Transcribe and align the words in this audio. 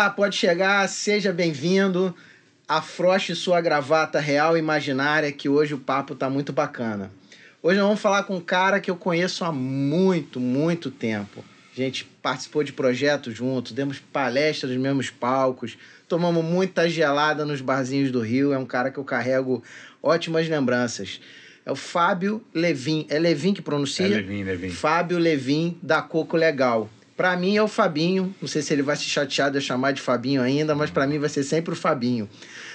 Olá, 0.00 0.08
pode 0.08 0.34
chegar, 0.34 0.88
seja 0.88 1.30
bem-vindo. 1.30 2.16
Afroche 2.66 3.34
sua 3.34 3.60
gravata 3.60 4.18
real 4.18 4.56
e 4.56 4.58
imaginária, 4.58 5.30
que 5.30 5.46
hoje 5.46 5.74
o 5.74 5.78
papo 5.78 6.14
tá 6.14 6.30
muito 6.30 6.54
bacana. 6.54 7.12
Hoje 7.62 7.78
nós 7.78 7.86
vamos 7.86 8.00
falar 8.00 8.22
com 8.22 8.36
um 8.36 8.40
cara 8.40 8.80
que 8.80 8.90
eu 8.90 8.96
conheço 8.96 9.44
há 9.44 9.52
muito, 9.52 10.40
muito 10.40 10.90
tempo. 10.90 11.44
A 11.70 11.76
gente 11.76 12.06
participou 12.22 12.64
de 12.64 12.72
projetos 12.72 13.36
juntos, 13.36 13.72
demos 13.72 13.98
palestras 13.98 14.72
nos 14.72 14.80
mesmos 14.80 15.10
palcos, 15.10 15.76
tomamos 16.08 16.42
muita 16.42 16.88
gelada 16.88 17.44
nos 17.44 17.60
barzinhos 17.60 18.10
do 18.10 18.20
Rio. 18.20 18.54
É 18.54 18.58
um 18.58 18.64
cara 18.64 18.90
que 18.90 18.96
eu 18.96 19.04
carrego 19.04 19.62
ótimas 20.02 20.48
lembranças. 20.48 21.20
É 21.66 21.70
o 21.70 21.76
Fábio 21.76 22.42
Levin. 22.54 23.04
É 23.10 23.18
Levin 23.18 23.52
que 23.52 23.60
pronuncia? 23.60 24.06
É 24.06 24.08
Levin, 24.08 24.44
Levin. 24.44 24.70
Fábio 24.70 25.18
Levin, 25.18 25.78
da 25.82 26.00
Coco 26.00 26.38
Legal. 26.38 26.88
Para 27.20 27.36
mim 27.36 27.54
é 27.54 27.62
o 27.62 27.68
Fabinho. 27.68 28.34
Não 28.40 28.48
sei 28.48 28.62
se 28.62 28.72
ele 28.72 28.80
vai 28.80 28.96
se 28.96 29.02
chatear 29.02 29.50
de 29.50 29.58
eu 29.58 29.60
chamar 29.60 29.92
de 29.92 30.00
Fabinho 30.00 30.40
ainda, 30.40 30.74
mas 30.74 30.88
para 30.88 31.06
mim 31.06 31.18
vai 31.18 31.28
ser 31.28 31.42
sempre 31.42 31.74
o 31.74 31.76
Fabinho. 31.76 32.26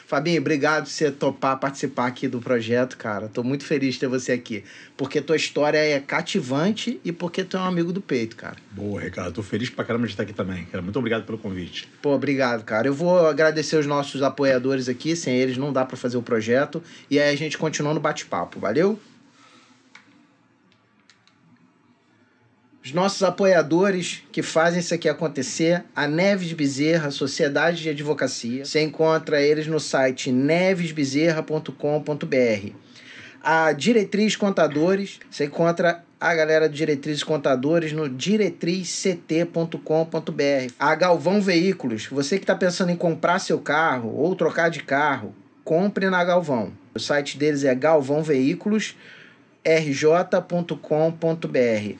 Fabinho, 0.06 0.40
obrigado 0.40 0.84
por 0.84 0.92
você 0.92 1.10
topar 1.10 1.60
participar 1.60 2.06
aqui 2.06 2.28
do 2.28 2.40
projeto, 2.40 2.96
cara. 2.96 3.28
Tô 3.28 3.42
muito 3.42 3.66
feliz 3.66 3.96
de 3.96 4.02
ter 4.02 4.08
você 4.08 4.34
aqui. 4.34 4.64
Porque 4.96 5.20
tua 5.20 5.36
história 5.36 5.80
é 5.80 6.00
cativante 6.00 7.02
e 7.04 7.12
porque 7.12 7.44
tu 7.44 7.58
é 7.58 7.60
um 7.60 7.64
amigo 7.64 7.92
do 7.92 8.00
peito, 8.00 8.36
cara. 8.36 8.58
Boa, 8.70 9.02
Ricardo. 9.02 9.34
Tô 9.34 9.42
feliz 9.42 9.72
pra 9.72 9.84
caramba 9.84 10.06
de 10.06 10.14
estar 10.14 10.22
aqui 10.22 10.34
também. 10.34 10.66
Cara. 10.66 10.84
Muito 10.84 11.00
obrigado 11.00 11.26
pelo 11.26 11.40
convite. 11.40 11.90
Pô, 12.00 12.14
obrigado, 12.14 12.64
cara. 12.64 12.88
Eu 12.88 12.94
vou 12.94 13.26
agradecer 13.26 13.78
os 13.78 13.88
nossos 13.88 14.22
apoiadores 14.22 14.88
aqui. 14.88 15.16
Sem 15.16 15.36
eles 15.36 15.58
não 15.58 15.74
dá 15.74 15.84
para 15.84 15.98
fazer 15.98 16.18
o 16.18 16.22
projeto. 16.22 16.84
E 17.10 17.20
aí 17.20 17.34
a 17.34 17.36
gente 17.36 17.58
continua 17.58 17.96
no 17.96 18.00
bate-papo. 18.00 18.60
Valeu? 18.60 19.00
Os 22.86 22.94
nossos 22.94 23.22
apoiadores 23.24 24.24
que 24.32 24.44
fazem 24.44 24.80
isso 24.80 24.94
aqui 24.94 25.10
acontecer, 25.10 25.84
a 25.96 26.06
Neves 26.06 26.54
Bezerra, 26.54 27.10
Sociedade 27.10 27.82
de 27.82 27.90
Advocacia. 27.90 28.64
Você 28.64 28.80
encontra 28.80 29.42
eles 29.42 29.66
no 29.66 29.80
site 29.80 30.32
nevesbezerra.com.br. 30.32 32.70
A 33.42 33.72
Diretriz 33.72 34.36
Contadores, 34.36 35.20
você 35.32 35.46
encontra 35.46 36.04
a 36.22 36.36
galera 36.36 36.70
de 36.70 36.78
Diretrizes 36.78 37.24
Contadores 37.24 37.92
no 37.92 38.08
diretrizct.com.br. 38.08 40.74
A 40.80 40.94
Galvão 40.94 41.42
Veículos, 41.42 42.06
você 42.06 42.38
que 42.38 42.44
está 42.44 42.54
pensando 42.54 42.92
em 42.92 42.96
comprar 42.96 43.40
seu 43.40 43.58
carro 43.58 44.16
ou 44.16 44.36
trocar 44.36 44.70
de 44.70 44.84
carro, 44.84 45.34
compre 45.64 46.08
na 46.08 46.24
Galvão. 46.24 46.72
O 46.94 47.00
site 47.00 47.36
deles 47.36 47.64
é 47.64 47.74
Galvão 47.74 48.22
Veículos 48.22 48.96
rj.com.br. 49.66 50.78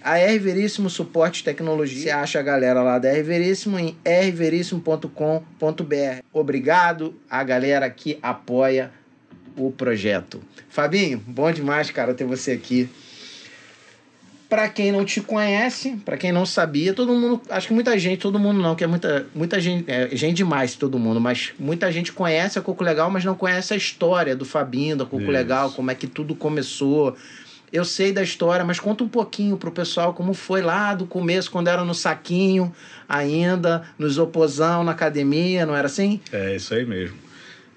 A 0.04 0.20
R 0.20 0.40
Veríssimo 0.40 0.90
Suporte 0.90 1.44
Tecnologia. 1.44 2.04
Você 2.04 2.10
acha 2.12 2.40
a 2.40 2.44
galera 2.44 2.84
lá 2.84 3.00
da 3.00 3.10
R 3.10 3.24
Veríssimo 3.24 3.80
em 3.80 3.98
rveríssimo.com.br. 4.06 6.22
Obrigado 6.32 7.16
a 7.30 7.44
galera 7.44 7.90
que 7.90 8.20
apoia 8.22 8.92
o 9.58 9.72
projeto. 9.72 10.42
Fabinho, 10.70 11.22
bom 11.26 11.52
demais, 11.52 11.90
cara, 11.90 12.14
ter 12.14 12.26
você 12.26 12.52
aqui. 12.52 12.88
Para 14.48 14.70
quem 14.70 14.92
não 14.92 15.04
te 15.04 15.22
conhece, 15.22 15.96
para 16.06 16.18
quem 16.18 16.32
não 16.32 16.46
sabia, 16.46 16.94
todo 16.94 17.12
mundo, 17.14 17.42
acho 17.50 17.68
que 17.68 17.74
muita 17.74 17.98
gente, 17.98 18.20
todo 18.20 18.38
mundo 18.38 18.62
não, 18.62 18.76
que 18.76 18.84
é 18.84 18.88
muita, 18.88 19.26
muita 19.34 19.60
gente, 19.60 19.90
é, 19.90 20.16
gente 20.16 20.36
demais 20.36 20.76
todo 20.76 21.00
mundo, 21.00 21.20
mas 21.20 21.52
muita 21.58 21.92
gente 21.92 22.14
conhece 22.14 22.60
a 22.60 22.62
Coco 22.62 22.84
Legal, 22.84 23.10
mas 23.10 23.26
não 23.26 23.34
conhece 23.34 23.74
a 23.74 23.78
história 23.78 24.36
do 24.36 24.46
Fabinho, 24.46 24.96
da 24.96 25.04
Coco 25.04 25.24
Isso. 25.24 25.32
Legal, 25.32 25.72
como 25.72 25.90
é 25.90 25.96
que 25.96 26.06
tudo 26.06 26.36
começou, 26.36 27.18
eu 27.76 27.84
sei 27.84 28.14
da 28.14 28.24
história, 28.24 28.64
mas 28.64 28.80
conta 28.80 29.04
um 29.04 29.08
pouquinho 29.08 29.58
pro 29.58 29.70
pessoal 29.70 30.14
como 30.14 30.34
foi 30.34 30.62
lá 30.62 30.94
do 30.94 31.06
começo, 31.06 31.52
quando 31.52 31.68
era 31.68 31.84
no 31.84 31.94
saquinho 31.94 32.74
ainda, 33.08 33.84
no 34.00 34.08
isoposão, 34.08 34.84
na 34.84 34.94
academia, 34.94 35.66
não 35.66 35.76
era 35.76 35.88
assim? 35.88 36.22
É, 36.32 36.56
isso 36.56 36.74
aí 36.74 36.86
mesmo. 36.86 37.18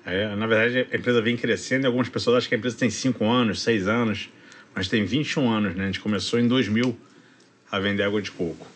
É, 0.07 0.35
na 0.37 0.47
verdade, 0.47 0.89
a 0.93 0.97
empresa 0.97 1.21
vem 1.21 1.37
crescendo 1.37 1.85
e 1.85 1.87
algumas 1.87 2.09
pessoas 2.09 2.39
acham 2.39 2.49
que 2.49 2.55
a 2.55 2.59
empresa 2.59 2.77
tem 2.77 2.89
5 2.89 3.25
anos, 3.25 3.61
6 3.61 3.89
anos, 3.89 4.31
mas 4.75 4.89
tem 4.89 5.05
21 5.05 5.51
anos, 5.51 5.75
né? 5.75 5.83
A 5.83 5.87
gente 5.87 6.01
começou 6.01 6.39
em 6.39 6.47
2000 6.47 6.97
a 7.71 7.79
vender 7.81 8.05
água 8.05 8.23
de 8.23 8.31
coco. 8.31 8.67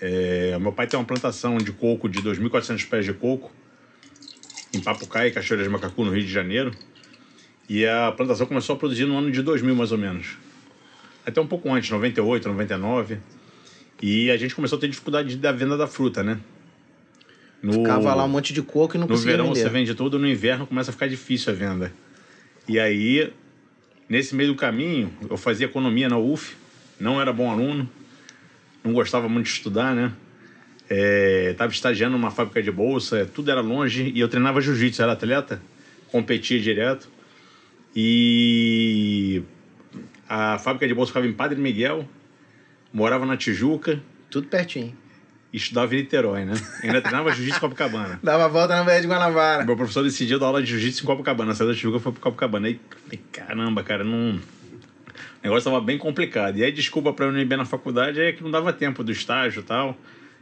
É, 0.00 0.56
meu 0.60 0.70
pai 0.70 0.86
tem 0.86 0.98
uma 0.98 1.06
plantação 1.06 1.56
de 1.56 1.72
coco 1.72 2.08
de 2.08 2.20
2.400 2.22 2.86
pés 2.88 3.04
de 3.04 3.14
coco 3.14 3.50
em 4.72 4.80
Papucaí, 4.80 5.30
Cachoeira 5.30 5.64
de 5.64 5.70
Macacu, 5.70 6.04
no 6.04 6.12
Rio 6.12 6.22
de 6.22 6.30
Janeiro. 6.30 6.72
E 7.68 7.86
a 7.86 8.12
plantação 8.12 8.46
começou 8.46 8.76
a 8.76 8.78
produzir 8.78 9.06
no 9.06 9.16
ano 9.16 9.30
de 9.30 9.42
2000, 9.42 9.74
mais 9.74 9.92
ou 9.92 9.98
menos 9.98 10.36
até 11.28 11.40
um 11.40 11.46
pouco 11.46 11.72
antes, 11.72 11.90
98, 11.90 12.48
99. 12.48 13.18
E 14.00 14.30
a 14.30 14.36
gente 14.36 14.54
começou 14.54 14.78
a 14.78 14.80
ter 14.80 14.88
dificuldade 14.88 15.36
da 15.36 15.52
venda 15.52 15.76
da 15.76 15.86
fruta, 15.86 16.22
né? 16.22 16.38
No, 17.62 17.72
Ficava 17.72 18.14
lá 18.14 18.24
um 18.24 18.28
monte 18.28 18.52
de 18.52 18.62
coco 18.62 18.96
e 18.96 19.00
não 19.00 19.08
conseguia 19.08 19.32
vender. 19.32 19.42
No 19.48 19.54
verão 19.54 19.62
você 19.62 19.68
vende 19.68 19.94
tudo, 19.94 20.18
no 20.18 20.28
inverno 20.28 20.66
começa 20.66 20.90
a 20.90 20.92
ficar 20.92 21.08
difícil 21.08 21.52
a 21.52 21.56
venda. 21.56 21.92
E 22.68 22.78
aí, 22.78 23.32
nesse 24.08 24.34
meio 24.34 24.52
do 24.52 24.56
caminho, 24.56 25.12
eu 25.28 25.36
fazia 25.36 25.66
economia 25.66 26.08
na 26.08 26.18
UF, 26.18 26.56
não 27.00 27.20
era 27.20 27.32
bom 27.32 27.50
aluno, 27.50 27.88
não 28.84 28.92
gostava 28.92 29.28
muito 29.28 29.46
de 29.46 29.52
estudar, 29.52 29.94
né? 29.94 30.12
Estava 31.50 31.70
é, 31.70 31.74
estagiando 31.74 32.16
numa 32.16 32.30
fábrica 32.30 32.62
de 32.62 32.70
bolsa, 32.70 33.28
tudo 33.34 33.50
era 33.50 33.60
longe 33.60 34.12
e 34.14 34.20
eu 34.20 34.28
treinava 34.28 34.60
jiu-jitsu, 34.60 35.02
era 35.02 35.12
atleta, 35.12 35.60
competia 36.10 36.60
direto. 36.60 37.08
E 37.94 39.42
a 40.28 40.58
fábrica 40.58 40.86
de 40.86 40.94
bolsa 40.94 41.10
ficava 41.10 41.26
em 41.26 41.32
Padre 41.32 41.58
Miguel, 41.58 42.06
morava 42.92 43.24
na 43.24 43.36
Tijuca. 43.36 44.00
Tudo 44.30 44.46
pertinho. 44.48 44.94
E 45.50 45.56
estudava 45.56 45.94
em 45.94 45.98
Niterói, 45.98 46.44
né? 46.44 46.52
Ainda 46.82 47.00
treinava 47.00 47.32
jiu-jitsu 47.32 47.56
em 47.56 47.60
Copacabana. 47.60 48.20
Dava 48.22 48.46
volta 48.48 48.76
na 48.76 48.84
Baía 48.84 49.00
de 49.00 49.06
Guanabara. 49.06 49.64
Meu 49.64 49.76
professor 49.76 50.02
decidiu 50.02 50.38
dar 50.38 50.46
aula 50.46 50.62
de 50.62 50.68
jiu-jitsu 50.68 51.02
em 51.02 51.06
Copacabana. 51.06 51.54
Saiu 51.54 51.70
da 51.70 51.74
Tijuca 51.74 51.98
foi 51.98 52.12
para 52.12 52.20
Copacabana. 52.20 52.68
Aí, 52.68 52.78
caramba, 53.32 53.82
cara, 53.82 54.04
não... 54.04 54.32
O 54.36 55.42
negócio 55.42 55.60
estava 55.60 55.80
bem 55.80 55.96
complicado. 55.96 56.58
E 56.58 56.64
aí, 56.64 56.70
desculpa 56.70 57.12
para 57.14 57.26
eu 57.26 57.32
não 57.32 57.38
ir 57.38 57.46
bem 57.46 57.56
na 57.56 57.64
faculdade, 57.64 58.20
é 58.20 58.32
que 58.32 58.42
não 58.42 58.50
dava 58.50 58.72
tempo 58.72 59.02
do 59.02 59.10
estágio 59.10 59.60
e 59.60 59.62
tal. 59.62 59.96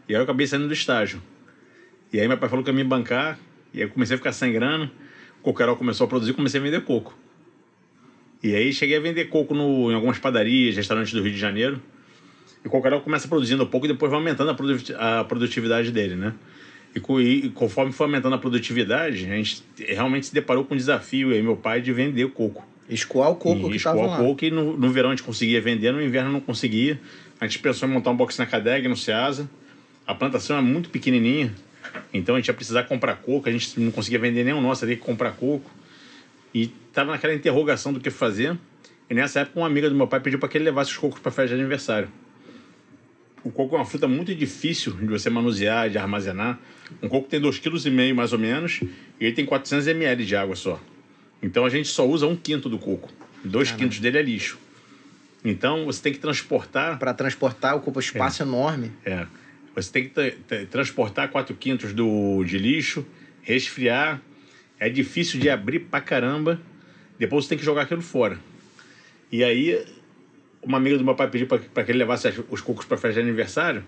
E 0.09 0.15
aí 0.15 0.19
eu 0.19 0.25
acabei 0.25 0.47
saindo 0.49 0.67
do 0.67 0.73
estágio. 0.73 1.23
E 2.13 2.19
aí 2.19 2.27
meu 2.27 2.39
pai 2.39 2.49
falou 2.49 2.65
que 2.65 2.71
ia 2.71 2.75
me 2.75 2.83
bancar. 2.83 3.39
E 3.73 3.79
aí 3.79 3.85
eu 3.85 3.91
comecei 3.91 4.15
a 4.17 4.19
ficar 4.19 4.33
sem 4.33 4.53
grana. 4.53 4.91
O 5.41 5.43
coqueirol 5.43 5.77
começou 5.77 6.07
a 6.07 6.09
produzir 6.09 6.33
comecei 6.33 6.59
a 6.59 6.63
vender 6.63 6.83
coco. 6.83 7.17
E 8.47 8.55
aí 8.55 8.73
cheguei 8.73 8.97
a 8.97 9.01
vender 9.01 9.25
coco 9.25 9.53
no, 9.53 9.91
em 9.91 9.95
algumas 9.97 10.21
padarias, 10.21 10.77
restaurantes 10.77 11.13
do 11.13 11.21
Rio 11.21 11.33
de 11.33 11.39
Janeiro. 11.39 11.83
E 12.65 12.69
o 12.69 12.71
coqueirão 12.71 13.01
começa 13.01 13.27
produzindo 13.27 13.65
um 13.65 13.67
pouco 13.67 13.87
e 13.87 13.89
depois 13.89 14.09
vai 14.09 14.21
aumentando 14.21 14.57
a, 14.97 15.25
produtividade 15.25 15.91
dele, 15.91 16.15
né? 16.15 16.33
E, 16.95 17.51
conforme 17.51 17.91
foi 17.91 18.07
aumentando 18.07 18.37
a 18.37 18.39
produtividade, 18.39 19.25
a 19.25 19.35
gente 19.35 19.65
realmente 19.77 20.27
se 20.27 20.35
deparou 20.35 20.65
com 20.65 20.75
um 20.75 20.77
desafio 20.77 21.31
aí, 21.31 21.43
meu 21.43 21.57
pai, 21.57 21.81
de 21.81 21.93
vender 21.93 22.29
coco. 22.29 22.65
Escoar 22.89 23.33
o 23.33 23.35
coco 23.35 23.67
e 23.67 23.71
que 23.71 23.77
estava 23.79 24.01
lá. 24.01 24.21
o 24.21 24.25
coco 24.25 24.45
e 24.45 24.51
no, 24.53 24.77
no 24.77 24.91
verão 24.91 25.11
a 25.11 25.13
gente 25.13 25.25
conseguia 25.25 25.61
vender, 25.61 25.93
no 25.93 26.01
inverno 26.01 26.31
não 26.31 26.41
conseguia. 26.41 27.01
A 27.41 27.49
gente 27.49 27.59
pensou 27.59 27.89
em 27.89 27.93
montar 27.93 28.13
um 28.13 28.17
box 28.17 28.39
na 28.39 28.47
Cadeg, 28.47 28.87
no 28.87 28.97
Ceasa. 28.97 29.51
A 30.07 30.15
plantação 30.15 30.57
é 30.57 30.63
muito 30.63 30.89
pequenininha, 30.89 31.53
então 32.15 32.37
a 32.37 32.39
gente 32.39 32.47
ia 32.47 32.55
precisar 32.55 32.85
comprar 32.85 33.17
coco, 33.17 33.49
a 33.49 33.53
gente 33.53 33.81
não 33.81 33.91
conseguia 33.91 34.21
vender 34.21 34.45
nem 34.45 34.55
o 34.55 34.61
nosso, 34.61 34.83
teria 34.83 34.95
que 34.95 35.03
comprar 35.03 35.33
coco. 35.33 35.69
E 36.55 36.69
tava 36.93 37.13
naquela 37.13 37.35
interrogação 37.35 37.93
do 37.93 38.01
que 38.01 38.11
fazer. 38.11 38.57
E 39.09 39.15
nessa 39.15 39.41
época, 39.41 39.61
uma 39.61 39.67
amiga 39.67 39.89
do 39.89 39.95
meu 39.95 40.07
pai 40.07 40.21
pediu 40.21 40.39
para 40.39 40.49
que 40.49 40.59
ele 40.59 40.65
levasse 40.65 40.91
os 40.91 40.97
cocos 40.97 41.21
para 41.21 41.31
festa 41.31 41.55
de 41.55 41.61
aniversário. 41.61 42.09
O 43.45 43.51
coco 43.51 43.77
é 43.77 43.79
uma 43.79 43.85
fruta 43.85 44.09
muito 44.09 44.35
difícil 44.35 44.93
de 44.95 45.07
você 45.07 45.31
manusear, 45.31 45.89
de 45.89 45.99
armazenar. 45.99 46.59
Um 47.01 47.09
coco 47.09 47.29
tem 47.29 47.41
2,5 47.41 47.81
kg 47.85 48.13
mais 48.13 48.33
ou 48.33 48.39
menos, 48.39 48.81
e 49.21 49.25
ele 49.25 49.33
tem 49.33 49.47
400 49.47 49.87
ml 49.87 50.25
de 50.25 50.35
água 50.35 50.57
só. 50.57 50.81
Então 51.41 51.65
a 51.65 51.69
gente 51.69 51.87
só 51.87 52.05
usa 52.09 52.27
um 52.27 52.35
quinto 52.35 52.69
do 52.69 52.79
coco. 52.79 53.09
Dois 53.45 53.69
Caramba. 53.69 53.85
quintos 53.85 54.01
dele 54.01 54.19
é 54.19 54.23
lixo. 54.23 54.59
Então 55.45 55.85
você 55.85 56.03
tem 56.03 56.13
que 56.13 56.19
transportar. 56.19 56.99
Para 56.99 57.15
transportar, 57.15 57.77
ocupa 57.77 58.01
espaço 58.01 58.43
é. 58.43 58.47
enorme. 58.47 58.91
É. 59.05 59.27
Você 59.77 59.93
tem 59.93 60.09
que 60.09 60.67
transportar 60.67 61.29
4 61.31 61.55
quintos 61.55 61.93
do, 61.93 62.43
de 62.43 62.59
lixo, 62.59 63.07
resfriar 63.43 64.21
é 64.79 64.89
difícil 64.89 65.41
de 65.41 65.49
abrir 65.49 65.81
pra 65.81 66.01
caramba. 66.01 66.61
Depois 67.19 67.45
você 67.45 67.51
tem 67.51 67.59
que 67.59 67.65
jogar 67.65 67.83
aquilo 67.83 68.03
fora. 68.03 68.39
E 69.33 69.43
aí, 69.43 69.85
uma 70.63 70.79
amiga 70.79 70.99
do 70.99 71.05
meu 71.05 71.15
pai 71.15 71.29
pediu 71.31 71.47
para 71.47 71.85
que 71.85 71.91
ele 71.91 71.99
levasse 71.99 72.29
os 72.51 72.61
cocos 72.61 72.85
para 72.85 72.97
festa 72.97 73.21
de 73.21 73.29
aniversário. 73.29 73.85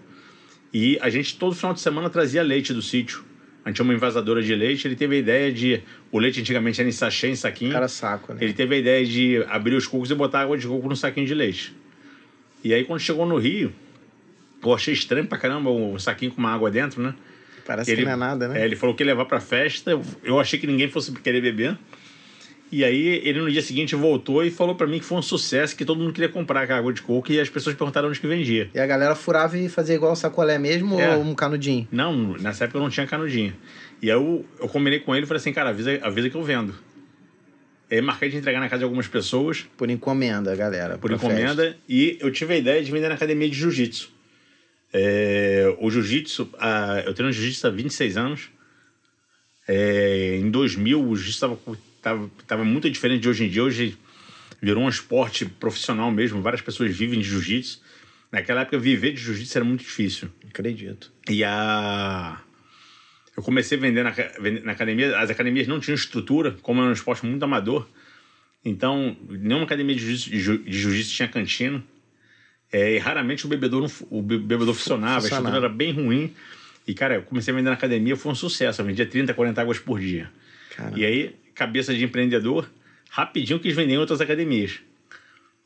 E 0.73 0.99
a 1.01 1.09
gente, 1.09 1.37
todo 1.39 1.55
final 1.55 1.75
de 1.75 1.81
semana, 1.81 2.11
trazia 2.11 2.43
leite 2.43 2.73
do 2.73 2.83
sítio. 2.83 3.25
A 3.65 3.69
gente 3.69 3.77
tinha 3.77 3.85
uma 3.85 3.95
invasadora 3.95 4.43
de 4.43 4.55
leite. 4.55 4.87
Ele 4.87 4.97
teve 4.97 5.17
a 5.17 5.19
ideia 5.19 5.53
de. 5.53 5.83
O 6.11 6.19
leite 6.19 6.41
antigamente 6.41 6.81
era 6.81 6.89
em 6.89 6.93
sachê, 6.93 7.29
em 7.29 7.35
saquinho. 7.35 7.73
Cara, 7.73 7.89
saco, 7.89 8.33
né? 8.33 8.39
Ele 8.43 8.53
teve 8.53 8.75
a 8.75 8.79
ideia 8.79 9.05
de 9.05 9.45
abrir 9.49 9.75
os 9.75 9.87
cocos 9.87 10.11
e 10.11 10.15
botar 10.15 10.41
água 10.41 10.57
de 10.57 10.67
coco 10.67 10.89
no 10.89 10.97
saquinho 10.97 11.27
de 11.27 11.35
leite. 11.35 11.75
E 12.65 12.73
aí, 12.73 12.85
quando 12.85 13.01
chegou 13.01 13.27
no 13.27 13.37
Rio, 13.37 13.73
eu 14.63 14.75
achei 14.75 14.93
estranho 14.95 15.27
pra 15.27 15.39
caramba 15.39 15.71
um 15.71 15.99
saquinho 15.99 16.33
com 16.33 16.39
uma 16.39 16.51
água 16.51 16.71
dentro, 16.71 17.03
né? 17.03 17.15
Parece 17.69 17.91
ele, 17.91 18.01
que 18.01 18.05
não 18.07 18.13
é 18.13 18.17
nada, 18.17 18.49
né? 18.49 18.63
É, 18.63 18.65
ele 18.65 18.75
falou 18.77 18.97
que 18.97 19.03
ia 19.03 19.07
levar 19.09 19.27
pra 19.27 19.41
festa. 19.41 19.91
Eu 20.25 20.41
achei 20.41 20.59
que 20.59 20.67
ninguém 20.67 20.89
fosse 20.89 21.13
querer 21.13 21.43
beber. 21.43 21.77
E 22.73 22.83
aí 22.83 23.21
ele 23.25 23.41
no 23.41 23.51
dia 23.51 23.61
seguinte 23.63 23.95
voltou 23.95 24.43
e 24.43 24.51
falou 24.51 24.75
para 24.75 24.87
mim 24.87 24.99
que 24.99 25.05
foi 25.05 25.19
um 25.19 25.23
sucesso, 25.23 25.77
que 25.77 25.85
todo 25.85 25.99
mundo 26.01 26.13
queria 26.15 26.31
comprar 26.31 26.71
a 26.71 26.77
água 26.77 26.93
de 26.93 27.03
coco 27.03 27.31
e 27.31 27.39
as 27.39 27.49
pessoas 27.51 27.77
perguntaram 27.77 28.09
onde 28.09 28.19
que 28.19 28.27
vendia. 28.27 28.71
E 28.75 28.79
a 28.81 28.87
galera 28.87 29.15
furava 29.15 29.57
e 29.59 29.69
fazia 29.69 29.95
igual 29.95 30.17
sacolé 30.17 30.59
mesmo 30.59 30.99
É. 30.99 31.15
ou 31.17 31.23
um 31.23 31.35
canudinho? 31.35 31.87
Não, 31.93 32.37
nessa 32.39 32.65
época 32.65 32.79
eu 32.79 32.83
não 32.83 32.91
tinha 32.91 33.07
canudinho. 33.07 33.55
E 34.03 34.11
aí 34.11 34.17
eu, 34.17 34.45
eu 34.61 34.69
combinei 34.69 34.99
com 35.01 35.15
ele 35.15 35.25
e 35.25 35.27
falei 35.27 35.41
assim, 35.41 35.53
cara, 35.53 35.71
avisa, 35.71 35.99
avisa 36.03 36.31
que 36.31 36.37
eu 36.37 36.43
vendo. 36.43 36.75
E 37.91 37.95
aí 37.97 38.01
marquei 38.03 38.29
de 38.31 38.37
entregar 38.39 38.61
na 38.61 38.69
casa 38.69 38.79
de 38.81 38.85
algumas 38.85 39.09
pessoas, 39.09 39.67
Por 39.77 39.91
encomenda, 39.91 40.55
galera. 40.57 40.97
por 40.99 41.11
encomenda, 41.11 41.77
e 41.89 42.19
eu 42.21 42.31
tive 42.31 42.53
a 42.55 42.57
ideia 42.59 42.83
de 42.83 42.91
vender 42.93 43.09
na 43.09 43.15
academia 43.15 43.49
de 43.49 43.57
jiu-jitsu. 43.57 44.13
É, 44.93 45.75
o 45.79 45.91
jiu-jitsu, 45.91 46.51
eu 47.05 47.15
treino 47.15 47.33
jiu-jitsu 47.33 47.67
há 47.67 47.71
26 47.71 48.17
anos. 48.17 48.49
É, 49.67 50.37
em 50.37 50.51
2000, 50.51 51.01
o 51.03 51.15
jiu-jitsu 51.17 51.31
estava 51.57 51.59
tava, 52.01 52.31
tava 52.47 52.65
muito 52.65 52.89
diferente 52.91 53.23
de 53.23 53.29
hoje 53.29 53.45
em 53.45 53.49
dia. 53.51 53.63
Hoje 53.63 53.97
virou 54.63 54.83
um 54.83 54.89
esporte 54.89 55.45
profissional 55.45 56.11
mesmo, 56.11 56.41
várias 56.43 56.63
pessoas 56.63 56.97
vivem 56.97 57.21
de 57.21 57.29
jiu-jitsu. 57.29 57.81
Naquela 58.33 58.63
época, 58.63 58.79
viver 58.79 59.13
de 59.13 59.21
jiu-jitsu 59.21 59.59
era 59.59 59.65
muito 59.65 59.81
difícil. 59.81 60.29
Acredito. 60.49 61.13
E 61.29 61.45
a. 61.45 62.41
Eu 63.37 63.43
comecei 63.43 63.79
a 63.79 63.81
vender 63.81 64.03
na, 64.03 64.13
na 64.65 64.73
academia. 64.73 65.17
As 65.19 65.31
academias 65.31 65.67
não 65.69 65.79
tinham 65.79 65.95
estrutura, 65.95 66.57
como 66.63 66.81
era 66.81 66.91
um 66.91 66.93
esporte 66.93 67.25
muito 67.25 67.43
amador. 67.43 67.87
Então, 68.65 69.17
nenhuma 69.29 69.65
academia 69.65 69.95
de 69.95 70.01
jiu-jitsu 70.03 70.37
jiu- 70.39 70.59
de 70.59 70.79
jiu-jitsu 70.79 71.15
tinha 71.15 71.29
cantina. 71.29 71.83
É, 72.73 72.95
e 72.95 72.99
raramente 72.99 73.47
o 73.47 73.49
bebedor, 73.49 73.81
não 73.83 73.91
o 74.11 74.21
be- 74.23 74.39
bebedor 74.39 74.75
funcionava, 74.75 75.19
a 75.19 75.21
funcionava. 75.21 75.47
estrutura 75.49 75.67
era 75.67 75.75
bem 75.75 75.93
ruim. 75.93 76.35
E, 76.87 76.95
cara, 76.95 77.17
eu 77.17 77.23
comecei 77.23 77.53
a 77.53 77.57
vender 77.57 77.69
na 77.71 77.75
academia, 77.75 78.17
foi 78.17 78.33
um 78.33 78.35
sucesso. 78.35 78.81
Eu 78.81 78.87
vendia 78.87 79.07
30, 79.07 79.33
40 79.35 79.61
águas 79.61 79.79
por 79.79 79.99
dia. 80.01 80.31
Caramba. 80.75 80.99
E 80.99 81.05
aí, 81.05 81.37
cabeça 81.55 81.95
de 81.95 82.05
empreendedor, 82.05 82.69
rapidinho 83.11 83.59
quis 83.59 83.75
vender 83.75 83.95
em 83.95 83.99
outras 83.99 84.21
academias. 84.21 84.81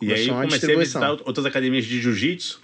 E 0.00 0.06
aí 0.12 0.26
Começou 0.26 0.34
comecei 0.43 0.75
a 0.75 0.78
visitar 0.78 1.10
outras 1.28 1.46
academias 1.46 1.84
de 1.84 2.00
jiu-jitsu. 2.00 2.60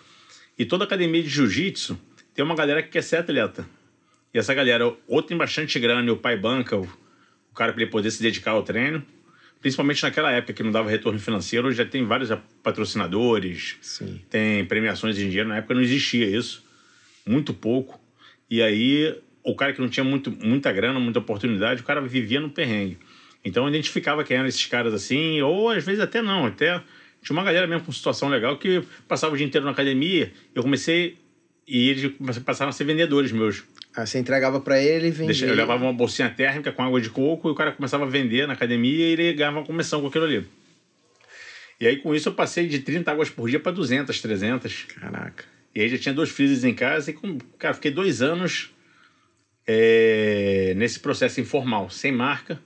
E 0.59 0.65
toda 0.65 0.85
academia 0.85 1.23
de 1.23 1.29
jiu-jitsu 1.29 1.97
tem 2.35 2.45
uma 2.45 2.55
galera 2.57 2.83
que 2.83 2.89
quer 2.89 3.03
ser 3.03 3.17
atleta. 3.17 3.65
E 4.35 4.39
essa 4.39 4.53
galera, 4.55 4.93
ou 5.07 5.23
tem 5.23 5.37
bastante 5.37 5.79
grana 5.79 6.07
e 6.07 6.11
o 6.11 6.17
pai 6.17 6.37
banca 6.37 6.77
o, 6.77 6.83
o 6.83 7.55
cara 7.55 7.73
para 7.73 7.83
ele 7.83 7.91
poder 7.91 8.11
se 8.11 8.21
dedicar 8.23 8.53
ao 8.53 8.63
treino. 8.65 9.05
Principalmente 9.61 10.03
naquela 10.03 10.31
época 10.31 10.53
que 10.53 10.63
não 10.63 10.71
dava 10.71 10.89
retorno 10.89 11.19
financeiro, 11.19 11.67
hoje 11.67 11.79
já 11.79 11.85
tem 11.85 12.05
vários 12.05 12.31
patrocinadores, 12.63 13.77
Sim. 13.81 14.21
tem 14.31 14.65
premiações 14.65 15.19
em 15.19 15.29
dinheiro. 15.29 15.49
Na 15.49 15.57
época 15.57 15.75
não 15.75 15.81
existia 15.81 16.27
isso, 16.27 16.65
muito 17.27 17.53
pouco. 17.53 18.01
E 18.49 18.63
aí, 18.63 19.17
o 19.43 19.57
cara 19.57 19.73
que 19.73 19.81
não 19.81 19.89
tinha 19.89 20.05
muito, 20.05 20.31
muita 20.31 20.73
grana, 20.73 21.01
muita 21.01 21.19
oportunidade, 21.19 21.83
o 21.83 21.85
cara 21.85 22.01
vivia 22.01 22.41
no 22.41 22.51
perrengue. 22.51 22.99
Então, 23.45 23.65
eu 23.65 23.69
identificava 23.69 24.23
quem 24.23 24.37
eram 24.37 24.47
esses 24.47 24.65
caras 24.67 24.95
assim, 24.95 25.41
ou 25.43 25.71
às 25.71 25.85
vezes 25.85 26.01
até 26.01 26.23
não, 26.23 26.47
até 26.47 26.81
tinha 27.23 27.37
uma 27.37 27.45
galera 27.45 27.67
mesmo 27.67 27.85
com 27.85 27.93
situação 27.93 28.29
legal 28.29 28.57
que 28.59 28.83
passava 29.07 29.35
o 29.35 29.37
dia 29.37 29.47
inteiro 29.47 29.65
na 29.65 29.73
academia. 29.73 30.33
Eu 30.55 30.63
comecei, 30.63 31.19
e 31.67 31.91
eles 31.91 32.13
passaram 32.45 32.71
a 32.71 32.73
ser 32.73 32.85
vendedores 32.85 33.33
meus. 33.33 33.65
Aí 33.99 34.07
você 34.07 34.19
entregava 34.19 34.61
pra 34.61 34.81
ele 34.81 35.09
e 35.09 35.11
vendia. 35.11 35.27
Deixa- 35.27 35.47
eu 35.47 35.55
levava 35.57 35.83
uma 35.85 35.93
bolsinha 35.93 36.31
térmica 36.31 36.71
com 36.71 36.83
água 36.85 37.01
de 37.01 37.11
coco 37.11 37.49
e 37.49 37.51
o 37.51 37.55
cara 37.55 37.73
começava 37.73 38.05
a 38.05 38.09
vender 38.09 38.47
na 38.47 38.53
academia 38.53 39.07
e 39.07 39.11
ele 39.13 39.33
ganhava 39.33 39.59
uma 39.59 39.67
comissão 39.67 40.01
com 40.01 40.07
aquilo 40.07 40.25
ali. 40.25 40.47
E 41.81 41.87
aí, 41.87 41.97
com 41.97 42.15
isso, 42.15 42.29
eu 42.29 42.33
passei 42.33 42.69
de 42.69 42.79
30 42.79 43.11
águas 43.11 43.29
por 43.29 43.49
dia 43.51 43.59
para 43.59 43.73
200, 43.73 44.21
300. 44.21 44.85
Caraca. 45.01 45.45
E 45.75 45.81
aí 45.81 45.89
já 45.89 45.99
tinha 45.99 46.15
dois 46.15 46.31
freezers 46.31 46.63
em 46.63 46.75
casa 46.75 47.11
e, 47.11 47.15
cara, 47.59 47.75
fiquei 47.75 47.91
dois 47.91 48.23
anos 48.23 48.71
é, 49.67 50.75
nesse 50.77 51.01
processo 51.01 51.41
informal, 51.41 51.91
sem 51.91 52.13
marca. 52.13 52.61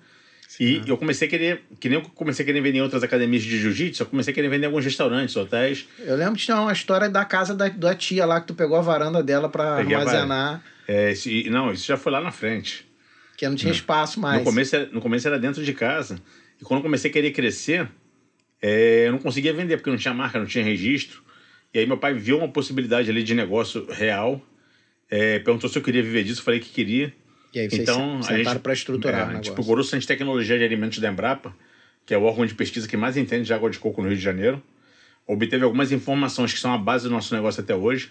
E 0.61 0.83
eu 0.87 0.99
comecei 0.99 1.27
a 1.27 1.31
querer, 1.31 1.63
que 1.81 1.89
nem 1.89 1.99
eu 1.99 2.05
comecei 2.11 2.43
a 2.43 2.47
querer 2.47 2.61
vender 2.61 2.79
em 2.79 2.83
outras 2.83 3.03
academias 3.03 3.43
de 3.43 3.59
jiu-jitsu, 3.59 4.03
eu 4.03 4.07
comecei 4.07 4.33
a 4.33 4.35
querer 4.35 4.49
vender 4.49 4.65
em 4.65 4.67
alguns 4.67 4.85
restaurantes, 4.85 5.35
hotéis. 5.35 5.89
Eu 5.99 6.15
lembro 6.15 6.35
que 6.35 6.45
tinha 6.45 6.61
uma 6.61 6.73
história 6.73 7.09
da 7.09 7.25
casa 7.25 7.55
da, 7.55 7.69
da 7.69 7.95
tia 7.95 8.27
lá, 8.27 8.39
que 8.41 8.49
tu 8.49 8.55
pegou 8.55 8.77
a 8.77 8.83
varanda 8.83 9.23
dela 9.23 9.49
pra 9.49 9.77
Peguei 9.77 9.95
a 9.97 10.01
armazenar, 10.01 10.63
É, 10.89 11.13
esse- 11.13 11.49
não, 11.51 11.73
isso 11.73 11.87
já 11.87 11.97
foi 11.97 12.13
lá 12.13 12.21
na 12.21 12.31
frente. 12.33 12.87
que 13.37 13.49
não 13.49 13.57
tinha 13.57 13.73
espaço 13.73 14.21
mais. 14.21 14.39
No 14.39 14.45
começo, 14.45 14.77
era, 14.77 14.87
no 14.93 15.01
começo 15.01 15.27
era 15.27 15.39
dentro 15.39 15.65
de 15.65 15.73
casa. 15.73 16.21
E 16.61 16.65
quando 16.65 16.79
eu 16.79 16.83
comecei 16.85 17.11
a 17.11 17.13
querer 17.13 17.33
crescer, 17.33 17.89
é, 18.61 19.07
eu 19.09 19.13
não 19.13 19.19
conseguia 19.19 19.53
vender, 19.53 19.77
porque 19.77 19.91
não 19.91 19.97
tinha 19.97 20.15
marca, 20.15 20.39
não 20.39 20.47
tinha 20.47 20.63
registro. 20.63 21.23
E 21.75 21.79
aí 21.81 21.87
meu 21.87 21.97
pai 21.99 22.15
viu 22.15 22.39
uma 22.39 22.49
possibilidade 22.49 23.11
ali 23.11 23.23
de 23.23 23.35
negócio 23.35 23.85
real, 23.91 24.41
é, 25.11 25.39
perguntou 25.41 25.69
se 25.69 25.77
eu 25.77 25.83
queria 25.83 26.03
viver 26.03 26.23
disso, 26.23 26.43
falei 26.43 26.61
que 26.61 26.69
queria. 26.71 27.13
E 27.53 27.59
aí 27.59 27.69
vocês 27.69 27.83
Então, 27.83 28.23
se- 28.23 28.29
a 28.29 28.37
gente, 28.37 28.45
sentaram 28.45 28.61
pra 28.61 28.73
estruturar 28.73 29.15
é, 29.15 29.19
o 29.19 29.23
a 29.23 29.27
gente 29.27 29.33
negócio. 29.35 29.55
procurou 29.55 29.81
o 29.81 29.85
Centro 29.85 30.01
de 30.01 30.07
Tecnologia 30.07 30.57
de 30.59 30.65
Alimentos 30.65 30.99
da 31.01 31.11
Embrapa, 31.11 31.55
que 32.07 32.15
é 32.15 32.19
o 32.19 32.23
órgão 32.23 32.47
de 32.47 32.55
pesquisa 32.55 32.87
que 32.87 32.97
mais 32.97 33.17
entende 33.17 33.45
de 33.47 33.53
água 33.55 33.69
de 33.71 33.79
coco 33.79 34.01
no 34.03 34.09
Rio 34.09 34.17
de 34.17 34.23
Janeiro. 34.23 34.63
Obteve 35.27 35.65
algumas 35.65 35.91
informações 35.91 36.53
que 36.53 36.59
são 36.61 36.73
a 36.73 36.79
base 36.79 37.05
do 37.05 37.11
nosso 37.11 37.35
negócio 37.35 37.61
até 37.63 37.75
hoje, 37.75 38.11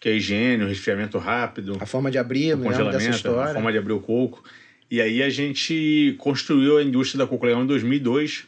que 0.00 0.08
é 0.08 0.16
higiene, 0.16 0.64
o 0.64 0.66
resfriamento 0.66 1.18
rápido, 1.18 1.76
A 1.78 1.84
forma 1.84 2.10
de 2.10 2.16
abrir, 2.16 2.54
o 2.54 2.58
congelamento, 2.58 3.28
a 3.38 3.52
forma 3.52 3.70
de 3.70 3.76
abrir 3.76 3.92
o 3.92 4.00
coco. 4.00 4.42
E 4.90 5.00
aí 5.00 5.22
a 5.22 5.28
gente 5.28 6.16
construiu 6.18 6.78
a 6.78 6.82
indústria 6.82 7.18
da 7.18 7.26
Coco 7.26 7.44
Legal 7.44 7.62
em 7.62 7.66
2002, 7.66 8.46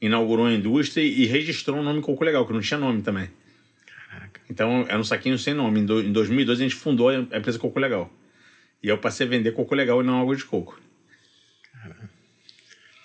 inaugurou 0.00 0.46
a 0.46 0.52
indústria 0.52 1.04
e 1.04 1.26
registrou 1.26 1.78
o 1.78 1.82
nome 1.82 2.00
Coco 2.00 2.24
Legal, 2.24 2.46
que 2.46 2.52
não 2.52 2.60
tinha 2.60 2.80
nome 2.80 3.02
também. 3.02 3.28
Caraca. 4.08 4.40
Então 4.50 4.86
era 4.88 4.98
um 4.98 5.04
saquinho 5.04 5.38
sem 5.38 5.52
nome. 5.54 5.80
Em 5.80 6.12
2002 6.12 6.58
a 6.58 6.62
gente 6.62 6.74
fundou 6.74 7.10
a 7.10 7.14
empresa 7.14 7.58
Coco 7.58 7.78
Legal. 7.78 8.10
E 8.82 8.88
eu 8.88 8.98
passei 8.98 9.26
a 9.26 9.30
vender 9.30 9.52
coco 9.52 9.74
legal 9.74 10.00
e 10.00 10.04
não 10.04 10.20
água 10.20 10.36
de 10.36 10.44
coco. 10.44 10.78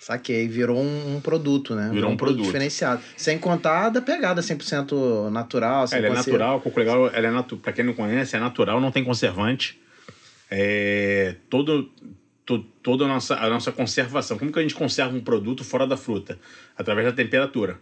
Saquei, 0.02 0.48
virou 0.48 0.80
um, 0.82 1.14
um 1.16 1.20
produto, 1.20 1.76
né? 1.76 1.88
Virou 1.92 2.10
um 2.10 2.16
produto. 2.16 2.44
diferenciado. 2.44 3.00
Sem 3.16 3.38
contar 3.38 3.88
da 3.88 4.02
pegada 4.02 4.40
100% 4.42 5.30
natural. 5.30 5.86
Sem 5.86 5.98
ela 5.98 6.08
é 6.08 6.10
natural, 6.10 6.60
coco 6.60 6.76
legal, 6.80 7.06
ela 7.14 7.28
é 7.28 7.30
natu... 7.30 7.56
para 7.56 7.72
quem 7.72 7.84
não 7.84 7.94
conhece, 7.94 8.34
é 8.34 8.40
natural, 8.40 8.80
não 8.80 8.90
tem 8.90 9.04
conservante. 9.04 9.78
É 10.50 11.36
todo, 11.48 11.88
to- 12.44 12.64
toda 12.82 13.04
a 13.04 13.08
nossa, 13.08 13.36
a 13.36 13.48
nossa 13.48 13.70
conservação. 13.70 14.36
Como 14.36 14.50
que 14.50 14.58
a 14.58 14.62
gente 14.62 14.74
conserva 14.74 15.16
um 15.16 15.20
produto 15.20 15.62
fora 15.62 15.86
da 15.86 15.96
fruta? 15.96 16.36
Através 16.76 17.06
da 17.06 17.12
temperatura. 17.12 17.78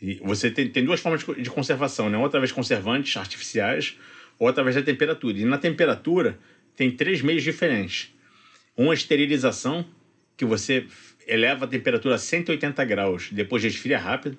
E 0.00 0.20
você 0.24 0.48
tem, 0.48 0.68
tem 0.68 0.84
duas 0.84 1.00
formas 1.00 1.20
de 1.22 1.26
co- 1.26 1.34
de 1.34 1.50
conservação, 1.50 2.08
né? 2.08 2.16
Ou 2.16 2.24
através 2.24 2.50
de 2.50 2.54
conservantes 2.54 3.16
artificiais, 3.16 3.96
ou 4.38 4.46
através 4.46 4.76
da 4.76 4.82
temperatura. 4.82 5.36
E 5.38 5.44
na 5.44 5.58
temperatura 5.58 6.38
tem 6.76 6.88
três 6.88 7.20
meios 7.20 7.42
diferentes. 7.42 8.14
Uma 8.76 8.94
esterilização, 8.94 9.84
que 10.36 10.44
você 10.44 10.86
eleva 11.26 11.64
a 11.64 11.68
temperatura 11.68 12.14
a 12.14 12.18
180 12.18 12.84
graus, 12.84 13.28
depois 13.32 13.62
resfria 13.62 13.98
rápido. 13.98 14.38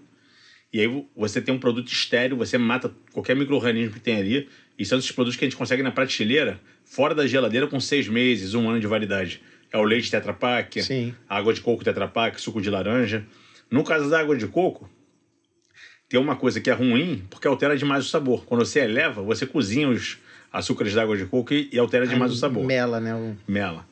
E 0.72 0.80
aí 0.82 1.06
você 1.16 1.42
tem 1.42 1.54
um 1.54 1.60
produto 1.60 1.88
estéreo, 1.92 2.36
você 2.38 2.58
mata 2.58 2.92
qualquer 3.14 3.36
micro-organismo 3.36 3.94
que 3.94 4.00
tem 4.00 4.18
ali. 4.18 4.50
E 4.78 4.86
são 4.86 4.98
esses 5.00 5.12
produtos 5.12 5.38
que 5.38 5.46
a 5.46 5.48
gente 5.48 5.58
consegue 5.58 5.82
na 5.82 5.92
prateleira, 5.92 6.60
fora 6.86 7.16
da 7.16 7.26
geladeira, 7.26 7.68
com 7.68 7.80
seis 7.80 8.08
meses, 8.08 8.54
um 8.54 8.70
ano 8.70 8.80
de 8.80 8.86
validade. 8.88 9.42
É 9.72 9.78
o 9.78 9.84
leite 9.84 10.12
Tetra 10.12 10.34
Pak, 10.34 10.82
Sim. 10.84 11.14
a 11.28 11.38
água 11.38 11.54
de 11.54 11.62
coco 11.62 11.84
Tetra 11.84 12.08
Pak, 12.08 12.40
suco 12.40 12.62
de 12.62 12.70
laranja. 12.70 13.26
No 13.72 13.84
caso 13.84 14.10
da 14.10 14.20
água 14.20 14.36
de 14.38 14.48
coco, 14.48 14.90
tem 16.10 16.20
uma 16.20 16.36
coisa 16.36 16.62
que 16.62 16.70
é 16.70 16.74
ruim, 16.74 17.24
porque 17.30 17.48
altera 17.48 17.76
demais 17.78 18.06
o 18.06 18.10
sabor. 18.10 18.46
Quando 18.46 18.66
você 18.66 18.80
eleva, 18.82 19.22
você 19.22 19.46
cozinha 19.46 19.90
os 19.90 20.18
açúcares 20.54 20.94
da 20.94 21.02
água 21.02 21.18
de 21.18 21.26
coco 21.26 21.54
e, 21.54 21.70
e 21.72 21.78
altera 21.80 22.08
demais 22.08 22.32
o 22.32 22.36
sabor 22.36 22.64
Mela, 22.66 23.00
né? 23.00 23.14
O- 23.14 23.36
mela. 23.48 23.86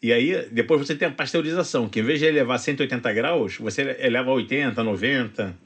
E 0.00 0.12
aí, 0.12 0.48
depois 0.52 0.80
você 0.80 0.94
tem 0.94 1.08
a 1.08 1.10
pasteurização, 1.10 1.88
que 1.88 1.98
em 2.00 2.02
vez 2.02 2.20
de 2.20 2.26
elevar 2.26 2.56
a 2.56 2.58
180 2.58 3.12
graus, 3.12 3.56
você 3.56 3.96
eleva 3.98 4.30
a 4.30 4.34
80, 4.34 4.82
90, 4.82 5.58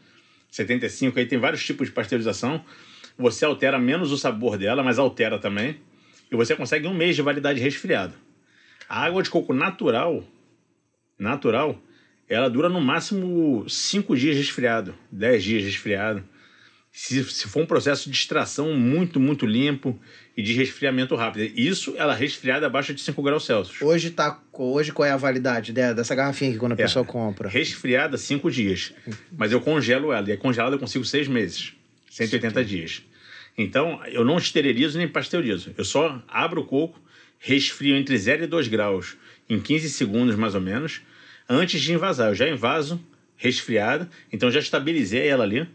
75, 0.50 1.18
aí 1.18 1.26
tem 1.26 1.38
vários 1.38 1.64
tipos 1.64 1.88
de 1.88 1.92
pasteurização. 1.92 2.64
Você 3.18 3.44
altera 3.44 3.78
menos 3.78 4.10
o 4.10 4.16
sabor 4.16 4.56
dela, 4.56 4.82
mas 4.82 4.98
altera 4.98 5.38
também. 5.38 5.76
E 6.30 6.36
você 6.36 6.56
consegue 6.56 6.86
um 6.86 6.94
mês 6.94 7.14
de 7.14 7.20
validade 7.20 7.60
resfriada. 7.60 8.14
A 8.88 9.04
água 9.04 9.22
de 9.22 9.28
coco 9.28 9.52
natural, 9.52 10.24
natural, 11.18 11.78
ela 12.26 12.48
dura 12.48 12.70
no 12.70 12.80
máximo 12.80 13.68
5 13.68 14.16
dias 14.16 14.36
resfriado, 14.36 14.94
10 15.10 15.44
dias 15.44 15.64
resfriado. 15.64 16.24
Se, 16.94 17.24
se 17.24 17.48
for 17.48 17.62
um 17.62 17.66
processo 17.66 18.10
de 18.10 18.16
extração 18.16 18.74
muito, 18.74 19.18
muito 19.18 19.46
limpo 19.46 19.98
e 20.36 20.42
de 20.42 20.52
resfriamento 20.52 21.14
rápido. 21.16 21.50
Isso, 21.58 21.94
ela 21.96 22.14
resfriada 22.14 22.66
abaixo 22.66 22.92
de 22.92 23.00
5 23.00 23.22
graus 23.22 23.46
Celsius. 23.46 23.80
Hoje, 23.80 24.10
tá, 24.10 24.38
hoje 24.52 24.92
qual 24.92 25.06
é 25.08 25.10
a 25.10 25.16
validade 25.16 25.72
de- 25.72 25.94
dessa 25.94 26.14
garrafinha 26.14 26.50
aqui 26.50 26.58
quando 26.58 26.72
a 26.72 26.74
É. 26.74 26.78
pessoa 26.82 27.02
compra? 27.02 27.48
Resfriada, 27.48 28.18
5 28.18 28.50
dias. 28.50 28.92
Mas 29.34 29.52
eu 29.52 29.60
congelo 29.62 30.12
ela. 30.12 30.28
E 30.28 30.32
a 30.32 30.36
congelada 30.36 30.74
eu 30.76 30.78
consigo 30.78 31.02
6 31.04 31.26
meses. 31.26 31.72
180 32.10 32.62
dias. 32.62 33.02
Então, 33.56 33.98
eu 34.06 34.22
não 34.22 34.36
esterilizo 34.36 34.98
nem 34.98 35.08
pasteurizo. 35.08 35.72
Eu 35.78 35.84
só 35.86 36.22
abro 36.28 36.60
o 36.60 36.64
coco, 36.66 37.00
resfrio 37.38 37.96
entre 37.96 38.18
0 38.18 38.44
e 38.44 38.46
2 38.46 38.68
graus 38.68 39.16
em 39.48 39.58
15 39.58 39.88
segundos, 39.88 40.36
mais 40.36 40.54
ou 40.54 40.60
menos, 40.60 41.00
antes 41.48 41.80
de 41.80 41.90
invasar. 41.94 42.28
Eu 42.28 42.34
já 42.34 42.46
invaso 42.48 43.00
resfriada, 43.36 44.10
então 44.30 44.50
já 44.50 44.60
estabilizei 44.60 45.26
ela 45.26 45.42
ali. 45.44 45.66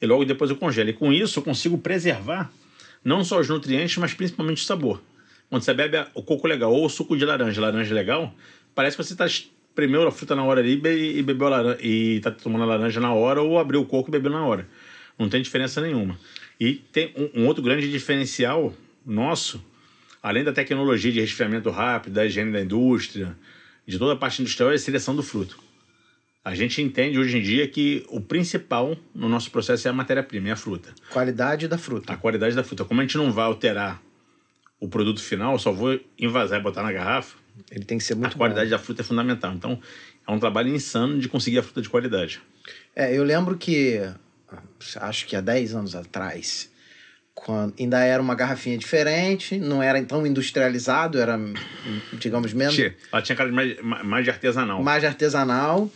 E 0.00 0.06
logo 0.06 0.24
depois 0.24 0.50
eu 0.50 0.56
congelo. 0.56 0.90
E 0.90 0.92
com 0.92 1.12
isso 1.12 1.38
eu 1.38 1.42
consigo 1.42 1.78
preservar 1.78 2.50
não 3.04 3.24
só 3.24 3.38
os 3.40 3.48
nutrientes, 3.48 3.96
mas 3.96 4.14
principalmente 4.14 4.62
o 4.62 4.64
sabor. 4.64 5.02
Quando 5.48 5.62
você 5.62 5.72
bebe 5.72 6.04
o 6.14 6.22
coco 6.22 6.46
legal 6.46 6.72
ou 6.72 6.84
o 6.84 6.88
suco 6.88 7.16
de 7.16 7.24
laranja, 7.24 7.60
laranja 7.60 7.94
legal, 7.94 8.34
parece 8.74 8.96
que 8.96 9.02
você 9.02 9.14
está 9.14 9.26
espremeu 9.26 10.06
a 10.06 10.10
fruta 10.10 10.34
na 10.34 10.44
hora 10.44 10.60
ali 10.60 10.72
e 10.72 11.22
bebeu 11.22 11.46
a 11.46 11.50
laranja, 11.50 11.78
e 11.80 12.20
tá 12.20 12.30
tomando 12.30 12.64
a 12.64 12.66
laranja 12.66 13.00
na 13.00 13.12
hora 13.12 13.40
ou 13.40 13.58
abriu 13.58 13.80
o 13.80 13.86
coco 13.86 14.10
e 14.10 14.12
bebeu 14.12 14.30
na 14.30 14.44
hora. 14.44 14.68
Não 15.18 15.28
tem 15.28 15.40
diferença 15.40 15.80
nenhuma. 15.80 16.18
E 16.60 16.74
tem 16.74 17.12
um, 17.16 17.42
um 17.42 17.46
outro 17.46 17.62
grande 17.62 17.90
diferencial 17.90 18.74
nosso, 19.06 19.64
além 20.22 20.44
da 20.44 20.52
tecnologia 20.52 21.12
de 21.12 21.20
resfriamento 21.20 21.70
rápido, 21.70 22.14
da 22.14 22.26
higiene 22.26 22.52
da 22.52 22.60
indústria, 22.60 23.36
de 23.86 23.98
toda 23.98 24.12
a 24.12 24.16
parte 24.16 24.42
industrial, 24.42 24.70
é 24.70 24.74
a 24.74 24.78
seleção 24.78 25.14
do 25.14 25.22
fruto. 25.22 25.58
A 26.48 26.54
gente 26.54 26.80
entende 26.80 27.18
hoje 27.18 27.36
em 27.36 27.42
dia 27.42 27.68
que 27.68 28.06
o 28.08 28.22
principal 28.22 28.96
no 29.14 29.28
nosso 29.28 29.50
processo 29.50 29.86
é 29.86 29.90
a 29.90 29.92
matéria-prima, 29.92 30.48
é 30.48 30.52
a 30.52 30.56
fruta. 30.56 30.94
Qualidade 31.10 31.68
da 31.68 31.76
fruta. 31.76 32.10
A 32.10 32.16
qualidade 32.16 32.56
da 32.56 32.64
fruta. 32.64 32.86
Como 32.86 32.98
a 33.02 33.04
gente 33.04 33.18
não 33.18 33.30
vai 33.30 33.44
alterar 33.44 34.00
o 34.80 34.88
produto 34.88 35.22
final, 35.22 35.58
só 35.58 35.70
vou 35.70 36.00
envasar 36.18 36.58
e 36.58 36.62
botar 36.62 36.82
na 36.82 36.90
garrafa. 36.90 37.36
Ele 37.70 37.84
tem 37.84 37.98
que 37.98 38.04
ser 38.04 38.14
muito 38.14 38.32
A 38.32 38.38
qualidade 38.38 38.70
bom. 38.70 38.76
da 38.76 38.82
fruta 38.82 39.02
é 39.02 39.04
fundamental. 39.04 39.52
Então, 39.52 39.78
é 40.26 40.32
um 40.32 40.38
trabalho 40.38 40.74
insano 40.74 41.18
de 41.18 41.28
conseguir 41.28 41.58
a 41.58 41.62
fruta 41.62 41.82
de 41.82 41.88
qualidade. 41.90 42.40
É, 42.96 43.14
eu 43.14 43.24
lembro 43.24 43.54
que, 43.58 44.00
acho 44.96 45.26
que 45.26 45.36
há 45.36 45.42
10 45.42 45.74
anos 45.74 45.94
atrás, 45.94 46.72
quando 47.34 47.74
ainda 47.78 48.02
era 48.02 48.22
uma 48.22 48.34
garrafinha 48.34 48.78
diferente, 48.78 49.58
não 49.58 49.82
era 49.82 50.02
tão 50.02 50.26
industrializado, 50.26 51.18
era, 51.18 51.38
digamos, 52.14 52.54
menos. 52.54 52.74
Ela 53.12 53.20
tinha 53.20 53.36
cara 53.36 53.50
de 53.50 53.54
mais, 53.54 53.76
mais 53.82 54.24
de 54.24 54.30
artesanal. 54.30 54.82
Mais 54.82 55.04
artesanal. 55.04 55.90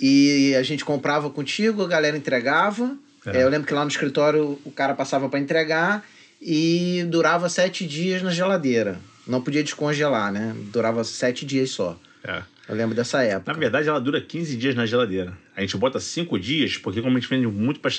E 0.00 0.54
a 0.54 0.62
gente 0.62 0.84
comprava 0.84 1.28
contigo, 1.30 1.82
a 1.82 1.88
galera 1.88 2.16
entregava. 2.16 2.96
É. 3.26 3.38
É, 3.38 3.42
eu 3.42 3.48
lembro 3.48 3.66
que 3.66 3.74
lá 3.74 3.84
no 3.84 3.90
escritório 3.90 4.58
o 4.64 4.70
cara 4.70 4.94
passava 4.94 5.28
para 5.28 5.40
entregar 5.40 6.04
e 6.40 7.04
durava 7.08 7.48
sete 7.48 7.86
dias 7.86 8.22
na 8.22 8.30
geladeira. 8.30 8.98
Não 9.26 9.42
podia 9.42 9.62
descongelar, 9.62 10.32
né? 10.32 10.54
Durava 10.72 11.04
sete 11.04 11.44
dias 11.44 11.70
só. 11.70 11.98
É. 12.24 12.42
Eu 12.68 12.74
lembro 12.74 12.94
dessa 12.94 13.22
época. 13.22 13.50
Na 13.50 13.58
verdade, 13.58 13.88
ela 13.88 13.98
dura 13.98 14.20
15 14.20 14.56
dias 14.56 14.74
na 14.74 14.84
geladeira. 14.84 15.36
A 15.56 15.62
gente 15.62 15.74
bota 15.78 15.98
5 15.98 16.38
dias, 16.38 16.76
porque 16.76 17.00
como 17.00 17.16
a 17.16 17.20
gente 17.20 17.28
vende 17.28 17.46
muito 17.46 17.80
para 17.80 17.90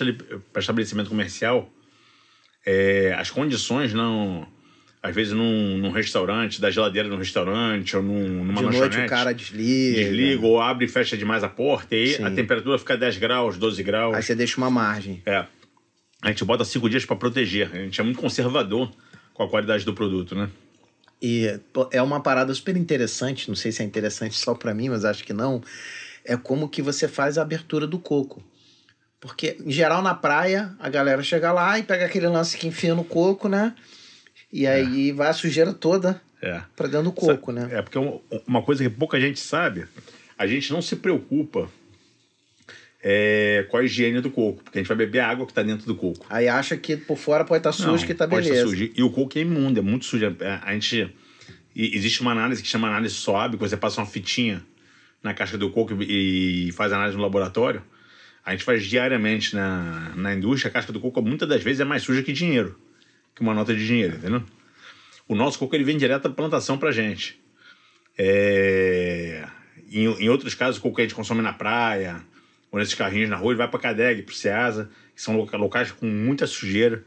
estabelecimento 0.59 1.09
comercial, 1.09 1.67
é, 2.63 3.15
as 3.17 3.31
condições 3.31 3.93
não... 3.93 4.47
Às 5.01 5.15
vezes 5.15 5.31
num, 5.31 5.77
num 5.77 5.91
restaurante, 5.91 6.59
da 6.59 6.69
geladeira 6.69 7.07
no 7.07 7.15
restaurante, 7.15 7.95
ou 7.95 8.03
num, 8.03 8.43
numa 8.43 8.55
De 8.55 8.63
noite 8.63 8.79
lanchonete, 8.79 9.05
o 9.05 9.09
cara 9.09 9.33
desliga. 9.33 9.97
desliga 9.97 10.45
ou 10.45 10.61
abre 10.61 10.85
e 10.85 10.87
fecha 10.89 11.15
demais 11.15 11.41
a 11.41 11.47
porta, 11.47 11.95
e 11.95 12.01
aí 12.03 12.13
Sim. 12.15 12.25
a 12.25 12.31
temperatura 12.31 12.77
fica 12.77 12.97
10 12.97 13.17
graus, 13.17 13.57
12 13.57 13.81
graus. 13.81 14.13
Aí 14.13 14.21
você 14.21 14.35
deixa 14.35 14.57
uma 14.57 14.69
margem. 14.69 15.21
É. 15.25 15.45
A 16.21 16.27
gente 16.27 16.43
bota 16.43 16.65
5 16.65 16.89
dias 16.89 17.05
para 17.05 17.15
proteger. 17.15 17.69
A 17.73 17.77
gente 17.77 17.99
é 18.01 18.03
muito 18.03 18.19
conservador 18.19 18.91
com 19.33 19.43
a 19.43 19.49
qualidade 19.49 19.85
do 19.85 19.93
produto, 19.93 20.35
né? 20.35 20.49
E 21.21 21.59
é 21.91 22.01
uma 22.01 22.21
parada 22.21 22.53
super 22.53 22.75
interessante, 22.75 23.47
não 23.47 23.55
sei 23.55 23.71
se 23.71 23.81
é 23.81 23.85
interessante 23.85 24.35
só 24.35 24.53
para 24.53 24.73
mim, 24.73 24.89
mas 24.89 25.05
acho 25.05 25.23
que 25.23 25.33
não. 25.33 25.61
É 26.25 26.35
como 26.35 26.67
que 26.67 26.81
você 26.81 27.07
faz 27.07 27.37
a 27.37 27.41
abertura 27.41 27.87
do 27.87 27.99
coco. 27.99 28.43
Porque, 29.19 29.57
em 29.65 29.71
geral, 29.71 30.01
na 30.01 30.13
praia, 30.13 30.73
a 30.79 30.89
galera 30.89 31.21
chega 31.23 31.51
lá 31.51 31.77
e 31.77 31.83
pega 31.83 32.05
aquele 32.05 32.27
lance 32.27 32.57
que 32.57 32.67
enfia 32.67 32.95
no 32.95 33.03
coco, 33.03 33.49
né? 33.49 33.73
E 34.51 34.65
aí 34.67 35.11
vai 35.11 35.29
a 35.29 35.33
sujeira 35.33 35.73
toda 35.73 36.21
É. 36.41 36.61
pra 36.75 36.87
dentro 36.87 37.03
do 37.03 37.11
coco, 37.11 37.51
né? 37.51 37.67
É, 37.71 37.81
porque 37.81 37.97
uma- 38.47 38.61
coisa 38.63 38.83
que 38.83 38.89
pouca 38.89 39.19
gente 39.19 39.39
sabe, 39.39 39.85
a 40.37 40.47
gente 40.47 40.71
não 40.71 40.81
se 40.81 40.95
preocupa 40.95 41.69
é, 43.01 43.65
com 43.69 43.77
a 43.77 43.83
higiene 43.83 44.19
do 44.19 44.29
coco, 44.29 44.61
porque 44.63 44.77
a 44.77 44.81
gente 44.81 44.87
vai 44.89 44.97
beber 44.97 45.19
a 45.19 45.29
água 45.29 45.45
que 45.45 45.51
está 45.51 45.63
dentro 45.63 45.85
do 45.85 45.95
coco. 45.95 46.25
Aí 46.29 46.47
acha 46.49 46.75
que 46.75 46.97
por 46.97 47.17
fora 47.17 47.45
pode 47.45 47.59
estar 47.59 47.71
sujo, 47.71 47.91
Não, 47.91 47.97
que 47.97 48.13
tá 48.13 48.27
pode 48.27 48.47
estar 48.47 48.55
beleza. 48.55 48.69
sujo. 48.69 48.91
E 48.95 49.01
o 49.03 49.09
coco 49.09 49.37
é 49.37 49.41
imundo, 49.41 49.79
é 49.79 49.81
muito 49.81 50.05
sujo. 50.05 50.25
É, 50.25 50.59
A 50.61 50.73
gente. 50.73 51.13
Existe 51.75 52.19
uma 52.21 52.31
análise 52.31 52.61
que 52.61 52.67
chama 52.67 52.89
análise 52.89 53.13
SOAB, 53.13 53.53
que 53.55 53.59
você 53.61 53.77
passa 53.77 54.01
uma 54.01 54.07
fitinha 54.07 54.61
na 55.23 55.33
casca 55.33 55.57
do 55.57 55.69
coco 55.69 55.95
e 56.01 56.71
faz 56.73 56.91
análise 56.91 57.15
no 57.15 57.23
laboratório. 57.23 57.81
A 58.43 58.51
gente 58.51 58.63
faz 58.65 58.83
diariamente 58.85 59.55
na, 59.55 60.11
na 60.15 60.33
indústria, 60.35 60.69
a 60.69 60.73
casca 60.73 60.91
do 60.91 60.99
coco 60.99 61.21
muitas 61.21 61.47
das 61.47 61.63
vezes 61.63 61.79
é 61.79 61.85
mais 61.85 62.03
suja 62.03 62.21
que 62.23 62.33
dinheiro, 62.33 62.77
que 63.35 63.41
uma 63.41 63.53
nota 63.53 63.73
de 63.75 63.85
dinheiro, 63.85 64.15
entendeu? 64.17 64.43
O 65.27 65.35
nosso 65.35 65.59
coco 65.59 65.75
ele 65.75 65.83
vem 65.83 65.97
direto 65.97 66.23
da 66.23 66.29
plantação 66.29 66.77
pra 66.77 66.91
gente. 66.91 67.39
É... 68.17 69.47
Em, 69.91 70.05
em 70.05 70.29
outros 70.29 70.53
casos, 70.53 70.77
o 70.77 70.81
coco 70.81 70.95
que 70.97 71.01
a 71.01 71.05
gente 71.05 71.15
consome 71.15 71.41
na 71.41 71.53
praia, 71.53 72.21
ou 72.71 72.79
nesses 72.79 72.93
carrinhos 72.93 73.29
na 73.29 73.35
rua, 73.37 73.51
ele 73.51 73.57
vai 73.57 73.67
para 73.67 73.79
Cadeg, 73.79 74.21
para 74.23 74.35
Ceasa, 74.35 74.89
que 75.15 75.21
são 75.21 75.35
loca- 75.37 75.57
locais 75.57 75.91
com 75.91 76.05
muita 76.05 76.45
sujeira. 76.45 77.03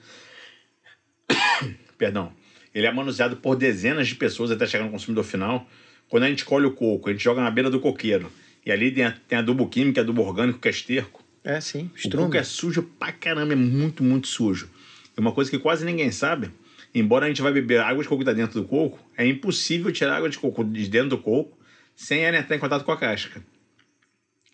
Perdão. 1.99 2.33
Ele 2.75 2.87
é 2.87 2.93
manuseado 2.93 3.37
por 3.37 3.55
dezenas 3.57 4.09
de 4.09 4.15
pessoas 4.15 4.51
até 4.51 4.67
chegar 4.67 4.85
no 4.85 4.91
consumidor 4.91 5.25
final. 5.25 5.69
Quando 6.09 6.25
a 6.25 6.29
gente 6.29 6.45
colhe 6.45 6.67
o 6.67 6.73
coco, 6.73 7.09
a 7.09 7.13
gente 7.13 7.23
joga 7.23 7.43
na 7.43 7.51
beira 7.51 7.71
do 7.71 7.79
coqueiro. 7.81 8.33
E 8.65 8.73
ali 8.73 8.91
tem, 8.91 9.11
tem 9.29 9.39
adubo 9.39 9.69
químico, 9.69 10.01
adubo 10.01 10.23
orgânico, 10.23 10.59
que 10.59 10.69
é 10.69 10.71
esterco. 10.71 11.23
É, 11.45 11.61
sim. 11.61 11.85
O 11.85 11.89
coco 11.89 11.99
Estrume. 11.99 12.37
é 12.39 12.43
sujo 12.45 12.83
pra 12.83 13.13
caramba, 13.13 13.53
é 13.53 13.57
muito, 13.57 14.03
muito 14.03 14.29
sujo. 14.29 14.71
E 15.17 15.21
uma 15.21 15.33
coisa 15.33 15.51
que 15.51 15.59
quase 15.59 15.85
ninguém 15.85 16.11
sabe, 16.11 16.51
embora 16.95 17.27
a 17.27 17.29
gente 17.29 17.43
vai 17.43 17.53
beber 17.53 17.81
água 17.81 18.03
de 18.03 18.09
coco 18.09 18.21
que 18.21 18.25
tá 18.25 18.33
dentro 18.33 18.61
do 18.61 18.67
coco, 18.67 18.99
é 19.17 19.27
impossível 19.27 19.93
tirar 19.93 20.17
água 20.17 20.29
de 20.29 20.39
coco 20.39 20.65
de 20.65 20.89
dentro 20.89 21.11
do 21.11 21.19
coco 21.19 21.59
sem 21.95 22.25
ela 22.25 22.39
entrar 22.39 22.57
em 22.57 22.59
contato 22.59 22.85
com 22.85 22.93
a 22.93 22.97
casca. 22.97 23.43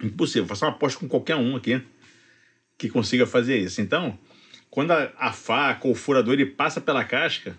Impossível. 0.03 0.45
Vou 0.45 0.57
fazer 0.57 0.65
uma 0.65 0.77
aposta 0.77 0.99
com 0.99 1.09
qualquer 1.09 1.37
um 1.37 1.57
aqui 1.57 1.81
que 2.77 2.89
consiga 2.89 3.27
fazer 3.27 3.59
isso. 3.59 3.81
Então, 3.81 4.19
quando 4.71 4.93
a, 4.93 5.13
a 5.19 5.33
faca 5.33 5.87
ou 5.87 5.93
o 5.93 5.97
furador 5.97 6.35
ele 6.35 6.47
passa 6.47 6.81
pela 6.81 7.05
casca, 7.05 7.57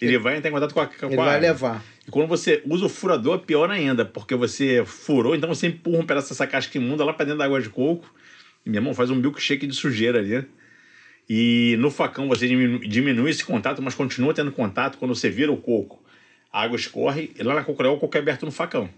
ele 0.00 0.18
vai 0.18 0.36
entrar 0.36 0.50
em 0.50 0.52
contato 0.52 0.74
com 0.74 0.80
a, 0.80 0.86
com 0.86 1.06
Ele 1.06 1.20
a 1.20 1.24
vai 1.24 1.40
levar. 1.40 1.82
E 2.06 2.10
quando 2.10 2.28
você 2.28 2.62
usa 2.66 2.86
o 2.86 2.88
furador, 2.88 3.36
é 3.36 3.38
pior 3.38 3.70
ainda, 3.70 4.04
porque 4.04 4.34
você 4.34 4.84
furou, 4.84 5.34
então 5.34 5.48
você 5.48 5.68
empurra 5.68 5.98
um 5.98 6.06
pedaço 6.06 6.28
dessa 6.28 6.46
casca 6.46 6.76
imunda 6.76 7.04
lá 7.04 7.12
pra 7.12 7.24
dentro 7.24 7.38
da 7.38 7.44
água 7.44 7.60
de 7.60 7.70
coco. 7.70 8.12
E 8.64 8.70
meu 8.70 8.78
irmão 8.78 8.94
faz 8.94 9.10
um 9.10 9.14
milkshake 9.14 9.66
de 9.66 9.74
sujeira 9.74 10.18
ali. 10.18 10.46
E 11.28 11.76
no 11.78 11.90
facão 11.90 12.28
você 12.28 12.46
diminu- 12.46 12.78
diminui 12.80 13.30
esse 13.30 13.44
contato, 13.44 13.82
mas 13.82 13.94
continua 13.94 14.32
tendo 14.32 14.52
contato. 14.52 14.96
Quando 14.98 15.14
você 15.14 15.28
vira 15.28 15.50
o 15.52 15.56
coco, 15.56 16.02
a 16.52 16.62
água 16.62 16.76
escorre, 16.76 17.32
e 17.38 17.42
lá 17.42 17.54
na 17.54 17.64
cocorel 17.64 17.94
o 17.94 17.98
coco 17.98 18.16
é 18.16 18.20
aberto 18.20 18.44
no 18.46 18.52
facão, 18.52 18.88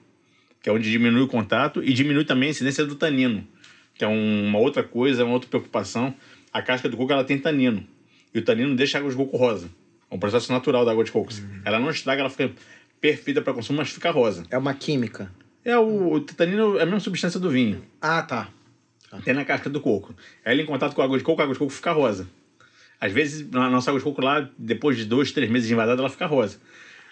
que 0.63 0.69
é 0.69 0.73
onde 0.73 0.91
diminui 0.91 1.23
o 1.23 1.29
contato 1.29 1.83
e 1.83 1.93
diminui 1.93 2.25
também 2.25 2.49
a 2.49 2.51
incidência 2.51 2.85
do 2.85 2.95
tanino, 2.95 3.47
que 3.95 4.05
é 4.05 4.09
um- 4.09 4.47
uma 4.47 4.59
outra 4.59 4.83
coisa, 4.83 5.25
uma 5.25 5.33
outra 5.35 5.49
preocupação. 5.49 6.15
A 6.53 6.61
casca 6.63 6.89
do 6.89 6.97
coco 6.97 7.13
ela 7.13 7.25
tem 7.25 7.39
tanino, 7.39 7.83
e 8.35 8.39
o 8.39 8.43
tanino 8.43 8.75
deixa 8.77 8.99
a 8.99 9.01
água 9.01 9.11
de 9.11 9.17
coco 9.17 9.37
rosa. 9.37 9.71
É 10.11 10.15
um 10.15 10.19
processo 10.19 10.53
natural 10.53 10.85
da 10.85 10.91
água 10.93 11.05
de 11.05 11.11
coco. 11.13 11.33
Ela 11.65 11.79
não 11.79 11.91
estraga, 11.91 12.21
ela 12.23 12.31
fica 12.31 12.51
perfeita 13.01 13.41
para 13.41 13.53
consumo, 13.55 13.79
mas 13.79 13.91
fica 13.91 14.11
rosa. 14.11 14.45
É 14.51 14.57
uma 14.59 14.75
química. 14.75 15.31
É 15.65 15.77
o, 15.79 16.13
o 16.15 16.21
tanino 16.21 16.79
é 16.79 16.83
a 16.83 16.87
mesma 16.87 17.01
substância 17.01 17.39
do 17.39 17.51
vinho. 17.51 17.83
Ah, 18.01 18.23
tá. 18.23 18.49
Tem 19.25 19.33
na 19.35 19.45
casca 19.45 19.71
do 19.71 19.81
coco. 19.81 20.15
Aí 20.45 20.55
ele 20.55 20.63
em 20.63 20.67
contato 20.67 20.95
com 20.95 21.01
a 21.01 21.05
água 21.05 21.17
de 21.19 21.25
coco, 21.25 21.41
a 21.41 21.45
água 21.45 21.55
de 21.55 21.59
coco 21.59 21.73
fica 21.73 21.93
rosa. 21.93 22.29
Às 23.01 23.13
vezes, 23.13 23.49
na 23.51 23.71
nossa 23.71 23.91
água 23.91 23.99
de 24.01 24.05
coco 24.05 24.21
lá, 24.21 24.49
depois 24.59 24.97
de 24.97 25.05
dois, 25.05 25.31
três 25.33 25.51
meses 25.51 25.67
de 25.69 25.75
invasada, 25.75 26.01
ela 26.01 26.11
fica 26.11 26.27
rosa. 26.27 26.59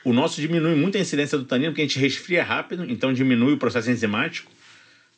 O 0.04 0.12
nosso 0.12 0.40
diminui 0.40 0.74
muito 0.74 0.96
a 0.98 1.00
incidência 1.00 1.38
do 1.38 1.44
tanino, 1.44 1.70
porque 1.72 1.82
a 1.82 1.84
gente 1.84 1.98
resfria 1.98 2.42
rápido, 2.44 2.84
então 2.88 3.12
diminui 3.12 3.54
o 3.54 3.56
processo 3.56 3.90
enzimático, 3.90 4.50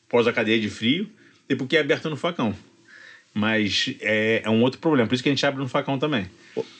pós 0.09 0.27
a 0.27 0.33
cadeia 0.33 0.59
de 0.61 0.71
frio, 0.71 1.09
e 1.49 1.57
porque 1.57 1.77
é 1.77 1.81
aberto 1.81 2.09
no 2.09 2.17
facão. 2.17 2.55
Mas 3.35 3.95
é, 4.01 4.43
é 4.45 4.51
um 4.51 4.63
outro 4.63 4.81
problema, 4.81 5.07
por 5.09 5.15
isso 5.15 5.23
que 5.23 5.29
a 5.29 5.33
gente 5.33 5.45
abre 5.45 5.61
no 5.61 5.69
facão 5.69 5.99
também. 5.99 6.27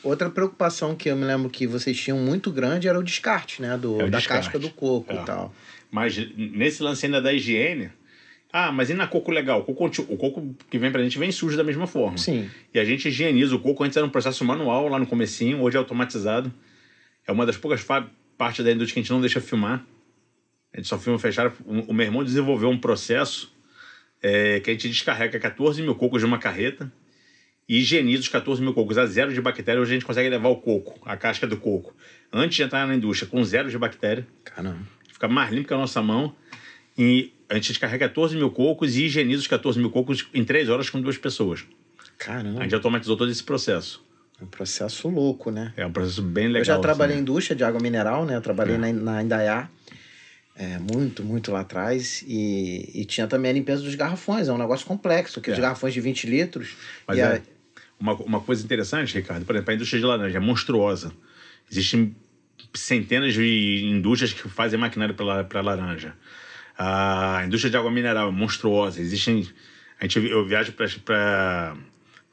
Outra 0.03 0.29
preocupação 0.29 0.95
que 0.95 1.09
eu 1.09 1.15
me 1.15 1.23
lembro 1.25 1.49
que 1.49 1.65
vocês 1.67 1.99
tinham 1.99 2.17
muito 2.17 2.51
grande 2.51 2.87
era 2.87 2.99
o 2.99 3.03
descarte, 3.03 3.61
né? 3.61 3.77
Do, 3.77 4.01
É 4.01 4.05
o 4.05 4.09
da 4.09 4.17
descarte. 4.17 4.45
casca 4.47 4.59
do 4.59 4.69
coco 4.69 5.11
É. 5.13 5.21
e 5.21 5.25
tal. 5.25 5.53
Mas 5.91 6.17
nesse 6.35 6.81
lance 6.83 7.05
ainda 7.05 7.21
da 7.21 7.31
higiene. 7.33 7.91
Ah, 8.51 8.71
mas 8.71 8.89
e 8.89 8.93
na 8.95 9.07
coco 9.07 9.31
legal? 9.31 9.59
O 9.67 9.75
coco, 9.75 9.85
o 10.09 10.17
coco 10.17 10.55
que 10.69 10.79
vem 10.79 10.91
pra 10.91 11.03
gente 11.03 11.19
vem 11.19 11.31
sujo 11.31 11.55
da 11.55 11.63
mesma 11.63 11.85
forma. 11.85 12.17
Sim. 12.17 12.49
E 12.73 12.79
a 12.79 12.85
gente 12.85 13.07
higieniza 13.07 13.55
o 13.55 13.59
coco. 13.59 13.83
Antes 13.83 13.95
era 13.95 14.05
um 14.05 14.09
processo 14.09 14.43
manual 14.43 14.87
lá 14.87 14.97
no 14.97 15.05
comecinho, 15.05 15.61
hoje 15.61 15.77
é 15.77 15.79
automatizado. 15.79 16.51
É 17.27 17.31
uma 17.31 17.45
das 17.45 17.57
poucas 17.57 17.83
partes 17.83 18.65
da 18.65 18.71
indústria 18.71 18.95
que 18.95 18.99
a 18.99 19.03
gente 19.03 19.11
não 19.11 19.21
deixa 19.21 19.39
filmar. 19.39 19.85
A 20.73 20.77
gente 20.77 20.87
só 20.87 20.97
filma 20.97 21.19
fechado. 21.19 21.53
O 21.65 21.91
o 21.91 21.93
meu 21.93 22.05
irmão 22.05 22.23
desenvolveu 22.23 22.69
um 22.69 22.77
processo 22.77 23.53
é, 24.21 24.59
que 24.59 24.69
a 24.71 24.73
gente 24.73 24.89
descarrega 24.89 25.39
14 25.39 25.81
mil 25.81 25.93
cocos 25.95 26.21
de 26.21 26.25
uma 26.25 26.39
carreta 26.39 26.91
e 27.67 27.77
higieniza 27.77 28.21
os 28.23 28.27
14 28.27 28.61
mil 28.61 28.73
cocos 28.73 28.97
a 28.97 29.05
zero 29.05 29.31
de 29.31 29.39
bactéria. 29.41 29.79
Hoje 29.79 29.91
a 29.91 29.93
gente 29.93 30.05
consegue 30.05 30.27
levar 30.27 30.49
o 30.49 30.55
coco, 30.55 30.99
a 31.05 31.15
casca 31.15 31.45
do 31.45 31.55
coco, 31.57 31.95
antes 32.33 32.55
de 32.55 32.63
entrar 32.63 32.87
na 32.87 32.95
indústria, 32.95 33.29
com 33.29 33.43
zero 33.43 33.69
de 33.69 33.77
bactéria 33.77 34.25
Caramba. 34.43 34.79
fica 35.11 35.27
mais 35.27 35.51
limpo 35.51 35.67
que 35.67 35.73
a 35.73 35.77
nossa 35.77 36.01
mão. 36.01 36.35
E 36.97 37.31
a 37.49 37.55
gente 37.55 37.67
descarrega 37.69 38.07
14 38.07 38.35
mil 38.37 38.51
cocos 38.51 38.95
e 38.95 39.05
higieniza 39.05 39.41
os 39.41 39.47
14 39.47 39.79
mil 39.79 39.89
cocos 39.89 40.27
em 40.33 40.43
3 40.45 40.69
horas 40.69 40.89
com 40.89 41.01
duas 41.01 41.17
pessoas. 41.17 41.65
Caramba. 42.17 42.59
A 42.59 42.63
gente 42.63 42.75
automatizou 42.75 43.17
todo 43.17 43.31
esse 43.31 43.43
processo. 43.43 44.03
É 44.39 44.43
um 44.43 44.47
processo 44.47 45.07
louco, 45.09 45.51
né? 45.51 45.73
É 45.75 45.85
um 45.85 45.91
processo 45.91 46.21
bem 46.21 46.47
legal. 46.47 46.61
eu 46.61 46.65
já 46.65 46.79
trabalhei 46.79 47.15
assim. 47.15 47.19
em 47.19 47.23
indústria 47.23 47.55
de 47.55 47.63
água 47.63 47.81
mineral, 47.81 48.25
né? 48.25 48.35
Eu 48.35 48.41
trabalhei 48.41 48.75
É. 48.75 48.77
na, 48.77 48.93
na 48.93 49.23
Indaiá, 49.23 49.69
é, 50.55 50.77
muito, 50.77 51.23
muito 51.23 51.51
lá 51.51 51.61
atrás. 51.61 52.23
E, 52.27 52.91
e 52.93 53.05
tinha 53.05 53.27
também 53.27 53.51
a 53.51 53.53
limpeza 53.53 53.81
dos 53.81 53.95
garrafões. 53.95 54.47
É 54.47 54.53
um 54.53 54.57
negócio 54.57 54.85
complexo, 54.85 55.39
aqueles 55.39 55.59
É. 55.59 55.61
garrafões 55.61 55.93
de 55.93 55.99
20 56.01 56.27
litros. 56.27 56.75
Mas 57.07 57.17
é, 57.17 57.23
a- 57.37 57.41
uma, 57.99 58.13
uma 58.13 58.39
coisa 58.41 58.63
interessante, 58.63 59.13
Ricardo, 59.15 59.45
por 59.45 59.55
exemplo, 59.55 59.71
a 59.71 59.75
indústria 59.75 59.99
de 59.99 60.05
laranja 60.05 60.37
é 60.37 60.39
monstruosa. 60.39 61.11
Existem 61.69 62.15
centenas 62.73 63.33
de 63.33 63.83
indústrias 63.85 64.31
que 64.33 64.47
fazem 64.47 64.79
maquinário 64.79 65.15
para 65.15 65.61
laranja. 65.61 66.13
A 66.81 67.43
indústria 67.45 67.69
de 67.69 67.75
água 67.75 67.91
mineral 67.91 68.29
é 68.29 68.31
monstruosa. 68.31 69.01
Existem. 69.01 69.45
A 69.99 70.05
gente, 70.05 70.25
eu 70.25 70.45
viajo 70.45 70.71
para 70.71 71.75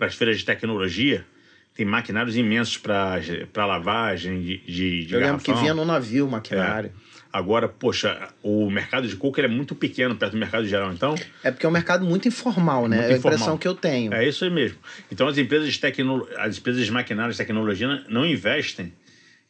as 0.00 0.14
feiras 0.14 0.38
de 0.38 0.44
tecnologia, 0.44 1.26
tem 1.74 1.84
maquinários 1.84 2.36
imensos 2.36 2.78
para 2.78 3.66
lavagem 3.66 4.40
de, 4.40 4.58
de, 4.58 5.04
de 5.06 5.14
Eu 5.14 5.18
lembro 5.18 5.32
garrafão. 5.38 5.54
que 5.54 5.60
vinha 5.60 5.74
no 5.74 5.84
navio 5.84 6.28
maquinário. 6.28 6.92
Agora, 7.32 7.68
poxa, 7.68 8.28
o 8.40 8.70
mercado 8.70 9.08
de 9.08 9.16
coco 9.16 9.38
é 9.40 9.48
muito 9.48 9.74
pequeno 9.74 10.14
perto 10.16 10.32
do 10.32 10.38
mercado 10.38 10.64
geral, 10.66 10.92
então 10.92 11.14
É. 11.42 11.50
porque 11.50 11.66
é 11.66 11.68
um 11.68 11.72
mercado 11.72 12.06
muito 12.06 12.28
informal, 12.28 12.86
né? 12.88 12.98
Muito 12.98 13.10
é 13.10 13.14
a 13.14 13.18
impressão 13.18 13.36
informal. 13.38 13.58
que 13.58 13.68
eu 13.68 13.74
tenho. 13.74 14.14
é 14.14 14.26
isso 14.26 14.44
aí 14.44 14.50
mesmo. 14.50 14.78
Então 15.10 15.26
as 15.26 15.36
empresas 15.36 15.70
de 15.70 15.78
tecno... 15.78 16.26
as 16.38 16.56
empresas 16.56 16.86
de 16.86 16.92
maquinários 16.92 17.34
de 17.36 17.42
tecnologia 17.42 18.04
não 18.08 18.24
investem 18.24 18.92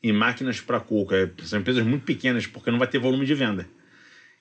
em 0.03 0.11
máquinas 0.13 0.59
para 0.61 0.81
coco. 0.81 1.15
É, 1.15 1.29
são 1.45 1.61
empresas 1.61 1.85
muito 1.85 2.05
pequenas 2.05 2.47
porque 2.47 2.71
não 2.71 2.79
vai 2.79 2.89
ter 2.89 2.99
volume 2.99 3.27
de 3.27 3.35
venda. 3.35 3.69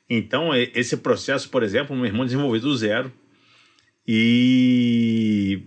Então 0.09 0.53
é- 0.53 0.69
esse 0.75 0.97
processo, 0.97 1.50
por 1.50 1.63
exemplo, 1.63 1.95
meu 1.95 2.05
irmão 2.05 2.25
desenvolveu 2.25 2.62
do 2.62 2.75
zero 2.77 3.12
e 4.07 5.62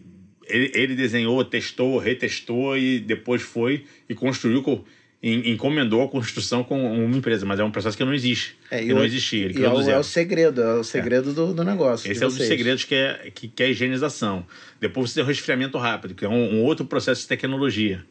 ele, 0.47 0.71
ele 0.75 0.95
desenhou, 0.95 1.45
testou, 1.45 1.99
retestou 1.99 2.77
e 2.77 2.99
depois 3.01 3.43
foi 3.43 3.85
e 4.09 4.15
construiu, 4.15 4.63
co- 4.63 4.85
en- 5.23 5.51
encomendou 5.51 6.03
a 6.03 6.09
construção 6.09 6.63
com 6.63 7.05
uma 7.05 7.17
empresa, 7.17 7.45
mas 7.45 7.59
é 7.61 7.65
um 7.65 7.71
processo 7.71 7.97
que 7.97 8.05
não 8.05 8.15
existe. 8.15 8.57
É, 8.71 8.79
que 8.79 8.85
e 8.91 8.95
não 8.95 9.05
existia. 9.05 9.51
E 9.51 9.65
é 9.65 9.69
o, 9.69 9.81
é 9.91 9.99
o 9.99 10.03
segredo, 10.05 10.63
é 10.63 10.75
o 10.75 10.85
segredo 10.85 11.33
do, 11.33 11.53
do 11.53 11.65
negócio. 11.65 12.11
Esse 12.11 12.23
é 12.23 12.27
um 12.27 12.31
dos 12.31 12.39
segredos 12.49 12.85
que 12.85 12.95
é, 12.95 13.31
que, 13.35 13.49
que 13.49 13.63
é 13.63 13.67
a 13.67 13.69
higienização. 13.71 14.47
Depois 14.81 15.11
você 15.11 15.17
tem 15.17 15.25
o 15.25 15.27
resfriamento 15.27 15.77
rápido, 15.79 16.15
que 16.15 16.25
é 16.25 16.29
um, 16.29 16.55
um 16.55 16.63
outro 16.63 16.87
processo 16.87 17.23
de 17.23 17.29
tecnologia. 17.29 18.05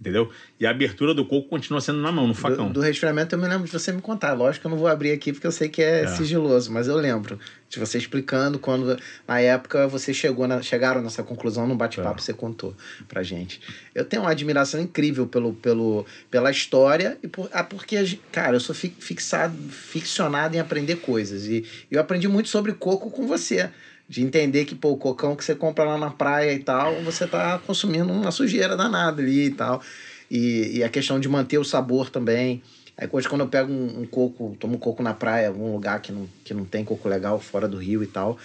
Entendeu? 0.00 0.28
E 0.58 0.66
a 0.66 0.70
abertura 0.70 1.14
do 1.14 1.24
coco 1.24 1.48
continua 1.48 1.80
sendo 1.80 2.00
na 2.00 2.10
mão, 2.10 2.26
no 2.26 2.34
facão. 2.34 2.66
Do, 2.66 2.74
do 2.74 2.80
resfriamento 2.80 3.34
eu 3.34 3.38
me 3.38 3.46
lembro 3.46 3.64
de 3.64 3.72
você 3.72 3.92
me 3.92 4.02
contar. 4.02 4.32
Lógico 4.32 4.62
que 4.62 4.66
eu 4.66 4.70
não 4.72 4.76
vou 4.76 4.88
abrir 4.88 5.12
aqui 5.12 5.32
porque 5.32 5.46
eu 5.46 5.52
sei 5.52 5.68
que 5.68 5.80
é, 5.80 6.02
É. 6.02 6.06
sigiloso, 6.08 6.70
mas 6.72 6.88
eu 6.88 6.96
lembro 6.96 7.38
de 7.68 7.78
você 7.78 7.96
explicando 7.96 8.58
quando, 8.58 8.98
na 9.26 9.40
época, 9.40 9.86
você 9.86 10.12
chegou 10.12 10.48
na, 10.48 10.60
chegaram 10.60 11.00
nessa 11.00 11.22
conclusão 11.22 11.66
no 11.66 11.76
bate-papo 11.76 12.18
É. 12.18 12.22
você 12.22 12.34
contou 12.34 12.74
pra 13.08 13.22
gente. 13.22 13.60
Eu 13.94 14.04
tenho 14.04 14.22
uma 14.22 14.30
admiração 14.32 14.80
incrível 14.80 15.28
pelo, 15.28 15.54
pelo, 15.54 16.04
pela 16.28 16.50
história 16.50 17.16
e 17.22 17.28
por, 17.28 17.48
ah, 17.52 17.62
porque, 17.64 18.18
cara, 18.32 18.56
eu 18.56 18.60
sou 18.60 18.74
fi- 18.74 18.94
fixado, 18.98 19.56
ficcionado 19.70 20.56
em 20.56 20.58
aprender 20.60 20.96
coisas. 20.96 21.46
E 21.46 21.64
eu 21.90 22.00
aprendi 22.00 22.26
muito 22.26 22.48
sobre 22.48 22.72
coco 22.72 23.10
com 23.10 23.26
você. 23.28 23.70
De 24.08 24.22
entender 24.22 24.64
que, 24.66 24.74
pô, 24.74 24.90
o 24.90 24.96
cocão 24.98 25.34
que 25.34 25.42
você 25.44 25.54
compra 25.54 25.84
lá 25.84 25.96
na 25.98 26.10
praia 26.10 26.52
e 26.52 26.58
tal, 26.58 26.94
você 27.02 27.26
tá 27.26 27.58
consumindo 27.58 28.12
uma 28.12 28.30
sujeira 28.30 28.76
danada 28.76 29.22
ali 29.22 29.46
e 29.46 29.50
tal. 29.50 29.82
E, 30.30 30.78
e 30.78 30.84
a 30.84 30.88
questão 30.88 31.18
de 31.18 31.28
manter 31.28 31.58
o 31.58 31.64
sabor 31.64 32.10
também. 32.10 32.62
Aí 32.96 33.08
hoje 33.10 33.28
quando 33.28 33.40
eu 33.40 33.48
pego 33.48 33.72
um, 33.72 34.00
um 34.02 34.06
coco, 34.06 34.56
tomo 34.60 34.74
um 34.76 34.78
coco 34.78 35.02
na 35.02 35.14
praia, 35.14 35.48
algum 35.48 35.72
lugar 35.72 36.00
que 36.00 36.12
não, 36.12 36.28
que 36.44 36.52
não 36.54 36.64
tem 36.64 36.84
coco 36.84 37.08
legal, 37.08 37.40
fora 37.40 37.66
do 37.66 37.78
rio 37.78 38.02
e 38.02 38.06
tal, 38.06 38.38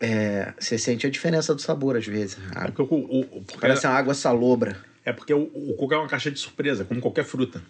é, 0.00 0.52
você 0.58 0.78
sente 0.78 1.06
a 1.06 1.10
diferença 1.10 1.54
do 1.54 1.60
sabor 1.60 1.96
às 1.96 2.06
vezes. 2.06 2.36
É 2.36 2.40
Ah, 2.58 2.72
porque, 2.72 2.82
o, 2.82 2.84
o- 2.96 3.24
porque, 3.42 3.58
parece 3.60 3.86
uma 3.86 3.94
água 3.94 4.14
salobra. 4.14 4.76
é 5.04 5.12
porque 5.12 5.32
o, 5.32 5.42
o 5.42 5.74
coco 5.76 5.94
é 5.94 5.98
uma 5.98 6.08
caixa 6.08 6.30
de 6.30 6.38
surpresa, 6.38 6.84
como 6.84 7.00
qualquer 7.00 7.24
fruta. 7.24 7.62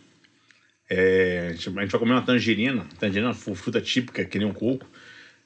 É, 0.89 1.49
a, 1.51 1.53
gente, 1.53 1.69
a 1.69 1.73
vai 1.73 1.89
comer 1.89 2.13
uma 2.13 2.23
tangerina, 2.23 2.85
tangerina 2.99 3.29
é 3.29 3.33
uma 3.33 3.55
fruta 3.55 3.81
típica, 3.81 4.25
que 4.25 4.39
nem 4.39 4.49
um 4.49 4.53
coco. 4.53 4.87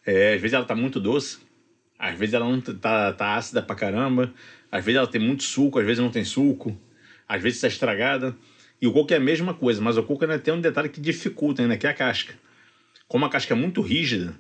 É, 0.06 0.34
às 0.34 0.40
vezes 0.40 0.52
ela 0.54 0.64
tá 0.64 0.75
muito 0.75 1.00
doce, 1.00 1.38
às 1.99 2.18
vezes 2.18 2.34
ela 2.34 2.44
não 2.49 2.61
tá, 2.61 3.12
tá 3.12 3.34
ácida 3.37 3.62
pra 3.62 3.75
caramba, 3.75 4.33
às 4.70 4.85
vezes 4.85 4.98
ela 4.98 5.07
tem 5.07 5.20
muito 5.20 5.42
suco, 5.44 5.78
às 5.78 5.85
vezes 5.87 6.02
não 6.02 6.11
tem 6.11 6.24
suco, 6.24 6.76
às 7.28 7.42
vezes 7.42 7.57
está 7.59 7.68
estragada. 7.68 8.35
E 8.83 8.87
o 8.87 8.92
coco 8.92 9.12
é 9.14 9.16
a 9.16 9.20
mesma 9.20 9.55
coisa, 9.55 9.81
mas 9.81 9.96
o 9.96 10.02
coco 10.02 10.24
ainda 10.24 10.38
tem 10.38 10.52
um 10.52 10.61
detalhe 10.61 10.88
que 10.88 11.00
dificulta 11.00 11.62
ainda, 11.62 11.76
que 11.76 11.87
é 11.87 11.90
a 11.90 11.94
casca. 11.94 12.35
Como 13.09 13.24
a 13.24 13.31
casca 13.31 13.55
é 13.55 13.57
muito 13.57 13.81
rígida, 13.81 14.35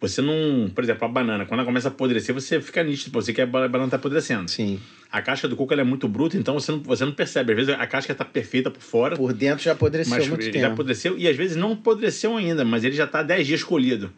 você 0.00 0.22
não... 0.22 0.70
Por 0.74 0.82
exemplo, 0.82 1.04
a 1.04 1.08
banana, 1.08 1.44
quando 1.44 1.60
ela 1.60 1.66
começa 1.66 1.88
a 1.88 1.90
apodrecer, 1.90 2.34
você 2.34 2.60
fica 2.60 2.82
nítido, 2.82 3.12
você 3.12 3.32
que 3.32 3.40
a 3.42 3.46
ba- 3.46 3.68
banana 3.68 3.90
tá 3.90 3.96
apodrecendo. 3.96 4.50
Sim. 4.50 4.80
A 5.10 5.20
casca 5.20 5.46
do 5.46 5.56
coco 5.56 5.74
é 5.74 5.84
muito 5.84 6.08
bruta, 6.08 6.36
então 6.38 6.54
você 6.58 6.72
não, 6.72 6.80
você 6.82 7.04
não 7.04 7.12
percebe. 7.12 7.52
Às 7.52 7.56
vezes 7.56 7.74
a 7.78 7.86
casca 7.86 8.14
tá 8.14 8.24
perfeita 8.24 8.70
por 8.70 8.80
fora, 8.82 9.16
Por 9.16 9.32
dentro 9.34 9.62
já 9.64 9.72
apodreceu 9.72 10.16
mas 10.16 10.26
muito 10.28 10.42
ele 10.42 10.52
tempo. 10.52 10.62
já 10.66 10.72
apodreceu 10.72 11.18
e 11.18 11.28
às 11.28 11.36
vezes 11.36 11.56
não 11.56 11.72
apodreceu 11.72 12.36
ainda, 12.36 12.64
mas 12.64 12.84
ele 12.84 12.94
já 12.96 13.06
tá 13.06 13.22
10 13.22 13.46
dias 13.46 13.62
colhido. 13.62 14.10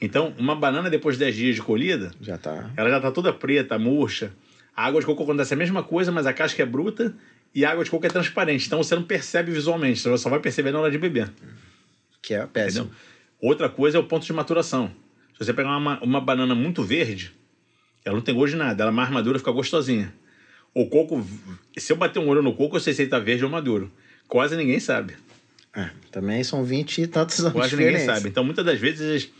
Então, 0.00 0.34
uma 0.38 0.54
banana 0.54 0.90
depois 0.90 1.16
de 1.16 1.24
10 1.24 1.36
dias 1.36 1.54
de 1.56 1.62
colhida, 1.62 2.10
Já 2.20 2.36
tá. 2.36 2.70
ela 2.76 2.90
já 2.90 3.00
tá 3.00 3.10
toda 3.10 3.32
preta, 3.32 3.78
murcha. 3.78 4.32
A 4.76 4.84
água 4.86 5.00
de 5.00 5.06
coco 5.06 5.22
acontece 5.22 5.54
a 5.54 5.56
mesma 5.56 5.82
coisa, 5.82 6.10
mas 6.10 6.26
a 6.26 6.32
casca 6.32 6.62
é 6.62 6.66
bruta 6.66 7.14
e 7.54 7.64
a 7.64 7.70
água 7.70 7.84
de 7.84 7.90
coco 7.90 8.04
é 8.04 8.08
transparente. 8.08 8.66
Então 8.66 8.82
você 8.82 8.94
não 8.94 9.04
percebe 9.04 9.52
visualmente, 9.52 10.00
você 10.00 10.18
só 10.18 10.28
vai 10.28 10.40
perceber 10.40 10.72
na 10.72 10.80
hora 10.80 10.90
de 10.90 10.98
beber. 10.98 11.30
Que 12.20 12.34
é 12.34 12.46
péssimo. 12.46 12.86
Entendeu? 12.86 12.98
Outra 13.40 13.68
coisa 13.68 13.96
é 13.96 14.00
o 14.00 14.04
ponto 14.04 14.26
de 14.26 14.32
maturação. 14.32 14.90
Se 15.38 15.44
você 15.44 15.52
pegar 15.52 15.76
uma, 15.76 16.00
uma 16.02 16.20
banana 16.20 16.54
muito 16.54 16.82
verde, 16.82 17.32
ela 18.04 18.16
não 18.16 18.22
tem 18.22 18.34
gosto 18.34 18.52
de 18.52 18.58
nada, 18.58 18.82
ela 18.82 18.90
é 18.92 18.94
mais 18.94 19.10
madura, 19.10 19.38
fica 19.38 19.50
gostosinha. 19.52 20.12
O 20.74 20.86
coco, 20.88 21.24
se 21.76 21.92
eu 21.92 21.96
bater 21.96 22.18
um 22.18 22.26
olho 22.28 22.42
no 22.42 22.52
coco, 22.54 22.76
eu 22.76 22.80
sei 22.80 22.92
se 22.92 23.02
ele 23.02 23.10
tá 23.10 23.18
verde 23.20 23.44
ou 23.44 23.50
maduro. 23.50 23.90
Quase 24.26 24.56
ninguém 24.56 24.80
sabe. 24.80 25.14
É, 25.74 25.90
também 26.10 26.42
são 26.42 26.64
20 26.64 27.02
e 27.02 27.06
tantos 27.06 27.38
anos 27.40 27.52
Quase 27.52 27.76
ninguém 27.76 27.92
diferentes. 27.92 28.16
sabe. 28.16 28.28
Então, 28.28 28.42
muitas 28.44 28.64
das 28.64 28.78
vezes, 28.78 29.30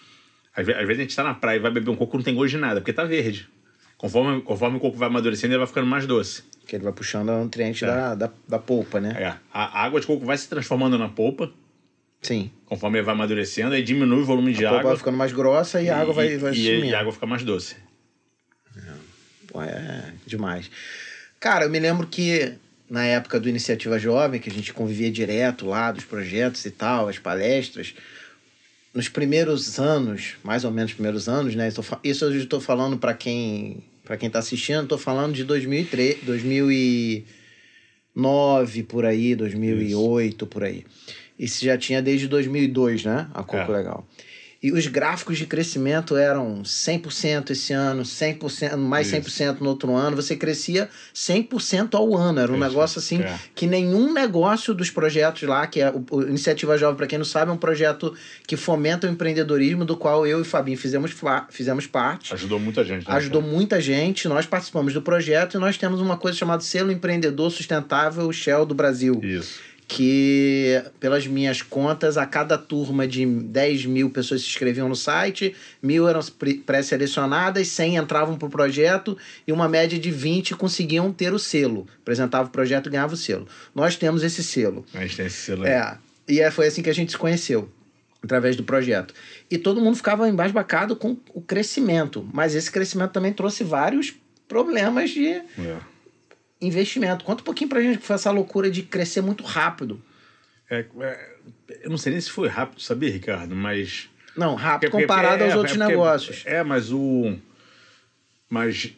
às 0.56 0.64
ve- 0.66 0.74
às 0.74 0.86
vezes 0.86 0.98
a 1.00 1.02
gente 1.02 1.16
tá 1.16 1.22
na 1.24 1.34
praia 1.34 1.56
e 1.56 1.60
vai 1.60 1.70
beber 1.70 1.90
um 1.90 1.96
coco 1.96 2.16
não 2.16 2.24
tem 2.24 2.34
gosto 2.34 2.50
de 2.50 2.58
nada, 2.58 2.80
porque 2.80 2.92
tá 2.92 3.04
verde. 3.04 3.48
Conforme, 3.96 4.42
conforme 4.42 4.76
o 4.76 4.80
coco 4.80 4.96
vai 4.96 5.08
amadurecendo, 5.08 5.52
ele 5.54 5.58
vai 5.58 5.66
ficando 5.66 5.86
mais 5.86 6.06
doce. 6.06 6.42
Que 6.66 6.76
ele 6.76 6.84
vai 6.84 6.92
puxando 6.92 7.28
o 7.30 7.44
nutriente 7.44 7.84
É. 7.84 7.88
da, 7.88 8.14
da, 8.14 8.30
da 8.48 8.58
polpa, 8.58 9.00
né? 9.00 9.14
É, 9.18 9.26
a 9.52 9.80
a 9.80 9.84
água 9.84 10.00
de 10.00 10.06
coco 10.06 10.24
vai 10.26 10.36
se 10.36 10.48
transformando 10.48 10.98
na 10.98 11.08
polpa, 11.08 11.50
Sim. 12.22 12.50
conforme 12.66 12.98
ele 12.98 13.04
vai 13.04 13.14
amadurecendo, 13.14 13.74
aí 13.74 13.82
diminui 13.82 14.20
o 14.22 14.24
volume 14.24 14.52
de 14.52 14.64
a 14.64 14.68
polpa 14.70 14.80
água. 14.80 14.90
vai 14.90 14.98
ficando 14.98 15.16
mais 15.16 15.32
grossa 15.32 15.80
e, 15.80 15.88
a 15.88 15.98
água 15.98 16.12
vai, 16.14 16.36
vai 16.36 16.52
e, 16.52 16.56
sumindo. 16.56 16.84
e 16.86 16.94
a 16.94 17.00
água 17.00 17.12
fica 17.12 17.26
mais 17.26 17.42
doce. 17.44 17.76
Pô, 19.48 19.62
é 19.62 20.12
demais. 20.26 20.70
Cara, 21.38 21.64
eu 21.66 21.70
me 21.70 21.78
lembro 21.78 22.06
que 22.06 22.54
na 22.88 23.04
época 23.04 23.38
do 23.38 23.48
Iniciativa 23.48 23.98
Jovem, 23.98 24.40
que 24.40 24.48
a 24.50 24.52
gente 24.52 24.72
convivia 24.72 25.10
direto 25.10 25.66
lá, 25.66 25.92
dos 25.92 26.04
projetos 26.04 26.64
e 26.64 26.70
tal, 26.70 27.08
as 27.08 27.18
palestras, 27.18 27.94
nos 28.94 29.09
primeiros 29.09 29.78
anos, 29.78 30.37
mais 30.42 30.64
ou 30.64 30.70
menos 30.70 30.92
primeiros 30.92 31.28
anos, 31.28 31.57
né? 31.57 31.68
Isso 32.02 32.24
eu 32.24 32.38
estou 32.38 32.61
falando 32.61 32.96
para 32.96 33.12
quem 33.12 33.85
para 34.04 34.16
quem 34.18 34.30
tá 34.30 34.38
assistindo, 34.38 34.83
estou 34.83 34.98
falando 34.98 35.35
de 35.35 35.44
2003, 35.44 36.18
2009 36.24 38.83
por 38.83 39.07
aí, 39.07 39.35
2008 39.35 40.46
por 40.46 40.62
aí. 40.62 40.85
Isso 41.38 41.64
já 41.64 41.78
tinha 41.78 42.02
desde 42.02 42.28
2002, 42.28 43.04
né? 43.04 43.28
A 43.33 43.42
Coco 43.42 43.72
É. 43.72 43.76
Legal. 43.76 44.07
E 44.64 44.72
os 44.72 44.87
gráficos 44.87 45.37
de 45.37 45.44
crescimento 45.44 46.16
eram 46.16 46.62
100% 46.62 47.50
esse 47.50 47.74
ano, 47.74 48.03
100%, 48.03 48.79
mais 48.79 49.12
Isso. 49.12 49.44
100% 49.44 49.61
no 49.61 49.68
outro 49.68 49.94
ano. 49.94 50.16
Você 50.16 50.37
crescia 50.37 50.88
100% 51.14 51.94
ao 51.94 52.16
ano. 52.16 52.40
Era 52.40 52.50
um 52.50 52.55
Isso, 52.55 52.64
negócio 52.64 52.98
assim 52.98 53.20
é. 53.20 53.38
que 53.55 53.66
nenhum 53.66 54.11
negócio 54.11 54.72
dos 54.72 54.90
projetos 54.90 55.42
lá, 55.42 55.66
que 55.66 55.83
é 55.83 55.90
o, 55.90 56.03
o 56.11 56.22
Iniciativa 56.22 56.79
Jovem, 56.79 56.96
para 56.96 57.07
quem 57.07 57.18
não 57.18 57.27
sabe, 57.27 57.50
é 57.50 57.55
um 57.55 57.59
projeto 57.59 58.16
que 58.46 58.57
fomenta 58.57 59.07
o 59.07 59.11
empreendedorismo, 59.11 59.85
do 59.85 59.98
qual 59.98 60.27
eu 60.27 60.38
e 60.38 60.40
o 60.40 60.46
Fabinho 60.46 60.79
fizemos, 60.79 61.14
fizemos 61.50 61.87
parte. 61.87 62.33
Ajudou 62.33 62.59
muita 62.59 62.83
gente. 62.83 63.07
né, 63.07 63.14
Ajudou 63.16 63.42
muita 63.42 63.79
gente, 63.83 64.27
nós 64.29 64.46
participamos 64.46 64.94
do 64.94 65.03
projeto 65.03 65.59
e 65.59 65.61
nós 65.61 65.77
temos 65.77 66.00
uma 66.00 66.16
coisa 66.16 66.38
chamada 66.38 66.62
Selo 66.62 66.90
Empreendedor 66.90 67.50
Sustentável 67.50 68.33
Shell 68.33 68.64
do 68.64 68.74
Brasil 68.74 69.20
Isso. 69.22 69.61
Que, 69.87 70.83
pelas 70.99 71.27
minhas 71.27 71.62
contas, 71.62 72.16
a 72.16 72.25
cada 72.27 72.57
turma 72.57 73.07
de 73.07 73.25
10 73.27 73.87
mil 73.87 74.11
pessoas 74.11 74.40
se 74.42 74.49
inscreviam 74.49 74.88
no 74.88 74.97
site, 74.97 75.55
mil 75.83 76.09
eram 76.09 76.20
pré-selecionadas, 76.64 77.68
100 77.68 77.97
entravam 77.97 78.37
para 78.37 78.47
o 78.47 78.51
projeto 78.51 79.16
e 79.47 79.53
uma 79.53 79.68
média 79.68 79.99
de 79.99 80.11
20 80.11 80.55
conseguiam 80.57 81.12
ter 81.12 81.33
o 81.33 81.38
selo. 81.38 81.87
Apresentava 82.03 82.49
o 82.49 82.51
projeto 82.51 82.87
e 82.88 82.90
ganhava 82.90 83.14
o 83.14 83.16
selo. 83.16 83.47
Nós 83.75 83.97
temos 83.97 84.23
esse 84.23 84.42
selo. 84.42 84.85
A 84.94 85.01
gente 85.03 85.16
tem 85.16 85.27
esse 85.27 85.37
selo 85.37 85.64
aí. 85.64 85.70
É, 85.70 85.99
e 86.29 86.40
é- 86.40 86.51
foi 86.51 86.66
assim 86.66 86.83
que 86.83 86.90
a 86.90 86.94
gente 86.94 87.12
se 87.12 87.18
conheceu, 87.18 87.70
através 88.23 88.57
do 88.57 88.64
projeto. 88.64 89.12
E 89.51 89.59
todo 89.59 89.81
mundo 89.81 89.97
ficava 89.97 90.29
embasbacado 90.29 90.97
com 90.97 91.16
o 91.33 91.40
crescimento, 91.40 92.27
mas 92.33 92.55
esse 92.55 92.70
crescimento 92.70 93.12
também 93.12 93.33
trouxe 93.33 93.62
vários 93.62 94.14
problemas 94.49 95.11
de 95.11 95.27
É. 95.29 95.44
investimento. 96.66 97.24
Conta 97.24 97.42
um 97.42 97.44
pouquinho 97.44 97.68
pra 97.70 97.81
gente 97.81 97.98
que 97.98 98.07
foi 98.07 98.14
essa 98.16 98.31
loucura 98.31 98.70
de 98.70 98.83
crescer 98.83 99.20
muito 99.20 99.42
rápido. 99.44 100.03
É, 100.70 100.85
é, 101.00 101.35
eu 101.83 101.90
não 101.90 101.98
sei 101.98 102.12
nem 102.12 102.20
se 102.20 102.31
foi 102.31 102.48
rápido, 102.48 102.81
sabia, 102.81 103.11
Ricardo? 103.11 103.55
Mas. 103.55 104.09
Não, 104.37 104.55
rápido 104.55 104.90
Porque- 104.90 105.05
comparado 105.07 105.38
porque- 105.38 105.44
aos 105.44 105.53
é, 105.53 105.57
outros 105.57 105.77
é 105.77 105.79
porque- 105.79 105.92
negócios. 105.92 106.42
É, 106.46 106.62
mas 106.64 106.90
o. 106.92 107.37
Mas. 108.48 108.92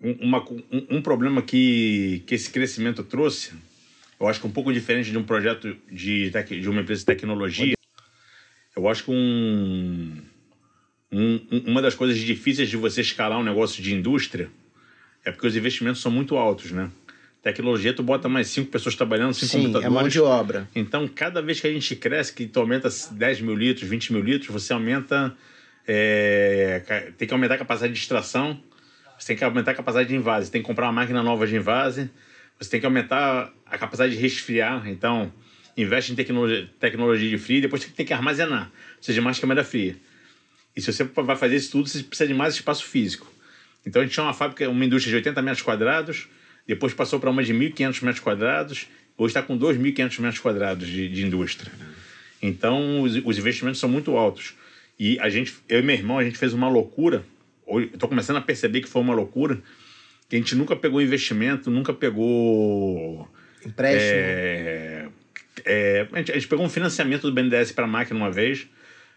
um- 0.00 0.12
Uma, 0.20 0.42
um, 0.50 0.96
um 0.96 1.02
problema 1.02 1.40
que, 1.42 2.22
que 2.26 2.34
esse 2.34 2.50
crescimento 2.50 3.04
trouxe, 3.04 3.52
eu 4.18 4.26
acho 4.26 4.40
que 4.40 4.46
um 4.46 4.50
pouco 4.50 4.72
diferente 4.72 5.10
de 5.12 5.18
um 5.18 5.22
projeto 5.22 5.76
de, 5.90 6.30
tec- 6.32 6.60
de 6.60 6.68
uma 6.68 6.80
empresa 6.80 7.00
de 7.00 7.06
tecnologia, 7.06 7.74
eu 8.76 8.88
acho 8.88 9.04
que 9.04 9.10
um, 9.12 10.20
um- 11.12 11.62
uma 11.66 11.80
das 11.82 11.94
coisas 11.94 12.18
difíceis 12.18 12.68
de 12.68 12.76
você 12.76 13.00
escalar 13.02 13.38
um 13.38 13.44
negócio 13.44 13.80
de 13.82 13.94
indústria 13.94 14.50
é 15.24 15.30
porque 15.30 15.46
os 15.46 15.56
investimentos 15.56 16.00
são 16.00 16.10
muito 16.10 16.36
altos, 16.36 16.70
né? 16.70 16.90
Tecnologia, 17.42 17.92
tu 17.92 18.02
bota 18.02 18.28
mais 18.28 18.48
cinco 18.48 18.70
pessoas 18.70 18.94
trabalhando, 18.94 19.34
cinco 19.34 19.50
Sim, 19.50 19.58
é 19.58 19.62
computadores. 19.62 19.92
mão 19.92 20.08
de 20.08 20.20
obra. 20.20 20.68
Então, 20.76 21.08
cada 21.08 21.42
vez 21.42 21.60
que 21.60 21.66
a 21.66 21.72
gente 21.72 21.96
cresce, 21.96 22.32
que 22.32 22.46
tu 22.46 22.60
aumenta 22.60 22.88
10 23.10 23.40
mil 23.40 23.54
litros, 23.56 23.88
20 23.88 24.12
mil 24.12 24.22
litros, 24.22 24.50
você 24.50 24.72
aumenta. 24.72 25.34
é, 25.86 26.80
tem 27.18 27.26
que 27.26 27.34
aumentar 27.34 27.54
a 27.54 27.58
capacidade 27.58 27.92
de 27.92 27.98
extração, 27.98 28.60
você 29.18 29.28
tem 29.28 29.36
que 29.36 29.42
aumentar 29.42 29.72
a 29.72 29.74
capacidade 29.74 30.08
de 30.08 30.14
invase, 30.14 30.50
tem 30.50 30.60
que 30.60 30.66
comprar 30.66 30.86
uma 30.86 30.92
máquina 30.92 31.22
nova 31.22 31.44
de 31.44 31.56
invase, 31.56 32.08
você 32.58 32.70
tem 32.70 32.78
que 32.78 32.86
aumentar 32.86 33.52
a 33.66 33.76
capacidade 33.76 34.14
de 34.14 34.20
resfriar. 34.20 34.88
Então, 34.88 35.32
investe 35.76 36.12
em 36.12 36.14
tecnologia, 36.14 36.68
tecnologia 36.78 37.28
de 37.28 37.38
frio, 37.38 37.60
depois 37.60 37.84
tem 37.84 38.06
que 38.06 38.12
armazenar, 38.12 38.70
ou 38.96 39.02
seja, 39.02 39.20
mais 39.20 39.38
câmera 39.40 39.64
fria. 39.64 39.96
E 40.76 40.80
se 40.80 40.92
você 40.92 41.02
vai 41.04 41.36
fazer 41.36 41.56
isso 41.56 41.72
tudo, 41.72 41.88
você 41.88 42.02
precisa 42.04 42.28
de 42.28 42.34
mais 42.34 42.54
espaço 42.54 42.84
físico. 42.84 43.31
Então, 43.84 44.00
a 44.00 44.04
gente 44.04 44.14
tinha 44.14 44.24
uma 44.24 44.34
fábrica, 44.34 44.68
uma 44.68 44.84
indústria 44.84 45.10
de 45.10 45.16
80 45.16 45.42
metros 45.42 45.62
quadrados, 45.62 46.28
depois 46.66 46.94
passou 46.94 47.18
para 47.18 47.30
uma 47.30 47.42
de 47.42 47.52
1.500 47.52 48.02
metros 48.02 48.20
quadrados, 48.20 48.88
hoje 49.18 49.30
está 49.30 49.42
com 49.42 49.58
2.500 49.58 50.20
metros 50.20 50.40
quadrados 50.40 50.88
de, 50.88 51.08
de 51.08 51.26
indústria. 51.26 51.72
Então, 52.40 53.02
os, 53.02 53.16
os 53.24 53.38
investimentos 53.38 53.80
são 53.80 53.88
muito 53.88 54.16
altos. 54.16 54.54
E 54.98 55.18
a 55.20 55.28
gente, 55.28 55.54
eu 55.68 55.80
e 55.80 55.82
meu 55.82 55.94
irmão, 55.94 56.18
a 56.18 56.24
gente 56.24 56.38
fez 56.38 56.52
uma 56.52 56.68
loucura. 56.68 57.24
Estou 57.92 58.08
começando 58.08 58.36
a 58.36 58.40
perceber 58.40 58.80
que 58.80 58.88
foi 58.88 59.02
uma 59.02 59.14
loucura. 59.14 59.60
Que 60.28 60.36
a 60.36 60.38
gente 60.38 60.54
nunca 60.54 60.74
pegou 60.76 61.00
investimento, 61.00 61.70
nunca 61.70 61.92
pegou. 61.92 63.28
Empréstimo. 63.64 64.12
é, 64.14 65.08
é, 65.64 66.08
a, 66.10 66.18
gente, 66.18 66.32
a 66.32 66.34
gente 66.34 66.48
pegou 66.48 66.64
um 66.64 66.68
financiamento 66.68 67.22
do 67.22 67.32
BNDES 67.32 67.72
para 67.72 67.84
a 67.84 67.88
máquina 67.88 68.18
uma 68.18 68.30
vez, 68.30 68.66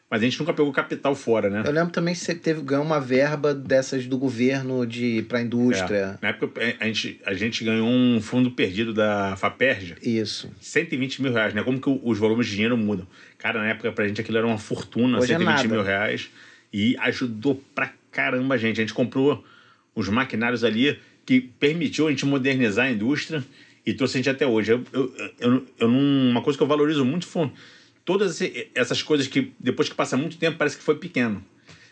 mas 0.10 0.22
a 0.22 0.26
gente 0.26 0.39
nunca 0.39 0.54
pegou 0.54 0.72
capital 0.72 1.15
fora, 1.15 1.50
né? 1.50 1.63
Eu 1.65 1.72
lembro 1.72 1.91
também 1.91 2.13
que 2.13 2.20
você 2.20 2.36
teve 2.36 2.62
ganhou 2.62 2.84
uma 2.86 3.00
verba 3.00 3.54
dessas 3.54 4.06
do 4.06 4.18
governo 4.18 4.86
de 4.86 5.24
para 5.24 5.41
indústria. 5.41 5.96
É. 5.96 6.18
Na 6.22 6.30
época, 6.30 6.62
a 6.80 6.86
gente, 6.86 7.20
a 7.26 7.34
gente 7.34 7.63
ganhou 7.63 7.88
um 7.88 8.22
fundo 8.22 8.52
perdido 8.52 8.94
da 8.94 9.36
FAPERJ, 9.36 9.96
Isso. 10.04 10.52
120 10.62 11.22
mil 11.22 11.34
reais, 11.34 11.54
né? 11.54 11.63
Como 11.63 11.80
que 11.80 11.89
os 12.04 12.18
volumes 12.20 12.46
de 12.48 12.54
dinheiro 12.54 12.78
mudam. 12.78 13.08
Cara, 13.38 13.60
na 13.60 13.68
época, 13.70 13.91
pra 13.91 14.08
gente 14.08 14.22
aquilo 14.22 14.38
era 14.38 14.46
uma 14.48 14.58
fortuna, 14.60 15.18
Hoje 15.18 15.34
é 15.34 15.38
120 15.38 15.56
nada. 15.56 15.68
mil 15.68 15.84
reais. 15.84 16.30
E 16.72 16.96
ajudou 17.00 17.62
pra 17.74 17.91
caramba 18.12 18.56
a 18.56 18.58
gente. 18.58 18.80
A 18.80 18.84
gente 18.84 18.94
comprou 18.94 19.44
os 19.96 20.08
maquinários 20.10 20.63
ali 20.63 21.00
que 21.26 21.39
permitiu 21.41 22.08
a 22.08 22.12
gente 22.12 22.26
modernizar 22.26 22.86
a 22.86 22.91
indústria 22.91 23.44
e 23.86 23.94
trouxe 23.94 24.18
a 24.18 24.20
gente 24.20 24.30
até 24.30 24.46
hoje. 24.46 24.72
Eu, 24.74 24.84
eu, 24.94 25.13
eu, 25.39 25.65
eu 25.80 25.88
não- 25.88 26.30
uma 26.32 26.41
coisa 26.41 26.58
que 26.58 26.63
eu 26.63 26.68
valorizo 26.68 27.04
muito 27.06 27.26
foi 27.26 27.50
todas 28.06 28.39
essas 28.74 29.02
coisas 29.04 29.28
que, 29.28 29.52
depois 29.60 29.89
que 29.89 29.96
passa 29.96 30.15
muito 30.15 30.38
tempo, 30.38 30.58
parece 30.58 30.78
que 30.78 30.84
foi 30.84 30.96
pequeno. 30.96 31.44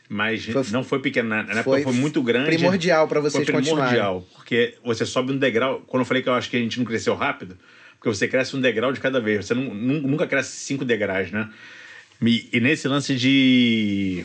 Mas 0.07 0.45
Foi- 0.45 0.63
não 0.71 0.83
foi 0.83 0.99
pequeno. 0.99 1.29
Na, 1.29 1.39
época 1.39 1.63
foi 1.63 1.81
foi 1.81 1.93
muito 1.93 2.21
grande. 2.21 2.49
primordial 2.49 3.07
Foi 3.09 3.19
vocês 3.21 3.49
continuarem. 3.49 3.93
primordial. 3.95 4.27
Porque 4.35 4.75
você 4.83 5.05
sobe 5.05 5.31
um 5.31 5.37
degrau. 5.37 5.81
Quando 5.87 6.01
eu 6.01 6.05
falei 6.05 6.21
que 6.21 6.29
eu 6.29 6.33
acho 6.33 6.49
que 6.49 6.57
a 6.57 6.59
gente 6.59 6.77
não 6.77 6.85
cresceu 6.85 7.15
rápido, 7.15 7.57
porque 7.97 8.09
você 8.09 8.27
cresce 8.27 8.55
um 8.55 8.61
degrau 8.61 8.91
de 8.93 8.99
cada 8.99 9.19
vez. 9.19 9.45
Você 9.45 9.53
não, 9.55 9.73
nu- 9.73 10.01
nunca 10.07 10.27
cresce 10.27 10.51
cinco 10.57 10.85
degraus, 10.85 11.31
né? 11.31 11.49
E, 12.21 12.47
e 12.53 12.59
nesse 12.59 12.87
lance 12.87 13.15
de, 13.15 14.23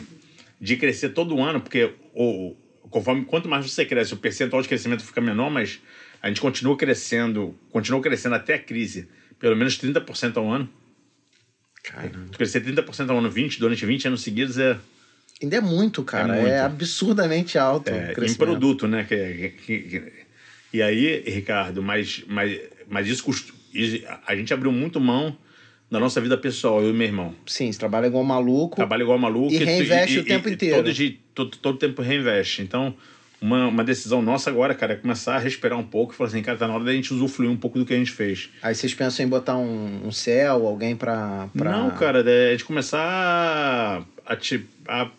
de 0.61 0.75
crescer 0.77 1.09
todo 1.09 1.41
ano, 1.41 1.59
porque 1.61 1.91
o, 2.13 2.55
conforme 2.89 3.25
quanto 3.25 3.47
mais 3.49 3.69
você 3.71 3.83
cresce, 3.85 4.13
o 4.13 4.17
percentual 4.17 4.61
de 4.61 4.67
crescimento 4.67 5.03
fica 5.03 5.21
menor, 5.21 5.49
mas 5.49 5.79
a 6.21 6.27
gente 6.27 6.41
continua 6.41 6.77
crescendo, 6.77 7.57
continuou 7.71 8.01
crescendo 8.01 8.35
até 8.35 8.55
a 8.55 8.59
crise, 8.59 9.07
pelo 9.39 9.55
menos 9.55 9.77
30% 9.79 10.37
ao 10.37 10.51
ano. 10.51 10.69
Caramba. 11.83 12.31
Crescer 12.35 12.61
30% 12.61 13.09
ao 13.09 13.17
ano 13.17 13.29
20, 13.29 13.59
durante 13.59 13.85
20 13.85 14.07
anos 14.07 14.21
seguidos 14.21 14.57
é, 14.57 14.77
Ainda 15.41 15.55
é 15.55 15.61
muito, 15.61 16.03
cara. 16.03 16.35
É, 16.35 16.41
muito. 16.41 16.53
absurdamente 16.53 17.57
alto. 17.57 17.89
É, 17.89 18.13
em 18.25 18.33
produto, 18.35 18.87
né? 18.87 19.05
Que, 19.05 19.49
que- 19.65 19.79
que- 19.79 20.11
e 20.73 20.81
aí, 20.81 21.21
Ricardo, 21.25 21.81
mas, 21.81 22.23
mas, 22.27 22.59
mas 22.89 23.07
isso 23.07 23.23
isso- 23.73 24.03
a 24.27 24.35
gente 24.35 24.53
abriu 24.53 24.71
muito 24.71 24.99
mão 24.99 25.35
da 25.89 25.99
nossa 25.99 26.19
vida 26.19 26.37
pessoal, 26.37 26.81
eu 26.83 26.89
e 26.89 26.93
meu 26.93 27.07
irmão. 27.07 27.33
Sim, 27.47 27.71
você 27.71 27.79
trabalha 27.79 28.07
igual 28.07 28.23
maluco. 28.23 28.75
Trabalha 28.75 29.01
igual 29.01 29.17
maluco. 29.17 29.53
E 29.53 29.57
reinveste 29.57 30.19
o 30.19 30.25
tempo 30.25 30.49
inteiro. 30.49 30.83
Todo, 30.83 30.91
todo, 31.33 31.57
todo 31.57 31.77
tempo 31.79 32.01
reinveste. 32.01 32.61
Então, 32.61 32.93
uma, 33.41 33.67
uma 33.67 33.83
decisão 33.83 34.21
nossa 34.21 34.49
agora, 34.49 34.75
cara, 34.75 34.93
é 34.93 34.95
começar 34.97 35.35
a 35.35 35.39
respirar 35.39 35.77
um 35.77 35.83
pouco 35.83 36.13
e 36.13 36.15
falar 36.15 36.27
assim, 36.29 36.41
cara, 36.41 36.57
tá 36.57 36.67
na 36.67 36.73
hora 36.75 36.83
da 36.83 36.93
gente 36.93 37.13
usufruir 37.13 37.49
um 37.49 37.57
pouco 37.57 37.79
do 37.79 37.85
que 37.85 37.93
a 37.93 37.97
gente 37.97 38.11
fez. 38.11 38.49
Aí 38.61 38.75
vocês 38.75 38.93
pensam 38.93 39.25
em 39.25 39.29
botar 39.29 39.55
um, 39.57 40.07
um 40.07 40.11
céu, 40.11 40.65
alguém 40.67 40.95
pra, 40.95 41.49
pra... 41.57 41.71
Não, 41.71 41.91
cara, 41.91 42.23
é 42.29 42.55
de 42.55 42.63
começar 42.63 44.03
a, 44.25 44.35
te- 44.35 44.65
a 44.87 45.09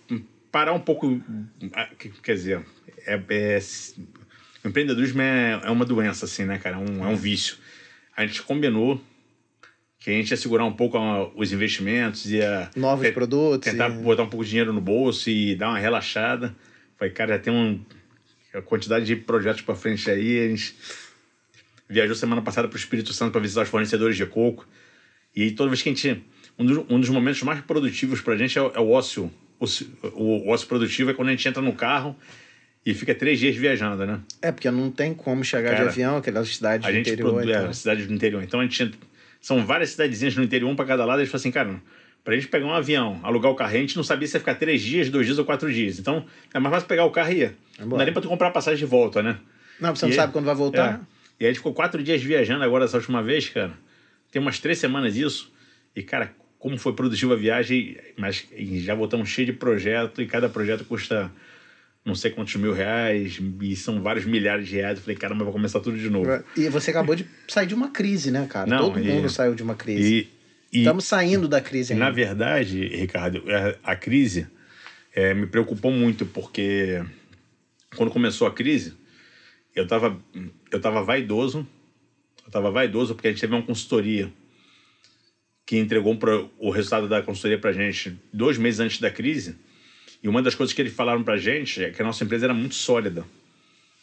parar 0.52 0.72
um 0.72 0.80
pouco. 0.80 1.20
a- 1.72 1.86
que- 1.98 2.10
quer 2.22 2.34
dizer, 2.34 2.64
é, 3.06 3.14
é- 3.28 3.58
o 4.64 4.68
empreendedorismo 4.68 5.22
é, 5.22 5.60
é 5.64 5.70
uma 5.70 5.84
doença, 5.86 6.26
assim, 6.26 6.44
né, 6.44 6.58
cara? 6.58 6.76
É 6.76 6.78
um, 6.78 7.04
é 7.04 7.08
um 7.08 7.16
vício. 7.16 7.56
A 8.16 8.26
gente 8.26 8.42
combinou 8.42 9.00
que 9.98 10.10
a 10.10 10.12
gente 10.14 10.30
ia 10.30 10.36
segurar 10.36 10.64
um 10.64 10.72
pouco 10.72 10.98
os 11.34 11.52
investimentos, 11.52 12.30
ia 12.30 12.70
Novos 12.76 13.08
produtos. 13.10 13.70
tentar 13.70 13.88
e- 13.90 14.02
botar 14.02 14.22
um 14.24 14.28
pouco 14.28 14.44
de 14.44 14.50
dinheiro 14.50 14.72
no 14.72 14.80
bolso 14.80 15.30
e 15.30 15.54
dar 15.54 15.68
uma 15.70 15.78
relaxada. 15.78 16.54
Falei, 16.98 17.12
cara, 17.14 17.34
já 17.34 17.38
tem 17.38 17.52
um, 17.52 17.82
a 18.54 18.60
quantidade 18.62 19.04
de 19.06 19.16
projetos 19.16 19.62
para 19.62 19.74
frente 19.74 20.10
aí. 20.10 20.44
A 20.44 20.48
gente 20.48 20.74
viajou 21.88 22.14
semana 22.14 22.42
passada 22.42 22.68
para 22.68 22.76
o 22.76 22.78
Espírito 22.78 23.12
Santo 23.12 23.32
para 23.32 23.40
visitar 23.40 23.62
os 23.62 23.68
fornecedores 23.68 24.16
de 24.16 24.26
coco. 24.26 24.66
E 25.34 25.42
aí, 25.42 25.50
toda 25.52 25.70
vez 25.70 25.82
que 25.82 25.88
a 25.88 25.92
gente. 25.92 26.24
Um 26.58 26.64
dos, 26.66 26.84
um 26.90 27.00
dos 27.00 27.08
momentos 27.08 27.42
mais 27.42 27.60
produtivos 27.62 28.20
para 28.20 28.34
a 28.34 28.36
gente 28.36 28.58
é, 28.58 28.62
o- 28.62 28.72
é 28.74 28.80
o 28.80 28.90
ócio. 28.90 29.30
O, 29.58 29.64
o, 30.08 30.46
o 30.46 30.48
ócio 30.48 30.66
produtivo 30.66 31.10
é 31.10 31.14
quando 31.14 31.28
a 31.28 31.30
gente 31.32 31.46
entra 31.48 31.62
no 31.62 31.72
carro 31.72 32.16
e 32.84 32.92
fica 32.94 33.14
três 33.14 33.38
dias 33.38 33.56
viajando, 33.56 34.04
né? 34.06 34.20
É, 34.42 34.50
porque 34.52 34.70
não 34.70 34.90
tem 34.90 35.12
como 35.14 35.44
chegar 35.44 35.70
de 35.70 35.76
Cara, 35.76 35.88
avião, 35.90 36.16
aquelas 36.16 36.48
cidades 36.54 36.86
do 36.90 36.98
interior. 36.98 37.32
produ- 37.34 37.50
é, 37.50 37.58
então. 37.60 37.72
cidades 37.72 38.06
do 38.06 38.12
interior. 38.14 38.42
Então 38.42 38.60
a 38.60 38.62
gente 38.62 38.92
são 39.40 39.64
várias 39.64 39.90
cidadezinhas 39.90 40.36
no 40.36 40.42
interior, 40.42 40.68
um 40.70 40.76
para 40.76 40.84
cada 40.86 41.04
lado. 41.04 41.20
A 41.20 41.24
gente 41.24 41.30
falou 41.30 41.40
assim, 41.40 41.50
cara, 41.50 41.80
pra 42.24 42.34
gente 42.34 42.48
pegar 42.48 42.66
um 42.66 42.72
avião, 42.72 43.18
alugar 43.22 43.50
o 43.50 43.54
carro, 43.54 43.74
a 43.74 43.78
gente 43.80 43.96
não 43.96 44.04
sabia 44.04 44.26
se 44.28 44.36
ia 44.36 44.40
ficar 44.40 44.54
três 44.54 44.82
dias, 44.82 45.08
dois 45.08 45.26
dias 45.26 45.38
ou 45.38 45.44
quatro 45.44 45.72
dias. 45.72 45.98
Então 45.98 46.24
é 46.52 46.58
mais 46.58 46.74
fácil 46.74 46.88
pegar 46.88 47.04
o 47.04 47.10
carro 47.10 47.32
e 47.32 47.42
ir. 47.42 47.56
Não 47.78 47.96
dá 47.96 48.04
nem 48.04 48.12
pra 48.12 48.22
tu 48.22 48.28
comprar 48.28 48.48
a 48.48 48.50
passagem 48.52 48.78
de 48.78 48.84
volta, 48.84 49.22
né? 49.22 49.38
Não, 49.80 49.94
você 49.94 50.04
não 50.06 50.12
E- 50.12 50.16
sabe 50.16 50.32
quando 50.32 50.44
vai 50.44 50.54
voltar? 50.54 50.94
É. 50.94 51.00
E 51.40 51.44
aí 51.44 51.46
a 51.46 51.52
gente 51.52 51.56
ficou 51.58 51.72
quatro 51.72 52.02
dias 52.02 52.22
viajando 52.22 52.62
agora 52.62 52.84
essa 52.84 52.96
última 52.98 53.22
vez, 53.22 53.48
cara. 53.48 53.72
Tem 54.30 54.40
umas 54.40 54.58
três 54.58 54.78
semanas 54.78 55.16
isso. 55.16 55.50
E, 55.96 56.02
cara, 56.02 56.32
como 56.58 56.76
foi 56.76 56.92
produtiva 56.92 57.32
a 57.32 57.36
viagem, 57.36 57.96
mas 58.18 58.46
já 58.84 58.94
voltamos 58.94 59.28
cheio 59.30 59.46
de 59.46 59.52
projeto 59.54 60.20
e 60.20 60.26
cada 60.26 60.48
projeto 60.48 60.84
custa 60.84 61.32
não 62.04 62.14
sei 62.14 62.30
quantos 62.30 62.54
mil 62.56 62.72
reais 62.72 63.38
e 63.62 63.76
são 63.76 64.02
vários 64.02 64.24
milhares 64.26 64.68
de 64.68 64.76
reais. 64.76 64.98
Eu 64.98 65.02
falei, 65.04 65.16
caramba, 65.16 65.40
eu 65.40 65.46
vou 65.46 65.52
começar 65.54 65.80
tudo 65.80 65.96
de 65.98 66.08
novo. 66.10 66.28
E 66.56 66.68
você 66.68 66.90
acabou 66.90 67.14
de 67.16 67.26
sair 67.48 67.66
de 67.66 67.74
uma 67.74 67.88
crise, 67.88 68.30
né, 68.30 68.46
cara? 68.48 68.68
Não, 68.68 68.90
Todo 68.90 69.00
e- 69.00 69.04
mundo 69.08 69.28
saiu 69.30 69.54
de 69.54 69.62
uma 69.62 69.74
crise. 69.74 70.14
E 70.14 70.39
Estamos 70.72 71.04
saindo 71.04 71.48
da 71.48 71.60
crise 71.60 71.92
ainda. 71.92 72.04
na 72.04 72.10
verdade, 72.10 72.86
Ricardo, 72.86 73.42
a 73.82 73.96
crise 73.96 74.46
é, 75.12 75.34
me 75.34 75.46
preocupou 75.46 75.90
muito 75.90 76.24
porque 76.24 77.04
quando 77.96 78.10
começou 78.10 78.46
a 78.46 78.52
crise, 78.52 78.94
eu 79.74 79.84
estava 79.84 80.16
eu 80.70 80.80
tava 80.80 81.02
vaidoso. 81.02 81.66
Eu 82.42 82.46
estava 82.46 82.70
vaidoso 82.70 83.14
porque 83.14 83.28
a 83.28 83.30
gente 83.30 83.40
teve 83.40 83.54
uma 83.54 83.62
consultoria 83.62 84.32
que 85.66 85.76
entregou 85.78 86.18
o 86.58 86.70
resultado 86.70 87.08
da 87.08 87.22
consultoria 87.22 87.58
para 87.58 87.72
gente 87.72 88.18
dois 88.32 88.58
meses 88.58 88.80
antes 88.80 88.98
da 88.98 89.10
crise. 89.10 89.56
E 90.22 90.28
uma 90.28 90.42
das 90.42 90.54
coisas 90.54 90.74
que 90.74 90.82
eles 90.82 90.92
falaram 90.92 91.22
para 91.22 91.36
gente 91.36 91.84
é 91.84 91.90
que 91.90 92.02
a 92.02 92.04
nossa 92.04 92.24
empresa 92.24 92.46
era 92.46 92.54
muito 92.54 92.74
sólida. 92.74 93.24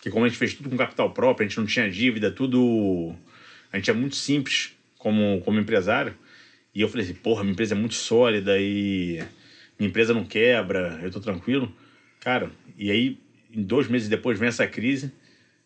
Que 0.02 0.10
como 0.10 0.26
a 0.26 0.30
gente 0.30 0.38
fez 0.38 0.54
tudo 0.54 0.70
com 0.70 0.78
capital 0.78 1.12
próprio, 1.12 1.46
a 1.46 1.50
gente 1.50 1.58
não 1.58 1.66
tinha 1.66 1.90
dívida, 1.90 2.32
tudo... 2.32 3.14
A 3.72 3.78
gente 3.78 3.90
é 3.90 3.94
muito 3.94 4.16
simples 4.16 4.74
como, 4.98 5.42
como 5.42 5.60
empresário. 5.60 6.16
E 6.78 6.82
eu 6.82 6.88
falei 6.88 7.06
assim, 7.06 7.16
porra, 7.16 7.42
minha 7.42 7.54
empresa 7.54 7.74
é 7.74 7.78
muito 7.78 7.96
sólida 7.96 8.56
e 8.60 9.20
minha 9.80 9.90
empresa 9.90 10.14
não 10.14 10.24
quebra, 10.24 11.00
eu 11.02 11.10
tô 11.10 11.20
tranquilo. 11.20 11.76
Cara, 12.20 12.52
e 12.78 12.92
aí, 12.92 13.18
em 13.52 13.64
dois 13.64 13.88
meses 13.88 14.08
depois 14.08 14.38
vem 14.38 14.48
essa 14.48 14.68
crise, 14.68 15.12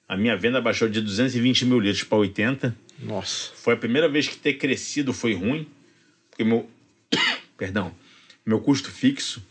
a 0.07 0.15
minha 0.15 0.37
venda 0.37 0.61
baixou 0.61 0.87
de 0.87 1.01
220 1.01 1.65
mil 1.65 1.81
litros 1.81 2.05
para 2.05 2.17
80. 2.17 2.77
Nossa. 2.99 3.51
Foi 3.55 3.73
a 3.73 3.77
primeira 3.77 4.07
vez 4.07 4.29
que 4.29 4.37
ter 4.37 4.53
crescido 4.53 5.11
foi 5.11 5.33
ruim, 5.33 5.67
porque 6.29 6.45
meu, 6.45 6.69
perdão, 7.57 7.93
meu 8.45 8.61
custo 8.61 8.89
fixo 8.89 9.45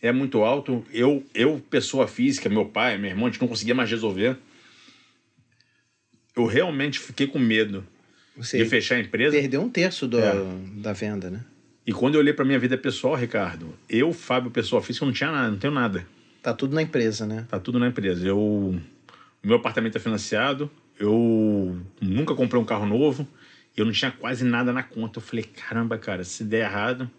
é 0.00 0.12
muito 0.12 0.44
alto. 0.44 0.86
Eu, 0.92 1.26
eu, 1.34 1.60
pessoa 1.68 2.06
física, 2.06 2.48
meu 2.48 2.66
pai, 2.66 2.96
meu 2.98 3.10
irmão, 3.10 3.26
a 3.26 3.30
gente 3.32 3.40
não 3.40 3.48
conseguia 3.48 3.74
mais 3.74 3.90
resolver. 3.90 4.36
Eu 6.36 6.46
realmente 6.46 7.00
fiquei 7.00 7.26
com 7.26 7.40
medo 7.40 7.84
Você 8.36 8.58
de 8.58 8.64
fechar 8.68 8.96
a 8.96 9.00
empresa. 9.00 9.36
perdeu 9.36 9.60
um 9.60 9.68
terço 9.68 10.06
do, 10.06 10.18
É. 10.18 10.32
da 10.76 10.92
venda, 10.92 11.30
né? 11.30 11.44
E 11.86 11.92
quando 11.92 12.14
eu 12.14 12.20
olhei 12.20 12.32
para 12.32 12.44
minha 12.44 12.58
vida 12.58 12.76
pessoal, 12.78 13.14
Ricardo, 13.14 13.74
eu, 13.88 14.12
Fábio, 14.12 14.50
pessoa 14.50 14.80
física, 14.82 15.04
não 15.04 15.12
tinha 15.12 15.30
nada, 15.30 15.50
não 15.50 15.58
tenho 15.58 15.72
nada. 15.72 16.06
Tá 16.42 16.54
tudo 16.54 16.74
na 16.74 16.82
empresa, 16.82 17.26
né? 17.26 17.46
Tá 17.48 17.58
tudo 17.58 17.78
na 17.78 17.88
empresa. 17.88 18.26
Eu, 18.26 18.38
o 18.38 18.80
meu 19.42 19.56
apartamento 19.56 19.96
é 19.96 20.00
financiado, 20.00 20.70
eu 20.98 21.78
nunca 22.00 22.34
comprei 22.34 22.60
um 22.60 22.64
carro 22.64 22.86
novo, 22.86 23.26
eu 23.76 23.84
não 23.84 23.92
tinha 23.92 24.10
quase 24.10 24.44
nada 24.44 24.72
na 24.72 24.82
conta. 24.82 25.18
Eu 25.18 25.22
falei, 25.22 25.44
caramba, 25.44 25.98
cara, 25.98 26.22
se 26.24 26.44
der 26.44 26.66
errado, 26.70 27.10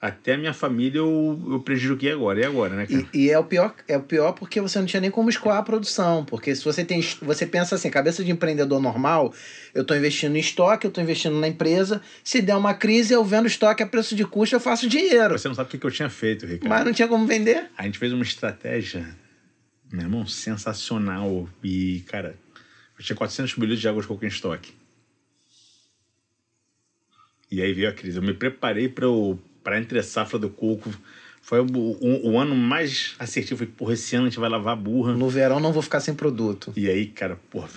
até 0.00 0.32
a 0.32 0.38
minha 0.38 0.54
família 0.54 0.98
eu, 0.98 1.38
eu 1.50 1.60
prejudiquei 1.60 2.10
agora. 2.10 2.40
E 2.40 2.44
agora, 2.44 2.74
né, 2.74 2.86
cara? 2.86 3.06
E, 3.12 3.26
e, 3.26 3.30
é, 3.30 3.38
o 3.38 3.44
pior, 3.44 3.74
é 3.86 3.98
o 3.98 4.02
pior 4.02 4.32
porque 4.32 4.58
você 4.58 4.78
não 4.78 4.86
tinha 4.86 5.00
nem 5.00 5.10
como 5.10 5.28
escoar 5.28 5.58
a 5.58 5.62
produção. 5.62 6.24
Porque 6.24 6.54
se 6.54 6.64
você 6.64 6.82
tem. 6.82 7.02
Você 7.20 7.44
pensa 7.44 7.74
assim, 7.74 7.90
cabeça 7.90 8.24
de 8.24 8.30
empreendedor 8.30 8.80
normal, 8.80 9.34
eu 9.74 9.82
estou 9.82 9.94
investindo 9.94 10.34
em 10.34 10.40
estoque, 10.40 10.86
eu 10.86 10.88
estou 10.88 11.04
investindo 11.04 11.38
na 11.38 11.46
empresa. 11.46 12.00
Se 12.24 12.40
der 12.40 12.56
uma 12.56 12.72
crise, 12.72 13.12
eu 13.12 13.22
vendo 13.22 13.46
estoque 13.46 13.82
a 13.82 13.86
preço 13.86 14.16
de 14.16 14.24
custo, 14.24 14.56
eu 14.56 14.60
faço 14.60 14.88
dinheiro. 14.88 15.38
Você 15.38 15.48
não 15.48 15.54
sabe 15.54 15.68
o 15.68 15.78
que, 15.78 15.86
eu 15.86 15.90
tinha 15.90 16.08
feito, 16.08 16.46
Ricardo. 16.46 16.70
Mas 16.70 16.84
não 16.86 16.94
tinha 16.94 17.06
como 17.06 17.26
vender. 17.26 17.66
A 17.76 17.82
gente 17.82 17.98
fez 17.98 18.10
uma 18.10 18.22
estratégia, 18.22 19.06
meu 19.92 20.02
irmão, 20.02 20.26
sensacional. 20.26 21.46
E, 21.62 22.02
cara, 22.08 22.36
eu 22.98 23.04
tinha 23.04 23.16
400 23.16 23.54
milhões 23.56 23.78
de 23.78 23.86
água 23.86 24.00
de 24.00 24.08
coco 24.08 24.24
em 24.24 24.28
estoque. 24.28 24.72
E 27.50 27.60
aí 27.60 27.74
veio 27.74 27.90
a 27.90 27.92
crise. 27.92 28.16
Eu 28.16 28.22
me 28.22 28.32
preparei 28.32 28.88
para 28.88 29.06
para 29.62 29.78
entre 29.78 30.02
safra 30.02 30.38
do 30.38 30.48
coco. 30.48 30.90
Foi 31.42 31.60
o, 31.60 31.66
o, 31.66 32.30
o, 32.30 32.38
ano 32.38 32.54
mais 32.54 33.14
assertivo. 33.18 33.58
Falei, 33.58 33.72
porra, 33.76 33.94
esse 33.94 34.14
ano 34.14 34.26
a 34.26 34.28
gente 34.28 34.38
vai 34.38 34.48
lavar 34.48 34.74
a 34.74 34.76
burra. 34.76 35.14
No 35.14 35.28
verão 35.28 35.58
não 35.58 35.72
vou 35.72 35.82
ficar 35.82 36.00
sem 36.00 36.14
produto. 36.14 36.72
E 36.76 36.88
aí, 36.88 37.06
cara, 37.06 37.36
porra, 37.50 37.68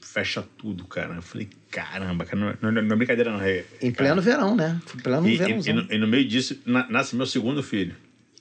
fecha 0.00 0.44
tudo, 0.56 0.84
cara. 0.84 1.14
Eu 1.14 1.22
falei, 1.22 1.48
caramba, 1.70 2.24
cara, 2.24 2.56
não, 2.60 2.72
não, 2.72 2.82
não 2.82 2.94
é 2.94 2.96
brincadeira, 2.96 3.32
não. 3.32 3.40
É, 3.40 3.64
em 3.82 3.92
pleno 3.92 4.22
verão, 4.22 4.56
né? 4.56 4.80
Pleno 5.02 5.28
e, 5.28 5.36
verão. 5.36 5.58
E, 5.58 5.68
e, 5.68 5.72
no, 5.72 5.86
e, 5.92 5.98
no, 5.98 6.06
meio 6.06 6.26
disso, 6.26 6.60
na, 6.64 6.88
nasce 6.88 7.14
meu 7.16 7.26
segundo 7.26 7.62
filho. 7.62 7.94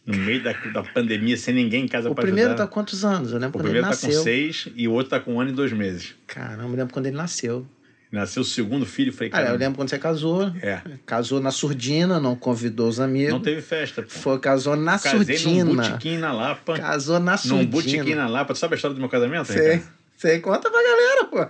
No 0.05 0.17
meio 0.17 0.41
da, 0.41 0.53
da 0.53 0.81
pandemia, 0.81 1.37
sem 1.37 1.53
ninguém 1.53 1.83
em 1.83 1.87
casa 1.87 2.07
ajudar. 2.07 2.21
O 2.21 2.25
primeiro 2.25 2.55
tá 2.55 2.65
com 2.65 2.73
quantos 2.73 3.05
anos? 3.05 3.31
Eu 3.31 3.37
lembro 3.37 3.59
o 3.59 3.61
quando 3.61 3.75
ele 3.75 3.81
nasceu. 3.81 4.09
O 4.09 4.23
primeiro 4.23 4.23
tá 4.23 4.51
com 4.51 4.63
seis 4.63 4.67
e 4.75 4.87
o 4.87 4.91
outro 4.93 5.09
tá 5.09 5.19
com 5.19 5.35
um 5.35 5.41
ano 5.41 5.51
e 5.51 5.53
dois 5.53 5.71
meses. 5.71 6.15
Caramba, 6.25 6.63
eu 6.63 6.77
lembro 6.77 6.93
quando 6.93 7.05
ele 7.05 7.17
nasceu. 7.17 7.67
Nasceu 8.11 8.41
o 8.41 8.45
segundo 8.45 8.87
filho, 8.87 9.13
falei, 9.13 9.29
cara. 9.29 9.49
Ah, 9.49 9.51
eu 9.51 9.57
lembro 9.57 9.77
quando 9.77 9.89
você 9.89 9.99
casou. 9.99 10.51
É. 10.63 10.81
Casou 11.05 11.39
na 11.39 11.51
surdina, 11.51 12.19
não 12.19 12.35
convidou 12.35 12.87
os 12.89 12.99
amigos. 12.99 13.33
Não 13.33 13.39
teve 13.39 13.61
festa. 13.61 14.01
Pô. 14.01 14.09
Foi, 14.09 14.39
casou 14.39 14.75
na 14.75 14.97
Casei 14.97 15.37
surdina. 15.37 15.63
num 15.65 15.75
botequim 15.75 16.17
na 16.17 16.33
Lapa. 16.33 16.79
Casou 16.79 17.19
na 17.19 17.37
surdina. 17.37 17.61
Num 17.61 17.69
botequim 17.69 18.15
na 18.15 18.27
Lapa. 18.27 18.53
Tu 18.53 18.59
sabe 18.59 18.73
a 18.73 18.77
história 18.77 18.95
do 18.95 18.99
meu 18.99 19.09
casamento? 19.09 19.45
Sei. 19.45 19.83
Sei, 20.17 20.39
conta 20.39 20.71
pra 20.71 20.81
galera, 20.81 21.25
pô. 21.25 21.47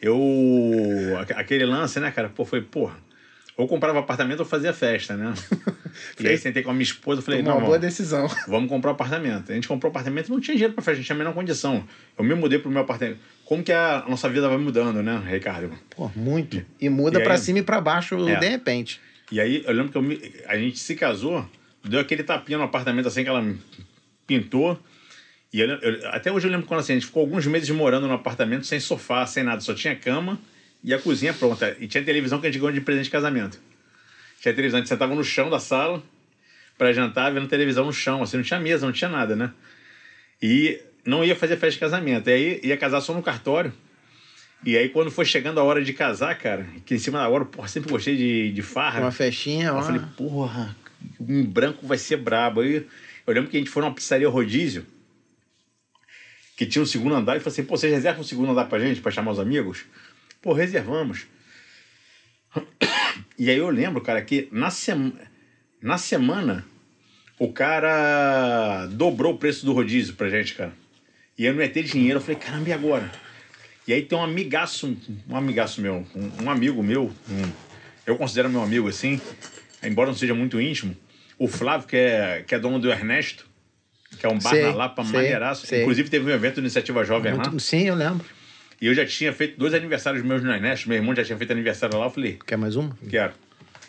Eu. 0.00 1.18
Aquele 1.34 1.66
lance, 1.66 1.98
né, 1.98 2.10
cara? 2.12 2.28
Pô, 2.28 2.44
foi, 2.44 2.62
porra 2.62 3.07
ou 3.58 3.66
comprava 3.66 3.98
apartamento 3.98 4.38
ou 4.38 4.46
fazia 4.46 4.72
festa, 4.72 5.16
né? 5.16 5.34
e 6.20 6.28
aí 6.28 6.38
sentei 6.38 6.62
com 6.62 6.70
a 6.70 6.72
minha 6.72 6.84
esposa 6.84 7.20
e 7.20 7.24
falei, 7.24 7.40
Tomou 7.40 7.54
não, 7.54 7.60
uma 7.60 7.66
boa 7.66 7.78
decisão. 7.78 8.28
Vamos 8.46 8.68
comprar 8.68 8.92
um 8.92 8.94
apartamento. 8.94 9.50
A 9.50 9.54
gente 9.56 9.66
comprou 9.66 9.90
um 9.90 9.92
apartamento 9.92 10.30
não 10.30 10.40
tinha 10.40 10.54
dinheiro 10.54 10.74
para 10.74 10.80
festa, 10.80 10.92
a 10.92 10.94
gente 10.94 11.06
tinha 11.06 11.16
a 11.16 11.18
menor 11.18 11.34
condição. 11.34 11.84
Eu 12.16 12.24
me 12.24 12.36
mudei 12.36 12.60
pro 12.60 12.70
meu 12.70 12.82
apartamento. 12.82 13.18
Como 13.44 13.64
que 13.64 13.72
a 13.72 14.04
nossa 14.08 14.28
vida 14.28 14.48
vai 14.48 14.58
mudando, 14.58 15.02
né, 15.02 15.20
Ricardo? 15.26 15.76
Pô, 15.90 16.08
muito. 16.14 16.64
E 16.80 16.88
muda 16.88 17.20
para 17.20 17.36
cima 17.36 17.58
e 17.58 17.62
para 17.64 17.80
baixo 17.80 18.28
é. 18.28 18.36
de 18.36 18.48
repente. 18.48 19.00
E 19.32 19.40
aí 19.40 19.64
eu 19.66 19.72
lembro 19.72 19.90
que 19.90 19.98
eu 19.98 20.02
me, 20.02 20.20
a 20.46 20.56
gente 20.56 20.78
se 20.78 20.94
casou, 20.94 21.44
deu 21.82 21.98
aquele 21.98 22.22
tapinha 22.22 22.58
no 22.58 22.64
apartamento 22.64 23.08
assim 23.08 23.24
que 23.24 23.28
ela 23.28 23.44
pintou. 24.24 24.78
E 25.52 25.58
eu, 25.58 25.68
eu, 25.68 26.08
até 26.10 26.30
hoje 26.30 26.46
eu 26.46 26.52
lembro 26.52 26.68
quando 26.68 26.78
assim, 26.78 26.92
a 26.92 26.94
gente 26.94 27.06
ficou 27.06 27.22
alguns 27.22 27.44
meses 27.44 27.68
morando 27.70 28.06
no 28.06 28.14
apartamento 28.14 28.64
sem 28.66 28.78
sofá, 28.78 29.26
sem 29.26 29.42
nada, 29.42 29.60
só 29.60 29.74
tinha 29.74 29.96
cama 29.96 30.38
e 30.82 30.94
a 30.94 30.98
cozinha 30.98 31.32
pronta. 31.32 31.76
E 31.78 31.86
tinha 31.86 32.02
televisão 32.02 32.40
que 32.40 32.46
a 32.46 32.50
gente 32.50 32.60
ganhou 32.60 32.72
de 32.72 32.80
presente 32.80 33.04
de 33.04 33.10
casamento. 33.10 33.58
Tinha 34.40 34.54
televisão, 34.54 34.78
a 34.78 34.80
gente 34.80 34.88
sentava 34.88 35.14
no 35.14 35.24
chão 35.24 35.50
da 35.50 35.58
sala 35.58 36.02
para 36.76 36.92
jantar, 36.92 37.32
vendo 37.32 37.48
televisão 37.48 37.84
no 37.84 37.92
chão, 37.92 38.22
assim, 38.22 38.36
não 38.36 38.44
tinha 38.44 38.60
mesa, 38.60 38.86
não 38.86 38.92
tinha 38.92 39.10
nada, 39.10 39.34
né? 39.34 39.50
E 40.40 40.80
não 41.04 41.24
ia 41.24 41.34
fazer 41.34 41.56
festa 41.56 41.72
de 41.72 41.78
casamento. 41.78 42.30
E 42.30 42.32
aí 42.32 42.60
ia 42.62 42.76
casar 42.76 43.00
só 43.00 43.12
no 43.12 43.22
cartório. 43.22 43.72
E 44.64 44.76
aí, 44.76 44.88
quando 44.88 45.10
foi 45.10 45.24
chegando 45.24 45.60
a 45.60 45.62
hora 45.62 45.82
de 45.82 45.92
casar, 45.92 46.36
cara, 46.36 46.66
que 46.84 46.94
em 46.94 46.98
cima 46.98 47.18
da 47.18 47.28
hora, 47.28 47.44
porra, 47.44 47.68
sempre 47.68 47.90
gostei 47.90 48.16
de, 48.16 48.52
de 48.52 48.62
farra. 48.62 49.00
Uma 49.00 49.12
festinha, 49.12 49.72
ó. 49.72 49.78
Eu 49.78 49.82
falei, 49.82 50.00
porra, 50.16 50.76
um 51.20 51.44
branco 51.44 51.86
vai 51.86 51.96
ser 51.96 52.16
brabo. 52.16 52.60
Aí 52.60 52.86
eu 53.26 53.34
lembro 53.34 53.50
que 53.50 53.56
a 53.56 53.60
gente 53.60 53.70
foi 53.70 53.82
numa 53.82 53.94
pizzaria 53.94 54.28
rodízio, 54.28 54.84
que 56.56 56.66
tinha 56.66 56.82
um 56.82 56.86
segundo 56.86 57.14
andar, 57.14 57.36
e 57.36 57.40
falei 57.40 57.52
assim, 57.52 57.64
pô, 57.64 57.76
vocês 57.76 57.92
reservam 57.92 58.20
um 58.20 58.24
segundo 58.24 58.50
andar 58.50 58.64
pra 58.64 58.80
gente, 58.80 59.00
pra 59.00 59.12
chamar 59.12 59.30
os 59.30 59.38
amigos? 59.38 59.84
Pô, 60.48 60.54
reservamos. 60.54 61.26
E 63.40 63.48
aí 63.50 63.58
eu 63.58 63.70
lembro, 63.70 64.00
cara, 64.00 64.20
que 64.20 64.48
na, 64.50 64.68
sema... 64.68 65.12
na 65.80 65.96
semana 65.96 66.64
o 67.38 67.52
cara 67.52 68.86
dobrou 68.86 69.34
o 69.34 69.38
preço 69.38 69.64
do 69.64 69.72
rodízio 69.72 70.14
pra 70.14 70.28
gente, 70.28 70.54
cara. 70.54 70.72
E 71.36 71.44
eu 71.44 71.54
não 71.54 71.62
ia 71.62 71.68
ter 71.68 71.84
dinheiro. 71.84 72.18
Eu 72.18 72.20
falei, 72.20 72.34
caramba, 72.34 72.68
e 72.68 72.72
agora? 72.72 73.12
E 73.86 73.92
aí 73.92 74.02
tem 74.02 74.18
um 74.18 74.22
amigaço, 74.22 74.96
um 75.28 75.36
amigaço 75.36 75.80
meu, 75.80 76.04
um, 76.16 76.44
um 76.44 76.50
amigo 76.50 76.82
meu, 76.82 77.12
um, 77.30 77.52
eu 78.04 78.16
considero 78.16 78.48
meu 78.50 78.62
amigo 78.62 78.88
assim, 78.88 79.20
embora 79.84 80.08
não 80.08 80.16
seja 80.16 80.34
muito 80.34 80.60
íntimo, 80.60 80.96
o 81.38 81.46
Flávio, 81.46 81.86
que 81.86 81.96
é, 81.96 82.44
que 82.44 82.54
é 82.56 82.58
dono 82.58 82.80
do 82.80 82.90
Ernesto, 82.90 83.46
que 84.18 84.26
é 84.26 84.28
um 84.28 84.38
bar 84.38 84.50
sei, 84.50 84.62
na 84.62 84.74
Lapa 84.74 85.04
sei, 85.04 85.12
maneiraço. 85.12 85.66
Sei. 85.66 85.82
Inclusive 85.82 86.10
teve 86.10 86.28
um 86.28 86.34
evento 86.34 86.56
do 86.56 86.62
Iniciativa 86.62 87.04
Jovem 87.04 87.34
muito, 87.34 87.52
lá. 87.52 87.58
Sim, 87.60 87.86
eu 87.86 87.94
lembro. 87.94 88.37
E 88.80 88.86
eu 88.86 88.94
já 88.94 89.04
tinha 89.04 89.32
feito 89.32 89.58
dois 89.58 89.74
aniversários 89.74 90.22
meus 90.22 90.42
no 90.42 90.52
Ernesto. 90.52 90.88
Meu 90.88 90.96
irmão 90.96 91.14
já 91.14 91.24
tinha 91.24 91.36
feito 91.36 91.52
aniversário 91.52 91.98
lá. 91.98 92.06
Eu 92.06 92.10
falei. 92.10 92.38
Quer 92.46 92.56
mais 92.56 92.76
um? 92.76 92.90
Quero. 92.90 93.32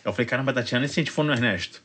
Eu 0.04 0.12
falei, 0.12 0.26
caramba, 0.26 0.52
Tatiana, 0.52 0.86
e 0.86 0.88
se 0.88 0.98
a 0.98 1.02
gente 1.02 1.12
for 1.12 1.24
no 1.24 1.32
Ernesto? 1.32 1.82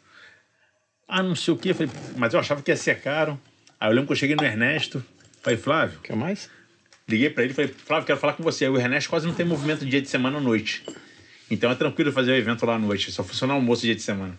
Ah, 1.07 1.21
não 1.21 1.35
sei 1.35 1.53
o 1.53 1.57
quê. 1.57 1.69
Eu 1.71 1.75
falei, 1.75 1.91
mas 2.17 2.33
eu 2.33 2.39
achava 2.39 2.61
que 2.61 2.71
ia 2.71 2.77
ser 2.77 2.99
caro. 3.01 3.39
Aí 3.79 3.89
eu 3.89 3.93
lembro 3.93 4.07
que 4.07 4.13
eu 4.13 4.17
cheguei 4.17 4.35
no 4.35 4.43
Ernesto. 4.43 5.05
Falei, 5.43 5.59
Flávio. 5.59 5.99
Quer 5.99 6.15
mais? 6.15 6.49
Liguei 7.07 7.29
pra 7.29 7.43
ele 7.43 7.51
e 7.51 7.55
falei, 7.55 7.71
Flávio, 7.71 8.07
quero 8.07 8.19
falar 8.19 8.33
com 8.33 8.41
você. 8.41 8.65
Aí 8.65 8.71
o 8.71 8.77
Ernesto 8.77 9.09
quase 9.09 9.27
não 9.27 9.33
tem 9.35 9.45
movimento 9.45 9.85
dia 9.85 10.01
de 10.01 10.09
semana 10.09 10.39
à 10.39 10.41
noite. 10.41 10.83
Então 11.51 11.69
é 11.69 11.75
tranquilo 11.75 12.11
fazer 12.11 12.31
o 12.31 12.35
evento 12.35 12.65
lá 12.65 12.75
à 12.75 12.79
noite. 12.79 13.11
Só 13.11 13.23
funciona 13.23 13.53
almoço 13.53 13.83
dia 13.83 13.93
de 13.93 14.01
semana. 14.01 14.35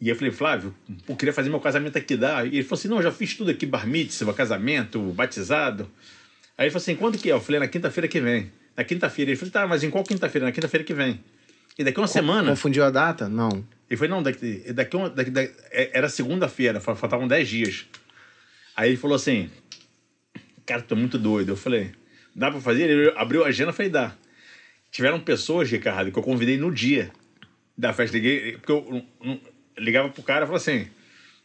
E 0.00 0.08
eu 0.08 0.14
falei, 0.14 0.30
Flávio, 0.30 0.74
eu 1.08 1.16
queria 1.16 1.32
fazer 1.32 1.48
meu 1.48 1.58
casamento 1.58 1.96
aqui, 1.96 2.16
dá? 2.16 2.44
E 2.44 2.48
ele 2.48 2.62
falou 2.62 2.78
assim, 2.78 2.88
não, 2.88 3.02
já 3.02 3.10
fiz 3.10 3.34
tudo 3.34 3.50
aqui, 3.50 3.66
bar 3.66 3.86
mitzvah, 3.86 4.34
casamento, 4.34 5.00
batizado. 5.12 5.90
Aí 6.58 6.66
ele 6.66 6.70
falou 6.72 6.82
assim: 6.82 6.96
quando 6.96 7.16
que 7.16 7.30
é? 7.30 7.32
Eu 7.32 7.40
falei: 7.40 7.60
na 7.60 7.68
quinta-feira 7.68 8.08
que 8.08 8.20
vem. 8.20 8.50
Na 8.76 8.82
quinta-feira. 8.82 9.30
Ele 9.30 9.38
falou: 9.38 9.52
tá, 9.52 9.66
mas 9.66 9.84
em 9.84 9.90
qual 9.90 10.02
quinta-feira? 10.02 10.44
Na 10.44 10.52
quinta-feira 10.52 10.84
que 10.84 10.92
vem. 10.92 11.20
E 11.78 11.84
daqui 11.84 12.00
uma 12.00 12.08
semana. 12.08 12.50
Confundiu 12.50 12.84
a 12.84 12.90
data? 12.90 13.28
Não. 13.28 13.64
Ele 13.88 13.96
falou: 13.96 14.16
não, 14.16 14.22
daqui, 14.24 14.72
daqui, 14.72 14.96
uma, 14.96 15.08
daqui, 15.08 15.30
daqui 15.30 15.54
é, 15.70 15.96
era 15.96 16.08
segunda-feira, 16.08 16.80
faltavam 16.80 17.28
10 17.28 17.48
dias. 17.48 17.86
Aí 18.76 18.90
ele 18.90 18.96
falou 18.96 19.14
assim: 19.14 19.48
cara, 20.66 20.82
tô 20.82 20.96
muito 20.96 21.16
doido. 21.16 21.52
Eu 21.52 21.56
falei: 21.56 21.92
dá 22.34 22.50
pra 22.50 22.60
fazer? 22.60 22.90
Ele 22.90 23.12
abriu 23.16 23.44
a 23.44 23.48
agenda 23.48 23.70
e 23.70 23.74
falei: 23.74 23.90
dá. 23.92 24.12
Tiveram 24.90 25.20
pessoas, 25.20 25.70
Ricardo, 25.70 26.10
que 26.10 26.18
eu 26.18 26.22
convidei 26.22 26.56
no 26.56 26.74
dia 26.74 27.12
da 27.76 27.92
festa. 27.92 28.16
Liguei, 28.16 28.52
porque 28.52 28.72
eu, 28.72 29.06
eu 29.22 29.40
ligava 29.78 30.08
pro 30.08 30.24
cara 30.24 30.44
e 30.44 30.48
falava 30.48 30.56
assim: 30.56 30.88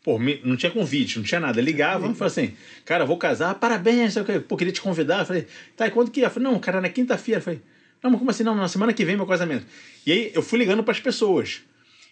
Pô, 0.04 0.20
não 0.44 0.58
tinha 0.58 0.70
convite, 0.70 1.18
não 1.18 1.24
tinha 1.24 1.40
nada. 1.40 1.62
Ligava 1.62 2.08
e 2.08 2.14
falava 2.14 2.26
assim, 2.26 2.54
cara, 2.84 3.06
vou 3.06 3.18
casar, 3.18 3.56
parabéns, 3.56 4.16
pô, 4.48 4.58
queria 4.58 4.74
te 4.74 4.82
convidar. 4.82 5.20
Eu 5.20 5.26
falei, 5.26 5.48
tá, 5.78 5.88
e 5.88 5.92
quando 5.92 6.12
que 6.12 6.26
é? 6.26 6.30
Falei, 6.30 6.52
não, 6.52 6.60
cara, 6.60 6.82
na 6.82 6.90
quinta-feira. 6.90 7.40
Falei, 7.40 7.62
não, 8.04 8.12
mas 8.12 8.20
como 8.20 8.30
assim? 8.30 8.44
Não, 8.44 8.54
na 8.54 8.68
semana 8.68 8.92
que 8.92 9.06
vem 9.06 9.16
meu 9.16 9.26
casamento. 9.26 9.66
E 10.06 10.12
aí 10.12 10.32
eu 10.34 10.42
fui 10.42 10.60
ligando 10.60 10.84
para 10.84 10.92
as 10.92 11.00
pessoas. 11.00 11.62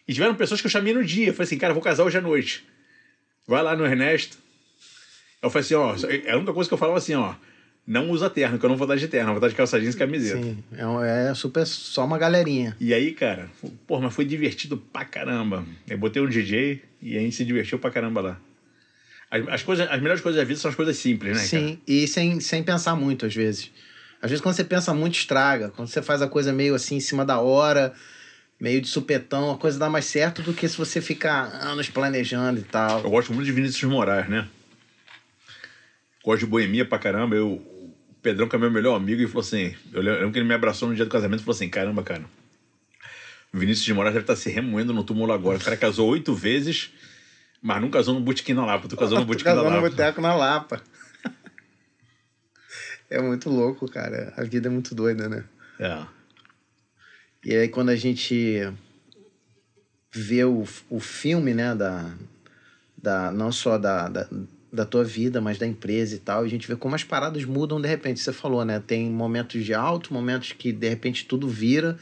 E 0.07 0.13
tiveram 0.13 0.35
pessoas 0.35 0.61
que 0.61 0.67
eu 0.67 0.71
chamei 0.71 0.93
no 0.93 1.03
dia. 1.03 1.27
Eu 1.27 1.33
falei 1.33 1.47
assim, 1.47 1.57
cara, 1.57 1.73
vou 1.73 1.83
casar 1.83 2.05
hoje 2.05 2.17
à 2.17 2.21
noite. 2.21 2.65
Vai 3.45 3.61
lá 3.61 3.75
no 3.75 3.85
Ernesto. 3.85 4.37
Eu 5.41 5.49
falei 5.49 5.65
assim, 5.65 5.73
ó, 5.73 5.93
é 6.07 6.31
a 6.31 6.37
única 6.37 6.53
coisa 6.53 6.69
que 6.69 6.73
eu 6.73 6.77
falava 6.77 6.97
assim, 6.97 7.15
ó, 7.15 7.35
não 7.85 8.09
usa 8.09 8.29
terno, 8.29 8.59
que 8.59 8.65
eu 8.65 8.69
não 8.69 8.77
vou 8.77 8.87
dar 8.87 8.95
de 8.95 9.07
terno, 9.07 9.31
vou 9.31 9.41
dar 9.41 9.49
de 9.49 9.55
calça 9.55 9.79
jeans 9.79 9.95
e 9.95 9.97
camiseta. 9.97 10.41
Sim, 10.41 10.63
é, 11.03 11.29
é 11.29 11.33
super 11.33 11.65
só 11.65 12.05
uma 12.05 12.17
galerinha. 12.17 12.75
E 12.79 12.93
aí, 12.93 13.11
cara, 13.11 13.49
pô, 13.87 13.99
mas 13.99 14.13
foi 14.13 14.23
divertido 14.23 14.77
pra 14.77 15.03
caramba. 15.03 15.65
Eu 15.89 15.97
botei 15.97 16.21
um 16.21 16.29
DJ 16.29 16.81
e 17.01 17.17
a 17.17 17.19
gente 17.19 17.35
se 17.35 17.43
divertiu 17.43 17.79
pra 17.79 17.91
caramba 17.91 18.21
lá. 18.21 18.39
As, 19.29 19.47
as, 19.47 19.63
coisas, 19.63 19.89
as 19.89 20.01
melhores 20.01 20.21
coisas 20.21 20.39
da 20.39 20.45
vida 20.45 20.59
são 20.59 20.69
as 20.69 20.75
coisas 20.75 20.97
simples, 20.97 21.35
né? 21.35 21.43
Sim, 21.43 21.67
cara? 21.67 21.79
e 21.87 22.07
sem, 22.07 22.39
sem 22.39 22.63
pensar 22.63 22.95
muito, 22.95 23.25
às 23.25 23.33
vezes. 23.33 23.71
Às 24.21 24.29
vezes, 24.29 24.41
quando 24.41 24.55
você 24.55 24.63
pensa 24.63 24.93
muito, 24.93 25.15
estraga. 25.15 25.69
Quando 25.69 25.87
você 25.87 26.01
faz 26.01 26.21
a 26.21 26.27
coisa 26.27 26.53
meio 26.53 26.75
assim, 26.75 26.97
em 26.97 26.99
cima 26.99 27.25
da 27.25 27.39
hora, 27.39 27.93
meio 28.59 28.79
de 28.79 28.87
supetão, 28.87 29.51
a 29.51 29.57
coisa 29.57 29.79
dá 29.79 29.89
mais 29.89 30.05
certo 30.05 30.43
do 30.43 30.53
que 30.53 30.67
se 30.67 30.77
você 30.77 31.01
ficar 31.01 31.45
anos 31.61 31.89
planejando 31.89 32.59
e 32.59 32.63
tal. 32.63 33.01
Eu 33.03 33.09
gosto 33.09 33.33
muito 33.33 33.45
de 33.45 33.51
Vinícius 33.51 33.89
Moraes, 33.89 34.29
né? 34.29 34.47
Gosto 36.23 36.41
de 36.41 36.45
boemia 36.45 36.85
pra 36.85 36.99
caramba. 36.99 37.35
Eu, 37.35 37.65
Pedrão, 38.21 38.47
que 38.47 38.55
é 38.55 38.59
meu 38.59 38.69
melhor 38.69 38.95
amigo, 38.95 39.21
e 39.21 39.27
falou 39.27 39.41
assim: 39.41 39.75
eu 39.91 40.01
lembro 40.01 40.31
que 40.31 40.39
ele 40.39 40.47
me 40.47 40.53
abraçou 40.53 40.87
no 40.87 40.95
dia 40.95 41.05
do 41.05 41.11
casamento 41.11 41.41
e 41.41 41.43
falou 41.43 41.55
assim: 41.55 41.69
caramba, 41.69 42.03
cara. 42.03 42.23
Vinícius 43.53 43.85
de 43.85 43.93
Moraes 43.93 44.13
deve 44.13 44.23
estar 44.23 44.35
tá 44.35 44.39
se 44.39 44.49
remoendo 44.49 44.93
no 44.93 45.03
túmulo 45.03 45.33
agora. 45.33 45.57
O 45.57 45.61
cara 45.61 45.75
casou 45.75 46.09
oito 46.09 46.33
vezes, 46.33 46.91
mas 47.61 47.81
não 47.81 47.89
casou 47.89 48.13
no 48.13 48.21
Botequim 48.21 48.53
na 48.53 48.65
Lapa. 48.65 48.87
Tu 48.87 48.95
casou 48.95 49.19
no 49.19 49.25
Botequim 49.27 49.49
na 49.49 49.55
Lapa. 49.55 49.69
Casou 49.69 49.81
no 49.81 49.89
Boteco 49.89 50.21
na 50.21 50.35
Lapa. 50.35 50.81
É 53.09 53.21
muito 53.21 53.49
louco, 53.49 53.91
cara. 53.91 54.33
A 54.37 54.43
vida 54.45 54.69
é 54.69 54.71
muito 54.71 54.95
doida, 54.95 55.27
né? 55.27 55.43
É. 55.77 56.05
E 57.43 57.53
aí 57.53 57.67
quando 57.67 57.89
a 57.89 57.95
gente 57.97 58.71
vê 60.13 60.45
o, 60.45 60.65
o 60.89 60.99
filme, 61.01 61.53
né, 61.53 61.75
da, 61.75 62.09
da, 62.97 63.29
não 63.31 63.51
só 63.51 63.77
da, 63.77 64.07
da, 64.07 64.29
da 64.71 64.85
tua 64.85 65.03
vida, 65.03 65.41
mas 65.41 65.57
da 65.57 65.67
empresa 65.67 66.15
e 66.15 66.19
tal, 66.19 66.43
a 66.43 66.47
gente 66.47 66.67
vê 66.67 66.75
como 66.75 66.95
as 66.95 67.03
paradas 67.03 67.43
mudam 67.43 67.81
de 67.81 67.87
repente. 67.87 68.19
Você 68.21 68.31
falou, 68.31 68.63
né? 68.63 68.79
Tem 68.85 69.09
momentos 69.09 69.65
de 69.65 69.73
alto, 69.73 70.13
momentos 70.13 70.53
que 70.53 70.71
de 70.71 70.87
repente 70.87 71.25
tudo 71.25 71.47
vira 71.47 71.97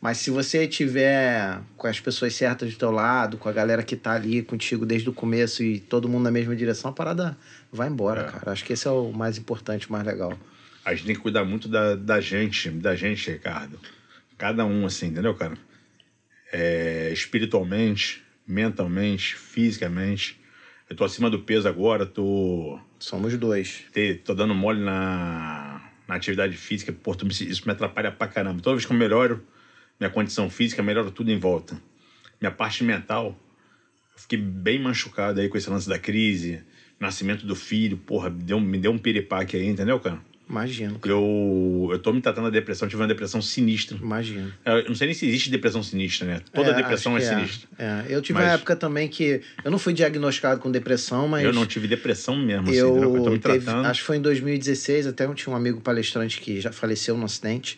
Mas 0.00 0.18
se 0.18 0.30
você 0.30 0.66
tiver 0.68 1.60
com 1.76 1.86
as 1.86 1.98
pessoas 2.00 2.34
certas 2.34 2.70
do 2.72 2.78
teu 2.78 2.90
lado, 2.90 3.38
com 3.38 3.48
a 3.48 3.52
galera 3.52 3.82
que 3.82 3.96
tá 3.96 4.12
ali 4.12 4.42
contigo 4.42 4.84
desde 4.86 5.08
o 5.08 5.12
começo 5.12 5.62
e 5.62 5.80
todo 5.80 6.08
mundo 6.08 6.24
na 6.24 6.30
mesma 6.30 6.54
direção, 6.54 6.90
a 6.90 6.94
parada 6.94 7.36
vai 7.72 7.88
embora, 7.88 8.20
É. 8.22 8.24
cara. 8.24 8.52
Acho 8.52 8.64
que 8.64 8.72
esse 8.74 8.86
é 8.86 8.90
o 8.90 9.10
mais 9.12 9.36
importante, 9.38 9.88
o 9.88 9.92
mais 9.92 10.04
legal. 10.04 10.32
A 10.84 10.94
gente 10.94 11.06
tem 11.06 11.16
que 11.16 11.20
cuidar 11.22 11.44
muito 11.44 11.66
da, 11.66 11.96
da 11.96 12.20
gente, 12.20 12.70
da 12.70 12.94
gente, 12.94 13.30
Ricardo. 13.30 13.80
Cada 14.38 14.64
um, 14.64 14.86
assim, 14.86 15.06
entendeu, 15.06 15.34
cara? 15.34 15.56
É, 16.52 17.10
espiritualmente, 17.12 18.22
mentalmente, 18.46 19.34
fisicamente. 19.34 20.38
Eu 20.88 20.94
tô 20.94 21.04
acima 21.04 21.28
do 21.28 21.40
peso 21.40 21.66
agora, 21.68 22.06
tô, 22.06 22.78
Somos 22.98 23.36
dois. 23.36 23.84
te- 23.92 24.14
tô 24.24 24.34
dando 24.34 24.54
mole 24.54 24.80
na, 24.80 25.80
na 26.06 26.14
atividade 26.14 26.56
física. 26.56 26.92
Pô, 26.92 27.16
isso 27.28 27.66
me 27.66 27.72
atrapalha 27.72 28.12
pra 28.12 28.28
caramba. 28.28 28.62
Toda 28.62 28.76
vez 28.76 28.86
que 28.86 28.92
eu 28.92 28.96
melhoro 28.96 29.44
minha 29.98 30.10
condição 30.10 30.48
física, 30.48 30.82
melhora 30.82 31.10
tudo 31.10 31.30
em 31.30 31.38
volta. 31.38 31.80
Minha 32.40 32.52
parte 32.52 32.84
mental, 32.84 33.36
eu 34.14 34.20
fiquei 34.20 34.38
bem 34.38 34.78
machucado 34.78 35.40
aí 35.40 35.48
com 35.48 35.56
esse 35.58 35.68
lance 35.68 35.88
da 35.88 35.98
crise, 35.98 36.62
nascimento 37.00 37.44
do 37.46 37.56
filho, 37.56 37.96
porra, 37.96 38.30
deu, 38.30 38.60
me 38.60 38.78
deu 38.78 38.92
um 38.92 38.98
piripaque 38.98 39.56
aí, 39.56 39.66
entendeu, 39.66 39.98
cara? 39.98 40.20
Imagino, 40.48 40.98
cara. 41.00 41.12
Eu, 41.12 41.88
eu 41.90 41.98
tô 41.98 42.12
me 42.12 42.20
tratando 42.20 42.44
da 42.44 42.50
depressão, 42.50 42.86
tive 42.86 43.02
uma 43.02 43.08
depressão 43.08 43.42
sinistra. 43.42 43.96
Imagino. 44.00 44.52
Eu 44.64 44.84
não 44.88 44.94
sei 44.94 45.08
nem 45.08 45.14
se 45.14 45.26
existe 45.26 45.50
depressão 45.50 45.82
sinistra, 45.82 46.24
né? 46.26 46.40
Toda 46.52 46.70
É, 46.70 46.74
depressão 46.74 47.16
é 47.16 47.20
que 47.20 47.26
sinistra. 47.26 47.68
É. 47.76 48.04
Eu 48.08 48.22
tive 48.22 48.38
Mas- 48.38 48.48
uma 48.48 48.54
época 48.54 48.76
também 48.76 49.08
que 49.08 49.40
eu 49.64 49.70
não 49.72 49.78
fui 49.78 49.92
diagnosticado 49.92 50.60
com 50.60 50.70
depressão, 50.70 51.26
mas 51.26 51.44
Eu 51.44 51.52
não 51.52 51.66
tive 51.66 51.88
depressão 51.88 52.36
mesmo, 52.36 52.68
assim, 52.68 52.78
eu 52.78 52.94
tô 52.94 53.02
eu 53.26 53.32
me 53.32 53.38
teve, 53.40 53.64
tratando. 53.64 53.86
acho 53.86 54.00
que 54.00 54.06
foi 54.06 54.16
em 54.18 54.22
2016, 54.22 55.08
até 55.08 55.24
eu 55.24 55.34
tinha 55.34 55.52
um 55.52 55.56
amigo 55.56 55.80
palestrante 55.80 56.40
que 56.40 56.60
já 56.60 56.70
faleceu 56.70 57.16
num 57.16 57.24
acidente. 57.24 57.76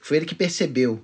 Foi 0.00 0.18
ele 0.18 0.26
que 0.26 0.34
percebeu. 0.34 1.02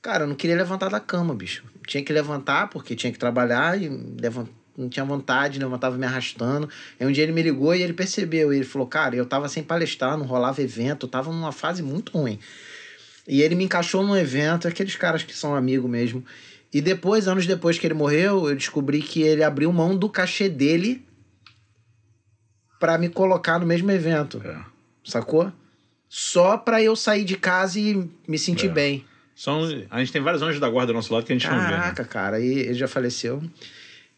Cara, 0.00 0.24
eu 0.24 0.28
não 0.28 0.34
queria 0.34 0.56
levantar 0.56 0.88
da 0.88 1.00
cama, 1.00 1.34
bicho. 1.34 1.62
Tinha 1.86 2.02
que 2.02 2.12
levantar 2.12 2.68
porque 2.68 2.94
tinha 2.96 3.12
que 3.12 3.18
trabalhar 3.18 3.80
e 3.80 3.88
levan- 4.20 4.48
não 4.76 4.88
tinha 4.88 5.04
vontade, 5.04 5.58
levantava 5.58 5.96
me 5.96 6.04
arrastando. 6.06 6.68
Aí 6.98 7.06
um 7.06 7.12
dia 7.12 7.22
ele 7.22 7.32
me 7.32 7.42
ligou 7.42 7.74
e 7.74 7.82
ele 7.82 7.92
percebeu. 7.92 8.52
E 8.52 8.56
ele 8.56 8.64
falou, 8.64 8.86
cara, 8.86 9.14
eu 9.14 9.24
tava 9.26 9.48
sem 9.48 9.62
palestrar, 9.62 10.16
não 10.18 10.26
rolava 10.26 10.60
evento, 10.62 11.06
eu 11.06 11.10
tava 11.10 11.30
numa 11.30 11.52
fase 11.52 11.82
muito 11.82 12.12
ruim. 12.12 12.38
E 13.26 13.40
ele 13.40 13.54
me 13.54 13.64
encaixou 13.64 14.02
num 14.04 14.16
evento, 14.16 14.68
aqueles 14.68 14.96
caras 14.96 15.22
que 15.22 15.34
são 15.34 15.54
amigos 15.54 15.90
mesmo. 15.90 16.24
E 16.72 16.80
depois, 16.80 17.28
anos 17.28 17.46
depois 17.46 17.78
que 17.78 17.86
ele 17.86 17.94
morreu, 17.94 18.48
eu 18.48 18.56
descobri 18.56 19.00
que 19.00 19.22
ele 19.22 19.44
abriu 19.44 19.72
mão 19.72 19.96
do 19.96 20.08
cachê 20.08 20.48
dele 20.48 21.06
pra 22.80 22.98
me 22.98 23.08
colocar 23.08 23.58
no 23.58 23.66
mesmo 23.66 23.90
evento, 23.90 24.42
É. 24.44 24.58
sacou? 25.04 25.52
Só 26.08 26.56
pra 26.58 26.82
eu 26.82 26.94
sair 26.94 27.24
de 27.24 27.36
casa 27.36 27.78
e 27.80 28.08
me 28.26 28.38
sentir 28.38 28.66
É. 28.66 28.70
bem. 28.70 29.04
São, 29.34 29.62
a 29.90 29.98
gente 29.98 30.12
tem 30.12 30.22
vários 30.22 30.42
anjos 30.42 30.60
da 30.60 30.68
guarda 30.68 30.92
do 30.92 30.96
nosso 30.96 31.12
lado 31.12 31.24
que 31.24 31.32
a 31.32 31.36
gente 31.36 31.48
não 31.48 31.58
vê. 31.60 31.64
Né? 31.64 31.70
Caraca, 31.70 32.04
cara, 32.04 32.40
e 32.40 32.46
ele 32.58 32.74
já 32.74 32.86
faleceu. 32.86 33.42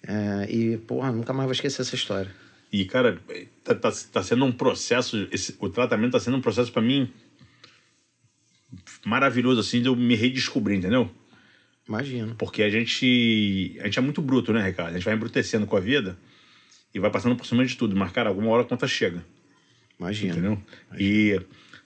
É, 0.03 0.51
e, 0.51 0.77
porra, 0.79 1.11
nunca 1.13 1.33
mais 1.33 1.47
vou 1.47 1.53
esquecer 1.53 1.83
essa 1.83 1.95
história. 1.95 2.31
E, 2.73 2.85
cara, 2.85 3.21
tá, 3.65 3.75
tá, 3.75 3.91
tá 4.13 4.23
sendo 4.23 4.45
um 4.45 4.53
processo, 4.53 5.27
esse- 5.31 5.55
o 5.59 5.69
tratamento 5.69 6.13
tá 6.13 6.21
sendo 6.21 6.37
um 6.37 6.41
processo 6.41 6.73
pra 6.73 6.83
mim 6.83 7.11
maravilhoso, 9.05 9.61
assim, 9.61 9.81
de 9.81 9.89
eu 9.89 9.97
me 9.97 10.15
redescobrir, 10.15 10.79
entendeu? 10.79 11.11
Imagino. 11.89 12.35
Porque 12.35 12.63
a 12.63 12.71
gente, 12.71 13.77
a 13.81 13.85
gente 13.85 13.99
é 13.99 14.03
muito 14.03 14.21
bruto, 14.21 14.53
né, 14.53 14.63
Ricardo? 14.67 14.91
A 14.91 14.95
gente 14.95 15.05
vai 15.05 15.15
embrutecendo 15.15 15.67
com 15.67 15.77
a 15.77 15.81
vida 15.81 16.19
e 16.93 16.99
vai 16.99 17.11
passando 17.11 17.37
por 17.37 17.47
cima 17.47 17.65
de 17.65 17.77
tudo. 17.77 17.95
Mas, 17.97 18.11
cara, 18.11 18.29
alguma 18.29 18.51
hora 18.51 18.63
a 18.63 18.67
conta 18.67 18.89
chega. 18.89 19.25
Imagino. 19.99 20.33
Entendeu? 20.33 20.63
E 20.99 21.41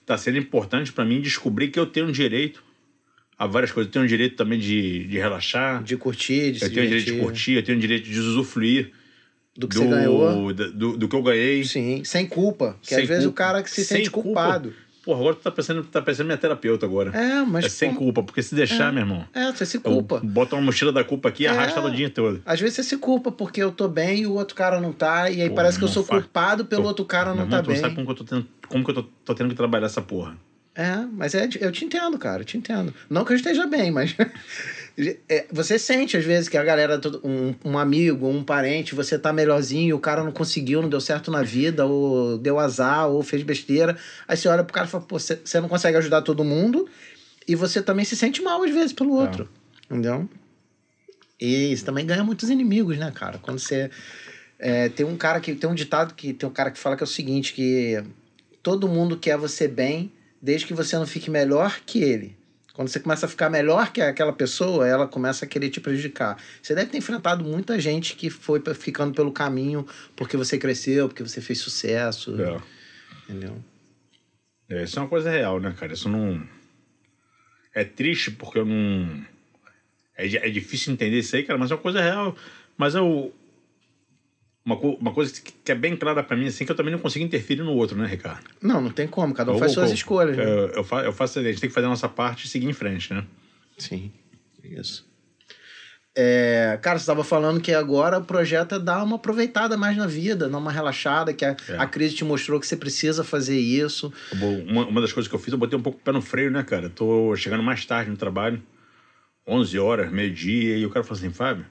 tá 0.05 0.17
sendo 0.17 0.37
importante 0.39 0.91
pra 0.91 1.05
mim 1.05 1.21
descobrir 1.21 1.69
que 1.69 1.79
eu 1.79 1.85
tenho 1.85 2.11
direito 2.11 2.63
a 3.43 3.47
várias 3.47 3.71
coisas. 3.71 3.87
Eu 3.89 3.93
tenho 3.93 4.07
direito 4.07 4.35
também 4.35 4.59
de, 4.59 5.05
de 5.07 5.17
relaxar, 5.17 5.81
De 5.83 5.97
curtir, 5.97 6.51
de 6.51 6.63
eu 6.63 6.71
tenho 6.71 6.87
direito 6.87 7.05
de 7.05 7.19
curtir, 7.19 7.53
eu 7.53 7.63
tenho 7.63 7.79
direito 7.79 8.07
de 8.07 8.19
usufruir 8.19 8.91
Do 9.57 9.67
que 9.67 9.75
você 9.77 9.87
ganhou. 9.87 10.53
do, 10.53 10.71
do, 10.71 10.97
do 10.97 11.07
que 11.07 11.15
eu 11.15 11.23
ganhei. 11.23 11.63
Sim, 11.63 12.03
sem 12.03 12.27
culpa. 12.27 12.77
Que 12.81 12.93
às 12.93 13.07
vezes 13.07 13.25
o 13.25 13.29
culpa. 13.29 13.37
cara 13.43 13.63
que 13.63 13.69
se 13.71 13.83
Sem 13.83 13.97
sente 13.97 14.11
culpa. 14.11 14.27
culpado. 14.29 14.73
Porra, 15.03 15.19
agora 15.19 15.35
tu 15.35 15.41
tá 15.41 15.49
pensando, 15.49 15.83
tá 15.83 15.99
pensando 15.99 16.27
minha 16.27 16.37
terapeuta 16.37 16.85
agora. 16.85 17.09
É, 17.17 17.41
mas. 17.41 17.65
É 17.65 17.69
sem 17.69 17.91
pô, 17.91 17.97
culpa, 17.97 18.21
porque 18.21 18.43
se 18.43 18.53
deixar, 18.53 18.93
meu 18.93 19.01
irmão, 19.01 19.25
É, 19.33 19.51
você 19.51 19.65
se 19.65 19.79
culpa. 19.79 20.19
boto 20.23 20.55
uma 20.55 20.61
mochila 20.61 20.91
da 20.91 21.03
culpa 21.03 21.29
aqui 21.29 21.41
e 21.41 21.45
É. 21.47 21.49
arrasta 21.49 21.81
o 21.81 21.89
dia 21.89 22.07
todo. 22.11 22.39
Às 22.45 22.59
vezes 22.59 22.75
você 22.75 22.83
se 22.83 22.97
culpa 22.97 23.31
porque 23.31 23.63
eu 23.63 23.71
tô 23.71 23.87
bem 23.87 24.19
e 24.21 24.27
o 24.27 24.33
outro 24.33 24.55
cara 24.55 24.79
não 24.79 24.93
tá, 24.93 25.31
e 25.31 25.41
aí 25.41 25.49
Pô, 25.49 25.55
parece 25.55 25.79
que 25.79 25.83
eu 25.83 25.87
sou 25.87 26.03
culpado 26.05 26.65
pelo 26.65 26.83
Pô, 26.83 26.87
outro 26.89 27.05
cara 27.05 27.33
não 27.33 27.45
irmão, 27.45 27.49
tá 27.57 27.63
tu 27.63 27.71
bem. 27.71 27.77
sabe 27.79 27.95
como 27.95 28.05
que 28.05 28.11
eu 28.11 28.15
tô 28.17 28.23
tendo, 28.23 28.47
como 28.67 28.83
que 28.85 28.91
eu 28.91 28.95
tô, 28.95 29.03
tô 29.25 29.33
tendo 29.33 29.49
que 29.49 29.55
trabalhar 29.55 29.87
essa 29.87 30.03
porra. 30.03 30.37
É, 30.81 31.05
mas 31.11 31.35
é, 31.35 31.47
eu 31.59 31.71
te 31.71 31.85
entendo, 31.85 32.17
cara, 32.17 32.41
eu 32.41 32.45
te 32.45 32.57
entendo. 32.57 32.91
Não 33.07 33.23
que 33.23 33.31
eu 33.31 33.35
esteja 33.35 33.67
bem, 33.67 33.91
mas. 33.91 34.15
é, 35.29 35.45
você 35.51 35.77
sente, 35.77 36.17
às 36.17 36.25
vezes, 36.25 36.49
que 36.49 36.57
a 36.57 36.63
galera, 36.63 36.99
um, 37.23 37.53
um 37.63 37.77
amigo, 37.77 38.27
um 38.27 38.43
parente, 38.43 38.95
você 38.95 39.19
tá 39.19 39.31
melhorzinho, 39.31 39.89
e 39.89 39.93
o 39.93 39.99
cara 39.99 40.23
não 40.23 40.31
conseguiu, 40.31 40.81
não 40.81 40.89
deu 40.89 40.99
certo 40.99 41.29
na 41.29 41.43
vida, 41.43 41.85
ou 41.85 42.35
deu 42.39 42.57
azar, 42.57 43.07
ou 43.07 43.21
fez 43.21 43.43
besteira. 43.43 43.95
Aí 44.27 44.35
você 44.35 44.47
olha 44.47 44.63
pro 44.63 44.73
cara 44.73 44.87
e 44.87 44.89
fala, 44.89 45.03
pô, 45.03 45.19
você 45.19 45.61
não 45.61 45.69
consegue 45.69 45.97
ajudar 45.97 46.23
todo 46.23 46.43
mundo, 46.43 46.89
e 47.47 47.53
você 47.53 47.79
também 47.79 48.03
se 48.03 48.15
sente 48.15 48.41
mal, 48.41 48.63
às 48.63 48.71
vezes, 48.71 48.91
pelo 48.91 49.13
outro. 49.13 49.47
Entendeu? 49.85 50.27
E 51.39 51.77
você 51.77 51.85
também 51.85 52.07
ganha 52.07 52.23
muitos 52.23 52.49
inimigos, 52.49 52.97
né, 52.97 53.11
cara? 53.13 53.37
Quando 53.37 53.59
você. 53.59 53.91
é, 54.57 54.89
tem 54.89 55.05
um 55.05 55.15
cara 55.15 55.39
que. 55.39 55.53
Tem 55.53 55.69
um 55.69 55.75
ditado 55.75 56.15
que 56.15 56.33
tem 56.33 56.49
um 56.49 56.51
cara 56.51 56.71
que 56.71 56.79
fala 56.79 56.97
que 56.97 57.03
é 57.03 57.05
o 57.05 57.07
seguinte: 57.07 57.53
que 57.53 58.03
todo 58.63 58.87
mundo 58.87 59.15
quer 59.15 59.37
você 59.37 59.67
bem, 59.67 60.11
desde 60.41 60.65
que 60.65 60.73
você 60.73 60.97
não 60.97 61.05
fique 61.05 61.29
melhor 61.29 61.79
que 61.85 62.01
ele. 62.01 62.37
Quando 62.73 62.87
você 62.87 62.99
começa 62.99 63.25
a 63.25 63.29
ficar 63.29 63.49
melhor 63.49 63.91
que 63.91 64.01
aquela 64.01 64.31
pessoa, 64.31 64.87
ela 64.87 65.05
começa 65.05 65.43
a 65.43 65.47
querer 65.47 65.69
te 65.69 65.81
prejudicar. 65.81 66.41
Você 66.61 66.73
deve 66.73 66.89
ter 66.89 66.97
enfrentado 66.97 67.43
muita 67.43 67.79
gente 67.79 68.15
que 68.15 68.29
foi 68.29 68.61
ficando 68.73 69.13
pelo 69.13 69.31
caminho 69.31 69.85
porque 70.15 70.37
você 70.37 70.57
cresceu, 70.57 71.09
porque 71.09 71.21
você 71.21 71.41
fez 71.41 71.59
sucesso. 71.59 72.41
É. 72.41 72.61
Entendeu? 73.25 73.61
É, 74.69 74.83
isso 74.83 74.97
é 74.97 75.01
uma 75.01 75.09
coisa 75.09 75.29
real, 75.29 75.59
né, 75.59 75.75
cara? 75.77 75.91
Isso 75.91 76.07
não. 76.07 76.41
É 77.75 77.83
triste 77.83 78.31
porque 78.31 78.59
eu 78.59 78.65
não. 78.65 79.25
É, 80.17 80.25
é 80.25 80.49
difícil 80.49 80.93
entender 80.93 81.19
isso 81.19 81.35
aí, 81.35 81.43
cara, 81.43 81.59
mas 81.59 81.71
é 81.71 81.75
uma 81.75 81.81
coisa 81.81 82.01
real. 82.01 82.35
Mas 82.77 82.95
eu. 82.95 83.33
Uma, 84.63 84.75
uma 84.75 85.11
coisa 85.11 85.33
que 85.41 85.71
é 85.71 85.75
bem 85.75 85.95
clara 85.95 86.21
pra 86.23 86.37
mim, 86.37 86.45
assim, 86.47 86.65
que 86.65 86.71
eu 86.71 86.75
também 86.75 86.91
não 86.91 86.99
consigo 86.99 87.25
interferir 87.25 87.63
no 87.63 87.73
outro, 87.73 87.97
né, 87.97 88.05
Ricardo? 88.05 88.43
Não, 88.61 88.79
não 88.79 88.91
tem 88.91 89.07
como. 89.07 89.33
Cada 89.33 89.51
um 89.51 89.55
Eu 89.55 89.59
faz 89.59 89.73
vou- 89.73 89.83
suas 89.83 89.91
escolhas. 89.97 90.37
né? 90.37 90.43
Eu, 90.43 90.67
eu, 90.67 90.85
eu 91.05 91.11
faço, 91.13 91.39
a 91.39 91.43
gente 91.43 91.59
tem 91.59 91.67
que 91.69 91.73
fazer 91.73 91.87
a 91.87 91.89
nossa 91.89 92.07
parte 92.07 92.45
e 92.45 92.47
seguir 92.49 92.67
em 92.67 92.73
frente, 92.73 93.11
né? 93.13 93.23
Sim, 93.77 94.11
isso. 94.63 95.09
É, 96.15 96.77
cara, 96.81 96.99
você 96.99 97.03
estava 97.03 97.23
falando 97.23 97.61
que 97.61 97.73
agora 97.73 98.17
o 98.19 98.23
projeto 98.23 98.75
é 98.75 98.79
dar 98.79 99.01
uma 99.03 99.15
aproveitada 99.15 99.77
mais 99.77 99.95
na 99.95 100.05
vida, 100.05 100.49
dar 100.49 100.57
uma 100.57 100.71
relaxada, 100.71 101.33
que 101.33 101.45
a, 101.45 101.55
É. 101.69 101.77
a 101.77 101.87
crise 101.87 102.15
te 102.15 102.23
mostrou 102.25 102.59
que 102.59 102.67
você 102.67 102.75
precisa 102.75 103.23
fazer 103.23 103.57
isso. 103.57 104.11
Eu 104.31 104.37
Uma, 104.67 104.85
uma 104.87 105.01
das 105.01 105.13
coisas 105.13 105.29
que 105.29 105.33
eu 105.35 105.39
fiz, 105.39 105.53
eu 105.53 105.57
botei 105.59 105.79
um 105.79 105.81
pouco 105.81 105.97
o 105.99 106.01
pé 106.01 106.11
no 106.11 106.21
freio, 106.21 106.51
né, 106.51 106.63
cara? 106.63 106.87
Eu 106.87 106.89
tô 106.89 107.35
chegando 107.37 107.63
mais 107.63 107.85
tarde 107.85 108.11
no 108.11 108.17
trabalho, 108.17 108.61
11 109.47 109.79
horas, 109.79 110.11
meio-dia, 110.11 110.77
e 110.77 110.85
o 110.85 110.89
cara 110.89 111.03
falou 111.05 111.17
assim, 111.17 111.31
Fábio. 111.31 111.65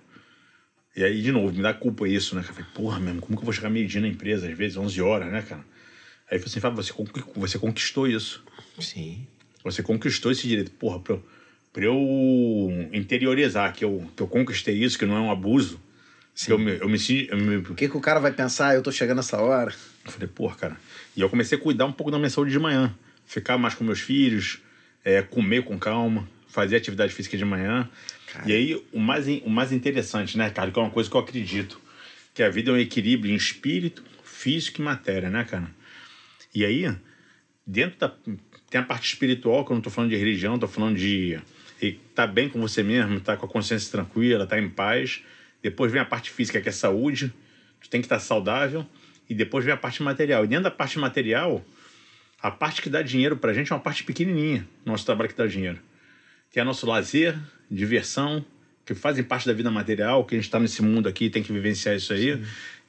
E 0.97 1.05
aí, 1.05 1.23
de 1.23 1.31
novo, 1.33 1.53
me 1.55 1.63
dá 1.63 1.73
culpa 1.73 2.07
isso, 2.09 2.35
né? 2.35 2.43
cara? 2.43 2.53
Eu 2.53 2.57
falei, 2.57 2.71
porra, 2.75 3.01
mesmo, 3.01 3.21
como 3.21 3.37
que 3.37 3.43
eu 3.43 3.45
vou 3.45 3.53
chegar 3.53 3.71
meio-dia 3.71 4.01
na 4.01 4.09
empresa, 4.09 4.49
às 4.49 4.57
vezes, 4.57 4.77
11 4.77 5.01
horas, 5.01 5.31
né, 5.33 5.43
cara? 5.43 5.61
Aí 6.31 6.37
ele 6.37 6.39
falou 6.41 6.47
assim, 6.51 6.61
Fábio, 6.61 6.77
você, 6.83 6.93
você 7.37 7.59
conquistou 7.59 8.09
isso. 8.09 8.43
Sim. 8.79 9.27
Você 9.65 9.83
conquistou 9.83 10.33
esse 10.33 10.47
direito. 10.49 10.71
Porra, 10.73 10.99
pra 11.01 11.15
eu, 11.15 11.25
pra 11.73 11.85
eu 11.85 12.89
interiorizar 12.93 13.73
que 13.73 13.85
eu, 13.85 14.11
que 14.17 14.23
eu 14.23 14.27
conquistei 14.27 14.75
isso, 14.77 14.99
que 14.99 15.07
não 15.07 15.17
é 15.17 15.21
um 15.21 15.31
abuso, 15.31 15.81
que 16.35 16.51
eu 16.51 16.59
me, 16.59 16.79
eu 16.79 16.89
me, 16.89 16.99
sinto- 16.99 17.31
eu 17.33 17.37
me, 17.39 17.57
O 17.57 17.75
que, 17.75 17.89
que 17.89 17.97
o 17.97 18.01
cara 18.01 18.19
vai 18.19 18.33
pensar? 18.33 18.75
Eu 18.75 18.83
tô 18.83 18.91
chegando 18.91 19.19
nessa 19.19 19.41
hora. 19.41 19.73
eu 20.05 20.11
falei, 20.11 20.29
porra, 20.29 20.57
cara. 20.57 20.77
E 21.17 21.21
eu 21.21 21.29
comecei 21.29 21.59
a 21.59 21.61
cuidar 21.61 21.85
um 21.85 21.93
pouco 21.93 22.11
da 22.11 22.19
minha 22.19 22.31
saúde 22.31 22.51
de 22.51 22.59
manhã. 22.59 22.95
Ficar 23.27 23.59
mais 23.59 23.75
com 23.75 23.85
meus 23.85 24.01
filhos, 24.01 24.59
é, 25.05 25.23
comer 25.23 25.63
com 25.65 25.79
calma, 25.79 26.27
fazer 26.49 26.77
atividade 26.77 27.13
física 27.13 27.37
de 27.37 27.45
manhã. 27.45 27.89
Cara. 28.33 28.49
E 28.49 28.53
aí, 28.53 28.87
o 28.93 29.01
mais, 29.01 29.27
o 29.27 29.51
mais 29.51 29.73
interessante, 29.73 30.39
né, 30.39 30.51
cara, 30.51 30.71
que 30.71 30.79
é 30.79 30.83
uma 30.83 30.91
coisa 30.91 31.11
que 31.11 31.17
eu 31.17 31.21
acredito, 31.21 31.81
que 32.33 32.43
a 32.43 32.49
vida 32.49 32.71
é 32.71 32.75
um 32.75 32.79
equilíbrio 32.79 33.33
em 33.33 33.37
espírito, 33.37 34.05
físico 34.23 34.81
e 34.81 34.85
matéria, 34.85 35.29
né, 35.29 35.45
cara? 35.45 35.71
E 36.55 36.65
aí, 36.65 36.93
dentro 37.67 37.99
da. 37.99 38.15
Tem 38.69 38.81
a 38.81 38.85
parte 38.85 39.13
espiritual, 39.13 39.65
que 39.65 39.73
eu 39.73 39.75
não 39.75 39.83
tô 39.83 39.91
falando 39.91 40.11
de 40.11 40.17
religião, 40.17 40.57
tô 40.57 40.69
falando 40.69 40.97
de 40.97 41.41
estar 41.83 41.99
tá 42.15 42.27
bem 42.27 42.49
com 42.49 42.61
você 42.61 42.85
mesmo, 42.85 43.17
estar 43.17 43.37
com 43.37 43.45
a 43.45 43.49
consciência 43.49 43.91
tranquila, 43.91 44.45
estar 44.45 44.61
em 44.61 44.71
paz. 44.71 45.23
Depois 45.61 45.91
vem 45.91 46.01
a 46.01 46.05
parte 46.05 46.31
física, 46.31 46.61
que 46.61 46.69
é 46.69 46.73
saúde. 46.73 47.33
Tu 47.81 47.91
tem 47.91 48.01
que 48.01 48.05
estar 48.05 48.21
saudável. 48.21 48.87
E 49.29 49.35
depois 49.35 49.65
vem 49.65 49.75
a 49.75 49.77
parte 49.77 50.03
material. 50.05 50.45
E 50.45 50.47
dentro 50.47 50.65
da 50.65 50.71
parte 50.71 51.01
material, 51.01 51.65
a 52.41 52.51
parte 52.51 52.81
que 52.81 52.89
dá 52.89 53.03
dinheiro 53.03 53.37
pra 53.37 53.53
gente 53.53 53.73
é 53.73 53.75
uma 53.75 53.83
parte 53.83 54.05
pequenininha, 54.05 54.67
nosso 54.85 55.05
trabalho 55.05 55.29
que 55.29 55.37
dá 55.37 55.47
dinheiro. 55.47 55.79
Que 56.51 56.61
é 56.61 56.65
nosso 56.65 56.87
lazer, 56.87 57.37
diversão, 57.71 58.45
que 58.85 58.95
fazem 58.95 59.23
parte 59.23 59.47
da 59.47 59.53
vida 59.53 59.71
material, 59.71 60.25
que 60.25 60.35
a 60.35 60.39
gente 60.39 60.47
está 60.47 60.59
nesse 60.59 60.83
mundo 60.83 61.09
aqui 61.09 61.27
e 61.27 61.31
tem 61.31 61.43
que 61.43 61.53
vivenciar 61.53 61.95
isso 61.95 62.13
aí. 62.13 62.43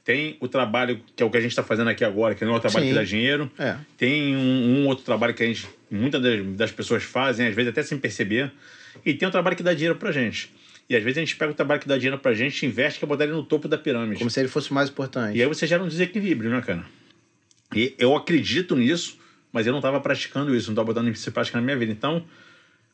Tem 0.03 0.35
o 0.39 0.47
trabalho, 0.47 0.99
que 1.15 1.21
é 1.21 1.25
o 1.25 1.29
que 1.29 1.37
a 1.37 1.41
gente 1.41 1.51
está 1.51 1.61
fazendo 1.61 1.89
aqui 1.89 2.03
agora, 2.03 2.33
que 2.33 2.43
não 2.43 2.53
é 2.53 2.57
o 2.57 2.59
trabalho 2.59 2.85
Sim. 2.85 2.91
que 2.91 2.95
dá 2.95 3.03
dinheiro. 3.03 3.51
É. 3.57 3.75
Tem 3.97 4.35
um, 4.35 4.79
um 4.81 4.87
outro 4.87 5.05
trabalho 5.05 5.33
que 5.33 5.43
a 5.43 5.45
gente, 5.45 5.67
muitas 5.91 6.21
das, 6.21 6.43
das 6.55 6.71
pessoas 6.71 7.03
fazem, 7.03 7.47
às 7.47 7.53
vezes 7.53 7.69
até 7.69 7.83
sem 7.83 7.99
perceber. 7.99 8.51
E 9.05 9.13
tem 9.13 9.27
o 9.27 9.31
trabalho 9.31 9.55
que 9.55 9.61
dá 9.61 9.73
dinheiro 9.73 9.95
pra 9.95 10.11
gente. 10.11 10.51
E 10.89 10.95
às 10.95 11.03
vezes 11.03 11.19
a 11.19 11.21
gente 11.21 11.35
pega 11.35 11.51
o 11.51 11.55
trabalho 11.55 11.79
que 11.79 11.87
dá 11.87 11.97
dinheiro 11.97 12.17
pra 12.17 12.33
gente, 12.33 12.65
investe, 12.65 12.99
que 12.99 13.05
é 13.05 13.07
botar 13.07 13.23
ele 13.23 13.33
no 13.33 13.43
topo 13.43 13.67
da 13.67 13.77
pirâmide. 13.77 14.17
Como 14.17 14.29
se 14.29 14.39
ele 14.39 14.49
fosse 14.49 14.73
mais 14.73 14.89
importante. 14.89 15.37
E 15.37 15.41
aí 15.41 15.47
você 15.47 15.67
gera 15.67 15.83
um 15.83 15.87
desequilíbrio, 15.87 16.49
né, 16.49 16.61
cara? 16.61 16.83
E 17.73 17.93
eu 17.97 18.15
acredito 18.15 18.75
nisso, 18.75 19.17
mas 19.53 19.67
eu 19.67 19.71
não 19.71 19.79
estava 19.79 20.01
praticando 20.01 20.53
isso, 20.53 20.67
não 20.67 20.73
estava 20.73 20.87
botando 20.87 21.07
isso 21.09 21.29
em 21.29 21.31
prática 21.31 21.57
na 21.57 21.63
minha 21.63 21.77
vida. 21.77 21.91
Então, 21.91 22.25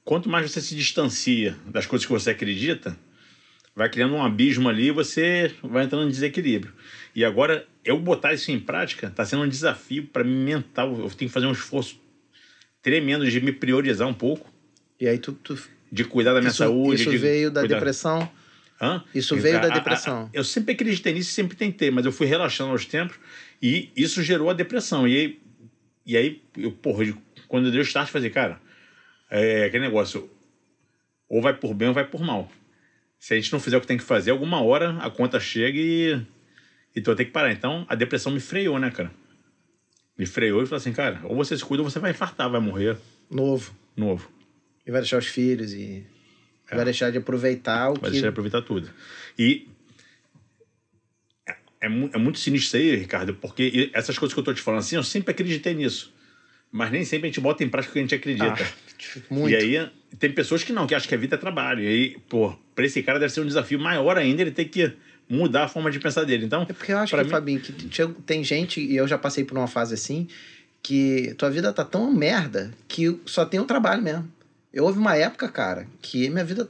quanto 0.08 0.30
mais 0.30 0.50
você 0.50 0.62
se 0.62 0.74
distancia 0.74 1.58
das 1.66 1.86
coisas 1.86 2.06
que 2.06 2.12
você 2.14 2.30
acredita, 2.30 2.98
vai 3.76 3.90
criando 3.90 4.16
um 4.16 4.24
abismo 4.24 4.70
ali 4.70 4.88
e 4.88 4.92
você 4.92 5.54
vai 5.62 5.84
entrando 5.84 6.06
em 6.08 6.10
desequilíbrio. 6.12 6.74
E 7.14 7.26
agora, 7.26 7.68
eu 7.84 8.00
botar 8.00 8.34
isso 8.34 8.50
em 8.50 8.58
prática 8.60 9.08
está 9.08 9.26
sendo 9.26 9.44
um 9.44 9.50
desafio 9.50 10.08
para 10.08 10.24
mim 10.24 10.46
mental. 10.46 10.92
Eu 10.98 11.10
tenho 11.10 11.30
que 11.30 11.34
fazer 11.34 11.46
um 11.46 11.52
esforço 11.52 12.00
tremendo 12.82 13.30
de 13.30 13.42
me 13.42 13.52
priorizar 13.52 14.08
um 14.08 14.14
pouco, 14.14 14.50
E 14.98 15.06
aí 15.10 15.18
tu, 15.18 15.34
tu 15.34 15.60
de 15.92 16.06
cuidar 16.06 16.34
da 16.34 16.40
minha 16.40 16.50
isso, 16.52 16.58
saúde. 16.60 17.02
isso 17.02 17.10
de 17.12 17.18
veio 17.18 17.52
da 17.52 17.60
cuidar- 17.62 17.76
depressão. 17.76 18.32
Hã? 18.82 19.04
Isso 19.14 19.36
veio 19.36 19.60
da 19.60 19.68
A- 19.68 19.72
a- 19.72 19.74
depressão. 19.74 20.30
eu 20.32 20.44
sempre 20.46 20.74
acreditei 20.74 21.12
nisso, 21.12 21.32
sempre 21.32 21.58
tentei, 21.58 21.92
mas 21.92 22.06
eu 22.06 22.12
fui 22.14 22.28
relaxando 22.28 22.72
aos 22.72 22.86
tempos 22.86 23.18
e 23.62 23.90
isso 23.96 24.24
gerou 24.24 24.50
a 24.50 24.54
depressão. 24.54 25.06
E 25.08 25.18
aí, 25.18 25.40
e 26.06 26.16
aí 26.16 26.42
eu, 26.58 26.72
porra, 26.72 27.04
eu- 27.04 27.18
quando 27.50 27.70
deu 27.72 27.82
start, 27.82 28.10
falei, 28.10 28.30
cara, 28.30 28.62
é 29.30 29.66
aquele 29.66 29.86
negócio, 29.86 30.30
ou 31.30 31.42
vai 31.42 31.54
por 31.54 31.74
bem 31.74 31.88
ou 31.90 31.94
vai 31.94 32.06
por 32.06 32.22
mal. 32.22 32.52
Se 33.20 33.34
a 33.34 33.38
gente 33.38 33.52
não 33.52 33.60
fizer 33.60 33.78
o 33.78 33.82
que 33.82 33.88
tem 33.88 33.98
que 33.98 34.04
fazer, 34.04 34.32
alguma 34.32 34.62
hora 34.62 34.98
a 35.00 35.10
conta 35.10 35.40
chega 35.40 35.78
e, 35.80 36.22
e 36.96 37.02
tu 37.02 37.08
vai 37.08 37.16
ter 37.16 37.26
que 37.26 37.32
parar. 37.32 37.52
Então 37.52 37.86
a 37.90 37.96
depressão 37.96 38.32
me 38.32 38.40
freou, 38.40 38.78
né, 38.80 38.92
cara? 38.92 39.12
Me 40.18 40.26
freou 40.26 40.62
e 40.64 40.66
falou 40.66 40.78
assim, 40.78 40.94
cara, 40.94 41.20
ou 41.24 41.36
você 41.36 41.58
se 41.58 41.64
cuida 41.64 41.84
ou 41.84 41.90
você 41.90 42.00
vai 42.00 42.12
infartar, 42.12 42.50
vai 42.50 42.60
morrer 42.62 42.98
Novo. 43.30 43.76
novo. 43.96 44.32
E 44.86 44.92
vai 44.92 45.02
deixar 45.02 45.18
os 45.18 45.28
filhos 45.28 45.74
e 45.74 46.06
vai 46.72 46.86
deixar 46.86 47.12
de 47.12 47.18
aproveitar 47.18 47.90
o 47.90 47.94
Vai 47.94 48.04
que. 48.04 48.10
deixar 48.12 48.22
de 48.28 48.30
aproveitar 48.30 48.62
tudo. 48.62 48.90
E 49.38 49.68
é, 51.48 51.52
é, 51.82 51.86
é 51.88 52.18
muito 52.18 52.40
sinistro 52.40 52.78
isso 52.80 52.90
aí, 52.92 52.96
Ricardo, 52.96 53.34
porque 53.36 53.90
essas 53.94 54.18
coisas 54.18 54.34
que 54.34 54.40
eu 54.40 54.44
tô 54.44 54.54
te 54.54 54.62
falando 54.62 54.80
assim, 54.80 54.96
eu 54.96 55.04
sempre 55.04 55.32
acreditei 55.32 55.74
nisso. 55.74 56.14
Mas 56.72 56.92
nem 56.92 57.04
sempre 57.06 57.28
a 57.28 57.30
gente 57.32 57.40
bota 57.40 57.64
em 57.64 57.70
prática 57.70 57.92
o 57.92 57.94
que 57.94 58.00
a 58.00 58.02
gente 58.02 58.16
acredita. 58.16 58.54
Ah, 58.64 59.20
muito. 59.30 59.50
E 59.52 59.56
aí 59.56 59.90
tem 60.20 60.32
pessoas 60.32 60.64
que 60.64 60.74
não, 60.74 60.86
que 60.88 60.94
acham 60.96 61.08
que 61.08 61.16
a 61.16 61.18
vida 61.18 61.36
é 61.36 61.38
trabalho. 61.40 61.84
E 61.84 61.88
aí, 61.88 62.18
pô, 62.28 62.54
pra 62.76 62.86
esse 62.86 63.02
cara 63.04 63.20
deve 63.20 63.32
ser 63.34 63.42
um 63.42 63.46
desafio 63.46 63.80
maior 63.80 64.18
ainda 64.18 64.42
ele 64.42 64.52
ter 64.52 64.66
que 64.66 64.92
mudar 65.30 65.64
a 65.66 65.68
forma 65.68 65.90
de 65.92 66.00
pensar 66.00 66.24
dele. 66.24 66.46
Então, 66.46 66.64
É 66.64 66.74
porque 66.74 66.92
eu 66.92 66.98
acho 66.98 67.16
que, 67.16 67.24
mim- 67.24 67.30
Fabinho, 67.30 67.60
que 67.60 67.72
tem 68.26 68.44
gente, 68.44 68.80
e 68.82 68.96
eu 68.96 69.08
já 69.08 69.18
passei 69.18 69.44
por 69.44 69.58
uma 69.58 69.68
fase 69.68 69.94
assim, 69.94 70.28
que 70.82 71.34
tua 71.38 71.50
vida 71.50 71.72
tá 71.74 71.84
tão 71.84 72.12
merda 72.14 72.72
que 72.88 73.20
só 73.26 73.46
tem 73.46 73.60
o 73.60 73.66
trabalho 73.66 74.02
mesmo. 74.02 74.32
Eu 74.74 74.86
houve 74.86 75.00
uma 75.00 75.16
época, 75.16 75.50
cara, 75.50 75.88
que 76.02 76.30
minha 76.30 76.46
vida 76.46 76.68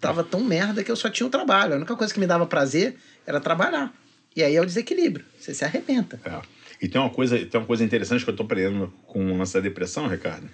tava 0.00 0.22
tão 0.22 0.40
merda 0.44 0.84
que 0.84 0.90
eu 0.90 0.96
só 0.96 1.08
tinha 1.08 1.26
o 1.26 1.30
trabalho. 1.30 1.74
A 1.74 1.76
única 1.76 1.96
coisa 1.96 2.12
que 2.12 2.20
me 2.20 2.26
dava 2.26 2.46
prazer 2.46 2.96
era 3.26 3.40
trabalhar. 3.40 3.92
E 4.36 4.42
aí 4.42 4.54
é 4.54 4.60
o 4.60 4.66
desequilíbrio. 4.66 5.24
Você 5.40 5.52
se 5.54 5.64
arrebenta. 5.64 6.20
É. 6.24 6.40
E 6.80 6.88
tem 6.88 7.00
uma 7.00 7.10
coisa, 7.10 7.36
tem 7.38 7.60
uma 7.60 7.66
coisa 7.66 7.84
interessante 7.84 8.24
que 8.24 8.30
eu 8.30 8.36
tô 8.36 8.44
aprendendo 8.44 8.92
com 9.06 9.32
o 9.32 9.36
lance 9.36 9.54
da 9.54 9.60
depressão, 9.60 10.06
Ricardo. 10.08 10.48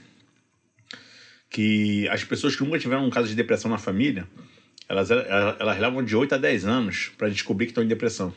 Que 1.50 2.08
as 2.08 2.24
pessoas 2.24 2.56
que 2.56 2.64
nunca 2.64 2.78
tiveram 2.78 3.06
um 3.06 3.10
caso 3.10 3.28
de 3.28 3.34
depressão 3.34 3.70
na 3.70 3.78
família, 3.78 4.26
elas, 4.88 5.10
elas, 5.10 5.56
elas 5.60 5.78
levam 5.78 6.02
de 6.02 6.16
8 6.16 6.34
a 6.34 6.38
10 6.38 6.64
anos 6.64 7.12
para 7.16 7.28
descobrir 7.28 7.66
que 7.66 7.70
estão 7.72 7.84
em 7.84 7.88
depressão. 7.88 8.34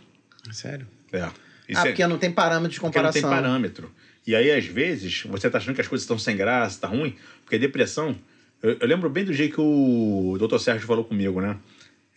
Sério? 0.51 0.87
É. 1.11 1.27
Isso 1.67 1.81
ah, 1.81 1.87
é- 1.87 1.91
porque 1.91 2.05
não 2.07 2.17
tem 2.17 2.31
parâmetro 2.31 2.73
de 2.73 2.79
porque 2.79 3.01
não 3.01 3.11
tem 3.11 3.21
comparação. 3.21 3.49
parâmetro. 3.49 3.91
E 4.25 4.35
aí, 4.35 4.51
às 4.51 4.65
vezes, 4.65 5.23
você 5.23 5.49
tá 5.49 5.57
achando 5.57 5.73
que 5.75 5.81
as 5.81 5.87
coisas 5.87 6.03
estão 6.03 6.19
sem 6.19 6.35
graça, 6.35 6.81
tá 6.81 6.87
ruim, 6.87 7.15
porque 7.43 7.57
depressão. 7.57 8.17
Eu, 8.61 8.77
eu 8.79 8.87
lembro 8.87 9.09
bem 9.09 9.23
do 9.23 9.31
jeito 9.33 9.55
que 9.55 9.61
o 9.61 10.37
Dr. 10.37 10.57
Sérgio 10.57 10.85
falou 10.85 11.05
comigo, 11.05 11.39
né? 11.39 11.57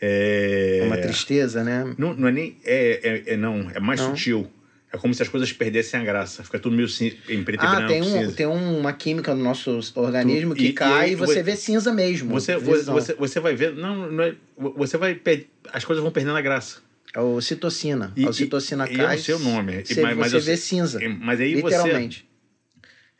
É, 0.00 0.80
É 0.82 0.86
uma 0.86 0.96
tristeza, 0.96 1.62
né? 1.62 1.94
Não, 1.96 2.14
não 2.14 2.28
é 2.28 2.32
nem. 2.32 2.56
É, 2.64 3.24
é, 3.28 3.34
é 3.34 3.36
não, 3.36 3.70
é 3.70 3.78
mais 3.78 4.00
Não. 4.00 4.10
sutil. 4.10 4.50
É 4.92 4.98
como 4.98 5.14
se 5.14 5.22
as 5.22 5.28
coisas 5.28 5.52
perdessem 5.52 6.00
a 6.00 6.04
graça. 6.04 6.42
Fica 6.42 6.58
tudo 6.58 6.74
meio 6.74 6.88
em 7.28 7.44
preto 7.44 7.62
e 7.62 7.66
Ah, 7.66 7.76
branco. 7.76 7.92
tem, 7.92 8.02
um, 8.02 8.04
cinza. 8.04 8.32
tem 8.32 8.46
uma 8.46 8.92
química 8.92 9.32
no 9.34 9.42
nosso 9.44 9.78
organismo 9.94 10.52
Tu- 10.54 10.58
que 10.58 10.64
e- 10.66 10.68
e 10.70 10.72
cai 10.72 11.04
aí 11.06 11.12
e 11.12 11.14
você 11.14 11.34
você- 11.34 11.42
vê 11.44 11.54
cinza 11.56 11.92
mesmo. 11.92 12.30
Você, 12.30 12.58
visão. 12.58 12.94
você, 12.94 13.14
você 13.14 13.38
vai 13.38 13.54
ver. 13.54 13.72
Não, 13.72 14.10
não 14.10 14.24
é, 14.24 14.34
você 14.76 14.96
vai. 14.96 15.14
per- 15.14 15.46
As 15.72 15.84
coisas 15.84 16.02
vão 16.02 16.10
perdendo 16.10 16.36
a 16.36 16.40
graça. 16.40 16.80
É 17.14 17.20
o 17.20 17.40
citocina. 17.40 18.12
E- 18.16 18.24
a 18.24 18.30
ocitocina 18.30 18.88
e- 18.88 18.94
e 18.94 18.96
cai. 18.96 19.16
não 19.16 19.22
sei 19.22 19.34
o 19.34 19.38
nome. 19.38 19.80
E- 19.80 19.84
Você, 19.86 20.02
mas- 20.02 20.16
mas 20.16 20.30
você 20.32 20.36
eu 20.36 20.40
vê 20.40 20.56
cinza. 20.56 20.98
Mas 21.20 21.38
aí 21.40 21.54
você. 21.54 21.62
literalmente. 21.62 22.26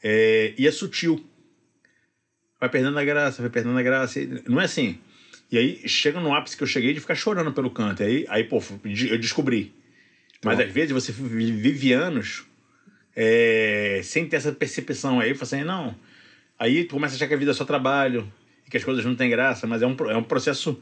É, 0.02 0.52
e 0.58 0.66
é 0.66 0.70
sutil. 0.72 1.24
Vai 2.58 2.68
perdendo 2.68 2.98
a 2.98 3.04
graça, 3.04 3.40
vai 3.42 3.50
perdendo 3.50 3.78
a 3.78 3.82
graça. 3.82 4.18
E 4.20 4.42
Não 4.48 4.60
é 4.60 4.64
assim. 4.64 4.98
E 5.52 5.58
aí 5.58 5.88
chega 5.88 6.20
no 6.20 6.34
ápice 6.34 6.56
que 6.56 6.62
eu 6.62 6.66
cheguei 6.66 6.92
de 6.92 7.00
ficar 7.00 7.14
chorando 7.14 7.52
pelo 7.52 7.70
canto. 7.70 8.02
Aí, 8.02 8.24
aí 8.28 8.44
pô, 8.44 8.62
eu 8.84 9.18
descobri. 9.18 9.72
Mas 10.44 10.58
às 10.58 10.72
vezes 10.72 10.90
você 10.92 11.12
vi- 11.12 11.52
vive 11.52 11.92
anos 11.92 12.44
é, 13.14 14.00
sem 14.02 14.26
ter 14.26 14.36
essa 14.36 14.52
percepção. 14.52 15.20
Aí 15.20 15.34
falo 15.34 15.42
assim, 15.42 15.64
não. 15.64 15.94
Aí 16.58 16.84
tu 16.84 16.94
começa 16.94 17.14
a 17.14 17.16
achar 17.16 17.28
que 17.28 17.34
a 17.34 17.36
vida 17.36 17.50
é 17.50 17.54
só 17.54 17.64
trabalho 17.64 18.30
e 18.66 18.70
que 18.70 18.76
as 18.76 18.84
coisas 18.84 19.04
não 19.04 19.14
têm 19.14 19.30
graça, 19.30 19.66
mas 19.66 19.82
é 19.82 19.86
um, 19.86 19.96
é 20.08 20.16
um 20.16 20.22
processo 20.22 20.80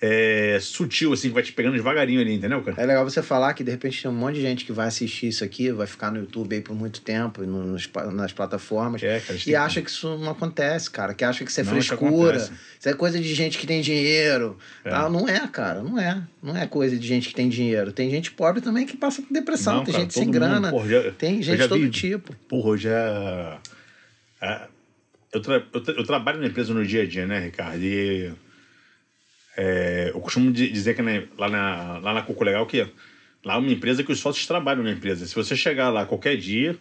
é, 0.00 0.58
sutil, 0.60 1.12
assim, 1.12 1.26
que 1.28 1.34
vai 1.34 1.42
te 1.42 1.52
pegando 1.52 1.74
devagarinho 1.74 2.20
ali, 2.20 2.34
entendeu, 2.34 2.62
cara? 2.62 2.80
É 2.80 2.86
legal 2.86 3.02
você 3.04 3.20
falar 3.20 3.52
que 3.54 3.64
de 3.64 3.70
repente 3.72 4.00
tem 4.00 4.08
um 4.08 4.14
monte 4.14 4.36
de 4.36 4.42
gente 4.42 4.64
que 4.64 4.70
vai 4.72 4.86
assistir 4.86 5.26
isso 5.26 5.42
aqui, 5.42 5.72
vai 5.72 5.88
ficar 5.88 6.12
no 6.12 6.18
YouTube 6.20 6.54
aí 6.54 6.62
por 6.62 6.74
muito 6.76 7.00
tempo, 7.00 7.42
no- 7.42 7.64
nos 7.66 7.90
nas 8.12 8.32
plataformas, 8.32 9.02
É, 9.02 9.18
cara, 9.18 9.38
e 9.44 9.56
acha 9.56 9.82
que 9.82 9.90
isso 9.90 10.16
não 10.18 10.30
acontece, 10.30 10.88
cara. 10.88 11.14
Que 11.14 11.24
acha 11.24 11.44
que 11.44 11.50
isso 11.50 11.60
é 11.60 11.64
Não, 11.64 11.76
isso 11.76 11.88
frescura, 11.96 12.36
acontece. 12.36 12.52
isso 12.78 12.88
é 12.88 12.92
coisa 12.94 13.18
de 13.20 13.34
gente 13.34 13.58
que 13.58 13.66
tem 13.66 13.80
dinheiro. 13.80 14.56
É. 14.84 14.90
Tal. 14.90 15.10
Não 15.10 15.28
é, 15.28 15.46
cara, 15.48 15.82
não 15.82 15.98
é. 15.98 16.22
Não 16.40 16.56
é 16.56 16.64
coisa 16.68 16.96
de 16.96 17.04
gente 17.04 17.28
que 17.30 17.34
tem 17.34 17.48
dinheiro. 17.48 17.90
Tem 17.90 18.08
gente 18.08 18.30
pobre 18.30 18.60
também 18.60 18.86
que 18.86 18.96
passa 18.96 19.20
por 19.20 19.32
depressão, 19.32 19.78
Não, 19.78 19.84
tem 19.84 19.92
cara, 19.92 20.04
gente 20.04 20.14
sem 20.14 20.24
todo 20.26 20.32
grana, 20.32 20.60
mundo, 20.60 20.70
porra, 20.70 20.88
já- 20.88 21.10
tem 21.10 21.42
gente 21.42 21.60
de 21.60 21.66
todo 21.68 21.80
vi- 21.80 21.90
tipo. 21.90 22.32
Porra, 22.48 22.76
já. 22.78 23.58
ah, 24.40 24.68
eu, 25.32 25.42
tra- 25.42 25.66
eu, 25.74 25.80
tra- 25.82 25.94
eu 25.94 26.04
trabalho 26.04 26.40
na 26.40 26.46
empresa 26.46 26.72
no 26.72 26.86
dia 26.86 27.02
a 27.02 27.06
dia, 27.06 27.26
né, 27.26 27.40
Ricardo? 27.40 27.82
E. 27.82 28.32
é, 29.60 30.10
eu 30.14 30.20
costumo 30.20 30.52
di- 30.52 30.70
dizer 30.70 30.94
que 30.94 31.02
na- 31.02 31.24
lá, 31.36 31.48
na, 31.50 31.98
lá 31.98 32.14
na 32.14 32.22
Coco 32.22 32.44
Legal 32.44 32.64
que 32.64 32.86
lá 33.44 33.54
é 33.54 33.56
uma 33.58 33.72
empresa 33.72 34.04
que 34.04 34.12
os 34.12 34.20
sócios 34.20 34.46
trabalham 34.46 34.84
na 34.84 34.92
empresa. 34.92 35.26
Se 35.26 35.34
você 35.34 35.56
chegar 35.56 35.88
lá 35.90 36.06
qualquer 36.06 36.36
dia, 36.36 36.76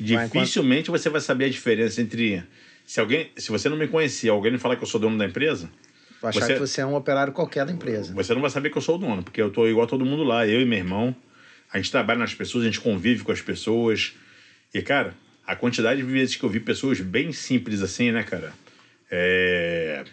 Vai, 0.00 0.26
dificilmente 0.26 0.90
você 0.90 1.10
vai 1.10 1.20
saber 1.20 1.44
a 1.44 1.48
diferença 1.50 2.00
entre. 2.00 2.42
Se 2.86 2.98
alguém, 2.98 3.30
se 3.36 3.50
você 3.50 3.68
não 3.68 3.76
me 3.76 3.86
conhecer, 3.86 4.30
alguém 4.30 4.50
me 4.52 4.58
falar 4.58 4.76
que 4.76 4.82
eu 4.82 4.86
sou 4.88 4.98
dono 5.00 5.18
da 5.18 5.26
empresa, 5.26 5.70
Vai 6.22 6.30
achar 6.30 6.40
Você- 6.46 6.54
que 6.54 6.58
você 6.60 6.80
é 6.80 6.86
um 6.86 6.94
operário 6.94 7.32
qualquer 7.34 7.66
da 7.66 7.72
empresa. 7.72 8.14
você 8.14 8.32
não 8.32 8.40
vai 8.40 8.48
saber 8.50 8.70
que 8.70 8.78
eu 8.78 8.82
sou 8.82 8.94
o 8.94 8.98
dono, 8.98 9.22
porque 9.22 9.42
eu 9.42 9.50
tô 9.50 9.68
igual 9.68 9.84
a 9.84 9.88
todo 9.88 10.06
mundo 10.06 10.22
lá, 10.24 10.46
eu 10.46 10.60
e 10.62 10.64
meu 10.64 10.78
irmão. 10.78 11.14
A 11.70 11.76
gente 11.76 11.90
trabalha 11.90 12.18
nas 12.20 12.32
pessoas, 12.32 12.64
a 12.64 12.66
gente 12.66 12.80
convive 12.80 13.22
com 13.22 13.30
as 13.32 13.42
pessoas. 13.42 14.14
E, 14.72 14.80
cara, 14.80 15.14
a 15.46 15.54
quantidade 15.54 16.00
de 16.00 16.06
vezes 16.10 16.36
que 16.36 16.42
eu 16.42 16.48
vi 16.48 16.60
pessoas 16.60 16.98
bem 17.00 17.30
simples 17.32 17.82
assim, 17.82 18.10
né, 18.10 18.22
cara? 18.22 18.52
É... 19.10 20.04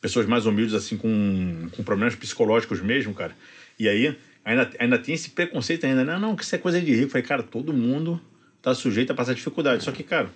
Pessoas 0.00 0.26
mais 0.26 0.46
humildes, 0.46 0.74
assim, 0.74 0.96
com, 0.96 1.68
com 1.72 1.82
problemas 1.82 2.14
psicológicos 2.14 2.80
mesmo, 2.80 3.12
cara. 3.14 3.34
E 3.78 3.88
aí, 3.88 4.16
ainda, 4.44 4.70
ainda 4.78 4.98
tem 4.98 5.14
esse 5.14 5.30
preconceito 5.30 5.86
ainda, 5.86 6.04
né? 6.04 6.18
Não, 6.18 6.36
que 6.36 6.44
isso 6.44 6.54
é 6.54 6.58
coisa 6.58 6.80
de 6.80 6.92
rico. 6.92 7.06
Eu 7.06 7.10
falei, 7.10 7.26
cara, 7.26 7.42
todo 7.42 7.72
mundo 7.72 8.20
tá 8.62 8.74
sujeito 8.74 9.10
a 9.10 9.14
passar 9.14 9.34
dificuldade. 9.34 9.82
Só 9.82 9.90
que, 9.90 10.02
cara, 10.02 10.30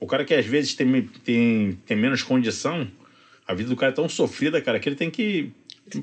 o 0.00 0.06
cara 0.06 0.24
que 0.24 0.34
às 0.34 0.46
vezes 0.46 0.74
tem, 0.74 1.02
tem, 1.24 1.78
tem 1.86 1.96
menos 1.96 2.22
condição, 2.22 2.88
a 3.46 3.54
vida 3.54 3.68
do 3.68 3.76
cara 3.76 3.92
é 3.92 3.94
tão 3.94 4.08
sofrida, 4.08 4.60
cara, 4.60 4.78
que 4.78 4.88
ele 4.88 4.96
tem 4.96 5.10
que. 5.10 5.52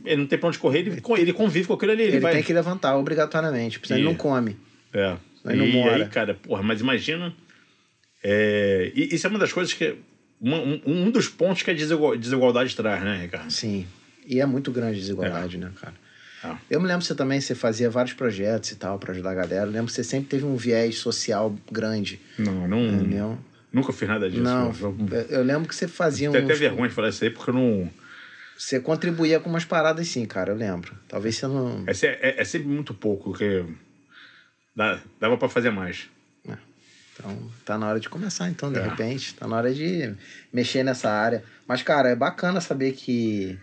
Ele 0.04 0.22
não 0.22 0.26
tem 0.28 0.40
pra 0.40 0.50
onde 0.50 0.58
correr, 0.58 0.80
ele, 0.80 1.02
ele 1.18 1.34
convive 1.34 1.68
com 1.68 1.74
aquilo 1.74 1.92
ali. 1.92 2.04
Ele, 2.04 2.12
Ele 2.14 2.20
vai. 2.20 2.34
tem 2.34 2.44
que 2.44 2.52
levantar 2.52 2.98
obrigatoriamente, 2.98 3.78
porque 3.78 3.90
senão 3.90 4.00
ele 4.00 4.08
não 4.08 4.16
come. 4.16 4.58
É. 4.92 5.16
Não 5.44 5.66
e 5.66 5.72
mora. 5.72 5.96
aí, 5.98 6.10
cara, 6.10 6.34
porra, 6.34 6.64
mas 6.64 6.82
imagina. 6.82 7.32
é, 8.24 8.92
e 8.96 9.14
isso 9.14 9.28
é 9.28 9.30
uma 9.30 9.38
das 9.38 9.54
coisas 9.54 9.74
que. 9.74 9.96
Um, 10.42 10.82
um 10.86 11.12
dos 11.12 11.28
pontos 11.28 11.64
que 11.64 11.72
a 11.72 11.74
desigual- 11.74 12.18
desigualdade 12.18 12.76
traz, 12.76 13.04
né, 13.04 13.22
Ricardo? 13.24 13.52
Sim. 13.52 13.88
E 14.28 14.40
é 14.42 14.46
muito 14.46 14.72
grande 14.72 14.98
a 14.98 15.00
desigualdade, 15.00 15.58
né, 15.58 15.72
cara? 15.80 15.94
É. 16.44 16.56
Eu 16.70 16.80
me 16.82 16.88
lembro 16.88 17.02
que 17.02 17.08
você 17.08 17.16
também 17.16 17.40
você 17.42 17.56
fazia 17.56 17.90
vários 17.90 18.14
projetos 18.14 18.72
e 18.72 18.76
tal 18.76 19.00
para 19.00 19.12
ajudar 19.14 19.32
a 19.32 19.36
galera. 19.36 19.66
Eu 19.66 19.72
lembro 19.72 19.88
que 19.88 19.94
você 19.94 20.04
sempre 20.04 20.30
teve 20.30 20.46
um 20.46 20.56
viés 20.56 20.98
social 20.98 21.56
grande, 21.72 22.20
Não, 22.38 22.68
não. 22.68 22.86
entendeu? 22.88 23.38
Nunca 23.74 23.92
fiz 23.92 24.08
nada 24.08 24.30
disso. 24.30 24.42
Não, 24.44 24.72
Eu, 25.30 25.44
lembro 25.44 25.68
que 25.68 25.76
você 25.76 25.88
fazia 25.88 26.30
tenho 26.32 26.44
até 26.46 26.54
uns, 26.54 26.60
vergonha 26.60 26.88
de 26.90 26.94
falar 26.96 27.10
isso 27.10 27.24
aí, 27.24 27.30
porque 27.30 27.50
eu 27.50 27.54
não. 27.56 27.90
Você 28.58 28.80
contribuía 28.80 29.40
com 29.40 29.50
umas 29.50 29.66
paradas 29.66 30.08
sim, 30.08 30.26
cara, 30.26 30.52
eu 30.52 30.56
lembro. 30.56 30.96
Talvez 31.10 31.36
você 31.36 31.48
não. 31.48 31.84
É, 31.88 31.92
é- 32.06 32.42
é 32.42 32.46
sempre 32.46 32.68
muito 32.70 32.94
pouco, 32.94 33.32
porque. 33.32 33.66
Dá, 34.76 35.00
dava 35.20 35.38
pra 35.38 35.50
fazer 35.50 35.72
mais. 35.72 36.10
Então, 37.18 37.38
tá 37.64 37.78
na 37.78 37.88
hora 37.88 38.00
de 38.00 38.10
começar, 38.10 38.50
então, 38.50 38.72
de 38.72 38.80
É. 38.80 38.84
repente. 38.84 39.34
Tá 39.36 39.48
na 39.48 39.56
hora 39.56 39.74
de 39.74 40.14
mexer 40.52 40.84
nessa 40.84 41.10
área. 41.10 41.44
Mas, 41.68 41.82
cara, 41.82 42.10
é 42.10 42.16
bacana 42.16 42.60
saber 42.62 42.92
que 42.94 43.58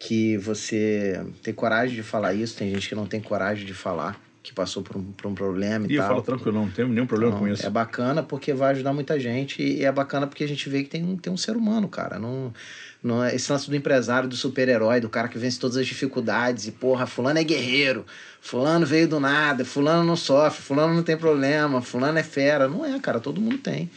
que 0.00 0.36
você 0.38 1.20
ter 1.42 1.52
coragem 1.54 1.96
de 1.96 2.04
falar 2.04 2.32
isso. 2.32 2.56
Tem 2.56 2.72
gente 2.72 2.88
que 2.88 2.94
não 2.94 3.04
tem 3.04 3.20
coragem 3.20 3.66
de 3.66 3.74
falar, 3.74 4.20
que 4.44 4.52
passou 4.52 4.80
por 4.80 4.96
um, 4.96 5.02
por 5.10 5.26
um 5.26 5.34
problema 5.34 5.86
e, 5.86 5.90
E 5.90 5.94
eu 5.96 6.00
tal. 6.02 6.10
falo 6.10 6.22
tranquilo, 6.22 6.52
não 6.56 6.70
tenho 6.70 6.86
nenhum 6.86 7.04
problema 7.06 7.32
Não, 7.32 7.38
com 7.40 7.48
isso. 7.48 7.66
É 7.66 7.70
bacana 7.70 8.22
porque 8.22 8.52
vai 8.54 8.70
ajudar 8.70 8.92
muita 8.92 9.18
gente 9.18 9.60
e 9.60 9.84
é 9.84 9.90
bacana 9.90 10.28
porque 10.28 10.44
a 10.44 10.46
gente 10.46 10.68
vê 10.68 10.84
que 10.84 10.88
tem, 10.88 11.02
um- 11.04 11.16
tem 11.16 11.32
um 11.32 11.36
ser 11.36 11.56
humano, 11.56 11.88
cara. 11.88 12.16
Não, 12.16 12.54
não 13.02 13.22
é 13.22 13.34
esse 13.34 13.50
lance 13.50 13.70
do 13.70 13.76
empresário, 13.76 14.28
do 14.28 14.36
super-herói, 14.36 15.00
do 15.00 15.08
cara 15.08 15.28
que 15.28 15.38
vence 15.38 15.58
todas 15.58 15.76
as 15.76 15.86
dificuldades 15.86 16.66
e, 16.66 16.72
porra, 16.72 17.06
fulano 17.06 17.38
é 17.38 17.44
guerreiro, 17.44 18.04
fulano 18.40 18.84
veio 18.84 19.08
do 19.08 19.20
nada, 19.20 19.64
fulano 19.64 20.04
não 20.04 20.16
sofre, 20.16 20.62
fulano 20.62 20.94
não 20.94 21.02
tem 21.02 21.16
problema, 21.16 21.80
fulano 21.80 22.18
é 22.18 22.22
fera. 22.22 22.68
Não 22.68 22.84
é, 22.84 22.98
cara, 22.98 23.20
todo 23.20 23.40
mundo 23.40 23.58
tem. 23.58 23.88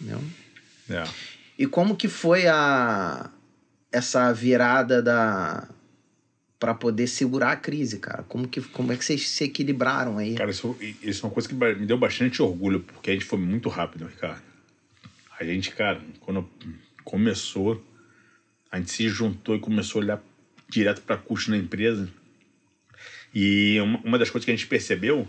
Entendeu? 0.00 0.22
É. 0.88 1.04
E 1.58 1.66
como 1.66 1.96
que 1.96 2.08
foi 2.08 2.46
a 2.46 3.30
essa 3.92 4.32
virada 4.32 5.02
da 5.02 5.68
para 6.58 6.74
poder 6.74 7.06
segurar 7.06 7.52
a 7.52 7.56
crise, 7.56 7.98
cara? 7.98 8.22
Como 8.22 8.48
que 8.48 8.62
como 8.62 8.90
é 8.90 8.96
que 8.96 9.04
vocês 9.04 9.28
se 9.28 9.44
equilibraram 9.44 10.16
aí? 10.16 10.34
Cara, 10.34 10.50
isso, 10.50 10.76
isso 11.02 11.24
é 11.24 11.28
uma 11.28 11.32
coisa 11.32 11.48
que 11.48 11.54
me 11.54 11.86
deu 11.86 11.98
bastante 11.98 12.42
orgulho, 12.42 12.80
porque 12.80 13.10
a 13.10 13.12
gente 13.12 13.26
foi 13.26 13.38
muito 13.38 13.68
rápido, 13.68 14.06
Ricardo. 14.06 14.42
A 15.38 15.44
gente, 15.44 15.70
cara, 15.72 16.00
quando 16.20 16.48
começou, 17.04 17.82
a 18.70 18.78
gente 18.78 18.90
se 18.90 19.08
juntou 19.08 19.56
e 19.56 19.60
começou 19.60 20.00
a 20.00 20.04
olhar 20.04 20.22
direto 20.68 21.02
para 21.02 21.16
custo 21.16 21.50
na 21.50 21.56
empresa. 21.56 22.08
E 23.34 23.78
uma, 23.80 24.18
das 24.18 24.30
coisas 24.30 24.44
que 24.44 24.50
a 24.50 24.56
gente 24.56 24.66
percebeu, 24.66 25.28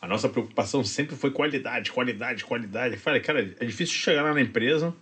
a 0.00 0.06
nossa 0.06 0.28
preocupação 0.28 0.84
sempre 0.84 1.16
foi 1.16 1.30
qualidade, 1.30 1.90
qualidade, 1.90 2.44
qualidade. 2.44 2.94
Eu 2.94 3.00
falei, 3.00 3.20
cara, 3.20 3.54
é 3.58 3.64
difícil 3.64 3.94
chegar 3.94 4.22
lá 4.22 4.32
na 4.32 4.40
empresa 4.40 4.94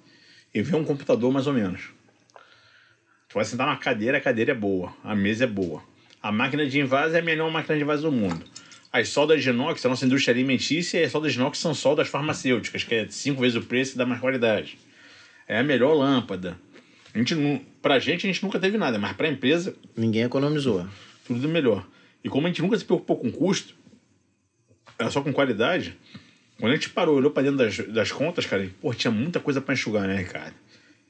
e 0.54 0.62
ver 0.62 0.76
um 0.76 0.84
computador 0.84 1.32
mais 1.32 1.46
ou 1.46 1.52
menos. 1.52 1.90
Tu 3.28 3.34
vai 3.34 3.44
sentar 3.44 3.66
numa 3.66 3.78
cadeira, 3.78 4.18
a 4.18 4.20
cadeira 4.20 4.52
é 4.52 4.54
boa, 4.54 4.94
a 5.04 5.14
mesa 5.14 5.44
é 5.44 5.46
boa. 5.46 5.82
A 6.22 6.32
máquina 6.32 6.66
de 6.66 6.80
invase 6.80 7.14
é 7.14 7.20
a 7.20 7.22
melhor 7.22 7.50
máquina 7.50 7.76
de 7.76 7.82
invase 7.82 8.02
do 8.02 8.10
mundo. 8.10 8.44
As 8.92 9.08
soldas 9.08 9.42
de 9.42 9.50
inox, 9.50 9.86
a 9.86 9.88
nossa 9.88 10.04
indústria 10.04 10.34
alimentícia, 10.34 11.04
as 11.04 11.12
soldas 11.12 11.32
de 11.32 11.38
inox 11.38 11.58
são 11.58 11.72
soldas 11.72 12.08
farmacêuticas, 12.08 12.82
que 12.82 12.94
é 12.94 13.06
cinco 13.08 13.40
vezes 13.40 13.56
o 13.56 13.62
preço 13.62 13.94
e 13.94 13.98
dá 13.98 14.04
mais 14.04 14.20
qualidade. 14.20 14.78
É 15.46 15.58
a 15.58 15.62
melhor 15.62 15.94
lâmpada. 15.94 16.58
A 17.14 17.18
gente, 17.18 17.34
não- 17.34 17.61
pra 17.82 17.98
gente, 17.98 18.26
a 18.26 18.32
gente 18.32 18.42
nunca 18.42 18.58
teve 18.58 18.78
nada, 18.78 18.98
mas 18.98 19.12
pra 19.16 19.28
empresa, 19.28 19.74
Ninguém 19.96 20.22
economizou. 20.22 20.86
tudo 21.26 21.48
melhor. 21.48 21.86
E 22.22 22.28
como 22.28 22.46
a 22.46 22.50
gente 22.50 22.62
nunca 22.62 22.76
se 22.78 22.84
preocupou 22.84 23.16
com 23.16 23.30
custo, 23.32 23.74
era 24.98 25.11
só 25.11 25.20
com 25.22 25.32
qualidade, 25.32 25.96
quando 26.58 26.72
a 26.72 26.74
gente 26.76 26.90
parou, 26.90 27.16
olhou 27.16 27.30
pra 27.30 27.42
dentro 27.42 27.58
das, 27.58 27.78
das 27.88 28.12
contas, 28.12 28.44
cara, 28.46 28.68
pô, 28.80 28.92
tinha 28.94 29.11
muita 29.11 29.40
coisa 29.40 29.61
pra 29.61 29.74
enxugar, 29.74 30.06
né, 30.06 30.16
Ricardo? 30.16 30.54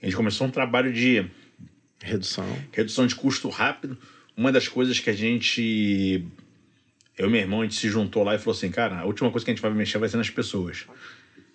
A 0.00 0.06
gente 0.06 0.16
começou 0.16 0.46
um 0.46 0.50
trabalho 0.50 0.92
de 0.92 1.26
Redução. 2.02 2.46
redução 2.72 3.06
de 3.06 3.14
custo 3.14 3.48
rápido. 3.50 3.98
Uma 4.36 4.50
das 4.50 4.66
coisas 4.68 4.98
que 4.98 5.10
a 5.10 5.12
gente. 5.12 6.24
Eu 7.18 7.26
e 7.28 7.30
meu 7.30 7.40
irmão, 7.40 7.60
a 7.60 7.64
gente 7.64 7.74
se 7.74 7.88
juntou 7.90 8.22
lá 8.24 8.34
e 8.34 8.38
falou 8.38 8.56
assim: 8.56 8.70
cara, 8.70 9.00
a 9.00 9.04
última 9.04 9.30
coisa 9.30 9.44
que 9.44 9.50
a 9.50 9.54
gente 9.54 9.60
vai 9.60 9.70
mexer 9.72 9.98
vai 9.98 10.08
ser 10.08 10.16
nas 10.16 10.30
pessoas. 10.30 10.86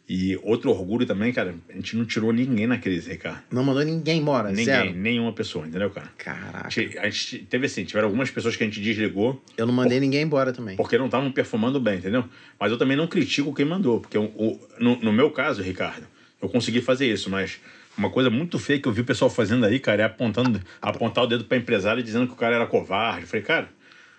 E 0.07 0.37
outro 0.43 0.69
orgulho 0.69 1.03
também, 1.05 1.33
cara, 1.33 1.55
a 1.67 1.73
gente 1.73 1.95
não 1.95 2.05
tirou 2.05 2.31
ninguém 2.31 2.67
na 2.67 2.77
crise, 2.77 3.09
Ricardo. 3.09 3.41
Não 3.51 3.63
mandou 3.63 3.83
ninguém 3.83 4.19
embora, 4.19 4.49
Ninguém, 4.49 4.65
zero. 4.65 4.93
nenhuma 4.93 5.33
pessoa, 5.33 5.65
entendeu, 5.67 5.89
cara? 5.89 6.11
Caraca. 6.15 6.67
a 6.67 7.09
gente 7.09 7.39
teve 7.49 7.65
assim, 7.65 7.83
tiveram 7.85 8.07
algumas 8.07 8.29
pessoas 8.29 8.55
que 8.55 8.63
a 8.63 8.67
gente 8.67 8.79
desligou 8.79 9.43
Eu 9.57 9.65
não 9.65 9.73
mandei 9.73 9.99
ninguém 9.99 10.21
embora 10.21 10.53
também. 10.53 10.75
porque 10.77 10.95
não 10.95 11.05
estavam 11.05 11.31
performando 11.31 11.79
bem, 11.79 11.97
entendeu? 11.97 12.23
Mas 12.59 12.71
eu 12.71 12.77
também 12.77 12.95
não 12.95 13.07
critico 13.07 13.51
quem 13.51 13.65
mandou, 13.65 13.99
porque 13.99 14.17
o, 14.17 14.25
o- 14.25 14.59
no, 14.79 14.95
no 14.97 15.11
meu 15.11 15.31
caso, 15.31 15.63
Ricardo, 15.63 16.05
eu 16.39 16.47
consegui 16.49 16.81
fazer 16.81 17.11
isso, 17.11 17.27
mas 17.31 17.59
uma 17.97 18.11
coisa 18.11 18.29
muito 18.29 18.59
feia 18.59 18.79
que 18.79 18.87
eu 18.87 18.91
vi 18.91 19.01
o 19.01 19.05
pessoal 19.05 19.31
fazendo 19.31 19.65
aí, 19.65 19.79
cara, 19.79 20.03
é 20.03 20.05
apontando, 20.05 20.61
apontar 20.79 21.23
o 21.23 21.27
dedo 21.27 21.45
para 21.45 21.57
empresário 21.57 22.01
e 22.01 22.03
dizendo 22.03 22.27
que 22.27 22.33
o 22.33 22.37
cara 22.37 22.55
era 22.57 22.67
covarde. 22.67 23.21
Eu 23.21 23.27
falei, 23.27 23.41
cara, 23.43 23.69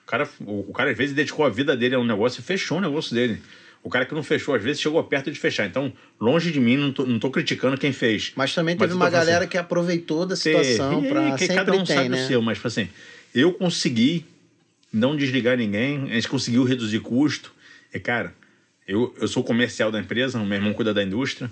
o 0.03 0.07
cara, 0.11 0.28
o, 0.41 0.70
o 0.70 0.72
cara 0.72 0.91
às 0.91 0.97
vezes 0.99 1.14
dedicou 1.14 1.45
a 1.47 1.49
vida 1.49 1.76
dele 1.76 1.95
a 1.95 1.99
um 2.01 2.05
negócio 2.05 2.41
e 2.41 2.43
fechou 2.43 2.78
o 2.78 2.80
negócio 2.80 3.14
dele. 3.14 3.41
O 3.87 3.89
cara 3.89 4.05
que 4.05 4.12
não 4.12 4.22
fechou, 4.24 4.53
às 4.53 4.61
vezes, 4.64 4.82
chegou 4.82 5.01
perto 5.05 5.30
de 5.30 5.39
fechar. 5.39 5.64
Então, 5.64 5.93
longe 6.20 6.51
de 6.51 6.59
mim, 6.59 6.76
não 6.76 6.91
tô, 6.93 7.07
não 7.07 7.20
tô 7.20 7.30
criticando 7.30 7.78
quem 7.78 7.93
fez. 7.93 8.32
Mas 8.34 8.53
também 8.53 8.74
Mas 8.74 8.80
teve 8.80 8.95
eu 8.95 8.97
uma 8.97 9.09
galera 9.09 9.45
assim, 9.45 9.49
que 9.49 9.57
aproveitou 9.57 10.26
da 10.26 10.34
situação 10.34 11.05
e 11.05 11.32
que 11.34 11.47
sempre 11.47 11.55
cada 11.55 11.72
um 11.72 11.84
tem, 11.84 11.97
sabe 11.97 12.09
né? 12.09 12.24
o 12.24 12.26
seu, 12.26 12.43
mas 12.43 12.59
tipo 12.59 12.66
assim, 12.66 12.89
eu 13.32 13.53
consegui 13.53 14.26
não 14.93 15.14
desligar 15.14 15.57
ninguém, 15.57 16.11
a 16.11 16.14
gente 16.14 16.26
conseguiu 16.26 16.64
reduzir 16.64 16.99
custo. 16.99 17.55
E 17.95 18.01
cara, 18.01 18.34
eu, 18.89 19.14
eu 19.20 19.28
sou 19.28 19.45
comercial 19.45 19.93
da 19.93 20.01
empresa, 20.01 20.37
o 20.41 20.45
meu 20.45 20.57
irmão 20.57 20.72
cuida 20.72 20.93
da 20.93 21.05
indústria. 21.05 21.49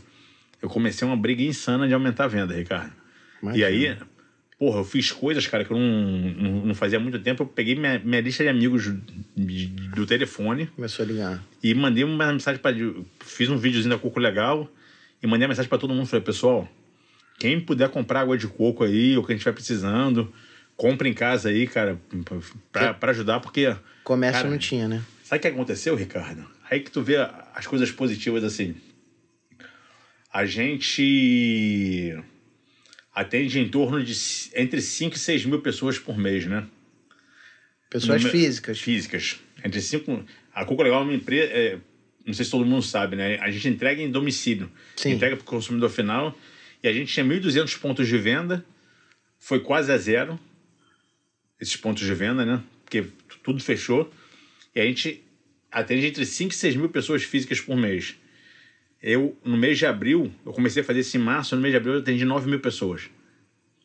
Eu 0.61 0.69
comecei 0.69 1.07
uma 1.07 1.17
briga 1.17 1.41
insana 1.41 1.87
de 1.87 1.95
aumentar 1.95 2.25
a 2.25 2.29
venda, 2.29 2.53
Ricardo. 2.53 2.93
E 3.45 3.61
Imagina. 3.61 3.67
aí, 3.69 3.97
porra, 4.65 4.79
eu 4.81 4.85
fiz 4.85 5.13
coisas, 5.13 5.47
cara, 5.47 5.63
que 5.63 5.71
eu 5.71 5.77
não, 5.79 6.19
não, 6.33 6.67
não 6.69 6.75
fazia 6.75 6.99
há 6.99 7.01
muito 7.03 7.19
tempo. 7.19 7.43
Eu 7.43 7.47
peguei 7.47 7.75
minha, 7.75 7.99
minha 7.99 8.21
lista 8.23 8.43
de 8.43 8.49
amigos 8.49 8.85
de- 9.37 9.67
do 9.67 10.07
telefone 10.07 10.67
Começou 10.69 11.05
a 11.05 11.09
ligar. 11.09 11.45
e 11.63 11.75
mandei 11.75 12.03
uma 12.03 12.33
mensagem 12.33 12.59
para 12.61 12.75
fiz 13.21 13.51
um 13.51 13.59
videozinho 13.59 13.95
da 13.95 14.01
Coco 14.01 14.19
Legal 14.19 14.67
e 15.23 15.27
mandei 15.27 15.45
uma 15.45 15.51
mensagem 15.51 15.69
para 15.69 15.77
todo 15.77 15.93
mundo, 15.93 16.07
falei, 16.07 16.25
pessoal, 16.25 16.67
quem 17.39 17.61
puder 17.61 17.91
comprar 17.91 18.21
água 18.21 18.39
de 18.39 18.47
coco 18.47 18.85
aí, 18.85 19.15
ou 19.19 19.23
que 19.25 19.33
a 19.33 19.37
gente 19.37 19.45
vai 19.45 19.53
precisando, 19.53 20.33
compra 20.79 21.07
em 21.09 21.13
casa 21.13 21.51
aí, 21.51 21.67
cara, 21.67 22.01
pra 22.99 23.11
ajudar, 23.11 23.41
porque 23.41 23.77
Comércio 24.03 24.39
Cara, 24.43 24.51
não 24.51 24.59
tinha, 24.59 24.89
né? 24.89 25.03
sabe 25.25 25.41
o 25.41 25.43
que 25.43 25.49
aconteceu, 25.49 25.95
Ricardo? 25.95 26.47
Aí 26.71 26.81
que 26.81 26.91
tu 26.91 27.03
vê 27.03 27.17
as 27.55 27.67
coisas 27.67 27.91
positivas 27.91 28.43
assim. 28.45 28.75
A 30.33 30.47
gente 30.47 32.17
atende 33.15 33.59
em 33.61 33.69
torno 33.69 34.03
de 34.03 34.15
entre 34.55 34.81
5 34.81 35.15
e 35.17 35.19
6 35.19 35.45
mil 35.47 35.61
pessoas 35.61 35.99
por 35.99 36.19
mês, 36.19 36.47
né? 36.47 36.67
Pessoas 37.89 38.23
Número- 38.23 38.31
físicas. 38.39 38.81
Físicas. 38.81 39.41
Entre 39.65 39.81
cinco. 39.81 40.25
A 40.53 40.65
Coco 40.65 40.83
Legal 40.83 41.01
é 41.01 41.05
uma 41.05 41.15
empresa. 41.15 41.53
é, 41.53 41.79
não 42.27 42.35
sei 42.35 42.45
se 42.45 42.51
todo 42.51 42.65
mundo 42.67 42.83
sabe, 42.83 43.15
né? 43.17 43.39
A 43.39 43.51
gente 43.51 43.69
entrega 43.69 44.03
em 44.03 44.11
domicílio. 44.11 44.71
Sim. 44.97 45.13
Entrega 45.13 45.37
para 45.37 45.43
o 45.43 45.47
consumidor 45.47 45.91
final. 45.91 46.37
E 46.83 46.89
a 46.89 46.93
gente 46.93 47.13
tinha 47.13 47.25
1.200 47.25 47.79
pontos 47.79 48.09
de 48.09 48.19
venda. 48.19 48.65
Foi 49.39 49.61
quase 49.61 49.93
a 49.93 49.97
zero. 49.97 50.39
Esses 51.61 51.77
pontos 51.77 52.05
de 52.05 52.13
venda, 52.15 52.45
né? 52.45 52.63
Porque 52.85 53.05
tudo 53.43 53.63
fechou. 53.63 54.13
E 54.75 54.81
a 54.81 54.85
gente 54.85 55.23
atende 55.71 56.07
entre 56.07 56.27
5 56.27 56.53
e 56.53 56.57
6 56.57 56.77
mil 56.77 56.89
pessoas 56.89 57.23
físicas 57.23 57.61
por 57.61 57.77
mês. 57.77 58.17
Eu, 59.07 59.37
no 59.45 59.55
mês 59.55 59.77
de 59.77 59.85
abril, 59.85 60.33
eu 60.47 60.53
comecei 60.55 60.81
a 60.81 60.85
fazer 60.85 61.01
isso 61.01 61.15
em 61.19 61.21
março. 61.21 61.55
No 61.55 61.61
mês 61.61 61.73
de 61.73 61.77
abril, 61.77 61.93
eu 61.93 62.01
atendi 62.01 62.25
9 62.25 62.49
mil 62.49 62.59
pessoas 62.59 63.11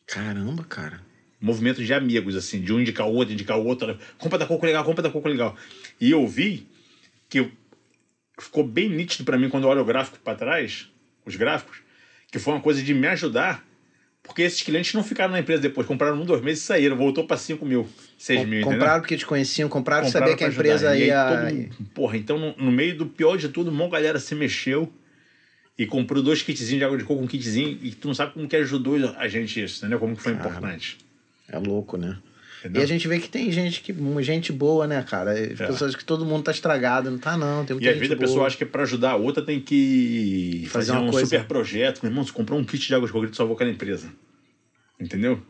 Caramba, 0.06 0.64
cara. 0.64 1.02
movimento 1.38 1.84
de 1.84 1.92
amigos, 1.92 2.34
assim, 2.34 2.58
de 2.62 2.72
um 2.72 2.80
indicar 2.80 3.06
o 3.06 3.12
outro, 3.12 3.34
indicar 3.34 3.58
o 3.58 3.66
outro. 3.66 3.98
Compra 4.16 4.38
da 4.38 4.46
Coco 4.46 4.64
Legal, 4.64 4.82
compra 4.82 5.02
da 5.02 5.10
Coco 5.10 5.28
Legal. 5.28 5.54
E 6.00 6.10
eu 6.10 6.26
vi 6.26 6.66
que 7.28 7.52
ficou 8.40 8.64
bem 8.64 8.88
nítido 8.88 9.22
para 9.24 9.36
mim 9.36 9.50
quando 9.50 9.64
eu 9.64 9.68
olho 9.68 9.82
o 9.82 9.84
gráfico 9.84 10.18
para 10.24 10.38
trás, 10.38 10.88
os 11.26 11.36
gráficos, 11.36 11.82
que 12.32 12.38
foi 12.38 12.54
uma 12.54 12.62
coisa 12.62 12.82
de 12.82 12.94
me 12.94 13.06
ajudar, 13.08 13.62
porque 14.22 14.40
esses 14.40 14.62
clientes 14.62 14.94
não 14.94 15.04
ficaram 15.04 15.32
na 15.32 15.40
empresa 15.40 15.60
depois, 15.60 15.86
compraram 15.86 16.18
um, 16.18 16.24
dois 16.24 16.40
meses 16.40 16.64
e 16.64 16.66
saíram, 16.66 16.96
voltou 16.96 17.26
para 17.26 17.36
5 17.36 17.62
mil, 17.66 17.86
6 18.16 18.46
mil, 18.46 18.60
entendeu? 18.60 18.78
compraram 18.78 19.00
porque 19.02 19.18
te 19.18 19.26
conheciam, 19.26 19.68
compraram, 19.68 20.06
Compraram 20.06 20.28
sabia 20.28 20.36
que 20.38 20.44
a 20.44 20.48
empresa 20.48 20.90
ajudar. 20.92 21.06
Ia. 21.06 21.46
aí 21.46 21.68
todo 21.68 21.88
porra, 21.90 22.16
então 22.16 22.38
no, 22.38 22.56
no 22.56 22.72
meio 22.72 22.96
do 22.96 23.04
pior 23.04 23.36
de 23.36 23.50
tudo, 23.50 23.70
uma 23.70 23.86
galera 23.86 24.18
se 24.18 24.34
mexeu 24.34 24.90
e 25.80 25.86
comprou 25.86 26.22
dois 26.22 26.42
kitzinhos 26.42 26.78
de 26.78 26.84
água 26.84 26.98
de 26.98 27.04
coco, 27.04 27.22
um 27.22 27.26
kitzinho, 27.26 27.78
e 27.82 27.92
tu 27.92 28.06
não 28.06 28.14
sabe 28.14 28.34
como 28.34 28.46
que 28.46 28.54
ajudou 28.54 28.96
a 29.16 29.26
gente 29.28 29.62
isso, 29.62 29.78
entendeu? 29.78 29.98
Como 29.98 30.14
que 30.14 30.22
foi 30.22 30.34
importante. 30.34 30.98
É 31.48 31.58
louco, 31.58 31.96
né? 31.96 32.18
Entendeu? 32.58 32.82
E 32.82 32.84
a 32.84 32.86
gente 32.86 33.08
vê 33.08 33.18
que 33.18 33.30
tem 33.30 33.50
gente 33.50 33.80
que 33.80 33.94
gente 34.22 34.52
boa, 34.52 34.86
né, 34.86 35.02
cara? 35.02 35.32
As 35.32 35.56
pessoas 35.56 35.96
que 35.96 36.04
todo 36.04 36.26
mundo 36.26 36.42
tá 36.42 36.50
estragado, 36.50 37.10
não 37.10 37.16
tá 37.16 37.34
não, 37.34 37.64
tem 37.64 37.74
muita 37.74 37.88
É. 37.88 37.92
E 37.92 37.92
às 37.92 37.94
gente 37.94 38.00
vezes 38.00 38.12
a 38.12 38.18
pessoa 38.18 38.46
acha 38.46 38.58
que 38.58 38.66
para 38.66 38.82
ajudar 38.82 39.12
a 39.12 39.16
outra 39.16 39.42
tem 39.42 39.58
que 39.58 40.66
Fazer 40.68 40.92
fazer, 40.92 41.02
um 41.02 41.10
coisa. 41.10 41.26
super 41.26 41.46
projeto. 41.46 42.02
Meu 42.02 42.10
irmão, 42.10 42.26
você 42.26 42.32
comprou 42.32 42.60
um 42.60 42.64
kit 42.64 42.86
de 42.86 42.94
água 42.94 43.06
de 43.06 43.12
coco, 43.14 43.28
tu 43.28 43.36
salvou 43.36 43.54
aquela 43.54 43.70
empresa. 43.70 44.12
Entendeu? 45.00 45.42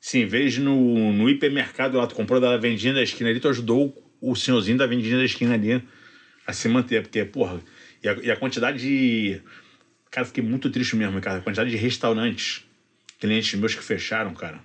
Se 0.00 0.18
em 0.18 0.26
vez 0.26 0.54
de 0.54 0.60
no, 0.60 1.12
no 1.12 1.30
hipermercado 1.30 1.96
lá, 1.96 2.08
tu 2.08 2.16
comprou 2.16 2.40
da 2.40 2.56
vendinha 2.56 2.92
da 2.92 3.04
esquina 3.04 3.30
ali, 3.30 3.38
tu 3.38 3.48
ajudou 3.48 3.94
o 4.20 4.34
senhorzinho 4.34 4.76
da 4.76 4.86
vendinha 4.88 5.16
da 5.16 5.24
esquina 5.24 5.54
ali 5.54 5.80
a 6.44 6.52
se 6.52 6.68
manter. 6.68 7.02
Porque, 7.02 7.24
porra, 7.24 7.60
e 8.04 8.08
a, 8.08 8.12
e 8.22 8.30
a 8.30 8.36
quantidade 8.36 8.78
de. 8.78 9.40
Cara, 10.10 10.26
fiquei 10.26 10.44
muito 10.44 10.70
triste 10.70 10.94
mesmo, 10.94 11.20
cara. 11.20 11.38
A 11.38 11.40
quantidade 11.40 11.70
de 11.70 11.76
restaurantes, 11.76 12.64
clientes 13.18 13.58
meus 13.58 13.74
que 13.74 13.82
fecharam, 13.82 14.32
cara. 14.34 14.60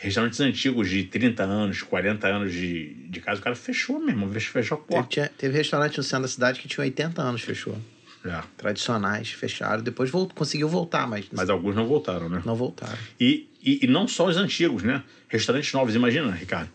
Restaurantes 0.00 0.40
antigos 0.40 0.88
de 0.88 1.04
30 1.04 1.42
anos, 1.44 1.82
40 1.82 2.26
anos 2.26 2.52
de, 2.52 2.94
de 3.10 3.20
casa, 3.20 3.40
o 3.40 3.44
cara 3.44 3.54
fechou 3.54 4.00
mesmo, 4.00 4.26
fechou 4.40 4.78
a 4.78 4.80
porta. 4.80 5.08
tinha- 5.10 5.28
teve 5.36 5.54
restaurante 5.58 5.98
no 5.98 6.02
centro 6.02 6.22
da 6.22 6.28
cidade 6.28 6.60
que 6.60 6.66
tinha 6.66 6.82
80 6.82 7.20
anos, 7.20 7.42
fechou. 7.42 7.78
É. 8.24 8.40
Tradicionais, 8.56 9.28
fecharam. 9.30 9.82
Depois 9.82 10.08
voltou, 10.08 10.34
conseguiu 10.34 10.68
voltar, 10.68 11.06
mas, 11.06 11.26
Mas 11.32 11.50
alguns 11.50 11.74
não 11.74 11.86
voltaram, 11.86 12.28
né? 12.30 12.40
não 12.46 12.54
voltaram. 12.54 12.96
E, 13.20 13.48
e, 13.62 13.80
e 13.84 13.86
não 13.86 14.08
só 14.08 14.26
os 14.26 14.36
antigos, 14.38 14.82
né? 14.82 15.02
Restaurantes 15.28 15.72
novos, 15.74 15.94
imagina, 15.94 16.30
Ricardo. 16.30 16.70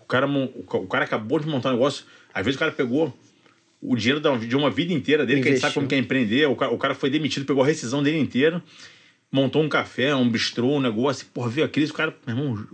O 0.00 0.04
cara, 0.06 0.26
o 0.26 0.44
o 0.56 0.86
cara 0.86 1.04
acabou 1.04 1.38
de 1.40 1.46
montar 1.46 1.70
um 1.70 1.72
negócio, 1.72 2.04
às 2.32 2.44
vezes 2.44 2.56
o 2.56 2.58
cara 2.58 2.72
pegou 2.72 3.16
o 3.82 3.96
dinheiro 3.96 4.20
de 4.38 4.56
uma 4.56 4.70
vida 4.70 4.92
inteira 4.92 5.26
dele, 5.26 5.42
que 5.42 5.48
a 5.48 5.50
gente 5.50 5.60
sabe 5.60 5.72
Investiu. 5.72 5.80
como 5.80 5.88
que 5.88 5.94
é 5.96 5.98
empreender, 5.98 6.46
o 6.46 6.54
cara, 6.54 6.72
o 6.72 6.78
cara 6.78 6.94
foi 6.94 7.10
demitido, 7.10 7.44
pegou 7.44 7.64
a 7.64 7.66
rescisão 7.66 8.00
dele 8.02 8.18
inteira, 8.18 8.62
montou 9.30 9.60
um 9.60 9.68
café, 9.68 10.14
um 10.14 10.28
bistrô, 10.28 10.76
um 10.76 10.80
negócio, 10.80 11.26
porra, 11.34 11.50
veio 11.50 11.66
a 11.66 11.68
crise, 11.68 11.90
o 11.90 11.94
cara, 11.94 12.14
meu 12.24 12.36
irmão, 12.36 12.66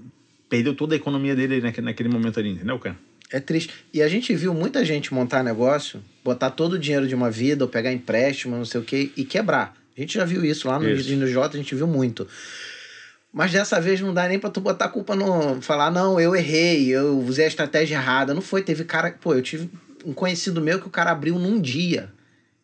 perdeu 0.51 0.75
toda 0.75 0.95
a 0.95 0.97
economia 0.97 1.35
dele 1.35 1.61
naquele, 1.63 1.87
naquele 1.87 2.09
momento 2.11 2.39
ali, 2.39 2.51
entendeu, 2.51 2.79
cara? 2.79 2.97
É 3.31 3.41
triste. 3.41 3.73
E 3.93 4.03
a 4.03 4.09
gente 4.09 4.35
viu 4.35 4.53
muita 4.55 4.85
gente 4.85 5.13
montar 5.13 5.43
negócio, 5.43 6.03
botar 6.23 6.51
todo 6.51 6.75
o 6.75 6.79
dinheiro 6.79 7.07
de 7.07 7.15
uma 7.15 7.31
vida, 7.31 7.65
ou 7.65 7.71
pegar 7.71 7.93
empréstimo, 7.93 8.57
não 8.57 8.65
sei 8.65 8.81
o 8.81 8.85
quê, 8.85 9.11
e 9.17 9.25
quebrar. 9.25 9.75
A 9.97 10.01
gente 10.01 10.15
já 10.15 10.25
viu 10.25 10.45
isso 10.45 10.69
lá 10.69 10.79
no, 10.79 10.89
Isso. 10.89 11.15
no 11.17 11.27
J, 11.27 11.57
a 11.57 11.61
gente 11.61 11.75
viu 11.75 11.87
muito. 11.87 12.27
Mas 13.33 13.53
dessa 13.53 13.81
vez 13.81 14.01
não 14.01 14.15
dá 14.15 14.29
nem 14.29 14.39
pra 14.39 14.49
tu 14.49 14.61
botar 14.61 14.87
a 14.87 14.89
culpa 14.89 15.15
no. 15.15 15.61
Falar, 15.61 15.91
não, 15.91 16.21
eu 16.21 16.35
errei, 16.35 16.89
eu 16.89 17.19
usei 17.19 17.45
a 17.45 17.49
estratégia 17.49 17.97
errada. 17.97 18.33
Não 18.33 18.41
foi, 18.41 18.63
teve 18.63 18.85
cara. 18.85 19.11
Pô, 19.21 19.35
eu 19.35 19.43
tive 19.43 19.69
um 20.05 20.13
conhecido 20.13 20.61
meu 20.61 20.81
que 20.81 20.87
o 20.87 20.91
cara 20.91 21.11
abriu 21.11 21.39
num 21.39 21.61
dia 21.61 22.11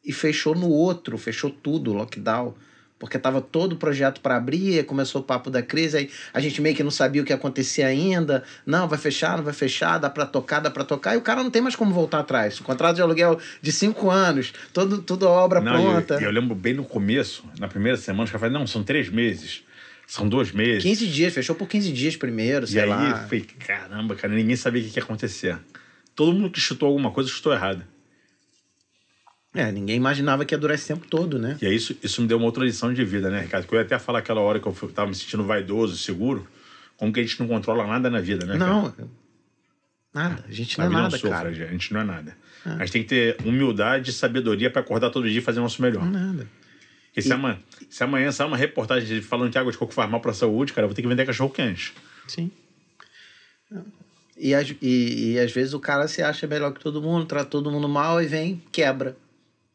e 0.04 0.12
fechou 0.12 0.54
no 0.54 0.68
outro, 0.68 1.16
fechou 1.18 1.50
tudo, 1.50 1.92
lockdown. 1.92 2.54
Porque 2.96 3.18
tava 3.18 3.40
todo 3.42 3.72
o 3.72 3.76
projeto 3.76 4.20
para 4.20 4.36
abrir, 4.36 4.78
aí 4.78 4.84
começou 4.84 5.20
o 5.20 5.24
papo 5.24 5.50
da 5.50 5.60
crise, 5.60 5.96
aí 5.98 6.10
a 6.32 6.40
gente 6.40 6.62
meio 6.62 6.74
que 6.76 6.82
não 6.82 6.92
sabia 6.92 7.20
o 7.20 7.24
que 7.24 7.32
acontecia 7.32 7.86
ainda. 7.86 8.44
Não, 8.64 8.88
vai 8.88 8.98
fechar, 8.98 9.36
não 9.36 9.44
vai 9.44 9.52
fechar, 9.52 9.98
dá 9.98 10.08
para 10.08 10.24
tocar, 10.24 10.60
dá 10.60 10.70
para 10.70 10.84
tocar, 10.84 11.14
e 11.14 11.18
o 11.18 11.20
cara 11.20 11.42
não 11.42 11.50
tem 11.50 11.60
mais 11.60 11.74
como 11.76 11.92
voltar 11.92 12.20
atrás. 12.20 12.60
Contrato 12.60 12.94
de 12.96 13.02
aluguel 13.02 13.38
de 13.60 13.72
cinco 13.72 14.10
anos, 14.10 14.54
todo, 14.72 15.02
tudo 15.02 15.26
obra 15.26 15.60
Não, 15.60 15.74
e 15.74 15.82
pronta. 15.92 16.14
eu, 16.14 16.20
e 16.20 16.24
eu 16.24 16.30
lembro 16.30 16.54
bem 16.54 16.72
no 16.72 16.84
começo, 16.84 17.44
na 17.58 17.68
primeira 17.68 17.98
semana, 17.98 18.24
os 18.24 18.30
caras 18.30 18.40
falaram, 18.40 18.60
não, 18.60 18.66
são 18.66 18.82
três 18.84 19.10
meses, 19.10 19.64
são 20.06 20.26
dois 20.26 20.52
meses. 20.52 20.84
15 20.84 21.06
dias, 21.08 21.34
fechou 21.34 21.56
por 21.56 21.66
15 21.68 21.92
dias 21.92 22.16
primeiro, 22.16 22.64
E 22.64 22.68
sei 22.68 22.82
aí 22.82 22.88
lá. 22.88 23.10
eu 23.10 23.16
falei, 23.28 23.40
caramba, 23.66 24.14
cara, 24.14 24.32
ninguém 24.32 24.56
sabia 24.56 24.80
o 24.80 24.84
que 24.88 24.98
ia 24.98 25.02
acontecer. 25.02 25.58
Todo 26.14 26.32
mundo 26.32 26.50
que 26.50 26.60
chutou 26.60 26.88
alguma 26.88 27.10
coisa 27.10 27.28
chutou 27.28 27.52
errado. 27.52 27.84
É, 29.54 29.70
ninguém 29.70 29.96
imaginava 29.96 30.44
que 30.44 30.52
ia 30.52 30.58
durar 30.58 30.74
esse 30.74 30.88
tempo 30.88 31.06
todo, 31.06 31.38
né? 31.38 31.56
E 31.62 31.66
aí 31.66 31.76
isso, 31.76 31.96
isso 32.02 32.20
me 32.20 32.26
deu 32.26 32.36
uma 32.36 32.46
outra 32.46 32.64
lição 32.64 32.92
de 32.92 33.04
vida, 33.04 33.30
né, 33.30 33.42
Ricardo? 33.42 33.66
Que 33.68 33.74
eu 33.74 33.78
ia 33.78 33.84
até 33.84 33.98
falar 33.98 34.18
aquela 34.18 34.40
hora 34.40 34.58
que 34.58 34.66
eu 34.66 34.72
tava 34.92 35.08
me 35.08 35.14
sentindo 35.14 35.44
vaidoso, 35.44 35.96
seguro, 35.96 36.46
como 36.96 37.12
que 37.12 37.20
a 37.20 37.22
gente 37.22 37.38
não 37.38 37.46
controla 37.46 37.86
nada 37.86 38.10
na 38.10 38.20
vida, 38.20 38.44
né? 38.44 38.58
cara? 38.58 38.70
Não, 38.70 38.94
nada. 40.12 40.44
A 40.48 40.52
gente 40.52 40.76
não 40.76 40.84
A 40.84 40.86
é 40.86 40.90
vida 40.90 41.02
nada, 41.02 41.16
sofre, 41.16 41.30
cara. 41.30 41.48
A 41.48 41.72
gente 41.72 41.92
não 41.92 42.00
é 42.00 42.04
nada. 42.04 42.36
A 42.64 42.78
gente 42.78 42.92
tem 42.92 43.02
que 43.02 43.08
ter 43.08 43.36
humildade 43.44 44.10
e 44.10 44.12
sabedoria 44.12 44.70
para 44.70 44.80
acordar 44.80 45.10
todo 45.10 45.28
dia 45.28 45.38
e 45.38 45.42
fazer 45.42 45.60
o 45.60 45.62
nosso 45.62 45.80
melhor. 45.80 46.04
Não 46.04 46.18
é 46.18 46.22
nada. 46.22 46.48
Porque 47.08 47.22
se, 47.22 47.32
amanhã, 47.32 47.58
se 47.88 48.02
amanhã 48.02 48.32
sair 48.32 48.48
uma 48.48 48.56
reportagem 48.56 49.20
falando 49.22 49.52
que 49.52 49.56
água 49.56 49.70
de 49.70 49.78
coco 49.78 49.94
faz 49.94 50.10
mal 50.10 50.20
para 50.20 50.32
a 50.32 50.34
saúde, 50.34 50.72
cara, 50.72 50.84
eu 50.84 50.88
vou 50.88 50.96
ter 50.96 51.02
que 51.02 51.06
vender 51.06 51.24
cachorro 51.24 51.50
quente. 51.50 51.94
Sim. 52.26 52.50
E, 54.36 54.54
às- 54.54 54.74
e, 54.82 55.32
e 55.34 55.38
às 55.38 55.52
vezes 55.52 55.74
o 55.74 55.80
cara 55.80 56.08
se 56.08 56.22
acha 56.22 56.46
melhor 56.46 56.72
que 56.72 56.80
todo 56.80 57.00
mundo, 57.00 57.24
trata 57.26 57.48
todo 57.50 57.70
mundo 57.70 57.88
mal 57.88 58.20
e 58.22 58.26
vem, 58.26 58.62
quebra. 58.72 59.16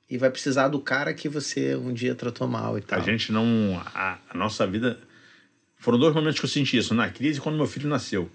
E 0.09 0.17
vai 0.17 0.29
precisar 0.29 0.67
do 0.69 0.79
cara 0.79 1.13
que 1.13 1.29
você 1.29 1.75
um 1.75 1.93
dia 1.93 2.15
tratou 2.15 2.47
mal 2.47 2.77
e 2.77 2.81
tal. 2.81 2.99
A 2.99 3.01
gente 3.03 3.31
não. 3.31 3.79
A, 3.93 4.17
a 4.29 4.37
nossa 4.37 4.65
vida. 4.65 4.99
Foram 5.77 5.97
dois 5.97 6.13
momentos 6.13 6.39
que 6.39 6.45
eu 6.45 6.49
senti 6.49 6.77
isso, 6.77 6.93
na 6.93 7.09
crise 7.09 7.39
quando 7.39 7.55
meu 7.55 7.67
filho 7.67 7.87
nasceu. 7.87 8.29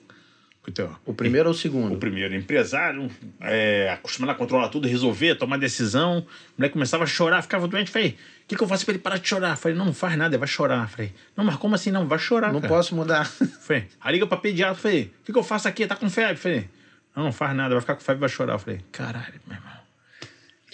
Então, 0.67 0.97
O 1.05 1.13
primeiro 1.13 1.49
ou 1.51 1.55
o 1.55 1.59
segundo? 1.59 1.95
O 1.95 1.99
primeiro, 1.99 2.35
empresário, 2.35 3.11
é, 3.41 3.91
acostumado 3.93 4.31
a 4.31 4.35
controlar 4.35 4.69
tudo, 4.71 4.89
resolver, 4.89 5.35
tomar 5.35 5.59
decisão. 5.59 6.21
O 6.21 6.27
moleque 6.59 6.73
começava 6.73 7.05
a 7.05 7.07
chorar, 7.07 7.43
ficava 7.43 7.69
doente. 7.69 7.91
Falei, 7.91 8.11
o 8.45 8.49
que, 8.49 8.57
que 8.57 8.63
eu 8.63 8.67
faço 8.67 8.85
pra 8.87 8.95
ele 8.95 9.03
parar 9.03 9.19
de 9.19 9.29
chorar? 9.29 9.57
Falei, 9.57 9.77
não, 9.77 9.85
não 9.85 9.93
faz 9.93 10.17
nada, 10.17 10.39
vai 10.39 10.49
chorar. 10.49 10.89
Falei, 10.89 11.13
não, 11.37 11.45
mas 11.45 11.57
como 11.57 11.75
assim 11.75 11.91
não? 11.91 12.07
Vai 12.09 12.19
chorar, 12.19 12.51
Não 12.53 12.61
cara. 12.63 12.73
posso 12.73 12.95
mudar. 12.95 13.27
Falei, 13.61 13.89
aí 14.01 14.13
liga 14.15 14.27
pra 14.27 14.39
pediatra. 14.39 14.75
Falei, 14.75 15.13
o 15.21 15.25
que, 15.27 15.33
que 15.33 15.39
eu 15.39 15.43
faço 15.45 15.69
aqui? 15.69 15.87
Tá 15.87 15.97
com 15.97 16.09
febre? 16.09 16.37
Falei, 16.37 16.69
não, 17.15 17.25
não 17.25 17.33
faz 17.33 17.55
nada, 17.55 17.75
vai 17.75 17.81
ficar 17.83 17.95
com 17.97 18.01
febre 18.01 18.21
e 18.21 18.21
vai 18.21 18.29
chorar. 18.31 18.59
Falei, 18.59 18.81
caralho, 18.91 19.35
meu 19.47 19.57
irmão. 19.59 19.75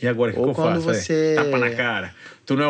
E 0.02 0.06
agora, 0.08 0.30
o 0.30 0.34
que, 0.34 0.40
que 0.40 0.48
eu 0.48 0.54
faço? 0.54 0.80
você- 0.82 1.34
Falei, 1.36 1.50
Tapa 1.52 1.58
na 1.68 1.74
cara. 1.76 2.14
Tu 2.46 2.56
não 2.56 2.64
é 2.64 2.68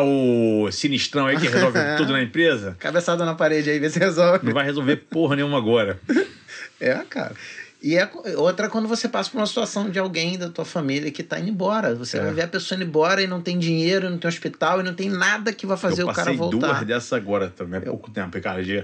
o 0.67 0.71
sinistrão 0.71 1.27
aí 1.27 1.37
que 1.37 1.47
resolve 1.47 1.79
tudo 1.97 2.11
na 2.13 2.21
empresa? 2.23 2.75
Cabeçada 2.79 3.23
na 3.25 3.35
parede 3.35 3.69
aí, 3.69 3.79
vê 3.79 3.89
se 3.89 3.99
resolve. 3.99 4.43
Não 4.45 4.53
vai 4.53 4.65
resolver 4.65 4.95
porra 4.97 5.35
nenhuma 5.35 5.57
agora. 5.59 5.99
É, 6.81 6.95
cara. 7.09 7.35
E 7.83 7.95
é 7.95 8.07
outra 8.37 8.69
quando 8.69 8.87
você 8.87 9.07
passa 9.09 9.29
por 9.31 9.37
uma 9.37 9.45
situação 9.47 9.89
de 9.89 9.97
alguém 9.97 10.37
da 10.37 10.49
tua 10.49 10.65
família 10.65 11.09
que 11.11 11.23
tá 11.23 11.39
indo 11.39 11.49
embora. 11.49 11.95
Você 11.95 12.17
É. 12.17 12.21
vai 12.21 12.33
ver 12.33 12.41
a 12.43 12.47
pessoa 12.47 12.75
indo 12.75 12.85
embora 12.87 13.21
e 13.23 13.27
não 13.27 13.41
tem 13.41 13.57
dinheiro, 13.57 14.09
não 14.09 14.17
tem 14.19 14.27
hospital 14.27 14.81
e 14.81 14.83
não 14.83 14.93
tem 14.93 15.09
nada 15.09 15.51
que 15.53 15.65
vai 15.65 15.77
fazer 15.77 16.01
eu 16.03 16.07
o 16.07 16.13
cara 16.13 16.25
passei 16.25 16.37
voltar. 16.37 16.67
duas 16.73 16.85
dessas 16.87 17.13
agora 17.13 17.49
também, 17.49 17.79
há 17.79 17.83
pouco 17.83 18.11
tempo, 18.11 18.39
cara. 18.41 18.63
De, 18.63 18.83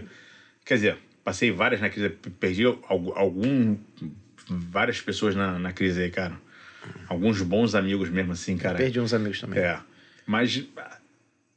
quer 0.66 0.76
dizer, 0.76 0.98
passei 1.24 1.52
várias 1.52 1.80
na 1.82 1.90
crise, 1.90 2.10
perdi 2.40 2.64
algum, 2.66 3.14
algum- 3.16 3.78
várias 4.50 5.00
pessoas 5.02 5.36
na, 5.36 5.60
na 5.60 5.72
crise 5.74 6.02
aí, 6.02 6.10
cara. 6.10 6.34
Alguns 7.08 7.40
bons 7.42 7.76
amigos 7.76 8.10
mesmo, 8.10 8.32
assim, 8.32 8.58
cara. 8.58 8.78
Perdi 8.78 9.00
uns 9.00 9.14
amigos 9.14 9.40
também. 9.42 9.60
É. 9.60 9.78
Mas 10.26 10.64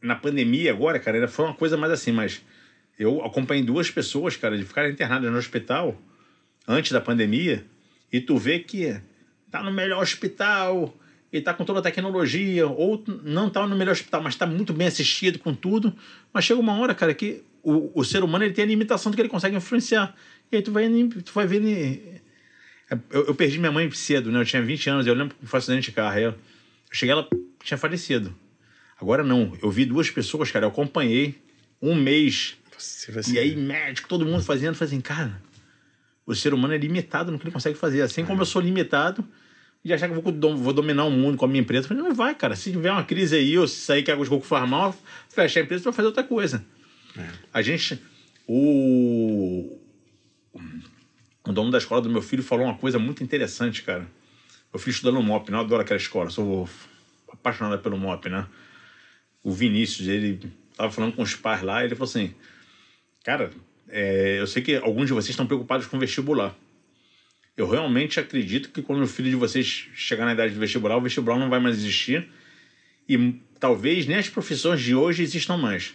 na 0.02 0.14
pandemia 0.16 0.72
agora, 0.72 0.98
cara, 0.98 1.16
ainda 1.16 1.28
foi 1.28 1.44
uma 1.46 1.54
coisa 1.54 1.76
mais 1.76 1.92
assim, 1.92 2.12
mas 2.12 2.42
eu 2.98 3.24
acompanhei 3.24 3.62
duas 3.64 3.90
pessoas, 3.90 4.36
cara, 4.36 4.58
de 4.58 4.64
ficarem 4.64 4.90
internadas 4.92 5.30
no 5.32 5.38
hospital 5.38 5.96
antes 6.66 6.92
da 6.92 7.00
pandemia, 7.00 7.64
e 8.12 8.20
tu 8.20 8.36
vê 8.36 8.58
que 8.58 9.00
tá 9.50 9.62
no 9.62 9.72
melhor 9.72 10.02
hospital 10.02 10.96
e 11.32 11.40
tá 11.40 11.54
com 11.54 11.64
toda 11.64 11.78
a 11.78 11.82
tecnologia, 11.82 12.66
ou 12.66 13.04
não 13.22 13.48
tá 13.48 13.66
no 13.66 13.76
melhor 13.76 13.92
hospital, 13.92 14.22
mas 14.22 14.36
tá 14.36 14.46
muito 14.46 14.72
bem 14.72 14.88
assistido 14.88 15.38
com 15.38 15.54
tudo, 15.54 15.94
mas 16.32 16.44
chega 16.44 16.60
uma 16.60 16.76
hora, 16.78 16.94
cara, 16.94 17.14
que 17.14 17.42
o, 17.62 18.00
o 18.00 18.04
ser 18.04 18.22
humano 18.24 18.44
ele 18.44 18.54
tem 18.54 18.64
a 18.64 18.68
limitação 18.68 19.10
do 19.10 19.14
que 19.14 19.22
ele 19.22 19.28
consegue 19.28 19.56
influenciar. 19.56 20.14
E 20.50 20.56
aí 20.56 20.62
tu 20.62 20.72
vai, 20.72 20.88
tu 21.24 21.32
vai 21.32 21.46
ver. 21.46 22.22
Eu, 23.10 23.26
eu 23.26 23.34
perdi 23.34 23.58
minha 23.58 23.70
mãe 23.70 23.88
cedo, 23.92 24.32
né? 24.32 24.40
Eu 24.40 24.44
tinha 24.44 24.62
20 24.62 24.90
anos, 24.90 25.06
eu 25.06 25.14
lembro 25.14 25.36
que 25.36 25.46
foi 25.46 25.58
um 25.58 25.60
acidente 25.60 25.90
de 25.90 25.92
carro. 25.92 26.18
Eu, 26.18 26.30
eu 26.30 26.36
cheguei, 26.90 27.12
ela 27.12 27.28
tinha 27.62 27.78
falecido. 27.78 28.34
Agora 29.00 29.22
não, 29.22 29.56
eu 29.62 29.70
vi 29.70 29.84
duas 29.84 30.10
pessoas, 30.10 30.50
cara, 30.50 30.66
eu 30.66 30.70
acompanhei 30.70 31.40
um 31.80 31.94
mês. 31.94 32.56
Você 32.76 33.12
vai 33.12 33.22
E 33.28 33.38
aí, 33.38 33.56
médico, 33.56 34.08
todo 34.08 34.26
mundo 34.26 34.42
fazendo, 34.42 34.74
fazendo, 34.74 34.98
assim, 34.98 35.00
cara, 35.00 35.40
o 36.26 36.34
ser 36.34 36.54
humano 36.54 36.74
é 36.74 36.78
limitado 36.78 37.30
no 37.32 37.38
que 37.38 37.44
ele 37.44 37.52
consegue 37.52 37.76
fazer. 37.76 38.02
Assim 38.02 38.24
como 38.24 38.42
eu 38.42 38.46
sou 38.46 38.60
limitado, 38.62 39.26
de 39.84 39.92
achar 39.92 40.08
que 40.08 40.14
eu 40.14 40.22
vou, 40.22 40.56
vou 40.56 40.72
dominar 40.72 41.04
o 41.04 41.10
mundo 41.10 41.36
com 41.36 41.44
a 41.44 41.48
minha 41.48 41.60
empresa. 41.60 41.84
Eu 41.84 41.88
falei, 41.88 42.02
não 42.02 42.14
vai, 42.14 42.34
cara. 42.34 42.54
Se 42.54 42.70
tiver 42.70 42.92
uma 42.92 43.04
crise 43.04 43.36
aí, 43.36 43.58
ou 43.58 43.66
se 43.66 43.76
sair 43.76 44.02
que 44.02 44.10
a 44.10 44.16
coco 44.16 44.40
faz 44.40 44.68
mal, 44.68 44.94
fecha 45.28 45.60
a 45.60 45.62
empresa 45.62 45.82
para 45.82 45.92
fazer 45.92 46.06
outra 46.06 46.24
coisa. 46.24 46.64
A 47.52 47.62
gente. 47.62 48.00
O. 48.46 49.78
O 51.46 51.52
dono 51.52 51.70
da 51.70 51.78
escola 51.78 52.02
do 52.02 52.10
meu 52.10 52.20
filho 52.20 52.42
falou 52.42 52.66
uma 52.66 52.76
coisa 52.76 52.98
muito 52.98 53.24
interessante, 53.24 53.82
cara. 53.82 54.06
Meu 54.72 54.78
filho 54.78 54.92
estudando 54.92 55.14
no 55.14 55.22
MOP, 55.22 55.50
né? 55.50 55.56
eu 55.56 55.62
adoro 55.62 55.82
aquela 55.82 55.98
escola, 55.98 56.30
sou 56.30 56.68
apaixonado 57.32 57.80
pelo 57.82 57.96
MOP, 57.96 58.28
né? 58.28 58.46
O 59.42 59.50
Vinícius, 59.50 60.06
ele 60.06 60.52
tava 60.76 60.92
falando 60.92 61.14
com 61.16 61.22
os 61.22 61.34
pais 61.34 61.62
lá, 61.62 61.82
e 61.82 61.86
ele 61.86 61.94
falou 61.94 62.08
assim: 62.08 62.34
Cara, 63.24 63.50
é, 63.90 64.38
eu 64.38 64.46
sei 64.46 64.62
que 64.62 64.76
alguns 64.76 65.06
de 65.06 65.12
vocês 65.12 65.30
estão 65.30 65.46
preocupados 65.46 65.86
com 65.86 65.98
vestibular. 65.98 66.54
Eu 67.56 67.68
realmente 67.68 68.18
acredito 68.18 68.70
que 68.70 68.82
quando 68.82 69.02
o 69.02 69.06
filho 69.06 69.28
de 69.28 69.36
vocês 69.36 69.88
chegar 69.94 70.24
na 70.24 70.32
idade 70.32 70.54
do 70.54 70.60
vestibular, 70.60 70.96
o 70.96 71.00
vestibular 71.00 71.38
não 71.38 71.50
vai 71.50 71.60
mais 71.60 71.76
existir 71.76 72.28
e 73.08 73.34
talvez 73.58 74.06
nem 74.06 74.16
as 74.16 74.28
profissões 74.28 74.80
de 74.80 74.94
hoje 74.94 75.22
existam 75.22 75.56
mais. 75.56 75.94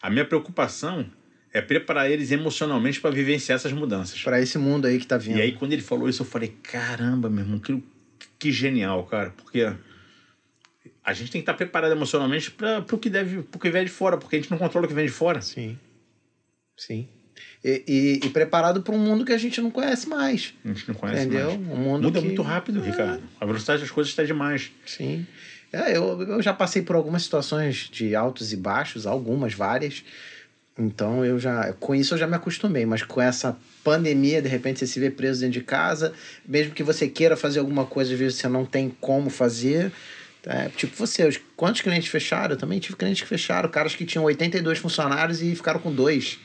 A 0.00 0.10
minha 0.10 0.24
preocupação 0.24 1.10
é 1.52 1.60
preparar 1.60 2.10
eles 2.10 2.30
emocionalmente 2.30 3.00
para 3.00 3.10
vivenciar 3.10 3.56
essas 3.56 3.72
mudanças. 3.72 4.22
Pra 4.22 4.40
esse 4.40 4.58
mundo 4.58 4.86
aí 4.86 4.98
que 4.98 5.06
tá 5.06 5.18
vindo. 5.18 5.38
E 5.38 5.42
aí, 5.42 5.52
quando 5.52 5.72
ele 5.72 5.82
falou 5.82 6.08
isso, 6.08 6.22
eu 6.22 6.26
falei: 6.26 6.56
caramba, 6.62 7.28
meu 7.28 7.44
irmão, 7.44 7.58
que, 7.58 7.82
que 8.38 8.52
genial, 8.52 9.04
cara. 9.04 9.30
Porque 9.30 9.72
a 11.04 11.12
gente 11.12 11.30
tem 11.30 11.40
que 11.40 11.42
estar 11.42 11.54
preparado 11.54 11.92
emocionalmente 11.92 12.50
para 12.50 12.78
o 12.78 12.98
que 12.98 13.10
deve, 13.10 13.42
pro 13.42 13.60
que 13.60 13.70
vem 13.70 13.84
de 13.84 13.90
fora, 13.90 14.16
porque 14.16 14.36
a 14.36 14.38
gente 14.38 14.50
não 14.50 14.58
controla 14.58 14.86
o 14.86 14.88
que 14.88 14.94
vem 14.94 15.06
de 15.06 15.12
fora. 15.12 15.40
Sim. 15.40 15.78
Sim. 16.76 17.08
E, 17.64 17.82
e- 17.86 18.26
e 18.26 18.30
preparado 18.30 18.82
para 18.82 18.92
um 18.94 18.98
mundo 18.98 19.24
que 19.24 19.32
a 19.32 19.38
gente 19.38 19.60
não 19.60 19.70
conhece 19.70 20.08
mais. 20.08 20.52
A 20.64 20.68
gente 20.68 20.88
não 20.88 20.94
conhece 20.96 21.26
entendeu? 21.26 21.46
mais. 21.58 21.60
Um 21.78 21.82
mundo 21.82 22.02
Muda 22.04 22.18
que- 22.20 22.26
muito 22.26 22.42
rápido, 22.42 22.80
Ricardo. 22.80 23.22
A 23.40 23.46
velocidade 23.46 23.82
das 23.82 23.90
coisas 23.90 24.10
está 24.10 24.24
demais. 24.24 24.72
Sim. 24.84 25.24
É, 25.72 25.96
eu, 25.96 26.20
eu 26.22 26.42
já 26.42 26.52
passei 26.52 26.82
por 26.82 26.96
algumas 26.96 27.22
situações 27.22 27.88
de 27.90 28.14
altos 28.16 28.52
e 28.52 28.56
baixos, 28.56 29.06
algumas, 29.06 29.54
várias. 29.54 30.02
Então 30.78 31.24
eu 31.24 31.38
já. 31.38 31.72
Com 31.74 31.94
isso 31.94 32.14
eu 32.14 32.18
já 32.18 32.26
me 32.26 32.34
acostumei, 32.34 32.84
mas 32.86 33.02
com 33.02 33.20
essa 33.20 33.56
pandemia, 33.84 34.40
de 34.42 34.48
repente 34.48 34.78
você 34.80 34.86
se 34.86 34.98
vê 34.98 35.10
preso 35.10 35.40
dentro 35.40 35.60
de 35.60 35.64
casa, 35.64 36.12
mesmo 36.46 36.72
que 36.74 36.82
você 36.82 37.06
queira 37.08 37.36
fazer 37.36 37.58
alguma 37.60 37.84
coisa, 37.86 38.12
às 38.12 38.18
vezes 38.18 38.38
você 38.38 38.48
não 38.48 38.64
tem 38.64 38.90
como 39.00 39.30
fazer. 39.30 39.92
É, 40.44 40.68
tipo 40.70 40.96
você, 40.96 41.24
os- 41.28 41.38
quantos 41.56 41.80
clientes 41.82 42.08
fecharam? 42.08 42.54
Eu 42.54 42.58
também 42.58 42.80
tive 42.80 42.96
clientes 42.96 43.22
que 43.22 43.28
fecharam, 43.28 43.68
caras 43.70 43.94
que 43.94 44.04
tinham 44.04 44.24
82 44.24 44.78
funcionários 44.78 45.40
e 45.42 45.54
ficaram 45.54 45.78
com 45.78 45.92
dois. 45.94 46.38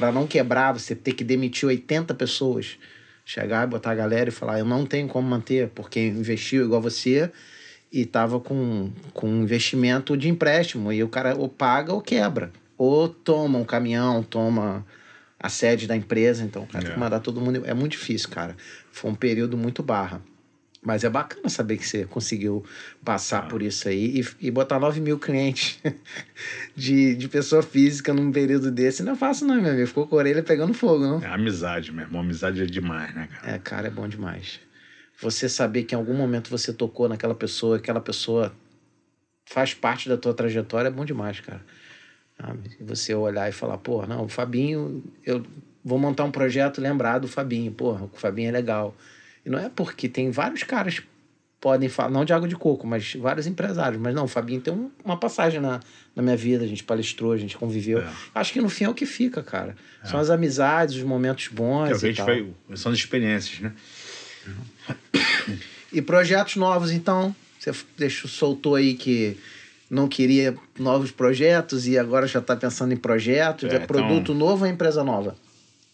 Para 0.00 0.10
não 0.10 0.26
quebrar, 0.26 0.72
você 0.72 0.94
ter 0.94 1.12
que 1.12 1.22
demitir 1.22 1.68
80 1.68 2.14
pessoas. 2.14 2.78
Chegar 3.22 3.66
e 3.66 3.70
botar 3.70 3.90
a 3.90 3.94
galera 3.94 4.30
e 4.30 4.32
falar: 4.32 4.58
eu 4.58 4.64
não 4.64 4.86
tenho 4.86 5.06
como 5.06 5.28
manter, 5.28 5.68
porque 5.74 6.00
investiu 6.00 6.64
igual 6.64 6.80
você 6.80 7.30
e 7.92 8.06
tava 8.06 8.40
com, 8.40 8.90
com 9.12 9.28
um 9.28 9.42
investimento 9.42 10.16
de 10.16 10.26
empréstimo. 10.26 10.90
E 10.90 11.04
o 11.04 11.08
cara 11.08 11.36
ou 11.36 11.50
paga 11.50 11.92
ou 11.92 12.00
quebra. 12.00 12.50
Ou 12.78 13.10
toma 13.10 13.58
um 13.58 13.64
caminhão, 13.64 14.22
toma 14.22 14.86
a 15.38 15.50
sede 15.50 15.86
da 15.86 15.94
empresa. 15.94 16.44
Então, 16.44 16.62
o 16.62 16.66
cara 16.66 16.82
tem 16.82 16.92
É. 16.92 16.94
que 16.94 16.98
mandar 16.98 17.20
todo 17.20 17.38
mundo. 17.38 17.62
É 17.66 17.74
muito 17.74 17.92
difícil, 17.92 18.30
cara. 18.30 18.56
Foi 18.90 19.10
um 19.10 19.14
período 19.14 19.54
muito 19.58 19.82
barra. 19.82 20.22
Mas 20.82 21.04
é 21.04 21.10
bacana 21.10 21.48
saber 21.50 21.76
que 21.76 21.86
você 21.86 22.06
conseguiu 22.06 22.64
passar 23.04 23.40
Ah. 23.40 23.46
por 23.46 23.60
isso 23.60 23.86
aí 23.86 24.20
e, 24.20 24.46
e 24.46 24.50
botar 24.50 24.78
9 24.80 24.98
mil 25.00 25.18
clientes 25.18 25.78
de, 26.74 27.14
de 27.14 27.28
pessoa 27.28 27.62
física 27.62 28.14
num 28.14 28.32
período 28.32 28.70
desse. 28.70 29.02
Não 29.02 29.12
é 29.12 29.16
fácil, 29.16 29.46
não, 29.46 29.60
meu 29.60 29.70
amigo. 29.72 29.86
Ficou 29.86 30.06
com 30.06 30.16
a 30.16 30.18
orelha 30.18 30.42
pegando 30.42 30.72
fogo, 30.72 31.04
não? 31.04 31.22
É 31.22 31.26
amizade, 31.26 31.92
meu 31.92 32.04
irmão. 32.06 32.22
Amizade 32.22 32.62
é 32.62 32.64
demais, 32.64 33.14
né, 33.14 33.28
cara? 33.30 33.52
É, 33.54 33.58
cara, 33.58 33.86
é 33.88 33.90
bom 33.90 34.08
demais. 34.08 34.58
Você 35.20 35.50
saber 35.50 35.82
que 35.82 35.94
em 35.94 35.98
algum 35.98 36.14
momento 36.14 36.48
você 36.48 36.72
tocou 36.72 37.06
naquela 37.10 37.34
pessoa, 37.34 37.76
aquela 37.76 38.00
pessoa 38.00 38.54
faz 39.44 39.74
parte 39.74 40.08
da 40.08 40.16
tua 40.16 40.32
trajetória, 40.32 40.88
é 40.88 40.90
bom 40.90 41.04
demais, 41.04 41.40
cara. 41.40 41.60
Você 42.80 43.14
olhar 43.14 43.46
e 43.50 43.52
falar, 43.52 43.76
pô, 43.76 44.06
não, 44.06 44.24
o 44.24 44.28
Fabinho, 44.28 45.04
eu 45.26 45.44
vou 45.84 45.98
montar 45.98 46.24
um 46.24 46.30
projeto 46.30 46.80
lembrar 46.80 47.18
do 47.18 47.28
Fabinho, 47.28 47.70
porra, 47.70 48.04
o 48.04 48.16
Fabinho 48.16 48.48
é 48.48 48.52
legal. 48.52 48.96
Não 49.50 49.58
é 49.58 49.68
porque 49.68 50.08
tem 50.08 50.30
vários 50.30 50.62
caras 50.62 51.02
podem 51.60 51.88
falar, 51.90 52.08
não 52.10 52.24
de 52.24 52.32
água 52.32 52.48
de 52.48 52.56
coco, 52.56 52.86
mas 52.86 53.14
vários 53.16 53.46
empresários. 53.46 54.00
Mas 54.00 54.14
não, 54.14 54.24
o 54.24 54.28
Fabinho 54.28 54.60
tem 54.62 54.72
um- 54.72 54.90
uma 55.04 55.18
passagem 55.18 55.60
na, 55.60 55.80
na 56.16 56.22
minha 56.22 56.36
vida, 56.36 56.64
a 56.64 56.66
gente 56.66 56.82
palestrou, 56.82 57.32
a 57.32 57.36
gente 57.36 57.54
conviveu. 57.56 57.98
É. 57.98 58.08
Acho 58.34 58.52
que 58.54 58.60
no 58.62 58.70
fim 58.70 58.84
é 58.84 58.88
o 58.88 58.94
que 58.94 59.04
fica, 59.04 59.42
cara. 59.42 59.76
São 60.04 60.18
as 60.18 60.30
amizades, 60.30 60.94
os 60.96 61.02
momentos 61.02 61.48
bons. 61.48 61.90
É 61.90 61.94
o 61.94 61.98
que 61.98 62.06
a 62.06 62.08
gente 62.08 62.22
foi, 62.22 62.76
são 62.76 62.90
as 62.92 62.96
experiências, 62.98 63.60
né? 63.60 63.72
E 65.92 66.00
projetos 66.00 66.56
novos, 66.56 66.90
então? 66.92 67.34
Você 67.58 67.72
deixou, 67.98 68.30
soltou 68.30 68.74
aí 68.76 68.94
que 68.94 69.36
não 69.90 70.08
queria 70.08 70.56
novos 70.78 71.10
projetos 71.10 71.86
e 71.86 71.98
agora 71.98 72.26
já 72.26 72.38
está 72.38 72.56
pensando 72.56 72.92
em 72.94 72.96
projetos. 72.96 73.70
É, 73.70 73.76
É, 73.76 73.78
produto 73.80 74.32
novo 74.32 74.64
ou 74.64 74.70
empresa 74.70 75.02
nova? 75.04 75.36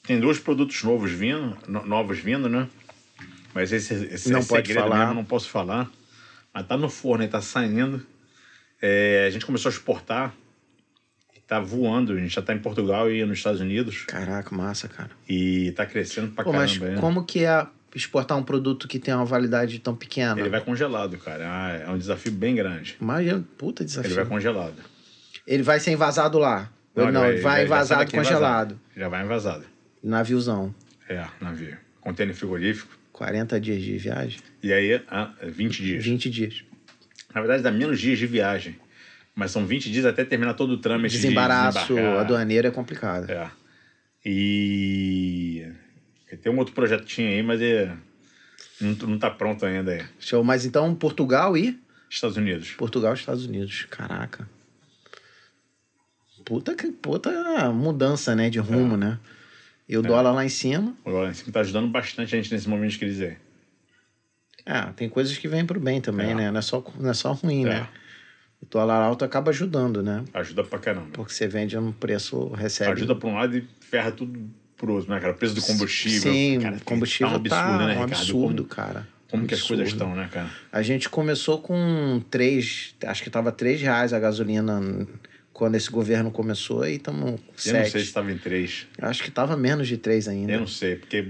Tem 0.06 0.20
dois 0.20 0.38
produtos 0.38 0.82
novos 0.84 1.10
vindo, 1.10 1.56
no- 1.66 1.84
novos 1.84 2.18
vindo, 2.18 2.48
né? 2.48 2.68
Mas 3.56 3.72
esse, 3.72 3.94
esse 3.94 4.30
Não 4.30 4.40
é 4.40 4.44
pode 4.44 4.66
segredo 4.68 4.84
falar. 4.84 4.98
mesmo, 4.98 5.14
não 5.14 5.24
posso 5.24 5.48
falar. 5.48 5.90
Mas 6.52 6.66
tá 6.66 6.76
no 6.76 6.90
forno, 6.90 7.22
aí 7.24 7.28
tá 7.28 7.40
saindo. 7.40 8.06
É, 8.82 9.24
a 9.26 9.30
gente 9.30 9.46
começou 9.46 9.70
a 9.70 9.72
exportar. 9.72 10.34
Tá 11.46 11.58
voando, 11.58 12.12
a 12.12 12.16
gente 12.16 12.34
já 12.34 12.42
tá 12.42 12.52
em 12.52 12.58
Portugal 12.58 13.10
e 13.10 13.24
nos 13.24 13.38
Estados 13.38 13.60
Unidos. 13.62 14.04
Caraca, 14.04 14.54
massa, 14.54 14.88
cara. 14.88 15.10
E 15.26 15.72
tá 15.72 15.86
crescendo 15.86 16.32
pra 16.32 16.44
Pô, 16.44 16.52
mas 16.52 16.76
caramba. 16.76 16.98
é. 16.98 17.00
como 17.00 17.24
que 17.24 17.44
é 17.46 17.66
exportar 17.94 18.36
um 18.36 18.42
produto 18.42 18.86
que 18.86 18.98
tem 18.98 19.14
uma 19.14 19.24
validade 19.24 19.78
tão 19.78 19.96
pequena? 19.96 20.38
Ele 20.38 20.50
vai 20.50 20.60
congelado, 20.60 21.16
cara. 21.16 21.44
Ah, 21.48 21.72
É 21.72 21.88
um 21.88 21.96
desafio 21.96 22.32
bem 22.32 22.54
grande. 22.56 22.98
Imagina, 23.00 23.42
puta 23.56 23.82
desafio. 23.84 24.08
Ele 24.08 24.16
vai 24.16 24.26
congelado. 24.26 24.74
Ele 25.46 25.62
vai 25.62 25.80
ser 25.80 25.92
envasado 25.92 26.38
lá. 26.38 26.68
Não, 26.94 27.24
ele 27.24 27.36
ele 27.36 27.40
vai, 27.40 27.40
já 27.40 27.42
sai 27.42 27.64
envasado 27.64 27.98
daqui 28.00 28.16
congelado. 28.18 28.80
Já 28.94 29.08
vai 29.08 29.24
envasado. 29.24 29.64
Naviozão. 30.02 30.74
É, 31.08 31.24
navio. 31.40 31.78
Contêiner 32.02 32.34
frigorífico. 32.34 32.96
40 33.16 33.58
dias 33.58 33.82
de 33.82 33.96
viagem? 33.96 34.38
E 34.62 34.70
aí, 34.72 35.02
ah, 35.08 35.32
20 35.42 35.82
dias. 35.82 36.04
20 36.04 36.28
dias. 36.30 36.64
Na 37.34 37.40
verdade, 37.40 37.62
dá 37.62 37.70
menos 37.70 37.98
dias 37.98 38.18
de 38.18 38.26
viagem. 38.26 38.76
Mas 39.34 39.50
são 39.50 39.66
20 39.66 39.90
dias 39.90 40.04
até 40.04 40.22
terminar 40.24 40.52
todo 40.54 40.72
o 40.72 40.78
trâmite 40.78 41.14
de 41.16 41.22
Desembaraço 41.22 41.88
desembarcar. 41.94 42.20
aduaneiro 42.20 42.68
é 42.68 42.70
complicado. 42.70 43.30
É. 43.30 43.50
E 44.24 45.66
tem 46.42 46.52
um 46.52 46.58
outro 46.58 46.74
projetinho 46.74 47.28
aí, 47.28 47.42
mas 47.42 47.60
é... 47.62 47.94
não, 48.80 48.92
não 48.92 49.18
tá 49.18 49.30
pronto 49.30 49.64
ainda. 49.64 49.94
É. 49.94 50.06
Show. 50.18 50.44
Mas 50.44 50.66
então, 50.66 50.94
Portugal 50.94 51.56
e 51.56 51.78
Estados 52.10 52.36
Unidos. 52.36 52.72
Portugal 52.72 53.12
e 53.12 53.16
Estados 53.16 53.46
Unidos. 53.46 53.86
Caraca. 53.90 54.48
Puta, 56.44 56.74
que, 56.74 56.92
puta 56.92 57.72
mudança, 57.72 58.34
né? 58.36 58.48
De 58.50 58.58
rumo, 58.58 58.94
É. 58.94 58.98
né? 58.98 59.18
E 59.88 59.96
o 59.96 60.02
dólar 60.02 60.32
lá 60.32 60.44
em 60.44 60.48
cima. 60.48 60.94
O 61.04 61.10
dólar 61.10 61.30
em 61.30 61.34
cima 61.34 61.52
tá 61.52 61.60
ajudando 61.60 61.88
bastante 61.88 62.34
a 62.34 62.38
gente 62.38 62.52
nesse 62.52 62.68
momento 62.68 62.90
de 62.92 62.98
crise 62.98 63.24
aí. 63.24 63.36
É, 64.64 64.82
tem 64.96 65.08
coisas 65.08 65.36
que 65.38 65.46
vêm 65.46 65.64
pro 65.64 65.78
bem 65.78 66.00
também, 66.00 66.30
É. 66.30 66.34
né? 66.34 66.50
Não 66.50 66.58
é 66.58 66.62
só, 66.62 66.84
não 66.98 67.10
é 67.10 67.14
só 67.14 67.32
ruim, 67.32 67.64
É. 67.64 67.68
né? 67.68 67.88
O 68.60 68.66
dólar 68.66 69.00
alto 69.00 69.24
acaba 69.24 69.50
ajudando, 69.50 70.02
né? 70.02 70.24
Ajuda 70.34 70.64
pra 70.64 70.78
caramba. 70.78 71.08
Porque 71.12 71.32
você 71.32 71.46
vende 71.46 71.76
num 71.76 71.92
preço, 71.92 72.48
recebe. 72.48 72.90
Ajuda 72.92 73.14
pra 73.14 73.28
um 73.28 73.34
lado 73.34 73.56
e 73.56 73.68
ferra 73.80 74.10
tudo 74.10 74.50
pro 74.76 74.94
outro, 74.94 75.10
né, 75.12 75.20
cara? 75.20 75.32
O 75.34 75.36
preço 75.36 75.54
do 75.54 75.62
combustível. 75.62 76.32
Sim, 76.32 76.60
cara, 76.60 76.76
o 76.76 76.84
combustível 76.84 77.28
tá 77.28 77.32
um 77.34 77.36
absurdo, 77.36 77.86
né, 77.86 77.98
um 77.98 78.02
absurdo, 78.02 78.64
Como, 78.64 78.74
cara. 78.74 79.08
como 79.30 79.46
que 79.46 79.54
as 79.54 79.62
coisas 79.62 79.88
estão, 79.88 80.16
né, 80.16 80.28
cara? 80.32 80.50
A 80.72 80.82
gente 80.82 81.08
começou 81.08 81.60
com 81.60 82.20
três, 82.28 82.94
acho 83.04 83.22
que 83.22 83.30
tava 83.30 83.52
três 83.52 83.80
reais 83.80 84.12
a 84.12 84.18
gasolina 84.18 84.80
quando 85.56 85.74
esse 85.74 85.90
governo 85.90 86.30
começou 86.30 86.86
e 86.86 86.96
estamos 86.96 87.30
Eu 87.30 87.38
não 87.38 87.40
sete. 87.56 87.90
sei 87.90 88.00
se 88.02 88.06
estava 88.08 88.30
em 88.30 88.36
três. 88.36 88.86
Acho 89.00 89.22
que 89.24 89.30
tava 89.30 89.56
menos 89.56 89.88
de 89.88 89.96
três 89.96 90.28
ainda. 90.28 90.52
Eu 90.52 90.60
não 90.60 90.66
sei, 90.66 90.96
porque 90.96 91.22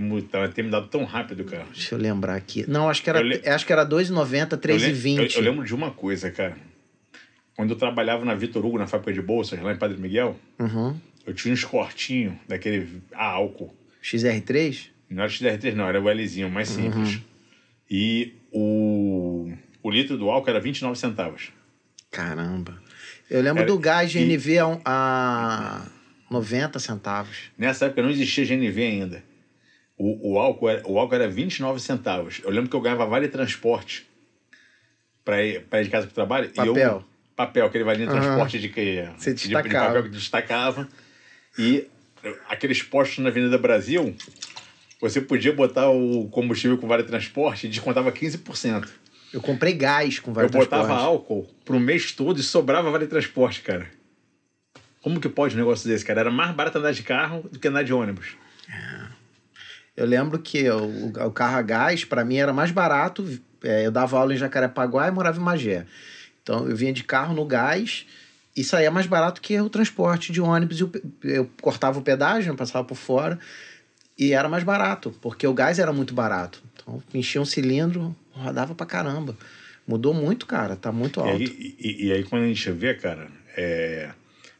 tem 0.52 0.64
mudado 0.64 0.88
tão 0.88 1.04
rápido, 1.04 1.44
cara. 1.44 1.64
Deixa 1.72 1.94
eu 1.94 1.98
lembrar 1.98 2.34
aqui. 2.34 2.68
Não, 2.68 2.88
acho 2.90 3.04
que 3.04 3.08
era, 3.08 3.20
Eu 3.20 3.24
le- 3.24 3.42
acho 3.48 3.64
que 3.64 3.72
era 3.72 3.84
2,90, 3.84 4.58
Eu, 4.68 4.76
lem- 4.76 4.92
3,20. 4.92 5.18
eu, 5.36 5.42
eu 5.44 5.50
lembro 5.50 5.64
de 5.64 5.72
uma 5.72 5.92
coisa, 5.92 6.28
cara. 6.32 6.56
Quando 7.54 7.70
eu 7.70 7.76
trabalhava 7.76 8.24
na 8.24 8.34
Vitor 8.34 8.66
Hugo, 8.66 8.78
na 8.78 8.88
fábrica 8.88 9.12
de 9.12 9.22
bolsas, 9.22 9.60
lá 9.62 9.72
em 9.72 9.76
Padre 9.76 9.96
Miguel, 9.96 10.36
Uhum. 10.58 10.96
eu 11.24 11.32
tinha 11.32 11.54
uns 11.54 11.62
cortinhos 11.64 12.34
daquele 12.48 13.00
a 13.14 13.26
álcool. 13.26 13.72
XR3? 14.02 14.88
Não 15.08 15.22
era 15.22 15.30
XR3, 15.32 15.72
não, 15.74 15.88
era 15.88 16.02
o 16.02 16.10
Lzinho, 16.12 16.50
mais 16.50 16.68
simples. 16.68 17.14
Uhum. 17.14 17.20
E 17.88 18.34
o, 18.50 19.52
o 19.84 19.88
litro 19.90 20.18
do 20.18 20.28
álcool 20.28 20.50
era 20.50 20.58
29 20.60 20.98
centavos. 20.98 21.50
Caramba. 22.10 22.76
Eu 23.30 23.40
lembro 23.42 23.62
Era- 23.62 23.72
do 23.72 23.78
gás 23.78 24.14
e- 24.14 24.18
GNV 24.24 24.58
a, 24.58 24.78
a 24.84 25.86
90 26.30 26.78
centavos. 26.78 27.36
Nessa 27.58 27.86
época 27.86 28.02
não 28.02 28.10
existia 28.10 28.44
GNV 28.44 28.82
ainda. 28.82 29.22
O, 29.98 30.34
o, 30.34 30.38
álcool 30.38 30.68
era, 30.68 30.82
o 30.86 30.98
álcool 30.98 31.14
era 31.14 31.28
29 31.28 31.80
centavos. 31.80 32.40
Eu 32.44 32.50
lembro 32.50 32.68
que 32.68 32.76
eu 32.76 32.80
ganhava 32.80 33.06
vale 33.06 33.28
transporte 33.28 34.06
para 35.24 35.42
ir, 35.42 35.62
pra 35.62 35.80
ir 35.80 35.84
de 35.84 35.90
casa 35.90 36.06
para 36.06 36.12
o 36.12 36.14
trabalho. 36.14 36.46
E 36.54 36.58
eu, 36.60 36.74
Papel. 36.74 37.04
papel, 37.34 37.66
aquele 37.66 37.84
vale 37.84 38.06
transporte 38.06 38.58
de 38.58 38.68
que 38.68 39.08
Você 39.16 39.32
de, 39.32 39.42
de 39.42 39.48
destacava. 39.48 39.86
papel 39.86 40.02
que 40.04 40.08
destacava. 40.10 40.88
E 41.58 41.88
aqueles 42.48 42.82
postos 42.82 43.18
na 43.18 43.30
Avenida 43.30 43.56
Brasil, 43.56 44.14
você 45.00 45.20
podia 45.20 45.52
botar 45.52 45.88
o 45.88 46.28
combustível 46.28 46.76
com 46.76 46.86
vale 46.86 47.02
transporte 47.04 47.66
e 47.66 47.70
descontava 47.70 48.12
15%. 48.12 48.86
Eu 49.36 49.42
comprei 49.42 49.74
gás 49.74 50.18
com 50.18 50.32
vários 50.32 50.50
eu 50.54 50.60
botava 50.60 50.94
álcool 50.94 51.46
pro 51.62 51.78
mês 51.78 52.10
todo 52.10 52.40
e 52.40 52.42
sobrava 52.42 52.90
vale 52.90 53.06
transporte, 53.06 53.60
cara. 53.60 53.86
Como 55.02 55.20
que 55.20 55.28
pode 55.28 55.54
um 55.54 55.58
negócio 55.58 55.86
desse, 55.86 56.02
cara? 56.04 56.20
Era 56.20 56.30
mais 56.30 56.52
barato 56.56 56.78
andar 56.78 56.92
de 56.92 57.02
carro 57.02 57.42
do 57.52 57.58
que 57.58 57.68
andar 57.68 57.82
de 57.84 57.92
ônibus. 57.92 58.34
Eu 59.94 60.06
lembro 60.06 60.38
que 60.38 60.68
o, 60.70 61.08
o 61.08 61.30
carro 61.30 61.56
a 61.58 61.62
gás, 61.62 62.02
para 62.04 62.24
mim, 62.24 62.36
era 62.36 62.52
mais 62.52 62.70
barato. 62.70 63.26
É, 63.62 63.86
eu 63.86 63.90
dava 63.90 64.18
aula 64.18 64.32
em 64.34 64.38
Jacarepaguá 64.38 65.08
e 65.08 65.10
morava 65.10 65.38
em 65.38 65.42
Magé. 65.42 65.86
Então, 66.42 66.66
eu 66.68 66.74
vinha 66.74 66.92
de 66.92 67.04
carro 67.04 67.34
no 67.34 67.44
gás 67.44 68.06
e 68.56 68.64
saía 68.64 68.90
mais 68.90 69.06
barato 69.06 69.40
que 69.42 69.60
o 69.60 69.68
transporte 69.68 70.32
de 70.32 70.40
ônibus. 70.40 70.80
E 70.80 70.86
pe- 70.86 71.02
eu 71.24 71.50
cortava 71.60 71.98
o 71.98 72.02
pedágio, 72.02 72.50
eu 72.52 72.56
passava 72.56 72.84
por 72.86 72.96
fora. 72.96 73.38
E 74.18 74.32
era 74.32 74.48
mais 74.48 74.64
barato, 74.64 75.14
porque 75.20 75.46
o 75.46 75.52
gás 75.54 75.78
era 75.78 75.92
muito 75.92 76.14
barato. 76.14 76.62
Então, 76.74 77.02
enchia 77.12 77.40
um 77.40 77.44
cilindro, 77.44 78.16
rodava 78.36 78.74
pra 78.74 78.86
caramba. 78.86 79.36
Mudou 79.86 80.12
muito, 80.12 80.46
cara. 80.46 80.74
Tá 80.76 80.90
muito 80.90 81.20
E 81.20 81.22
alto. 81.22 81.32
aí, 81.36 81.76
e, 81.78 82.06
e 82.06 82.12
aí, 82.12 82.24
quando 82.24 82.42
a 82.44 82.48
gente 82.48 82.70
vê, 82.72 82.94
cara, 82.94 83.28
é, 83.56 84.10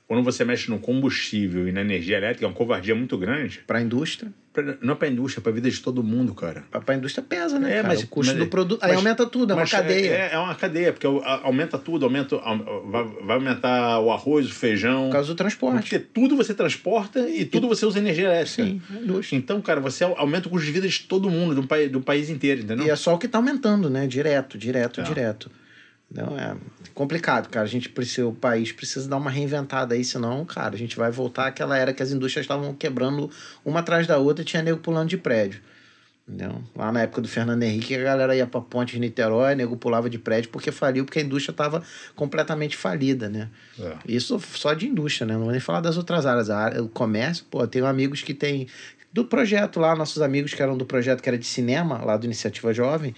quando 0.09 0.23
você 0.23 0.45
mexe 0.45 0.71
no 0.71 0.79
combustível 0.79 1.67
e 1.69 1.73
na 1.73 1.81
energia 1.81 2.17
elétrica, 2.17 2.45
é 2.45 2.49
uma 2.49 2.55
covardia 2.55 2.95
muito 2.95 3.19
grande. 3.19 3.61
Pra 3.67 3.81
indústria. 3.81 4.31
Pra- 4.53 4.77
não 4.81 4.95
é 4.95 4.97
pra 4.97 5.09
indústria, 5.09 5.41
é 5.41 5.43
pra 5.43 5.53
vida 5.53 5.69
de 5.69 5.81
todo 5.81 6.03
mundo, 6.03 6.33
cara. 6.33 6.65
Pra, 6.71 6.81
pra 6.81 6.95
indústria 6.95 7.23
pesa, 7.29 7.59
né, 7.59 7.71
É, 7.73 7.77
cara? 7.77 7.89
mas- 7.89 8.03
o 8.05 8.07
custo 8.07 8.33
mas- 8.33 8.43
do 8.43 8.49
produto. 8.49 8.83
Aí 8.83 8.95
aumenta 8.95 9.27
tudo, 9.27 9.51
é 9.53 9.55
uma 9.55 9.63
Mas 9.63 9.71
cadeia. 9.71 10.11
É, 10.13 10.31
é 10.35 10.39
uma 10.39 10.55
cadeia, 10.55 10.93
porque 10.93 11.07
a- 11.07 11.41
aumenta 11.43 11.77
tudo, 11.77 12.05
aumenta, 12.07 12.37
vai, 12.37 13.37
aumentar 13.37 13.99
o 14.01 14.11
arroz, 14.13 14.47
o 14.49 14.55
feijão. 14.55 15.07
Por 15.09 15.13
causa 15.13 15.29
do 15.29 15.35
transporte. 15.35 15.81
Porque 15.83 15.99
tudo 15.99 16.37
você 16.37 16.55
transporta 16.55 17.29
e 17.29 17.45
tudo 17.45 17.69
você 17.69 17.85
usa 17.85 17.99
energia 17.99 18.27
elétrica. 18.27 18.65
Sim, 18.65 18.81
a 18.89 18.95
indústria. 19.01 19.37
Então, 19.37 19.61
cara, 19.61 19.81
você 19.81 20.05
aumenta 20.05 20.47
o 20.47 20.51
custo 20.51 20.65
de 20.65 20.73
vida 20.73 20.89
de 20.89 21.01
todo 21.01 21.29
mundo, 21.29 21.55
do, 21.55 21.67
país, 21.67 21.91
do 21.91 22.01
país 22.01 22.31
inteiro, 22.31 22.63
entendeu? 22.63 22.87
E 22.87 22.91
é 22.91 22.97
só 22.97 23.13
o 23.15 23.19
que 23.19 23.27
tá 23.29 23.39
aumentando, 23.39 23.91
né? 23.91 24.07
Direto, 24.07 24.57
direto, 24.57 25.01
É. 25.01 25.05
direto. 25.05 25.51
Então 26.11 26.39
é 26.39 26.57
complicado, 26.95 27.49
cara. 27.49 27.65
A 27.65 27.69
gente 27.69 27.89
precisa, 27.89 28.27
o 28.27 28.35
país 28.35 28.73
precisa 28.73 29.09
dar 29.09 29.17
uma 29.17 29.31
reinventada 29.31 29.95
aí, 29.95 30.05
senão, 30.05 30.45
cara, 30.45 30.75
a 30.75 30.79
gente 30.79 30.97
vai 30.97 31.11
voltar 31.11 31.49
àquela 31.49 31.77
era 31.77 31.93
que 31.93 32.03
as 32.03 32.11
indústrias 32.11 32.45
estavam 32.45 32.73
quebrando 32.75 33.31
uma 33.65 33.81
atrás 33.81 34.07
da 34.07 34.19
outra 34.19 34.43
e 34.43 34.45
tinha 34.45 34.63
nego 34.63 34.79
pulando 34.79 35.09
de 35.09 35.19
prédio. 35.19 35.61
Entendeu? 36.29 36.61
Lá 36.75 36.91
na 36.91 37.03
época 37.03 37.21
do 37.21 37.29
Fernando 37.29 37.63
Henrique, 37.63 37.95
a 37.95 38.03
galera 38.03 38.35
ia 38.35 38.49
pra 38.49 38.61
ponte 38.61 38.95
de 38.95 38.99
Niterói, 38.99 39.55
nego 39.55 39.77
pulava 39.77 40.11
de 40.11 40.19
prédio 40.19 40.51
porque 40.51 40.73
faliu, 40.73 41.05
porque 41.05 41.21
a 41.21 41.23
indústria 41.23 41.53
estava 41.53 41.85
completamente 42.17 42.77
falida, 42.77 43.29
né? 43.29 43.49
É. 43.79 43.97
Isso 44.09 44.41
só 44.41 44.75
de 44.75 44.89
indústria, 44.89 45.25
né? 45.25 45.35
Não 45.35 45.43
vou 45.43 45.53
nem 45.53 45.61
falar 45.61 45.81
das 45.81 45.97
outras 45.97 46.27
áreas. 46.27 46.51
A 46.51 46.59
área, 46.59 46.83
o 46.83 46.89
comércio, 46.89 47.45
pô, 47.49 47.65
tenho 47.69 47.87
amigos 47.87 48.23
que 48.23 48.35
tem. 48.35 48.67
Do 49.13 49.25
projeto 49.25 49.79
lá, 49.79 49.95
nossos 49.95 50.21
amigos 50.21 50.53
que 50.53 50.61
eram 50.61 50.77
do 50.77 50.85
projeto 50.85 51.23
que 51.23 51.29
era 51.29 51.39
de 51.39 51.47
cinema, 51.47 52.05
lá 52.05 52.17
do 52.17 52.27
Iniciativa 52.27 52.75
Jovem, 52.75 53.15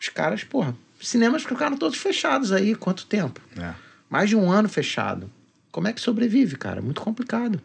os 0.00 0.08
caras, 0.08 0.44
porra, 0.44 0.76
cinemas 1.00 1.42
ficaram 1.44 1.76
todos 1.76 1.98
fechados 1.98 2.52
aí. 2.52 2.74
Quanto 2.74 3.06
tempo? 3.06 3.40
É. 3.60 3.74
Mais 4.10 4.28
de 4.28 4.36
um 4.36 4.50
ano 4.50 4.68
fechado. 4.68 5.30
Como 5.70 5.86
é 5.88 5.92
que 5.92 6.00
sobrevive, 6.00 6.56
cara? 6.56 6.80
Muito 6.80 7.00
complicado. 7.00 7.60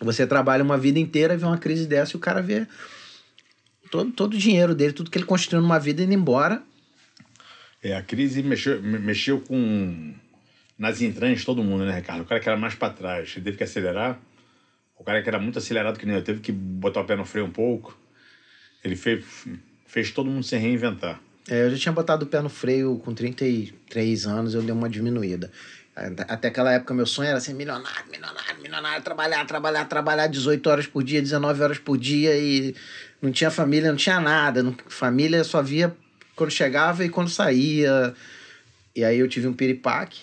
Você 0.00 0.26
trabalha 0.26 0.62
uma 0.62 0.76
vida 0.76 0.98
inteira, 0.98 1.36
vê 1.36 1.44
uma 1.46 1.58
crise 1.58 1.86
dessa 1.86 2.12
e 2.12 2.16
o 2.16 2.20
cara 2.20 2.42
vê 2.42 2.66
todo, 3.90 4.10
todo 4.12 4.34
o 4.34 4.38
dinheiro 4.38 4.74
dele, 4.74 4.92
tudo 4.92 5.10
que 5.10 5.16
ele 5.16 5.24
construiu 5.24 5.62
numa 5.62 5.78
vida 5.78 6.02
indo 6.02 6.12
embora. 6.12 6.62
É, 7.82 7.94
a 7.96 8.02
crise 8.02 8.42
mexeu, 8.42 8.82
me- 8.82 8.98
mexeu 8.98 9.40
com. 9.40 10.14
nas 10.78 11.00
entranhas 11.00 11.40
de 11.40 11.46
todo 11.46 11.62
mundo, 11.62 11.84
né, 11.84 11.94
Ricardo? 11.96 12.22
O 12.22 12.24
cara 12.26 12.40
que 12.40 12.48
era 12.48 12.58
mais 12.58 12.74
pra 12.74 12.90
trás, 12.90 13.32
ele 13.36 13.44
teve 13.44 13.56
que 13.56 13.64
acelerar. 13.64 14.18
O 14.98 15.04
cara 15.04 15.22
que 15.22 15.28
era 15.28 15.38
muito 15.38 15.58
acelerado 15.58 15.98
que 15.98 16.06
nem 16.06 16.16
eu, 16.16 16.22
teve 16.24 16.40
que 16.40 16.52
botar 16.52 17.00
o 17.00 17.04
pé 17.04 17.16
no 17.16 17.24
freio 17.24 17.46
um 17.46 17.50
pouco. 17.50 17.96
Ele 18.82 18.96
fez, 18.96 19.24
fez 19.94 20.10
todo 20.10 20.28
mundo 20.28 20.42
se 20.42 20.56
reinventar. 20.56 21.20
É, 21.48 21.66
eu 21.66 21.70
já 21.70 21.78
tinha 21.78 21.92
botado 21.92 22.24
o 22.24 22.28
pé 22.28 22.40
no 22.40 22.48
freio 22.48 22.98
com 22.98 23.14
33 23.14 24.26
anos, 24.26 24.52
eu 24.52 24.60
dei 24.60 24.72
uma 24.72 24.90
diminuída. 24.90 25.52
Até 26.26 26.48
aquela 26.48 26.72
época, 26.72 26.92
meu 26.92 27.06
sonho 27.06 27.28
era 27.28 27.38
ser 27.38 27.54
milionário, 27.54 28.10
milionário, 28.10 28.60
milionário, 28.60 29.04
trabalhar, 29.04 29.44
trabalhar, 29.46 29.84
trabalhar 29.84 30.26
18 30.26 30.66
horas 30.68 30.86
por 30.88 31.04
dia, 31.04 31.22
19 31.22 31.62
horas 31.62 31.78
por 31.78 31.96
dia 31.96 32.36
e 32.36 32.74
não 33.22 33.30
tinha 33.30 33.52
família, 33.52 33.90
não 33.90 33.96
tinha 33.96 34.18
nada. 34.18 34.74
Família 34.88 35.44
só 35.44 35.62
via 35.62 35.96
quando 36.34 36.50
chegava 36.50 37.04
e 37.04 37.08
quando 37.08 37.30
saía. 37.30 38.12
E 38.96 39.04
aí 39.04 39.20
eu 39.20 39.28
tive 39.28 39.46
um 39.46 39.52
piripaque, 39.52 40.22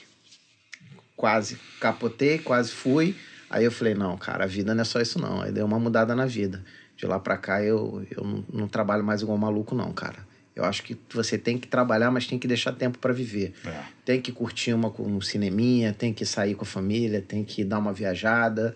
quase 1.15 1.57
capotei, 1.79 2.39
quase 2.39 2.73
fui. 2.73 3.15
Aí 3.49 3.63
eu 3.63 3.71
falei, 3.71 3.93
não, 3.93 4.17
cara, 4.17 4.43
a 4.43 4.47
vida 4.47 4.75
não 4.75 4.81
é 4.81 4.85
só 4.85 4.99
isso 4.99 5.17
não. 5.17 5.41
Aí 5.41 5.53
deu 5.53 5.65
uma 5.65 5.79
mudada 5.79 6.13
na 6.13 6.25
vida. 6.25 6.61
De 7.01 7.07
lá 7.07 7.19
pra 7.19 7.35
cá 7.35 7.63
eu, 7.63 8.05
eu 8.15 8.23
não, 8.23 8.45
não 8.53 8.67
trabalho 8.67 9.03
mais 9.03 9.23
igual 9.23 9.35
maluco 9.35 9.73
não, 9.73 9.91
cara. 9.91 10.19
Eu 10.55 10.63
acho 10.63 10.83
que 10.83 10.95
você 11.11 11.35
tem 11.35 11.57
que 11.57 11.67
trabalhar, 11.67 12.11
mas 12.11 12.27
tem 12.27 12.37
que 12.37 12.47
deixar 12.47 12.73
tempo 12.73 12.99
pra 12.99 13.11
viver. 13.11 13.55
É. 13.65 13.81
Tem 14.05 14.21
que 14.21 14.31
curtir 14.31 14.71
uma 14.71 14.91
com 14.91 15.01
um 15.01 15.19
cineminha, 15.19 15.93
tem 15.93 16.13
que 16.13 16.23
sair 16.27 16.53
com 16.53 16.63
a 16.63 16.67
família, 16.67 17.19
tem 17.19 17.43
que 17.43 17.63
dar 17.63 17.79
uma 17.79 17.91
viajada. 17.91 18.75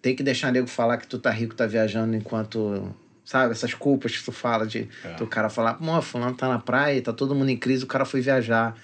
Tem 0.00 0.16
que 0.16 0.22
deixar 0.22 0.50
nego 0.50 0.66
falar 0.66 0.96
que 0.96 1.06
tu 1.06 1.18
tá 1.18 1.30
rico, 1.30 1.54
tá 1.54 1.66
viajando 1.66 2.16
enquanto... 2.16 2.94
Sabe, 3.22 3.52
essas 3.52 3.74
culpas 3.74 4.16
que 4.16 4.24
tu 4.24 4.32
fala 4.32 4.66
de... 4.66 4.88
É. 5.04 5.22
O 5.22 5.26
cara 5.26 5.50
falar, 5.50 5.74
pô, 5.74 6.00
fulano 6.00 6.34
tá 6.34 6.48
na 6.48 6.58
praia, 6.58 7.02
tá 7.02 7.12
todo 7.12 7.34
mundo 7.34 7.50
em 7.50 7.56
crise, 7.56 7.84
o 7.84 7.86
cara 7.86 8.06
foi 8.06 8.22
viajar. 8.22 8.74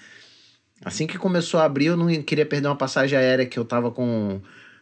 Assim 0.85 1.07
que 1.07 1.17
começou 1.17 1.59
a 1.59 1.65
abrir, 1.65 1.87
eu 1.87 1.97
não 1.97 2.07
queria 2.21 2.45
perder 2.45 2.67
uma 2.67 2.75
passagem 2.75 3.17
aérea 3.17 3.47
que 3.47 3.57
eu 3.57 3.65
tava 3.65 3.89
com. 3.89 4.39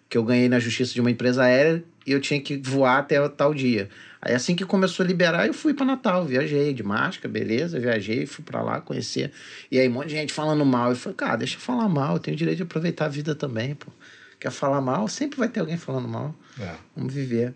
que 0.10 0.18
eu 0.18 0.24
ganhei 0.24 0.50
na 0.50 0.60
justiça 0.60 0.94
de 0.94 1.00
uma 1.00 1.10
empresa 1.10 1.44
aérea 1.44 1.84
e 2.08 2.12
eu 2.14 2.22
tinha 2.22 2.40
que 2.40 2.56
voar 2.58 3.00
até 3.00 3.28
tal 3.28 3.54
dia. 3.54 3.90
Aí 4.22 4.34
assim 4.34 4.56
que 4.56 4.66
começou 4.66 5.04
a 5.04 5.08
liberar, 5.08 5.46
eu 5.46 5.54
fui 5.54 5.74
para 5.74 5.86
Natal, 5.86 6.26
viajei 6.26 6.74
de 6.74 6.82
máscara, 6.82 7.28
beleza, 7.28 7.80
viajei, 7.80 8.26
fui 8.26 8.46
para 8.46 8.62
lá 8.62 8.80
conhecer. 8.80 9.32
E 9.70 9.78
aí 9.78 9.90
um 9.90 9.92
monte 9.92 10.08
de 10.08 10.16
gente 10.16 10.32
falando 10.32 10.66
mal. 10.66 10.90
Eu 10.90 10.96
falei, 10.96 11.18
cara, 11.18 11.36
deixa 11.36 11.58
eu 11.58 11.60
falar 11.60 11.90
mal, 11.90 12.16
eu 12.16 12.20
tenho 12.20 12.34
o 12.34 12.38
direito 12.38 12.58
de 12.58 12.64
aproveitar 12.64 13.06
a 13.06 13.10
vida 13.10 13.36
também, 13.36 13.76
pô. 13.76 13.92
Quer 14.40 14.52
falar 14.52 14.80
mal? 14.80 15.08
Sempre 15.10 15.38
vai 15.38 15.50
ter 15.50 15.60
alguém 15.60 15.78
falando 15.78 16.08
mal. 16.08 16.34
É. 16.60 16.76
Vamos 16.96 17.14
viver. 17.14 17.54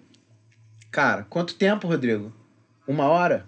Cara, 0.92 1.26
quanto 1.30 1.56
tempo, 1.56 1.88
Rodrigo? 1.88 2.34
Uma 2.86 3.06
hora? 3.06 3.46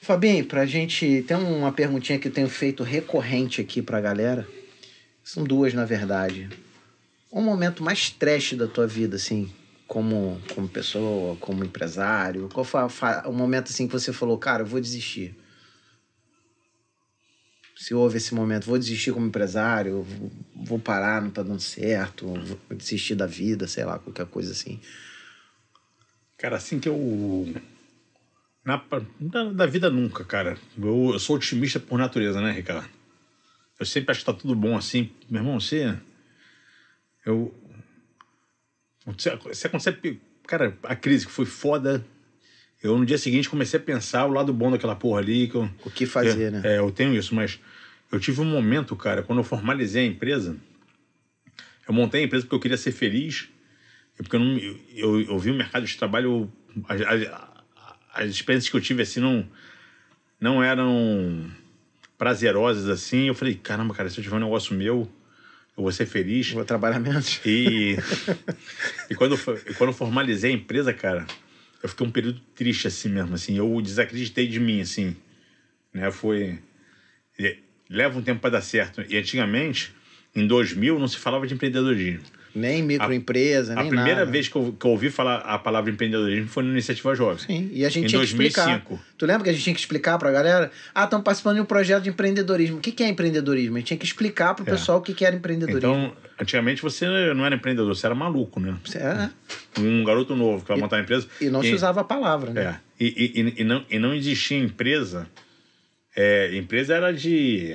Fabinho, 0.00 0.44
pra 0.44 0.66
gente. 0.66 1.24
Tem 1.26 1.36
uma 1.36 1.72
perguntinha 1.72 2.18
que 2.18 2.28
eu 2.28 2.32
tenho 2.32 2.48
feito 2.48 2.82
recorrente 2.82 3.60
aqui 3.60 3.80
pra 3.80 4.00
galera. 4.00 4.46
São 5.24 5.44
duas, 5.44 5.72
na 5.74 5.84
verdade. 5.84 6.48
Um 7.32 7.40
momento 7.42 7.82
mais 7.82 8.10
trash 8.10 8.52
da 8.52 8.66
tua 8.66 8.86
vida, 8.86 9.16
assim, 9.16 9.50
como, 9.86 10.40
como 10.54 10.68
pessoa, 10.68 11.34
como 11.36 11.64
empresário? 11.64 12.48
Qual 12.52 12.62
foi 12.62 12.82
o 13.24 13.32
momento, 13.32 13.70
assim, 13.70 13.86
que 13.86 13.92
você 13.92 14.12
falou, 14.12 14.36
cara, 14.36 14.62
eu 14.62 14.66
vou 14.66 14.80
desistir? 14.80 15.34
Se 17.74 17.94
houve 17.94 18.18
esse 18.18 18.34
momento, 18.34 18.66
vou 18.66 18.78
desistir 18.78 19.12
como 19.12 19.26
empresário, 19.26 20.06
vou, 20.54 20.78
parar, 20.78 21.22
não 21.22 21.30
tá 21.30 21.42
dando 21.42 21.60
certo, 21.60 22.26
vou 22.26 22.58
desistir 22.76 23.14
da 23.14 23.26
vida, 23.26 23.66
sei 23.66 23.84
lá, 23.84 23.98
qualquer 23.98 24.26
coisa 24.26 24.52
assim. 24.52 24.78
Cara, 26.36 26.56
assim 26.56 26.78
que 26.78 26.88
eu. 26.88 27.54
Na, 28.64 28.76
da 29.52 29.66
vida 29.66 29.88
nunca, 29.90 30.24
cara. 30.24 30.58
Eu, 30.76 31.10
eu 31.12 31.18
sou 31.18 31.36
otimista 31.36 31.80
por 31.80 31.98
natureza, 31.98 32.40
né, 32.40 32.52
Ricardo? 32.52 32.88
Eu 33.80 33.86
sempre 33.86 34.12
acho 34.12 34.20
que 34.20 34.26
tá 34.26 34.32
tudo 34.32 34.54
bom 34.54 34.76
assim. 34.76 35.10
Meu 35.28 35.40
irmão, 35.40 35.58
você. 35.58 35.96
Eu. 37.24 37.54
Se 39.18 39.66
acontecer. 39.66 39.98
Cara, 40.46 40.76
a 40.82 40.96
crise 40.96 41.26
que 41.26 41.32
foi 41.32 41.46
foda. 41.46 42.04
Eu 42.82 42.98
no 42.98 43.06
dia 43.06 43.16
seguinte 43.16 43.48
comecei 43.48 43.78
a 43.78 43.82
pensar 43.82 44.26
o 44.26 44.32
lado 44.32 44.52
bom 44.52 44.70
daquela 44.70 44.96
porra 44.96 45.20
ali. 45.20 45.46
Que 45.48 45.54
eu, 45.54 45.70
O 45.84 45.90
que 45.90 46.04
fazer, 46.04 46.48
é, 46.48 46.50
né? 46.50 46.62
É, 46.64 46.78
eu 46.78 46.90
tenho 46.90 47.14
isso, 47.14 47.34
mas 47.34 47.60
eu 48.10 48.18
tive 48.18 48.40
um 48.40 48.44
momento, 48.44 48.96
cara, 48.96 49.22
quando 49.22 49.38
eu 49.38 49.44
formalizei 49.44 50.04
a 50.04 50.06
empresa. 50.06 50.56
Eu 51.86 51.94
montei 51.94 52.22
a 52.22 52.24
empresa 52.24 52.44
porque 52.44 52.56
eu 52.56 52.60
queria 52.60 52.76
ser 52.76 52.92
feliz. 52.92 53.48
Porque 54.16 54.36
eu, 54.36 54.40
não, 54.40 54.58
eu, 54.58 54.80
eu, 54.94 55.20
eu 55.22 55.38
vi 55.38 55.50
o 55.50 55.54
mercado 55.54 55.86
de 55.86 55.96
trabalho. 55.96 56.52
As, 56.88 57.00
as, 57.00 57.50
as 58.14 58.30
experiências 58.30 58.70
que 58.70 58.76
eu 58.76 58.80
tive 58.80 59.02
assim 59.02 59.20
não, 59.20 59.48
não 60.40 60.62
eram 60.62 61.50
prazerosas 62.18 62.88
assim. 62.88 63.28
Eu 63.28 63.34
falei, 63.34 63.54
caramba, 63.54 63.94
cara, 63.94 64.10
se 64.10 64.18
eu 64.18 64.24
tiver 64.24 64.36
um 64.36 64.40
negócio 64.40 64.76
meu, 64.76 65.10
eu 65.76 65.82
vou 65.82 65.92
ser 65.92 66.06
feliz. 66.06 66.50
Vou 66.50 66.64
trabalhar 66.64 67.00
menos. 67.00 67.40
E, 67.44 67.96
e 69.10 69.14
quando, 69.14 69.32
eu, 69.32 69.38
quando 69.76 69.90
eu 69.90 69.94
formalizei 69.94 70.50
a 70.50 70.54
empresa, 70.54 70.92
cara, 70.92 71.26
eu 71.82 71.88
fiquei 71.88 72.06
um 72.06 72.10
período 72.10 72.40
triste 72.54 72.86
assim 72.86 73.08
mesmo, 73.08 73.34
assim. 73.34 73.56
Eu 73.56 73.80
desacreditei 73.80 74.46
de 74.46 74.60
mim, 74.60 74.80
assim. 74.80 75.16
Né? 75.92 76.10
Foi... 76.10 76.58
Leva 77.88 78.18
um 78.18 78.22
tempo 78.22 78.40
para 78.40 78.50
dar 78.50 78.62
certo. 78.62 79.02
E 79.08 79.16
antigamente, 79.16 79.94
em 80.34 80.46
2000, 80.46 80.98
não 80.98 81.08
se 81.08 81.18
falava 81.18 81.46
de 81.46 81.54
empreendedorismo. 81.54 82.22
Nem 82.54 82.82
microempresa, 82.82 83.72
A 83.72 83.76
nem 83.76 83.88
primeira 83.88 84.20
nada. 84.20 84.30
vez 84.30 84.46
que 84.46 84.56
eu, 84.56 84.76
que 84.78 84.84
eu 84.86 84.90
ouvi 84.90 85.08
falar 85.10 85.36
a 85.38 85.58
palavra 85.58 85.90
empreendedorismo 85.90 86.48
foi 86.48 86.62
na 86.62 86.70
Iniciativa 86.70 87.14
Jovem. 87.14 87.38
Sim, 87.38 87.70
e 87.72 87.84
a 87.84 87.88
gente 87.88 88.04
Em 88.04 88.08
tinha 88.08 88.20
que 88.20 88.26
explicar. 88.26 88.64
2005. 88.66 89.00
Tu 89.16 89.24
lembra 89.26 89.44
que 89.44 89.50
a 89.50 89.52
gente 89.52 89.62
tinha 89.64 89.74
que 89.74 89.80
explicar 89.80 90.18
pra 90.18 90.30
galera? 90.30 90.70
Ah, 90.94 91.04
estamos 91.04 91.24
participando 91.24 91.54
de 91.56 91.60
um 91.62 91.64
projeto 91.64 92.02
de 92.02 92.10
empreendedorismo. 92.10 92.76
O 92.76 92.80
que, 92.80 92.92
que 92.92 93.02
é 93.02 93.08
empreendedorismo? 93.08 93.76
A 93.76 93.78
gente 93.78 93.86
tinha 93.88 93.96
que 93.98 94.04
explicar 94.04 94.54
pro 94.54 94.64
É. 94.66 94.70
pessoal 94.70 94.98
o 94.98 95.00
que, 95.00 95.14
que 95.14 95.24
era 95.24 95.34
empreendedorismo. 95.34 95.78
Então, 95.94 96.16
antigamente 96.38 96.82
você 96.82 97.06
não 97.34 97.46
era 97.46 97.54
empreendedor, 97.54 97.94
você 97.94 98.04
era 98.04 98.14
maluco, 98.14 98.60
né? 98.60 98.76
É, 98.96 99.30
Um 99.80 100.04
garoto 100.04 100.36
novo 100.36 100.62
que 100.62 100.68
vai 100.68 100.78
montar 100.78 100.96
uma 100.96 101.02
empresa. 101.02 101.26
e 101.40 101.46
não 101.48 101.62
se 101.62 101.72
usava 101.72 102.02
a 102.02 102.04
palavra, 102.04 102.52
né? 102.52 102.62
É. 102.98 103.04
E, 103.04 103.06
e, 103.06 103.40
e- 103.40 103.54
e 103.62 103.64
não, 103.64 103.84
e 103.90 103.98
não 103.98 104.14
existia 104.14 104.58
empresa. 104.58 105.26
É, 106.14 106.54
empresa 106.54 106.94
era 106.94 107.12
de, 107.12 107.74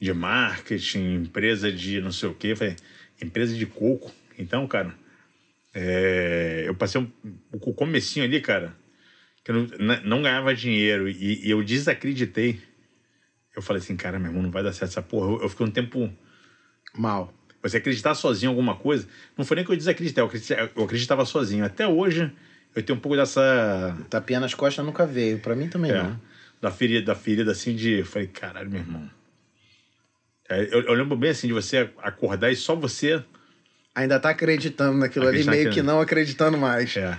de 0.00 0.12
marketing, 0.12 1.14
empresa 1.14 1.70
de 1.70 2.00
não 2.00 2.10
sei 2.12 2.28
o 2.28 2.34
quê. 2.34 2.56
Falei, 2.56 2.74
empresa 3.22 3.54
de 3.54 3.66
coco. 3.66 4.12
Então, 4.38 4.66
cara, 4.66 4.94
é, 5.74 6.64
eu 6.66 6.74
passei 6.74 7.00
um, 7.00 7.10
o 7.52 7.72
comecinho 7.74 8.24
ali, 8.24 8.40
cara, 8.40 8.74
que 9.44 9.50
eu 9.50 9.54
não, 9.54 9.78
na- 9.78 10.00
não 10.00 10.22
ganhava 10.22 10.54
dinheiro 10.54 11.08
e, 11.08 11.46
e 11.46 11.50
eu 11.50 11.62
desacreditei. 11.62 12.60
Eu 13.54 13.62
falei 13.62 13.82
assim, 13.82 13.96
cara, 13.96 14.18
meu 14.18 14.28
irmão, 14.30 14.42
não 14.42 14.50
vai 14.50 14.62
dar 14.62 14.72
certo 14.72 14.90
essa 14.92 15.02
porra. 15.02 15.30
Eu, 15.32 15.42
eu 15.42 15.48
fiquei 15.48 15.66
um 15.66 15.70
tempo. 15.70 16.12
Mal. 16.96 17.32
Você 17.62 17.76
acreditar 17.76 18.14
sozinho 18.14 18.48
em 18.48 18.52
alguma 18.52 18.74
coisa, 18.74 19.06
não 19.36 19.44
foi 19.44 19.56
nem 19.56 19.64
que 19.64 19.70
eu 19.70 19.76
desacreditei, 19.76 20.22
eu 20.22 20.26
acreditava, 20.26 20.70
eu 20.74 20.84
acreditava 20.84 21.24
sozinho. 21.26 21.64
Até 21.64 21.86
hoje, 21.86 22.32
eu 22.74 22.82
tenho 22.82 22.98
um 22.98 23.00
pouco 23.02 23.16
dessa 23.16 23.96
Tapinha 24.08 24.40
nas 24.40 24.54
costas 24.54 24.84
nunca 24.84 25.06
veio. 25.06 25.38
Pra 25.40 25.54
mim 25.54 25.68
também 25.68 25.90
é, 25.90 26.02
não. 26.02 26.18
da 26.60 26.70
ferida, 26.70 27.06
da 27.06 27.14
ferida 27.14 27.52
assim 27.52 27.76
de. 27.76 27.98
eu 27.98 28.06
Falei, 28.06 28.28
caralho, 28.28 28.70
meu 28.70 28.80
irmão. 28.80 29.10
É, 30.50 30.68
eu, 30.72 30.82
eu 30.82 30.92
lembro 30.94 31.16
bem 31.16 31.30
assim 31.30 31.46
de 31.46 31.52
você 31.52 31.88
acordar 32.02 32.50
e 32.50 32.56
só 32.56 32.74
você. 32.74 33.22
Ainda 33.94 34.18
tá 34.20 34.30
acreditando 34.30 34.98
naquilo 34.98 35.26
ali, 35.28 35.40
Acreditar 35.40 35.56
meio 35.56 35.70
que- 35.72 35.82
não 35.82 36.00
acreditando 36.00 36.58
mais. 36.58 36.96
É, 36.96 37.16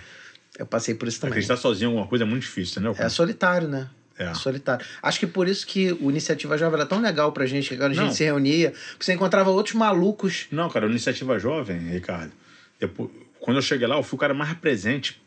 Eu 0.59 0.65
passei 0.65 0.93
por 0.93 1.07
isso 1.07 1.19
também. 1.19 1.31
acreditar 1.31 1.55
sozinho 1.57 1.87
em 1.87 1.91
alguma 1.91 2.07
coisa 2.07 2.23
é 2.25 2.27
muito 2.27 2.43
difícil, 2.43 2.81
né? 2.81 2.93
É 2.97 3.09
solitário, 3.09 3.67
né? 3.67 3.89
É. 4.17 4.33
Solitário. 4.33 4.85
Acho 5.01 5.19
que 5.19 5.25
por 5.25 5.47
isso 5.47 5.65
que 5.65 5.93
o 5.93 6.09
Iniciativa 6.11 6.57
Jovem 6.57 6.79
era 6.79 6.85
tão 6.87 7.01
legal 7.01 7.31
pra 7.31 7.45
gente, 7.45 7.69
que 7.69 7.77
quando 7.77 7.91
a 7.91 7.95
gente 7.95 8.05
Não. 8.07 8.13
se 8.13 8.23
reunia, 8.23 8.71
porque 8.91 9.05
você 9.05 9.13
encontrava 9.13 9.49
outros 9.49 9.73
malucos. 9.75 10.45
Não, 10.51 10.69
cara, 10.69 10.85
a 10.85 10.89
iniciativa 10.89 11.39
jovem, 11.39 11.79
Ricardo. 11.89 12.31
Depois, 12.79 13.09
quando 13.39 13.57
eu 13.57 13.61
cheguei 13.63 13.87
lá, 13.87 13.95
eu 13.95 14.03
fui 14.03 14.17
o 14.17 14.19
cara 14.19 14.33
mais 14.33 14.53
presente 14.55 15.19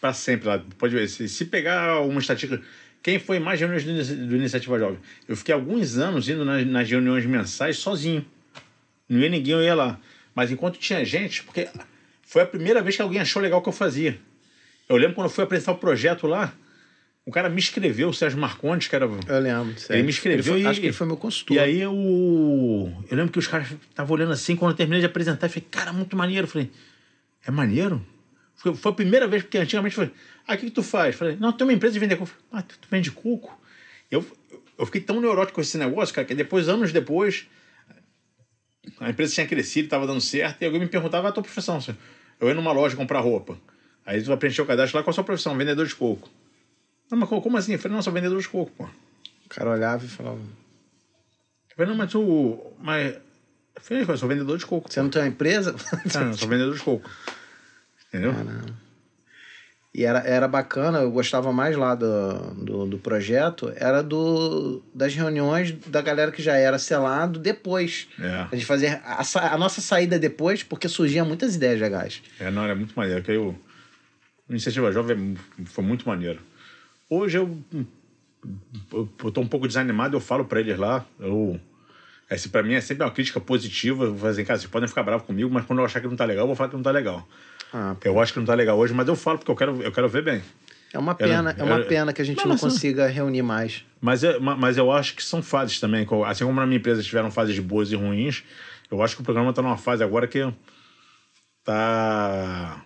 para 0.00 0.12
sempre 0.12 0.48
lá. 0.48 0.60
Pode 0.76 0.94
ver, 0.94 1.08
se, 1.08 1.26
se 1.28 1.44
pegar 1.46 2.00
uma 2.00 2.20
estatística. 2.20 2.60
Quem 3.04 3.18
foi 3.18 3.38
mais 3.38 3.60
reuniões 3.60 3.84
do, 3.84 4.26
do 4.28 4.34
Iniciativa 4.36 4.78
Jovem? 4.78 4.98
Eu 5.28 5.36
fiquei 5.36 5.54
alguns 5.54 5.98
anos 5.98 6.26
indo 6.26 6.42
nas, 6.42 6.66
nas 6.66 6.90
reuniões 6.90 7.26
mensais 7.26 7.76
sozinho. 7.76 8.24
Não 9.06 9.20
ia 9.20 9.28
ninguém, 9.28 9.52
eu 9.52 9.62
ia 9.62 9.74
lá. 9.74 10.00
Mas 10.34 10.50
enquanto 10.50 10.78
tinha 10.78 11.04
gente, 11.04 11.44
porque 11.44 11.68
foi 12.22 12.40
a 12.42 12.46
primeira 12.46 12.80
vez 12.82 12.96
que 12.96 13.02
alguém 13.02 13.20
achou 13.20 13.42
legal 13.42 13.60
o 13.60 13.62
que 13.62 13.68
eu 13.68 13.72
fazia. 13.74 14.18
Eu 14.88 14.96
lembro 14.96 15.14
quando 15.14 15.26
eu 15.26 15.30
fui 15.30 15.44
apresentar 15.44 15.72
o 15.72 15.76
projeto 15.76 16.26
lá, 16.26 16.54
o 17.26 17.30
cara 17.30 17.50
me 17.50 17.58
escreveu, 17.60 18.08
o 18.08 18.14
Sérgio 18.14 18.38
Marcondes, 18.40 18.88
que 18.88 18.96
era 18.96 19.04
Eu 19.04 19.40
lembro. 19.40 19.78
sério. 19.78 19.96
ele 19.96 20.02
me 20.04 20.10
escreveu 20.10 20.54
Ele 20.54 20.62
foi- 20.62 20.62
e. 20.62 20.66
Acho 20.66 20.80
que 20.80 20.86
ele 20.86 20.92
foi 20.94 21.06
meu 21.06 21.16
consultor. 21.18 21.56
E 21.58 21.60
aí 21.60 21.80
eu. 21.82 21.92
Eu 23.10 23.16
lembro 23.18 23.30
que 23.32 23.38
os 23.38 23.46
caras 23.46 23.68
estavam 23.70 24.14
olhando 24.16 24.32
assim, 24.32 24.56
quando 24.56 24.70
eu 24.72 24.76
terminei 24.78 25.00
de 25.00 25.06
apresentar, 25.06 25.46
eu 25.46 25.50
falei, 25.50 25.66
cara, 25.70 25.92
muito 25.92 26.16
maneiro. 26.16 26.46
Eu 26.46 26.50
falei, 26.50 26.70
é 27.46 27.50
maneiro? 27.50 28.04
Foi, 28.64 28.74
foi 28.74 28.92
a 28.92 28.94
primeira 28.94 29.28
vez, 29.28 29.42
porque 29.42 29.58
antigamente 29.58 29.94
foi, 29.94 30.10
ah, 30.48 30.54
o 30.54 30.56
que, 30.56 30.66
que 30.66 30.70
tu 30.70 30.82
faz? 30.82 31.14
Falei, 31.14 31.36
não, 31.36 31.52
tem 31.52 31.66
uma 31.66 31.72
empresa 31.74 31.92
de 31.92 31.98
vender 31.98 32.16
coco. 32.16 32.32
Ah, 32.50 32.62
tu, 32.62 32.78
tu 32.78 32.88
vende 32.90 33.10
coco? 33.10 33.60
Eu, 34.10 34.24
eu 34.78 34.86
fiquei 34.86 35.02
tão 35.02 35.20
neurótico 35.20 35.56
com 35.56 35.60
esse 35.60 35.76
negócio, 35.76 36.14
cara, 36.14 36.26
que 36.26 36.34
depois, 36.34 36.66
anos 36.66 36.90
depois, 36.90 37.46
a 38.98 39.10
empresa 39.10 39.34
tinha 39.34 39.46
crescido, 39.46 39.84
estava 39.84 40.06
dando 40.06 40.22
certo, 40.22 40.62
e 40.62 40.64
alguém 40.64 40.80
me 40.80 40.88
perguntava, 40.88 41.28
ah, 41.28 41.30
a 41.30 41.32
tua 41.32 41.42
profissão? 41.42 41.78
Eu 42.40 42.48
ia 42.48 42.54
numa 42.54 42.72
loja 42.72 42.96
comprar 42.96 43.20
roupa. 43.20 43.58
Aí 44.06 44.22
tu 44.22 44.28
vai 44.28 44.38
preencher 44.38 44.62
o 44.62 44.66
cadastro 44.66 44.96
lá, 44.96 45.04
qual 45.04 45.10
a 45.10 45.14
sua 45.14 45.24
profissão? 45.24 45.54
Vendedor 45.58 45.86
de 45.86 45.94
coco. 45.94 46.30
Não, 47.10 47.18
mas 47.18 47.28
como 47.28 47.58
assim? 47.58 47.74
Eu 47.74 47.78
falei, 47.78 47.96
não, 47.96 48.02
sou 48.02 48.14
vendedor 48.14 48.40
de 48.40 48.48
coco, 48.48 48.72
pô. 48.78 48.84
O 49.44 49.48
cara 49.50 49.70
olhava 49.70 50.02
e 50.04 50.08
falava: 50.08 50.38
Eu 50.38 51.76
falei, 51.76 51.90
não, 51.90 51.96
mas 51.98 52.10
tu. 52.10 52.72
Mas. 52.78 53.14
Eu 53.76 53.82
falei, 53.82 54.04
eu 54.08 54.16
sou 54.16 54.28
vendedor 54.28 54.56
de 54.56 54.64
coco. 54.64 54.90
Você 54.90 55.02
não 55.02 55.10
tem 55.10 55.20
uma 55.20 55.28
empresa? 55.28 55.74
Ah, 56.16 56.22
eu 56.22 56.34
sou 56.34 56.48
vendedor 56.48 56.74
de 56.74 56.80
coco. 56.80 57.10
Entendeu? 58.14 58.32
E 59.92 60.04
era, 60.04 60.18
era 60.20 60.48
bacana, 60.48 60.98
eu 60.98 61.10
gostava 61.10 61.52
mais 61.52 61.76
lá 61.76 61.94
do, 61.94 62.54
do, 62.54 62.86
do 62.86 62.98
projeto, 62.98 63.72
era 63.76 64.02
do, 64.02 64.82
das 64.92 65.14
reuniões 65.14 65.72
da 65.86 66.02
galera 66.02 66.32
que 66.32 66.42
já 66.42 66.56
era 66.56 66.78
selado 66.78 67.38
depois. 67.38 68.08
É. 68.18 68.46
A 68.50 68.54
gente 68.54 68.66
fazia 68.66 69.00
a, 69.04 69.54
a 69.54 69.58
nossa 69.58 69.80
saída 69.80 70.18
depois, 70.18 70.64
porque 70.64 70.88
surgiam 70.88 71.24
muitas 71.24 71.54
ideias 71.54 71.80
legais. 71.80 72.22
É, 72.40 72.50
não, 72.50 72.64
era 72.64 72.74
muito 72.74 72.92
maneiro. 72.94 73.22
Que 73.22 73.32
eu, 73.32 73.56
a 74.48 74.52
iniciativa 74.52 74.90
jovem 74.90 75.36
foi 75.66 75.84
muito 75.84 76.08
maneiro. 76.08 76.40
Hoje 77.08 77.38
eu, 77.38 77.56
eu, 78.92 79.08
eu 79.22 79.30
tô 79.30 79.40
um 79.40 79.46
pouco 79.46 79.68
desanimado, 79.68 80.16
eu 80.16 80.20
falo 80.20 80.44
pra 80.44 80.58
eles 80.58 80.76
lá. 80.76 81.06
Eu, 81.20 81.60
esse 82.28 82.48
pra 82.48 82.64
mim 82.64 82.74
é 82.74 82.80
sempre 82.80 83.04
uma 83.04 83.12
crítica 83.12 83.38
positiva. 83.40 84.06
Eu 84.06 84.10
vou 84.10 84.18
fazer, 84.18 84.44
cara, 84.44 84.58
vocês 84.58 84.70
podem 84.70 84.88
ficar 84.88 85.04
bravos 85.04 85.24
comigo, 85.24 85.48
mas 85.52 85.64
quando 85.64 85.78
eu 85.78 85.84
achar 85.84 86.00
que 86.00 86.08
não 86.08 86.16
tá 86.16 86.24
legal, 86.24 86.42
eu 86.42 86.48
vou 86.48 86.56
falar 86.56 86.68
que 86.68 86.76
não 86.76 86.82
tá 86.82 86.90
legal. 86.90 87.28
Ah, 87.76 87.96
Eu 88.04 88.20
acho 88.20 88.32
que 88.32 88.38
não 88.38 88.46
tá 88.46 88.54
legal 88.54 88.78
hoje, 88.78 88.94
mas 88.94 89.08
eu 89.08 89.16
falo 89.16 89.36
porque 89.38 89.50
eu 89.50 89.56
quero, 89.56 89.82
eu 89.82 89.90
quero 89.90 90.08
ver 90.08 90.22
bem. 90.22 90.40
é 90.92 90.98
uma 90.98 91.12
pena, 91.12 91.52
é 91.58 91.64
uma 91.64 91.74
era- 91.74 91.84
pena 91.84 92.12
que 92.12 92.22
a 92.22 92.24
gente 92.24 92.36
Não, 92.36 92.44
não, 92.44 92.50
mas 92.52 92.62
não. 92.62 92.70
consiga 92.70 93.08
reunir 93.08 93.42
mais. 93.42 93.84
Mas, 94.00 94.22
é, 94.22 94.38
ma- 94.38 94.54
mas 94.56 94.76
eu 94.76 94.92
acho 94.92 95.16
que 95.16 95.24
são 95.24 95.42
fases 95.42 95.80
também. 95.80 96.06
Assim 96.24 96.44
como 96.44 96.60
na 96.60 96.66
minha 96.66 96.78
empresa 96.78 97.02
tiveram 97.02 97.32
fases 97.32 97.58
boas 97.58 97.90
e 97.90 97.96
ruins, 97.96 98.44
eu 98.88 99.02
acho 99.02 99.16
que 99.16 99.22
o 99.22 99.24
programa 99.24 99.50
está 99.50 99.60
numa 99.60 99.76
fase 99.76 100.04
agora 100.04 100.28
que 100.28 100.38
tá. 101.64 102.80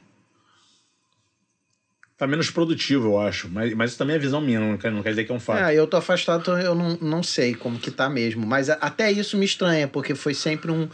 tá 2.16 2.26
menos 2.26 2.51
produtivo, 2.51 3.09
eu 3.09 3.20
acho. 3.20 3.47
Mas, 3.51 3.74
mas 3.74 3.91
isso 3.91 3.99
também 3.99 4.16
é 4.16 4.18
visão 4.18 4.41
minha, 4.41 4.59
não 4.59 4.78
quer, 4.78 4.91
não 4.91 5.03
quer 5.03 5.11
dizer 5.11 5.24
que 5.24 5.32
é 5.32 5.34
um 5.34 5.41
fato. 5.41 5.59
É, 5.64 5.74
eu 5.74 5.86
tô 5.86 5.99
afastado, 5.99 6.41
então 6.41 6.59
eu 6.59 6.74
não, 6.74 6.97
não 7.01 7.22
sei 7.22 7.55
como 7.55 7.78
que 7.78 7.91
tá 7.91 8.09
mesmo. 8.09 8.47
Mas 8.47 8.70
até 8.70 9.12
isso 9.12 9.36
me 9.36 9.45
estranha, 9.45 9.86
porque 9.86 10.14
foi 10.14 10.32
sempre 10.32 10.70
um, 10.70 10.89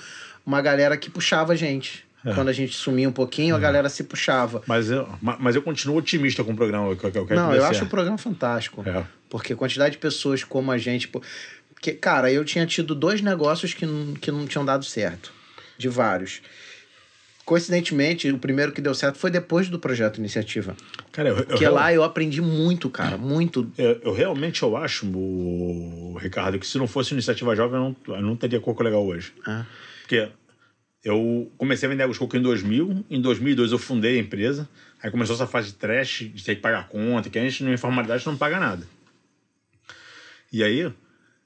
uma 0.45 0.61
galera 0.61 0.97
que 0.97 1.09
puxava 1.09 1.53
a 1.53 1.57
gente. 1.57 2.05
É. 2.25 2.33
Quando 2.33 2.49
a 2.49 2.53
gente 2.53 2.75
sumia 2.75 3.09
um 3.09 3.13
pouquinho, 3.13 3.55
a 3.55 3.59
galera 3.59 3.89
se 3.91 4.03
puxava. 4.05 4.63
Mas, 4.67 4.91
eu, 4.91 5.07
ma- 5.21 5.37
mas 5.39 5.55
eu 5.55 5.63
continuo 5.63 5.97
otimista 5.99 6.43
com 6.43 6.53
o 6.53 6.57
programa. 6.57 6.89
Eu- 6.91 6.97
que 6.97 7.05
eu 7.07 7.27
quero 7.27 7.39
Não, 7.41 7.51
que 7.51 7.57
eu 7.59 7.63
acho 7.65 7.73
o 7.73 7.75
certo. 7.81 7.91
programa 7.91 8.17
fantástico. 8.17 8.83
É. 8.89 9.05
Porque 9.29 9.53
a 9.53 9.57
quantidade 9.57 9.93
de 9.93 9.99
pessoas 9.99 10.43
como 10.43 10.73
a 10.73 10.79
gente. 10.79 11.07
Porque, 11.09 11.93
cara, 11.93 12.33
eu 12.33 12.45
tinha 12.45 12.65
tido 12.67 12.95
dois 12.95 13.21
negócios 13.21 13.75
que 13.75 13.85
não, 13.85 14.15
que 14.15 14.31
não 14.31 14.47
tinham 14.47 14.65
dado 14.65 14.85
certo. 14.85 15.31
De 15.77 15.89
vários. 15.89 16.41
Coincidentemente, 17.45 18.31
o 18.31 18.39
primeiro 18.39 18.73
que 18.73 18.81
deu 18.81 18.95
certo 18.95 19.19
foi 19.19 19.31
depois 19.31 19.69
do 19.69 19.79
projeto 19.79 20.17
Iniciativa. 20.17 20.75
Cara, 21.13 21.29
eu, 21.29 21.37
eu, 21.37 21.45
Porque 21.45 21.69
lá 21.69 21.93
eu 21.93 22.03
aprendi 22.03 22.41
muito, 22.41 22.89
cara. 22.89 23.19
Muito. 23.19 23.71
eu, 23.77 24.01
eu 24.03 24.13
realmente 24.15 24.63
eu 24.63 24.75
acho, 24.79 25.05
o 25.07 26.17
Ricardo, 26.19 26.59
que 26.59 26.67
se 26.67 26.79
não 26.79 26.87
fosse 26.87 27.13
iniciativa 27.13 27.55
jovem, 27.55 27.77
eu 27.79 27.95
não, 28.07 28.15
eu 28.17 28.23
não 28.23 28.35
teria 28.35 28.59
coco 28.61 28.83
legal 28.83 29.05
hoje. 29.05 29.35
Ah, 29.47 29.67
Porque 30.01 30.27
eu 31.05 31.53
comecei 31.59 31.87
a 31.87 31.91
vender 31.91 32.03
água 32.03 32.15
de 32.15 32.19
coco 32.19 32.37
em 32.37 32.41
2000, 32.41 33.05
em 33.11 33.21
2002 33.21 33.73
eu 33.73 33.79
fundei 33.79 34.17
a 34.17 34.21
empresa, 34.21 34.69
aí 35.03 35.11
começou 35.11 35.35
essa 35.35 35.47
fase 35.47 35.69
de 35.69 35.75
trash, 35.75 36.31
de 36.33 36.43
ter 36.43 36.55
que 36.57 36.63
pagar 36.63 36.89
conta, 36.89 37.29
que 37.29 37.39
a 37.39 37.43
gente, 37.43 37.63
na 37.63 37.73
informalidade, 37.75 38.25
não 38.27 38.37
paga 38.37 38.59
nada. 38.59 38.87
E 40.51 40.65
aí, 40.65 40.91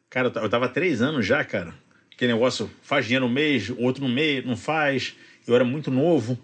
cara, 0.09 0.28
eu 0.28 0.30
ta- 0.30 0.40
eu 0.42 0.48
tava 0.48 0.66
há 0.66 0.68
três 0.68 1.02
anos 1.02 1.26
já, 1.26 1.42
cara, 1.42 1.74
aquele 2.14 2.32
negócio, 2.32 2.70
faz 2.82 3.04
dinheiro 3.06 3.26
no 3.26 3.32
mês, 3.32 3.68
outro 3.76 4.06
no 4.06 4.09
mês, 4.09 4.44
não 4.44 4.56
faz, 4.56 5.16
eu 5.46 5.54
era 5.56 5.64
muito 5.64 5.90
novo, 5.90 6.38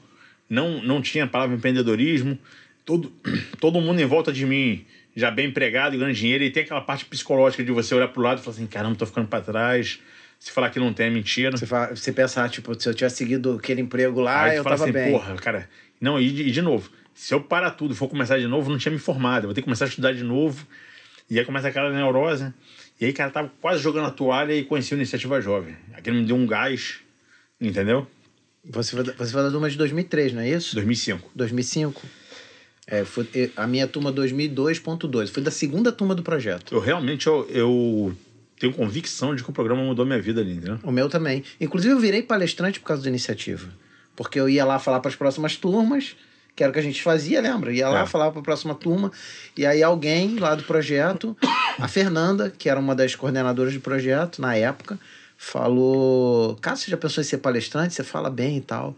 não, 0.51 0.83
não 0.83 1.01
tinha 1.01 1.25
a 1.25 1.29
palavra 1.29 1.55
empreendedorismo, 1.55 2.37
todo, 2.85 3.13
todo 3.61 3.81
mundo 3.81 4.01
em 4.01 4.07
volta 4.07 4.33
de 4.33 4.45
mim 4.45 4.85
já 5.17 5.31
bem 5.31 5.47
empregado 5.47 5.97
ganhando 5.97 6.15
dinheiro, 6.15 6.43
e 6.43 6.51
tem 6.51 6.65
aquela 6.65 6.81
parte 6.81 7.05
psicológica 7.05 7.63
de 7.63 7.71
você 7.71 7.95
olhar 7.95 8.09
pro 8.09 8.21
lado 8.21 8.41
e 8.41 8.43
falar 8.43 8.57
assim, 8.57 8.67
caramba, 8.67 8.97
tô 8.97 9.07
ficando 9.07 9.29
pra 9.29 9.41
trás, 9.41 10.01
se 10.45 10.51
falar 10.53 10.69
que 10.69 10.79
não 10.79 10.93
tem 10.93 11.07
é 11.07 11.11
mentira. 11.11 11.57
você, 11.57 11.65
fa- 11.65 11.89
você 11.95 12.13
pensar, 12.13 12.51
tipo, 12.51 12.79
se 12.79 12.87
eu 12.89 12.93
tivesse 12.95 13.17
seguido 13.17 13.53
aquele 13.55 13.81
emprego 13.81 14.21
lá, 14.21 14.45
Aí 14.45 14.57
eu 14.57 14.63
fala 14.63 14.77
tava 14.77 14.85
assim, 14.85 14.93
bem. 14.93 15.11
porra, 15.13 15.35
cara. 15.37 15.69
Não, 16.01 16.21
e 16.21 16.31
de, 16.31 16.43
e 16.43 16.51
de 16.51 16.61
novo, 16.61 16.91
se 17.15 17.33
eu 17.33 17.41
parar 17.41 17.71
tudo 17.71 17.95
e 17.95 17.97
for 17.97 18.09
começar 18.09 18.39
de 18.39 18.47
novo, 18.47 18.69
não 18.71 18.77
tinha 18.77 18.93
me 18.93 18.99
formado. 18.99 19.45
Eu 19.45 19.49
vou 19.49 19.55
ter 19.55 19.63
que 19.63 19.65
começar 19.65 19.87
a 19.87 19.89
estudar 19.89 20.13
de 20.13 20.23
novo. 20.23 20.67
E 21.31 21.39
aí 21.39 21.45
começa 21.47 21.69
aquela 21.69 21.91
neurose. 21.91 22.53
E 23.01 23.07
aí, 23.07 23.13
cara, 23.15 23.31
tava 23.31 23.51
quase 23.61 23.83
jogando 23.83 24.07
a 24.07 24.11
toalha 24.11 24.53
e 24.55 24.65
conheci 24.65 24.93
a 24.93 24.97
iniciativa 24.99 25.41
jovem. 25.41 25.75
Aquilo 25.95 26.17
me 26.19 26.27
deu 26.27 26.37
um 26.37 26.47
gás, 26.47 26.97
entendeu? 27.59 28.07
Você 28.67 28.91
foi, 28.95 29.03
da- 29.05 29.13
você 29.15 29.33
foi 29.33 29.43
da 29.43 29.51
turma 29.51 29.71
de 29.71 29.79
2003, 29.79 30.35
não 30.35 30.43
é 30.43 30.51
isso? 30.51 30.75
2005. 30.75 31.31
2005. 31.35 32.03
É, 32.87 33.03
foi, 33.03 33.27
a 33.57 33.67
minha 33.67 33.87
turma 33.89 34.13
2002.2. 34.13 35.29
Fui 35.31 35.43
da 35.43 35.51
segunda 35.51 35.91
turma 35.91 36.15
do 36.15 36.23
projeto. 36.23 36.75
Eu 36.75 36.81
realmente 36.81 37.27
eu, 37.27 37.47
eu 37.51 38.15
tenho 38.65 38.75
convicção 38.75 39.35
de 39.35 39.43
que 39.45 39.51
o 39.51 39.53
programa 39.53 39.83
mudou 39.83 40.07
minha 40.07 40.21
vida 40.21 40.41
ali, 40.41 40.53
entendeu? 40.55 40.79
O 40.83 40.91
meu 40.91 41.09
também. 41.09 41.45
Inclusive, 41.61 41.93
eu 41.93 41.99
virei 41.99 42.23
palestrante 42.23 42.81
por 42.81 42.87
causa 42.87 43.03
da 43.03 43.09
iniciativa. 43.09 43.69
Porque 44.17 44.39
eu 44.41 44.49
ia 44.49 44.65
lá 44.65 44.79
falar 44.79 45.01
para 45.01 45.11
as 45.11 45.17
próximas 45.17 45.57
turmas, 45.57 46.17
que 46.57 46.63
era 46.63 46.71
o 46.71 46.73
que 46.73 46.79
a 46.79 46.83
gente 46.83 47.03
fazia, 47.03 47.41
lembra? 47.41 47.73
Ia 47.73 47.89
lá 47.89 48.03
É. 48.03 48.07
falar 48.07 48.31
para 48.31 48.41
a 48.41 48.43
próxima 48.45 48.75
turma. 48.75 49.11
E 49.57 49.67
aí, 49.67 49.83
alguém 49.83 50.37
lá 50.39 50.55
do 50.55 50.63
projeto, 50.63 51.37
a 51.79 51.89
Fernanda, 51.89 52.49
que 52.57 52.69
era 52.71 52.79
uma 52.81 52.95
das 52.95 53.15
coordenadoras 53.15 53.75
do 53.75 53.81
projeto 53.81 54.41
na 54.41 54.55
época, 54.57 54.99
falou: 55.37 56.57
Cara, 56.61 56.77
você 56.77 56.91
já 56.91 56.97
pensou 56.97 57.21
em 57.23 57.25
ser 57.27 57.39
palestrante? 57.39 57.95
Você 57.95 58.05
fala 58.05 58.31
bem 58.31 58.57
e 58.59 58.61
tal. 58.61 58.97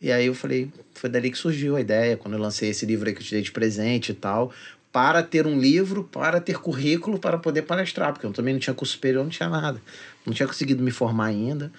E 0.00 0.12
aí 0.12 0.26
eu 0.26 0.34
falei: 0.34 0.70
Foi 0.94 1.08
dali 1.10 1.30
que 1.30 1.38
surgiu 1.38 1.76
a 1.76 1.80
ideia, 1.80 2.16
quando 2.16 2.34
eu 2.34 2.40
lancei 2.40 2.70
esse 2.70 2.84
livro 2.86 3.08
aí 3.08 3.14
que 3.14 3.20
eu 3.20 3.24
te 3.26 3.32
dei 3.32 3.42
de 3.42 3.50
presente 3.52 4.12
e 4.12 4.14
tal. 4.14 4.52
Para 4.92 5.22
ter 5.22 5.46
um 5.46 5.58
livro, 5.58 6.04
para 6.04 6.40
ter 6.40 6.58
currículo, 6.58 7.18
para 7.18 7.38
poder 7.38 7.62
palestrar, 7.62 8.12
porque 8.12 8.26
eu 8.26 8.32
também 8.32 8.54
não 8.54 8.60
tinha 8.60 8.74
curso 8.74 8.94
superior, 8.94 9.22
não 9.22 9.30
tinha 9.30 9.48
nada. 9.48 9.80
Não 10.24 10.32
tinha 10.32 10.46
conseguido 10.46 10.82
me 10.82 10.90
formar 10.90 11.26
ainda. 11.26 11.70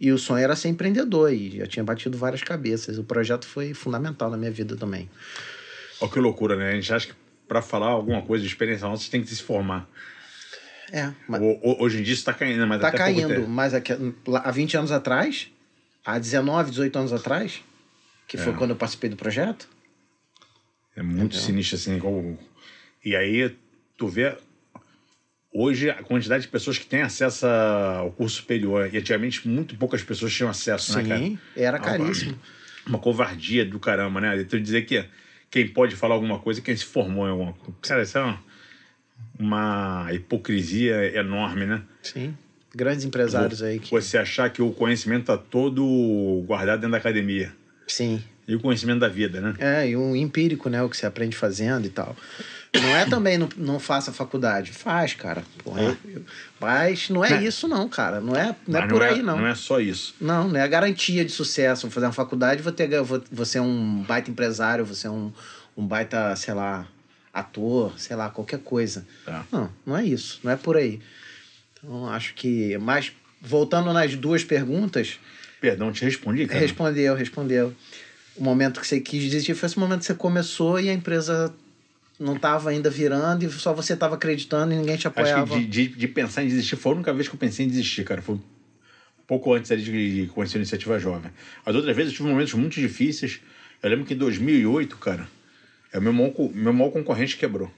E 0.00 0.10
o 0.10 0.18
sonho 0.18 0.42
era 0.42 0.56
ser 0.56 0.68
empreendedor, 0.68 1.30
e 1.32 1.58
já 1.58 1.66
tinha 1.66 1.84
batido 1.84 2.16
várias 2.16 2.42
cabeças. 2.42 2.96
O 2.96 3.04
projeto 3.04 3.46
foi 3.46 3.74
fundamental 3.74 4.30
na 4.30 4.36
minha 4.38 4.50
vida 4.50 4.74
também. 4.74 5.10
Olha 6.00 6.10
que 6.10 6.18
loucura, 6.18 6.56
né? 6.56 6.70
A 6.70 6.72
gente 6.72 6.92
acha 6.92 7.06
que 7.08 7.14
pra 7.46 7.60
falar 7.60 7.88
alguma 7.88 8.22
coisa 8.22 8.42
de 8.42 8.48
experiência 8.48 8.88
nossa, 8.88 9.04
você 9.04 9.10
tem 9.10 9.22
que 9.22 9.28
se 9.28 9.42
formar. 9.42 9.86
É, 10.92 11.12
mas 11.28 11.40
hoje 11.62 12.00
em 12.00 12.02
dia 12.02 12.14
isso 12.14 12.24
tá 12.24 12.32
caindo, 12.32 12.66
mas 12.66 12.80
tá 12.80 12.88
até 12.88 12.96
caindo. 12.96 13.46
Mas 13.46 13.74
aqui, 13.74 13.92
lá, 14.26 14.40
há 14.40 14.50
20 14.50 14.76
anos 14.76 14.92
atrás, 14.92 15.48
há 16.04 16.18
19, 16.18 16.70
18 16.70 16.98
anos 16.98 17.12
atrás, 17.12 17.62
que 18.26 18.38
foi 18.38 18.52
É. 18.52 18.56
quando 18.56 18.70
eu 18.70 18.76
participei 18.76 19.10
do 19.10 19.16
projeto, 19.16 19.68
É 21.00 21.02
muito 21.02 21.34
sinistro 21.34 21.76
assim. 21.76 21.98
como- 21.98 22.38
E 23.02 23.16
aí, 23.16 23.56
tu 23.96 24.06
vê. 24.06 24.36
Hoje, 25.52 25.88
a 25.88 25.94
quantidade 26.02 26.42
de 26.42 26.48
pessoas 26.48 26.76
que 26.78 26.84
têm 26.86 27.00
acesso 27.00 27.46
ao 27.46 28.12
curso 28.12 28.36
superior. 28.36 28.88
E 28.92 28.98
antigamente, 28.98 29.48
muito 29.48 29.74
poucas 29.76 30.02
pessoas 30.04 30.32
tinham 30.32 30.50
acesso, 30.50 30.92
né, 30.96 31.08
cara? 31.08 31.20
sim, 31.20 31.38
era 31.56 31.78
Ah, 31.78 31.80
caríssimo. 31.80 32.38
Uma 32.86 32.98
covardia 32.98 33.64
do 33.64 33.78
caramba, 33.80 34.20
né? 34.20 34.44
Tu 34.44 34.60
dizer 34.60 34.82
que 34.82 35.04
quem 35.50 35.66
pode 35.66 35.96
falar 35.96 36.14
alguma 36.14 36.38
coisa 36.38 36.60
é 36.60 36.62
quem 36.62 36.76
se 36.76 36.84
formou 36.84 37.26
em 37.26 37.30
alguma 37.30 37.52
coisa. 37.54 37.78
Cara, 37.82 38.02
isso 38.02 38.18
é 38.18 38.22
uma, 38.22 38.42
uma 39.38 40.08
hipocrisia 40.12 41.16
enorme, 41.18 41.64
né? 41.66 41.82
Sim. 42.02 42.36
Grandes 42.74 43.04
empresários 43.04 43.62
aí 43.62 43.80
que. 43.80 43.90
Você 43.90 44.18
achar 44.18 44.50
que 44.50 44.60
o 44.62 44.70
conhecimento 44.70 45.24
tá 45.26 45.38
todo 45.38 46.44
guardado 46.46 46.80
dentro 46.80 46.92
da 46.92 46.98
academia. 46.98 47.52
Sim. 47.88 48.22
E 48.50 48.54
o 48.56 48.60
conhecimento 48.60 48.98
da 48.98 49.08
vida, 49.08 49.40
né? 49.40 49.54
É, 49.60 49.88
e 49.90 49.96
um 49.96 50.16
empírico, 50.16 50.68
né? 50.68 50.82
O 50.82 50.88
que 50.88 50.96
você 50.96 51.06
aprende 51.06 51.36
fazendo 51.36 51.86
e 51.86 51.88
tal. 51.90 52.16
Não 52.74 52.96
é 52.96 53.04
também 53.06 53.38
não, 53.38 53.48
não 53.56 53.78
faça 53.78 54.12
faculdade. 54.12 54.72
Faz, 54.72 55.14
cara. 55.14 55.44
Porra, 55.62 55.96
eu- 56.04 56.22
mas 56.60 57.08
não 57.10 57.24
é 57.24 57.30
Né? 57.30 57.44
isso, 57.44 57.68
não, 57.68 57.88
cara. 57.88 58.20
Não 58.20 58.34
é, 58.34 58.54
não 58.66 58.80
é 58.80 58.86
por 58.88 59.02
aí, 59.02 59.22
não. 59.22 59.38
Não 59.38 59.46
é 59.46 59.54
só 59.54 59.80
isso. 59.80 60.14
Não, 60.20 60.48
não 60.48 60.56
é 60.56 60.62
a 60.62 60.66
garantia 60.66 61.24
de 61.24 61.30
sucesso. 61.30 61.82
Vou 61.82 61.90
fazer 61.92 62.06
uma 62.06 62.12
faculdade, 62.12 62.60
vou 62.60 62.72
ter 62.72 62.88
vou, 63.02 63.22
vou 63.30 63.46
ser 63.46 63.60
um 63.60 64.02
baita 64.02 64.30
empresário, 64.30 64.84
vou 64.84 64.94
ser 64.96 65.08
um, 65.08 65.32
um 65.76 65.86
baita, 65.86 66.34
sei 66.34 66.52
lá, 66.54 66.88
ator, 67.32 67.92
sei 67.96 68.16
lá, 68.16 68.30
qualquer 68.30 68.58
coisa. 68.60 69.06
Tá. 69.24 69.44
Não, 69.52 69.70
não 69.86 69.96
é 69.96 70.04
isso. 70.04 70.40
Não 70.42 70.50
é 70.50 70.56
por 70.56 70.76
aí. 70.76 71.00
Então, 71.74 72.08
acho 72.08 72.34
que. 72.34 72.76
Mas, 72.78 73.12
voltando 73.40 73.92
nas 73.92 74.14
duas 74.16 74.42
perguntas, 74.44 75.18
Perdão, 75.60 75.92
te 75.92 76.04
respondi, 76.04 76.46
cara. 76.46 76.58
respondeu, 76.60 77.14
respondeu. 77.14 77.74
O 78.40 78.42
momento 78.42 78.80
que 78.80 78.86
você 78.86 78.98
quis 78.98 79.22
desistir 79.22 79.54
foi 79.54 79.66
esse 79.66 79.78
momento 79.78 80.00
que 80.00 80.06
você 80.06 80.14
começou 80.14 80.80
e 80.80 80.88
a 80.88 80.94
empresa 80.94 81.54
não 82.18 82.36
estava 82.36 82.70
ainda 82.70 82.88
virando 82.88 83.44
e 83.44 83.50
só 83.50 83.74
você 83.74 83.92
estava 83.92 84.14
acreditando 84.14 84.72
e 84.72 84.76
ninguém 84.76 84.96
te 84.96 85.06
Acho 85.06 85.08
apoiava. 85.08 85.54
que 85.54 85.66
de, 85.66 85.88
de, 85.88 85.96
de 85.96 86.08
pensar 86.08 86.42
em 86.42 86.48
desistir 86.48 86.76
foi 86.76 86.92
a 86.92 86.94
única 86.96 87.12
vez 87.12 87.28
que 87.28 87.34
eu 87.34 87.38
pensei 87.38 87.66
em 87.66 87.68
desistir, 87.68 88.02
cara. 88.04 88.22
Foi 88.22 88.36
um 88.36 88.40
pouco 89.26 89.52
antes 89.52 89.70
ali 89.70 89.82
de, 89.82 90.22
de 90.22 90.26
conhecer 90.28 90.56
a 90.56 90.60
iniciativa 90.60 90.98
jovem. 90.98 91.30
As 91.66 91.74
outras 91.74 91.94
vezes 91.94 92.12
eu 92.12 92.16
tive 92.16 92.28
momentos 92.30 92.54
muito 92.54 92.80
difíceis. 92.80 93.40
Eu 93.82 93.90
lembro 93.90 94.06
que 94.06 94.14
em 94.14 94.16
2008, 94.16 94.96
cara, 94.96 95.28
é 95.92 95.98
o 95.98 96.02
meu 96.02 96.12
maior, 96.12 96.32
meu 96.54 96.72
maior 96.72 96.90
concorrente 96.90 97.36
quebrou. 97.36 97.70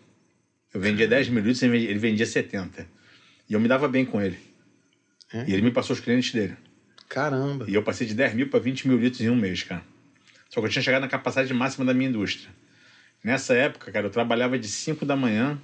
Eu 0.73 0.81
vendia 0.81 1.09
10 1.09 1.29
mil 1.29 1.43
litros, 1.43 1.61
ele 1.63 1.73
vendia- 1.73 1.91
ele 1.91 1.99
vendia 1.99 2.27
70. 2.27 2.87
E 3.51 3.53
eu 3.53 3.59
me 3.61 3.67
dava 3.69 3.89
bem 3.89 4.05
com 4.05 4.21
ele. 4.23 4.39
É? 5.33 5.45
E 5.49 5.53
ele 5.53 5.63
me 5.63 5.71
passou 5.73 5.95
os 5.95 6.01
clientes 6.01 6.33
dele. 6.33 6.55
Caramba. 7.09 7.65
E 7.69 7.75
eu 7.75 7.83
passei 7.83 8.07
de 8.07 8.15
10 8.15 8.35
mil 8.35 8.49
para 8.49 8.61
20 8.61 8.87
mil 8.87 8.97
litros 8.97 9.21
em 9.21 9.29
um 9.29 9.37
mês, 9.37 9.63
cara. 9.65 9.83
Só 10.53 10.61
que 10.61 10.67
eu 10.67 10.71
tinha 10.71 10.83
chegado 10.83 11.01
na 11.01 11.09
capacidade 11.09 11.53
máxima 11.55 11.83
da 11.83 11.95
minha 11.95 12.11
indústria. 12.11 12.51
Nessa 13.25 13.55
época, 13.55 13.91
cara, 13.91 14.07
eu 14.07 14.11
trabalhava 14.11 14.59
de 14.59 14.69
5 14.69 15.07
da 15.07 15.17
manhã 15.17 15.59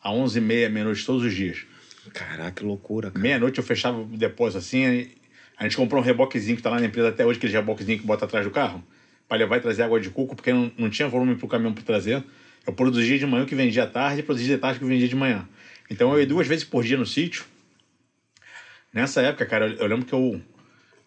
a 0.00 0.12
11 0.12 0.38
e 0.38 0.40
meia, 0.40 0.70
meia-noite, 0.70 1.04
todos 1.04 1.24
os 1.24 1.34
dias. 1.34 1.66
Caraca, 2.12 2.52
que 2.52 2.64
loucura, 2.64 3.10
cara. 3.10 3.20
Meia-noite 3.20 3.58
eu 3.58 3.64
fechava 3.64 3.98
o 3.98 4.04
depósito 4.04 4.58
assim, 4.58 5.10
a 5.56 5.64
gente 5.64 5.76
comprou 5.76 6.00
um 6.00 6.04
reboquezinho 6.04 6.56
que 6.56 6.62
tá 6.62 6.70
lá 6.70 6.78
na 6.78 6.86
empresa 6.86 7.08
até 7.08 7.26
hoje, 7.26 7.38
aquele 7.38 7.54
reboquezinho 7.54 7.98
que 7.98 8.06
bota 8.06 8.24
atrás 8.24 8.44
do 8.46 8.52
carro, 8.52 8.84
para 9.26 9.38
levar 9.38 9.56
e 9.56 9.60
trazer 9.60 9.82
água 9.82 9.98
de 9.98 10.10
coco, 10.10 10.36
porque 10.36 10.52
não, 10.52 10.70
não 10.78 10.88
tinha 10.88 11.08
volume 11.08 11.34
pro 11.34 11.48
caminhão 11.48 11.74
para 11.74 11.82
trazer. 11.82 12.22
Eu 12.64 12.72
produzia 12.72 13.18
de 13.18 13.26
manhã 13.26 13.42
o 13.42 13.46
que 13.46 13.56
vendia 13.56 13.82
à 13.82 13.86
tarde 13.88 14.20
e 14.20 14.22
produzia 14.22 14.54
de 14.54 14.60
tarde 14.60 14.76
o 14.76 14.80
que 14.82 14.86
vendia 14.86 15.08
de 15.08 15.16
manhã. 15.16 15.48
Então 15.90 16.12
eu 16.12 16.20
ia 16.20 16.26
duas 16.26 16.46
vezes 16.46 16.62
por 16.62 16.84
dia 16.84 16.96
no 16.96 17.04
sítio. 17.04 17.44
Nessa 18.92 19.22
época, 19.22 19.44
cara, 19.44 19.66
eu 19.66 19.86
lembro 19.88 20.06
que 20.06 20.12
eu 20.12 20.40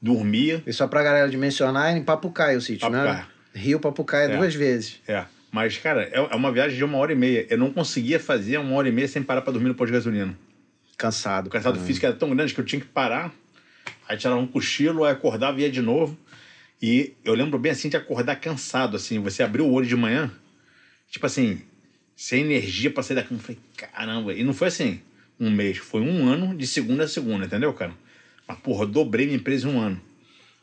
dormia. 0.01 0.61
E 0.65 0.73
só 0.73 0.87
pra 0.87 1.03
galera 1.03 1.29
dimensionar, 1.29 1.93
é 1.93 1.97
em 1.97 2.03
Papucaia 2.03 2.57
o 2.57 2.61
sítio, 2.61 2.89
né? 2.89 3.25
Rio 3.53 3.79
Papucaia 3.79 4.25
É. 4.31 4.37
duas 4.37 4.53
vezes. 4.53 4.99
É. 5.07 5.25
Mas, 5.51 5.77
cara, 5.77 6.03
é 6.03 6.17
é 6.17 6.35
uma 6.35 6.51
viagem 6.51 6.77
de 6.77 6.83
uma 6.83 6.97
hora 6.97 7.11
e 7.11 7.15
meia. 7.15 7.47
Eu 7.49 7.57
não 7.57 7.71
conseguia 7.71 8.19
fazer 8.19 8.57
uma 8.57 8.75
hora 8.75 8.89
e 8.89 8.91
meia 8.91 9.07
sem 9.07 9.23
parar 9.23 9.41
para 9.41 9.53
dormir 9.53 9.69
no 9.69 9.75
posto 9.75 9.87
de 9.87 9.93
gasolina. 9.93 10.37
Cansado. 10.97 11.47
O 11.47 11.49
cansado 11.49 11.73
caramba. 11.73 11.87
físico 11.87 12.05
era 12.05 12.15
tão 12.15 12.29
grande 12.35 12.53
que 12.53 12.59
eu 12.59 12.65
tinha 12.65 12.81
que 12.81 12.87
parar, 12.87 13.31
aí 14.07 14.17
tirava 14.17 14.39
um 14.39 14.47
cochilo, 14.47 15.03
aí 15.03 15.11
acordava 15.13 15.59
e 15.59 15.63
ia 15.63 15.71
de 15.71 15.81
novo. 15.81 16.17
E 16.81 17.13
eu 17.23 17.33
lembro 17.33 17.57
bem 17.57 17.71
assim 17.71 17.89
de 17.89 17.97
acordar 17.97 18.35
cansado, 18.35 18.95
assim, 18.97 19.19
você 19.19 19.41
abriu 19.41 19.65
o 19.65 19.71
olho 19.71 19.87
de 19.87 19.95
manhã, 19.95 20.29
tipo 21.09 21.25
assim, 21.25 21.61
sem 22.15 22.41
energia 22.43 22.91
pra 22.91 23.01
sair 23.01 23.15
da 23.15 23.23
cama. 23.23 23.39
Eu 23.39 23.43
falei, 23.43 23.59
caramba. 23.75 24.33
E 24.33 24.43
não 24.43 24.53
foi 24.53 24.67
assim, 24.67 25.01
um 25.39 25.49
mês, 25.49 25.77
foi 25.77 26.01
um 26.01 26.27
ano 26.27 26.55
de 26.55 26.67
segunda 26.67 27.05
a 27.05 27.07
segunda, 27.07 27.45
entendeu, 27.45 27.73
cara? 27.73 27.93
Mas, 28.47 28.57
porra, 28.59 28.83
eu 28.83 28.87
dobrei 28.87 29.25
minha 29.25 29.37
empresa 29.37 29.67
em 29.67 29.71
um 29.71 29.79
ano. 29.79 30.01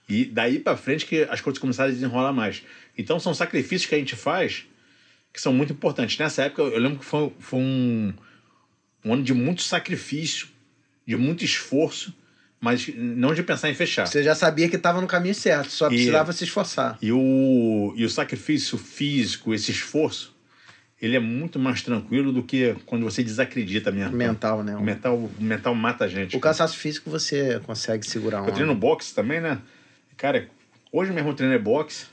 E 0.09 0.24
daí 0.24 0.59
pra 0.59 0.76
frente 0.76 1.07
que 1.07 1.22
as 1.30 1.41
coisas 1.41 1.59
começaram 1.59 1.91
a 1.91 1.93
desenrolar 1.93 2.32
mais. 2.32 2.62
Então 2.97 3.18
são 3.18 3.32
sacrifícios 3.35 3.87
que 3.89 3.95
a 3.95 3.99
gente 3.99 4.14
faz 4.16 4.64
que 5.32 5.41
são 5.41 5.53
muito 5.53 5.72
importantes. 5.72 6.16
Nessa 6.18 6.43
época 6.45 6.62
eu 6.62 6.78
lembro 6.78 6.99
que 6.99 7.05
foi, 7.05 7.32
foi 7.41 7.59
um, 7.59 8.12
um 9.05 9.14
ano 9.14 9.22
de 9.22 9.35
muito 9.35 9.62
sacrifício, 9.62 10.47
de 11.07 11.16
muito 11.16 11.45
esforço, 11.45 12.14
mas 12.61 12.87
não 12.97 13.35
de 13.35 13.43
pensar 13.43 13.68
em 13.70 13.74
fechar. 13.74 14.07
Você 14.07 14.22
já 14.22 14.35
sabia 14.35 14.68
que 14.68 14.76
estava 14.76 15.01
no 15.01 15.07
caminho 15.07 15.35
certo, 15.35 15.70
só 15.70 15.87
E- 15.87 15.91
precisava 15.91 16.32
se 16.32 16.45
esforçar. 16.45 16.99
E 17.03 17.11
o, 17.12 17.93
e 17.97 18.05
o 18.05 18.11
sacrifício 18.11 18.78
físico, 18.78 19.53
esse 19.55 19.70
esforço, 19.70 20.34
ele 21.01 21.16
é 21.16 21.20
muito 21.20 21.59
mais 21.59 21.82
tranquilo 21.82 22.32
do 22.32 22.42
que 22.42 22.74
quando 22.86 23.03
você 23.05 23.22
desacredita 23.22 23.90
mesmo. 23.90 24.16
Mental, 24.16 24.62
né? 24.62 24.76
O 24.76 24.82
mental, 24.82 25.16
o 25.16 25.42
mental 25.42 25.74
mata 25.74 26.05
a 26.05 26.09
gente. 26.09 26.36
O 26.36 26.40
cara. 26.40 26.53
cansaço 26.55 26.76
físico 26.76 27.11
você 27.11 27.61
consegue 27.61 28.07
segurar 28.07 28.42
um. 28.42 28.47
Eu 28.47 28.53
treino 28.53 28.74
boxe 28.74 29.14
também, 29.14 29.40
né? 29.40 29.61
Cara, 30.16 30.49
hoje 30.92 31.12
mesmo 31.12 31.30
eu 31.30 31.34
treinei 31.34 31.59
boxe 31.59 32.07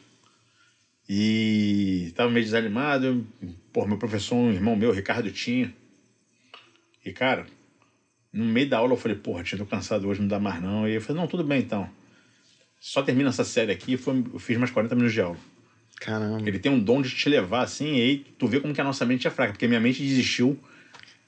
e 1.07 2.11
tava 2.15 2.29
meio 2.29 2.45
desanimado. 2.45 3.25
Pô, 3.71 3.86
meu 3.86 3.97
professor, 3.97 4.36
um 4.36 4.51
irmão 4.51 4.75
meu, 4.75 4.91
Ricardo, 4.91 5.32
tinha. 5.32 5.73
E, 7.05 7.11
cara, 7.11 7.45
no 8.32 8.45
meio 8.45 8.69
da 8.69 8.77
aula 8.77 8.93
eu 8.93 8.97
falei, 8.97 9.17
porra, 9.17 9.43
tia, 9.43 9.57
tô 9.57 9.65
cansado 9.65 10.07
hoje, 10.07 10.21
não 10.21 10.27
dá 10.27 10.39
mais 10.39 10.61
não. 10.61 10.88
E 10.88 10.95
eu 10.95 11.01
falei, 11.01 11.21
não, 11.21 11.27
tudo 11.27 11.43
bem 11.43 11.59
então. 11.59 11.89
Só 12.79 13.03
termina 13.03 13.29
essa 13.29 13.43
série 13.43 13.71
aqui, 13.71 13.97
foi, 13.97 14.23
eu 14.34 14.39
fiz 14.39 14.57
mais 14.57 14.71
40 14.71 14.95
minutos 14.95 15.13
de 15.13 15.21
aula. 15.21 15.38
Caramba. 16.04 16.41
Ele 16.47 16.58
tem 16.58 16.72
um 16.72 16.80
dom 16.80 16.99
de 17.02 17.12
te 17.12 17.30
levar 17.30 17.62
assim, 17.62 17.95
e 17.97 18.02
aí 18.02 18.26
tu 18.38 18.47
vê 18.47 18.60
como 18.60 18.74
que 18.74 18.82
a 18.82 18.84
nossa 18.84 19.06
mente 19.06 19.28
é 19.28 19.30
fraca, 19.30 19.54
porque 19.54 19.68
minha 19.68 19.80
mente 19.80 20.02
desistiu. 20.02 20.60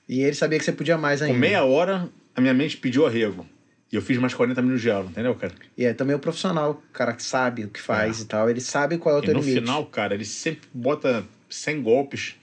E 0.09 0.21
ele 0.21 0.33
sabia 0.33 0.57
que 0.57 0.65
você 0.65 0.71
podia 0.71 0.97
mais 0.97 1.19
Com 1.19 1.27
ainda. 1.27 1.37
meia 1.37 1.63
hora, 1.63 2.09
a 2.35 2.41
minha 2.41 2.53
mente 2.53 2.75
pediu 2.77 3.05
arrego. 3.05 3.47
E 3.91 3.95
eu 3.95 4.01
fiz 4.01 4.17
mais 4.17 4.33
40 4.33 4.59
minutos 4.63 4.81
de 4.81 4.89
aula, 4.89 5.07
entendeu, 5.11 5.35
cara? 5.35 5.53
E 5.77 5.85
é 5.85 5.93
também 5.93 6.15
o 6.15 6.19
profissional, 6.19 6.71
o 6.71 6.93
cara 6.93 7.13
que 7.13 7.21
sabe 7.21 7.65
o 7.65 7.69
que 7.69 7.79
faz 7.79 8.21
e 8.21 8.25
tal. 8.25 8.49
Ele 8.49 8.59
sabe 8.59 8.97
qual 8.97 9.15
é 9.15 9.19
o 9.19 9.21
É. 9.21 9.23
E 9.23 9.25
teu 9.27 9.35
no 9.35 9.39
limite. 9.41 9.59
final, 9.61 9.85
cara, 9.85 10.15
ele 10.15 10.25
sempre 10.25 10.67
bota 10.73 11.23
100 11.47 11.81
golpes 11.83 12.35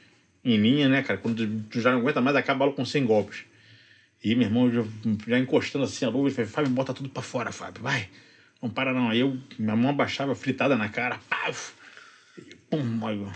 em 0.45 0.57
linha, 0.57 0.89
né, 0.89 1.03
cara? 1.03 1.19
Quando 1.19 1.45
tu 1.69 1.81
já 1.81 1.91
não 1.91 1.99
aguenta 1.99 2.21
mais, 2.21 2.37
acaba 2.37 2.65
a 2.65 2.67
aula 2.69 2.77
com 2.77 2.85
100 2.85 3.05
golpes. 3.05 3.41
E 4.23 4.37
meu 4.37 4.47
irmão 4.47 4.71
já, 4.71 4.85
já 5.27 5.39
encostando 5.39 5.85
assim 5.85 6.05
a 6.05 6.09
luva, 6.09 6.29
ele 6.29 6.35
falou, 6.35 6.51
Fábio, 6.51 6.71
bota 6.71 6.95
tudo 6.95 7.09
pra 7.09 7.23
fora, 7.23 7.51
Fábio, 7.51 7.83
vai. 7.83 8.09
Não 8.63 8.71
para 8.71 8.93
não. 8.95 9.11
Aí 9.11 9.19
eu, 9.19 9.37
minha 9.59 9.75
mão 9.75 9.91
abaixava, 9.91 10.35
fritada 10.37 10.77
na 10.77 10.89
cara, 10.89 11.19
paf! 11.29 11.73
Pum, 12.71 13.07
aí, 13.07 13.27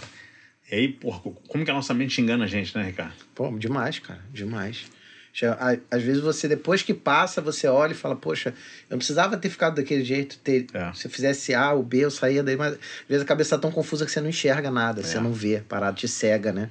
e 0.70 0.74
aí, 0.74 0.88
porra, 0.88 1.20
como 1.48 1.64
que 1.64 1.70
a 1.70 1.74
nossa 1.74 1.92
mente 1.92 2.20
engana 2.20 2.44
a 2.44 2.48
gente, 2.48 2.76
né, 2.76 2.84
Ricardo? 2.84 3.14
Pô, 3.34 3.50
demais, 3.58 3.98
cara, 3.98 4.20
demais. 4.32 4.86
Já, 5.32 5.58
às 5.90 6.00
vezes 6.00 6.22
você, 6.22 6.46
depois 6.46 6.82
que 6.82 6.94
passa, 6.94 7.40
você 7.40 7.66
olha 7.66 7.90
e 7.90 7.96
fala, 7.96 8.14
poxa, 8.14 8.50
eu 8.50 8.90
não 8.90 8.98
precisava 8.98 9.36
ter 9.36 9.50
ficado 9.50 9.74
daquele 9.74 10.04
jeito. 10.04 10.38
Ter, 10.38 10.66
É. 10.72 10.92
Se 10.94 11.08
eu 11.08 11.10
fizesse 11.10 11.52
A 11.52 11.72
ou 11.72 11.82
B, 11.82 12.04
eu 12.04 12.10
saía 12.10 12.40
daí, 12.40 12.56
mas 12.56 12.74
às 12.74 12.78
vezes 13.08 13.24
a 13.24 13.26
cabeça 13.26 13.56
tá 13.56 13.62
tão 13.62 13.72
confusa 13.72 14.06
que 14.06 14.12
você 14.12 14.20
não 14.20 14.28
enxerga 14.28 14.70
nada, 14.70 15.02
você 15.02 15.18
É. 15.18 15.20
não 15.20 15.32
vê, 15.32 15.60
parado, 15.60 15.96
te 15.98 16.06
cega, 16.06 16.52
né? 16.52 16.70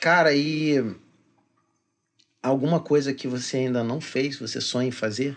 Cara, 0.00 0.34
e 0.34 0.84
alguma 2.42 2.80
coisa 2.80 3.14
que 3.14 3.28
você 3.28 3.58
ainda 3.58 3.84
não 3.84 4.00
fez, 4.00 4.36
você 4.40 4.60
sonha 4.60 4.88
em 4.88 4.92
fazer? 4.92 5.36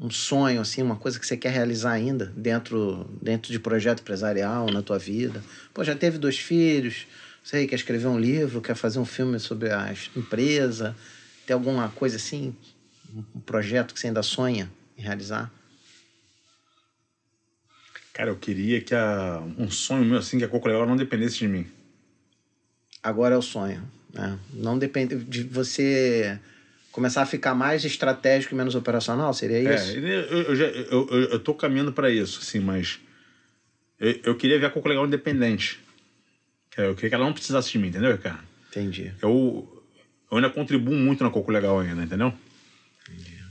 Um 0.00 0.10
sonho, 0.10 0.60
assim, 0.60 0.80
uma 0.80 0.96
coisa 0.96 1.18
que 1.18 1.26
você 1.26 1.36
quer 1.36 1.50
realizar 1.50 1.90
ainda 1.90 2.26
dentro, 2.36 3.08
dentro 3.20 3.50
de 3.50 3.58
projeto 3.58 4.00
empresarial, 4.00 4.70
na 4.70 4.80
tua 4.80 4.98
vida? 4.98 5.42
Pô, 5.74 5.82
já 5.82 5.96
teve 5.96 6.18
dois 6.18 6.38
filhos, 6.38 7.06
sei, 7.42 7.66
quer 7.66 7.74
escrever 7.74 8.06
um 8.06 8.18
livro, 8.18 8.60
quer 8.60 8.76
fazer 8.76 9.00
um 9.00 9.04
filme 9.04 9.40
sobre 9.40 9.72
a 9.72 9.92
empresa, 10.14 10.94
tem 11.46 11.54
alguma 11.54 11.88
coisa 11.88 12.16
assim, 12.16 12.54
um 13.34 13.40
projeto 13.40 13.92
que 13.92 13.98
você 13.98 14.06
ainda 14.06 14.22
sonha 14.22 14.70
em 14.96 15.02
realizar? 15.02 15.50
Cara, 18.12 18.30
eu 18.30 18.36
queria 18.36 18.80
que 18.80 18.94
a, 18.94 19.42
um 19.56 19.70
sonho 19.70 20.04
meu, 20.04 20.18
assim, 20.18 20.38
que 20.38 20.44
a 20.44 20.48
Legal 20.48 20.86
não 20.86 20.96
dependesse 20.96 21.38
de 21.38 21.48
mim. 21.48 21.66
Agora 23.02 23.34
é 23.34 23.38
o 23.38 23.42
sonho, 23.42 23.88
né? 24.12 24.38
Não 24.52 24.78
depende 24.78 25.16
de 25.16 25.44
você 25.44 26.38
começar 26.92 27.22
a 27.22 27.26
ficar 27.26 27.54
mais 27.54 27.84
estratégico 27.84 28.54
e 28.54 28.56
menos 28.56 28.74
operacional, 28.74 29.32
seria 29.32 29.60
isso? 29.74 29.96
É, 29.96 30.28
eu, 30.48 30.56
já, 30.56 30.66
eu, 30.66 31.08
eu, 31.10 31.20
eu 31.30 31.38
tô 31.38 31.54
caminhando 31.54 31.92
para 31.92 32.10
isso, 32.10 32.40
assim, 32.42 32.58
mas 32.60 32.98
eu, 34.00 34.20
eu 34.24 34.34
queria 34.36 34.58
ver 34.58 34.66
a 34.66 34.70
Coco 34.70 34.88
Legal 34.88 35.06
independente. 35.06 35.80
Que 36.70 36.80
Eu 36.80 36.94
queria 36.94 37.08
que 37.10 37.14
ela 37.14 37.24
não 37.24 37.32
precisasse 37.32 37.70
de 37.70 37.78
mim, 37.78 37.88
entendeu, 37.88 38.12
Ricardo? 38.12 38.42
Entendi. 38.70 39.12
Eu, 39.22 39.82
eu 40.30 40.36
ainda 40.38 40.50
contribuo 40.50 40.94
muito 40.94 41.22
na 41.24 41.30
Coco 41.30 41.50
Legal 41.50 41.80
ainda, 41.80 42.02
entendeu? 42.02 42.32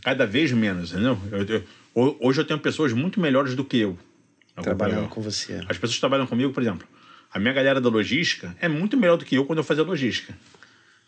Cada 0.04 0.26
vez 0.26 0.52
menos, 0.52 0.92
entendeu? 0.92 1.18
Eu- 1.32 1.44
eu- 1.44 1.64
ho- 1.94 2.18
hoje 2.22 2.40
eu 2.42 2.46
tenho 2.46 2.60
pessoas 2.60 2.94
muito 2.94 3.20
melhores 3.20 3.56
do 3.56 3.66
que 3.66 3.78
eu. 3.78 3.98
Trabalhando 4.62 5.10
com 5.10 5.22
você. 5.22 5.56
As 5.68 5.78
pessoas 5.78 5.94
que 5.96 6.00
trabalham 6.00 6.26
comigo, 6.26 6.52
por 6.54 6.64
exemplo, 6.64 6.88
a 7.32 7.38
minha 7.40 7.54
galera 7.54 7.80
da 7.82 7.90
logística 7.90 8.56
é 8.60 8.68
muito 8.68 8.96
melhor 8.98 9.18
do 9.18 9.26
que 9.26 9.36
eu 9.36 9.46
quando 9.46 9.60
eu 9.60 9.64
fazia 9.64 9.84
logística. 9.84 10.36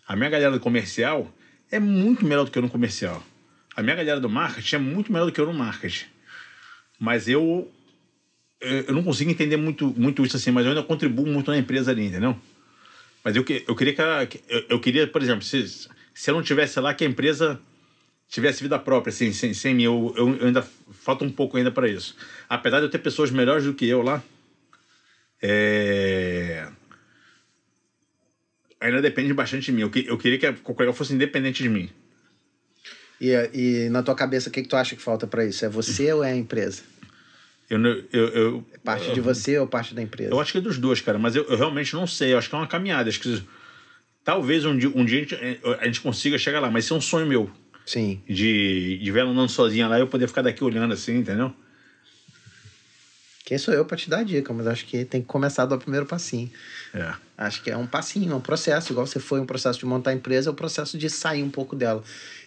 A 0.07 0.15
minha 0.15 0.29
galera 0.29 0.51
do 0.51 0.59
comercial 0.59 1.31
é 1.71 1.79
muito 1.79 2.25
melhor 2.25 2.45
do 2.45 2.51
que 2.51 2.57
eu 2.57 2.61
no 2.61 2.69
comercial. 2.69 3.23
A 3.75 3.81
minha 3.81 3.95
galera 3.95 4.19
do 4.19 4.29
marketing 4.29 4.75
é 4.75 4.79
muito 4.79 5.11
melhor 5.11 5.25
do 5.25 5.31
que 5.31 5.39
eu 5.39 5.45
no 5.45 5.53
marketing. 5.53 6.05
Mas 6.99 7.27
eu 7.27 7.71
eu 8.59 8.85
eu 8.87 8.93
não 8.93 9.03
consigo 9.03 9.31
entender 9.31 9.57
muito, 9.57 9.93
muito 9.97 10.25
isso 10.25 10.35
assim, 10.35 10.51
mas 10.51 10.65
eu 10.65 10.71
ainda 10.71 10.83
contribuo 10.83 11.25
muito 11.25 11.51
na 11.51 11.57
empresa 11.57 11.91
ali, 11.91 12.07
entendeu? 12.07 12.37
Mas 13.23 13.35
eu, 13.35 13.45
eu 13.67 13.75
queria 13.75 13.93
que, 14.27 14.41
eu, 14.47 14.65
eu 14.69 14.79
queria, 14.79 15.07
por 15.07 15.21
exemplo, 15.21 15.43
se, 15.43 15.65
se 16.13 16.29
eu 16.29 16.35
não 16.35 16.41
tivesse 16.41 16.79
lá, 16.79 16.93
que 16.93 17.03
a 17.03 17.07
empresa 17.07 17.59
tivesse 18.29 18.61
vida 18.61 18.77
própria, 18.79 19.09
assim, 19.09 19.33
sem, 19.33 19.53
sem 19.53 19.73
mim. 19.73 19.83
Eu, 19.83 20.13
eu, 20.15 20.35
eu 20.35 20.47
ainda 20.47 20.61
falta 20.91 21.25
um 21.25 21.31
pouco 21.31 21.57
ainda 21.57 21.71
para 21.71 21.87
isso. 21.87 22.15
Apesar 22.47 22.79
de 22.79 22.85
eu 22.85 22.89
ter 22.89 22.99
pessoas 22.99 23.31
melhores 23.31 23.65
do 23.65 23.73
que 23.73 23.87
eu 23.87 24.01
lá, 24.01 24.23
é... 25.41 26.67
ainda 28.79 29.01
depende 29.01 29.33
bastante 29.33 29.65
de 29.65 29.71
mim. 29.71 29.81
Eu, 29.81 29.89
que- 29.89 30.05
eu 30.07 30.17
queria 30.17 30.37
que 30.37 30.45
a 30.45 30.53
Coca-Cola 30.53 30.93
fosse 30.93 31.13
independente 31.13 31.61
de 31.63 31.69
mim. 31.69 31.89
E, 33.19 33.31
e 33.53 33.89
na 33.89 34.01
tua 34.01 34.15
cabeça, 34.15 34.49
o 34.49 34.51
que, 34.51 34.61
que 34.61 34.69
tu 34.69 34.75
acha 34.75 34.95
que 34.95 35.01
falta 35.01 35.27
para 35.27 35.45
isso? 35.45 35.65
É 35.65 35.69
você 35.69 36.11
ou 36.13 36.23
é 36.23 36.31
a 36.31 36.35
empresa? 36.35 36.81
Eu, 37.69 37.79
eu, 38.11 38.27
eu, 38.29 38.65
Parte 38.83 39.11
de 39.11 39.19
você 39.21 39.57
ou 39.59 39.67
parte 39.67 39.93
da 39.93 40.01
empresa? 40.01 40.31
Eu 40.31 40.39
acho 40.39 40.51
que 40.51 40.57
é 40.57 40.61
dos 40.61 40.77
dois, 40.79 41.01
cara, 41.01 41.19
mas 41.19 41.35
eu, 41.35 41.43
eu 41.43 41.57
realmente 41.57 41.93
não 41.93 42.07
sei. 42.07 42.33
Eu 42.33 42.37
acho 42.37 42.49
que 42.49 42.55
é 42.55 42.57
uma 42.57 42.65
caminhada. 42.67 43.09
Acho 43.09 43.19
que 43.19 43.43
talvez 44.23 44.65
um 44.65 44.75
dia, 44.77 44.89
um 44.95 45.05
dia 45.05 45.19
a, 45.19 45.21
gente, 45.21 45.35
a 45.81 45.85
gente 45.85 46.01
consiga 46.01 46.37
chegar 46.37 46.59
lá, 46.59 46.71
mas 46.71 46.85
isso 46.85 46.93
é 46.93 46.97
um 46.97 47.01
sonho 47.01 47.27
meu. 47.27 47.51
Sim. 47.85 48.21
De, 48.27 48.97
de 48.97 49.11
ver 49.11 49.19
ela 49.19 49.31
andando 49.31 49.49
sozinha 49.49 49.87
lá 49.87 49.97
e 49.97 50.01
eu 50.01 50.07
poder 50.07 50.27
ficar 50.27 50.41
daqui 50.41 50.63
olhando 50.63 50.93
assim, 50.93 51.17
entendeu? 51.17 51.53
Quem 53.49 53.57
sou 53.57 53.73
eu 53.73 53.83
para 53.83 53.97
te 53.97 54.07
dar 54.07 54.23
dica, 54.23 54.53
mas 54.53 54.67
acho 54.67 54.85
que 54.85 55.03
tem 55.03 55.21
que 55.21 55.27
começar 55.27 55.65
do 55.65 55.75
primeiro 55.75 56.05
passinho. 56.05 56.51
É. 56.93 57.15
Acho 57.35 57.63
que 57.63 57.71
é 57.71 57.75
um 57.75 57.87
passinho, 57.87 58.31
é 58.31 58.35
um 58.35 58.39
processo. 58.39 58.91
Igual 58.91 59.07
você 59.07 59.19
foi 59.19 59.39
um 59.39 59.45
processo 59.47 59.79
de 59.79 59.87
montar 59.87 60.11
a 60.11 60.13
empresa, 60.13 60.51
é 60.51 60.53
o 60.53 60.53
processo 60.53 60.99
de 60.99 61.09
sair 61.09 61.41
um 61.41 61.49
pouco 61.49 61.75
dela. 61.75 62.03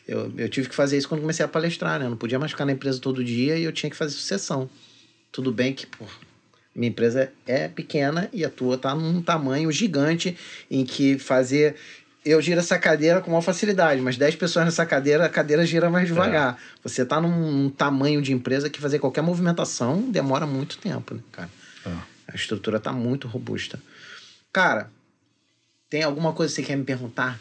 Eu, 0.07 0.33
eu 0.39 0.49
tive 0.49 0.69
que 0.69 0.77
fazer 0.77 0.97
isso 0.97 1.09
quando 1.09 1.21
comecei 1.23 1.45
a 1.45 1.49
palestrar, 1.49 1.99
né? 1.99 2.07
Eu 2.07 2.11
não 2.11 2.17
podia 2.17 2.39
mais 2.39 2.53
ficar 2.53 2.65
na 2.65 2.71
empresa 2.71 3.01
todo 3.01 3.25
dia 3.25 3.59
e 3.59 3.65
eu 3.65 3.73
tinha 3.73 3.91
que 3.91 3.97
fazer 3.97 4.15
sucessão. 4.15 4.71
Tudo 5.33 5.51
bem 5.51 5.75
que, 5.75 5.87
pô, 5.87 6.05
minha 6.73 6.89
empresa 6.89 7.33
é 7.49 7.67
pequena 7.67 8.31
e 8.33 8.45
a 8.45 8.49
tua 8.49 8.79
tá 8.79 8.95
num 8.95 9.21
tamanho 9.21 9.73
gigante 9.73 10.39
em 10.71 10.85
que 10.85 11.19
fazer. 11.19 11.75
Eu 12.25 12.41
giro 12.41 12.61
essa 12.61 12.79
cadeira 12.79 13.21
com 13.21 13.31
maior 13.31 13.43
facilidade, 13.43 14.01
mas 14.01 14.17
10 14.17 14.37
pessoas 14.37 14.65
nessa 14.65 14.87
cadeira, 14.87 15.27
a 15.27 15.29
cadeira 15.29 15.67
gira 15.67 15.91
mais 15.91 16.07
devagar. 16.07 16.57
Você 16.83 17.05
tá 17.05 17.21
num, 17.21 17.51
num 17.51 17.71
tamanho 17.71 18.23
de 18.23 18.33
empresa 18.33 18.71
que 18.71 18.81
fazer 18.81 19.01
qualquer 19.01 19.23
movimentação 19.23 20.03
demora 20.11 20.47
muito 20.47 20.79
tempo, 20.79 21.15
né, 21.15 21.21
cara? 21.33 21.51
É. 21.85 21.91
A 22.29 22.37
estrutura 22.37 22.79
tá 22.79 22.93
muito 22.93 23.27
robusta. 23.27 23.81
Cara, 24.53 24.89
tem 25.91 26.05
alguma 26.05 26.33
coisa 26.33 26.55
que 26.55 26.63
você 26.63 26.67
quer 26.67 26.77
me 26.77 26.85
perguntar? 26.85 27.41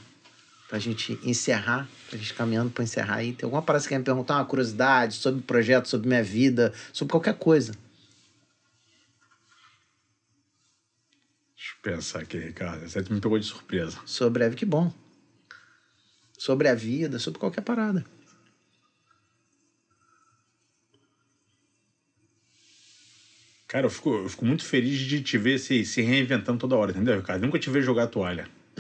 Pra 0.67 0.79
gente 0.79 1.19
encerrar, 1.23 1.87
pra 2.09 2.17
gente 2.17 2.33
caminhando 2.33 2.71
pra 2.71 2.83
encerrar 2.83 3.15
aí. 3.15 3.33
Tem 3.33 3.45
alguma 3.45 3.61
parada 3.61 3.81
que 3.81 3.87
você 3.87 3.89
quer 3.89 3.99
me 3.99 4.05
perguntar? 4.05 4.35
Uma 4.35 4.45
curiosidade 4.45 5.15
sobre 5.15 5.41
o 5.41 5.43
projeto, 5.43 5.87
sobre 5.87 6.07
minha 6.07 6.23
vida, 6.23 6.73
sobre 6.91 7.11
qualquer 7.11 7.35
coisa. 7.35 7.73
Pensar 11.81 12.19
aqui, 12.19 12.37
Ricardo. 12.37 12.87
Você 12.87 12.99
me 13.09 13.19
pegou 13.19 13.39
de 13.39 13.45
surpresa. 13.45 13.97
Sobre 14.05 14.43
a 14.43 14.49
que 14.51 14.65
bom. 14.65 14.91
Sobre 16.37 16.67
a 16.67 16.75
vida, 16.75 17.19
sobre 17.19 17.39
qualquer 17.39 17.61
parada. 17.61 18.05
Cara, 23.67 23.85
eu 23.85 23.89
fico, 23.89 24.13
eu 24.13 24.29
fico 24.29 24.45
muito 24.45 24.65
feliz 24.65 24.99
de 24.99 25.21
te 25.21 25.37
ver 25.37 25.57
se, 25.57 25.85
se 25.85 26.01
reinventando 26.01 26.59
toda 26.59 26.75
hora, 26.75 26.91
entendeu, 26.91 27.15
Ricardo? 27.15 27.41
Nunca 27.41 27.57
te 27.57 27.69
ver 27.69 27.81
jogar 27.81 28.07
toalha. 28.07 28.47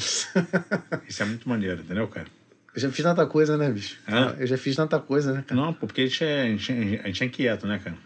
Isso 1.07 1.23
é 1.23 1.25
muito 1.25 1.47
maneiro, 1.47 1.81
entendeu, 1.81 2.07
cara? 2.07 2.27
Eu 2.73 2.81
já 2.81 2.91
fiz 2.91 3.03
tanta 3.03 3.25
coisa, 3.25 3.57
né, 3.57 3.69
bicho? 3.69 3.97
Hã? 4.07 4.35
Eu 4.37 4.47
já 4.47 4.57
fiz 4.57 4.75
tanta 4.75 4.99
coisa, 4.99 5.33
né, 5.33 5.43
cara? 5.47 5.59
Não, 5.59 5.73
porque 5.73 6.01
a 6.01 6.05
gente, 6.07 6.23
é, 6.23 6.41
a, 6.41 6.47
gente, 6.47 6.71
é- 6.71 7.01
a 7.03 7.07
gente 7.07 7.23
é 7.23 7.25
inquieto, 7.27 7.67
né, 7.67 7.79
cara? 7.79 7.97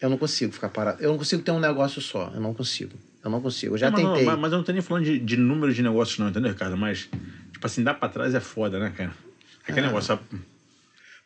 Eu 0.00 0.08
não 0.10 0.16
consigo 0.18 0.52
ficar 0.52 0.68
parado. 0.68 1.02
Eu 1.02 1.10
não 1.10 1.18
consigo 1.18 1.42
ter 1.42 1.50
um 1.50 1.58
negócio 1.60 2.00
só. 2.00 2.30
Eu 2.34 2.40
não 2.40 2.54
consigo. 2.54 2.92
Eu 3.24 3.30
não 3.30 3.40
consigo. 3.40 3.74
Eu 3.74 3.78
já 3.78 3.90
Não, 3.90 3.96
tentei. 3.96 4.24
Mas, 4.24 4.38
mas 4.38 4.52
eu 4.52 4.58
não 4.58 4.64
tô 4.64 4.70
nem 4.72 4.80
falando 4.80 5.04
de, 5.04 5.18
de 5.18 5.36
número 5.36 5.74
de 5.74 5.82
negócios, 5.82 6.18
não, 6.18 6.28
entendeu, 6.28 6.52
Ricardo? 6.52 6.76
Mas, 6.76 7.08
tipo 7.52 7.66
assim, 7.66 7.82
dar 7.82 7.94
pra 7.94 8.08
trás 8.08 8.34
é 8.34 8.40
foda, 8.40 8.78
né, 8.78 8.92
cara? 8.96 9.12
Aquele 9.64 9.80
Ah. 9.80 9.86
negócio? 9.88 10.18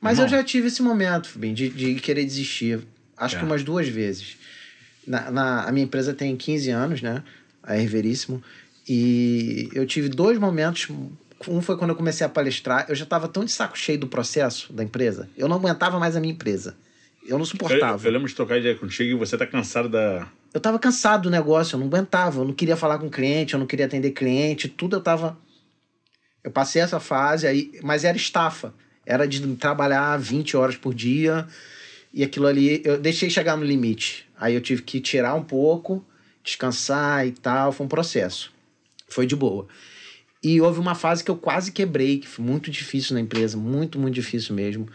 Mas 0.01 0.19
Irmão. 0.19 0.25
eu 0.25 0.29
já 0.39 0.43
tive 0.43 0.69
esse 0.69 0.83
momento, 0.83 1.29
Fubim, 1.29 1.53
de, 1.55 1.69
de 1.69 1.95
querer 1.97 2.25
desistir. 2.25 2.81
Acho 3.17 3.37
É. 3.37 3.39
que 3.39 3.45
umas 3.45 3.63
duas 3.63 3.87
vezes. 3.89 4.37
Na, 5.07 5.31
na- 5.31 5.63
a 5.65 5.71
minha 5.73 5.85
empresa 5.85 6.15
tem 6.15 6.35
15 6.37 6.71
anos, 6.71 7.03
né? 7.03 7.23
A 7.63 7.77
Herveríssimo. 7.77 8.43
E 8.89 9.69
eu 9.75 9.87
tive 9.87 10.09
dois 10.09 10.39
momentos. 10.39 10.89
Um 11.47 11.61
foi 11.61 11.77
quando 11.77 11.91
eu 11.91 11.97
comecei 11.97 12.25
a 12.27 12.29
palestrar. 12.29 12.87
Eu 12.89 12.95
já 12.95 13.05
estava 13.05 13.29
tão 13.29 13.45
de 13.45 13.53
saco 13.53 13.79
cheio 13.79 13.99
do 13.99 14.07
processo 14.09 14.73
da 14.73 14.83
empresa. 14.83 15.29
Eu 15.37 15.47
não 15.49 15.57
aguentava 15.57 15.99
mais 15.99 16.17
a 16.17 16.21
minha 16.21 16.33
empresa. 16.33 16.75
Eu 17.25 17.33
não 17.39 17.41
Eu, 17.41 17.47
suportava. 17.47 18.07
eu 18.07 18.13
lembro 18.13 18.29
de 18.29 18.35
trocar 18.35 18.59
ideia 18.59 18.75
contigo 18.75 19.11
e 19.11 19.15
você 19.15 19.37
tá 19.39 19.47
cansado 19.47 19.89
da. 19.89 20.29
eu 20.53 20.61
tava 20.61 20.79
cansado 20.79 21.23
do 21.25 21.31
negócio, 21.31 21.77
eu 21.77 21.81
não 21.81 21.87
aguentava, 21.87 22.41
eu 22.41 22.45
não 22.45 22.53
queria 22.53 22.77
falar 22.77 22.99
com 22.99 23.09
cliente, 23.09 23.55
eu 23.55 23.61
não 23.61 23.67
queria 23.67 23.87
atender 23.87 24.11
cliente, 24.11 24.69
tudo 24.69 24.97
eu 24.97 25.01
tava. 25.01 25.39
Eu 26.43 26.51
passei 26.51 26.83
essa 26.83 26.99
fase 26.99 27.47
aí, 27.47 27.79
mas 27.83 28.03
era 28.05 28.17
estafa. 28.17 28.75
Era 29.07 29.27
de 29.27 29.41
trabalhar 29.57 30.17
20 30.19 30.57
horas 30.57 30.77
por 30.77 30.93
dia 30.95 31.47
e 32.13 32.23
aquilo 32.25 32.47
ali, 32.47 32.83
eu 32.85 32.99
deixei 33.01 33.31
chegar 33.31 33.57
no 33.57 33.65
limite. 33.65 34.29
Aí 34.37 34.55
eu 34.55 34.61
tive 34.61 34.83
que 34.83 35.01
tirar 35.01 35.35
um 35.35 35.43
pouco, 35.43 36.05
descansar 36.43 37.27
e 37.27 37.31
tal, 37.33 37.71
foi 37.73 37.87
um 37.87 37.89
processo. 37.89 38.53
Foi 39.09 39.27
de 39.27 39.37
boa. 39.37 39.67
E 40.43 40.61
houve 40.61 40.81
uma 40.81 40.97
fase 40.97 41.23
que 41.23 41.31
eu 41.31 41.37
quase 41.37 41.71
quebrei, 41.71 42.19
que 42.19 42.27
foi 42.27 42.45
muito 42.45 42.69
difícil 42.71 43.15
na 43.15 43.21
empresa, 43.21 43.57
muito, 43.57 43.99
muito 43.99 44.15
difícil 44.15 44.55
mesmo. 44.55 44.89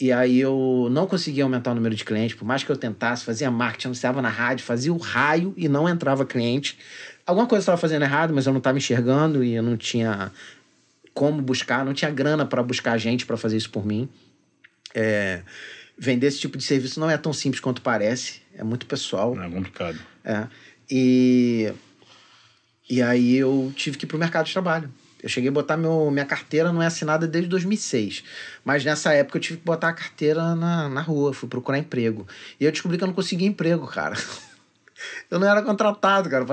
E 0.00 0.12
aí 0.12 0.38
eu 0.38 0.88
não 0.92 1.06
conseguia 1.06 1.42
aumentar 1.42 1.72
o 1.72 1.74
número 1.74 1.94
de 1.94 2.04
clientes, 2.04 2.36
por 2.36 2.44
mais 2.44 2.62
que 2.62 2.70
eu 2.70 2.76
tentasse, 2.76 3.24
fazia 3.24 3.50
marketing, 3.50 3.88
anunciava 3.88 4.22
na 4.22 4.28
rádio, 4.28 4.64
fazia 4.64 4.92
o 4.92 4.96
raio 4.96 5.52
e 5.56 5.68
não 5.68 5.88
entrava 5.88 6.24
cliente. 6.24 6.78
Alguma 7.26 7.48
coisa 7.48 7.62
estava 7.62 7.78
fazendo 7.78 8.02
errado, 8.02 8.32
mas 8.32 8.46
eu 8.46 8.52
não 8.52 8.58
estava 8.58 8.78
enxergando 8.78 9.42
e 9.42 9.54
eu 9.54 9.62
não 9.62 9.76
tinha 9.76 10.30
como 11.12 11.42
buscar, 11.42 11.84
não 11.84 11.92
tinha 11.92 12.12
grana 12.12 12.46
para 12.46 12.62
buscar 12.62 12.96
gente 12.96 13.26
para 13.26 13.36
fazer 13.36 13.56
isso 13.56 13.70
por 13.70 13.84
mim. 13.84 14.08
É, 14.94 15.42
vender 15.98 16.28
esse 16.28 16.38
tipo 16.38 16.56
de 16.56 16.62
serviço 16.62 17.00
não 17.00 17.10
é 17.10 17.18
tão 17.18 17.32
simples 17.32 17.60
quanto 17.60 17.82
parece, 17.82 18.40
é 18.54 18.62
muito 18.62 18.86
pessoal. 18.86 19.34
Não, 19.34 19.42
é 19.42 19.50
complicado. 19.50 19.98
É. 20.24 20.46
E, 20.88 21.72
e 22.88 23.02
aí 23.02 23.36
eu 23.36 23.72
tive 23.74 23.98
que 23.98 24.04
ir 24.04 24.08
pro 24.08 24.16
mercado 24.16 24.46
de 24.46 24.52
trabalho. 24.52 24.88
Eu 25.22 25.28
cheguei 25.28 25.48
a 25.48 25.52
botar 25.52 25.76
meu, 25.76 26.10
minha 26.10 26.24
carteira 26.24 26.72
não 26.72 26.80
é 26.82 26.86
assinada 26.86 27.26
desde 27.26 27.48
2006. 27.50 28.22
Mas 28.64 28.84
nessa 28.84 29.12
época 29.12 29.38
eu 29.38 29.42
tive 29.42 29.58
que 29.58 29.64
botar 29.64 29.88
a 29.88 29.92
carteira 29.92 30.54
na, 30.54 30.88
na 30.88 31.00
rua, 31.00 31.32
fui 31.32 31.48
procurar 31.48 31.78
emprego. 31.78 32.26
E 32.60 32.64
eu 32.64 32.70
descobri 32.72 32.96
que 32.96 33.04
eu 33.04 33.08
não 33.08 33.14
conseguia 33.14 33.46
emprego, 33.48 33.86
cara. 33.86 34.16
Eu 35.30 35.38
não 35.38 35.48
era 35.48 35.62
contratado, 35.62 36.28
cara. 36.28 36.44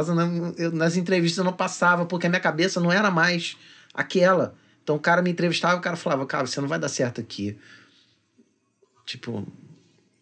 Nas 0.72 0.96
entrevistas 0.96 1.40
eu 1.40 1.44
não 1.44 1.52
passava, 1.54 2.06
porque 2.06 2.28
a 2.28 2.30
minha 2.30 2.40
cabeça 2.40 2.80
não 2.80 2.92
era 2.92 3.10
mais 3.10 3.58
aquela. 3.92 4.54
Então 4.84 4.96
o 4.98 5.00
cara 5.00 5.20
me 5.24 5.32
entrevistava 5.32 5.78
o 5.78 5.82
cara 5.82 5.96
falava, 5.96 6.28
cara, 6.28 6.46
você 6.46 6.62
não 6.62 6.68
vai 6.68 6.78
dar 6.78 6.88
certo 6.88 7.20
aqui. 7.20 7.58
Tipo, 9.04 9.48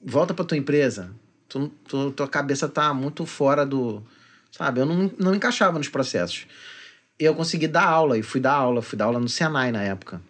volta 0.01 0.33
pra 0.33 0.45
tua 0.45 0.57
empresa. 0.57 1.13
Tu, 1.49 1.67
tu- 1.85 2.11
tua 2.11 2.27
cabeça 2.27 2.69
tá 2.69 2.93
muito 2.93 3.25
fora 3.25 3.65
do. 3.65 4.01
Sabe? 4.51 4.79
Eu 4.79 4.85
não, 4.85 5.11
não 5.19 5.35
encaixava 5.35 5.77
nos 5.77 5.89
processos. 5.89 6.47
Eu 7.19 7.35
consegui 7.35 7.67
dar 7.67 7.85
aula, 7.85 8.17
e 8.17 8.23
fui 8.23 8.41
dar 8.41 8.53
aula, 8.53 8.81
fui 8.81 8.97
dar 8.97 9.05
aula 9.05 9.19
no 9.19 9.29
Senai 9.29 9.71
na 9.71 9.81
época. 9.81 10.21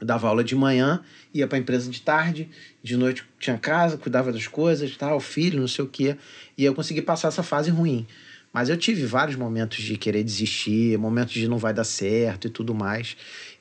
Eu 0.00 0.06
dava 0.06 0.28
aula 0.28 0.42
de 0.42 0.54
manhã, 0.56 1.00
ia 1.32 1.46
pra 1.46 1.58
empresa 1.58 1.90
de 1.90 2.00
tarde, 2.00 2.50
de 2.82 2.96
noite 2.96 3.24
tinha 3.38 3.56
casa, 3.56 3.96
cuidava 3.96 4.32
das 4.32 4.46
coisas, 4.46 4.96
tal, 4.96 5.20
filho, 5.20 5.60
não 5.60 5.68
sei 5.68 5.84
o 5.84 5.88
quê. 5.88 6.16
E 6.56 6.64
eu 6.64 6.74
consegui 6.74 7.02
passar 7.02 7.28
essa 7.28 7.42
fase 7.42 7.70
ruim. 7.70 8.06
Mas 8.52 8.68
eu 8.68 8.76
tive 8.76 9.06
vários 9.06 9.36
momentos 9.36 9.78
de 9.78 9.96
querer 9.96 10.22
desistir, 10.22 10.98
momentos 10.98 11.32
de 11.32 11.48
não 11.48 11.56
vai 11.56 11.72
dar 11.72 11.84
certo 11.84 12.48
e 12.48 12.50
tudo 12.50 12.74
mais. 12.74 13.16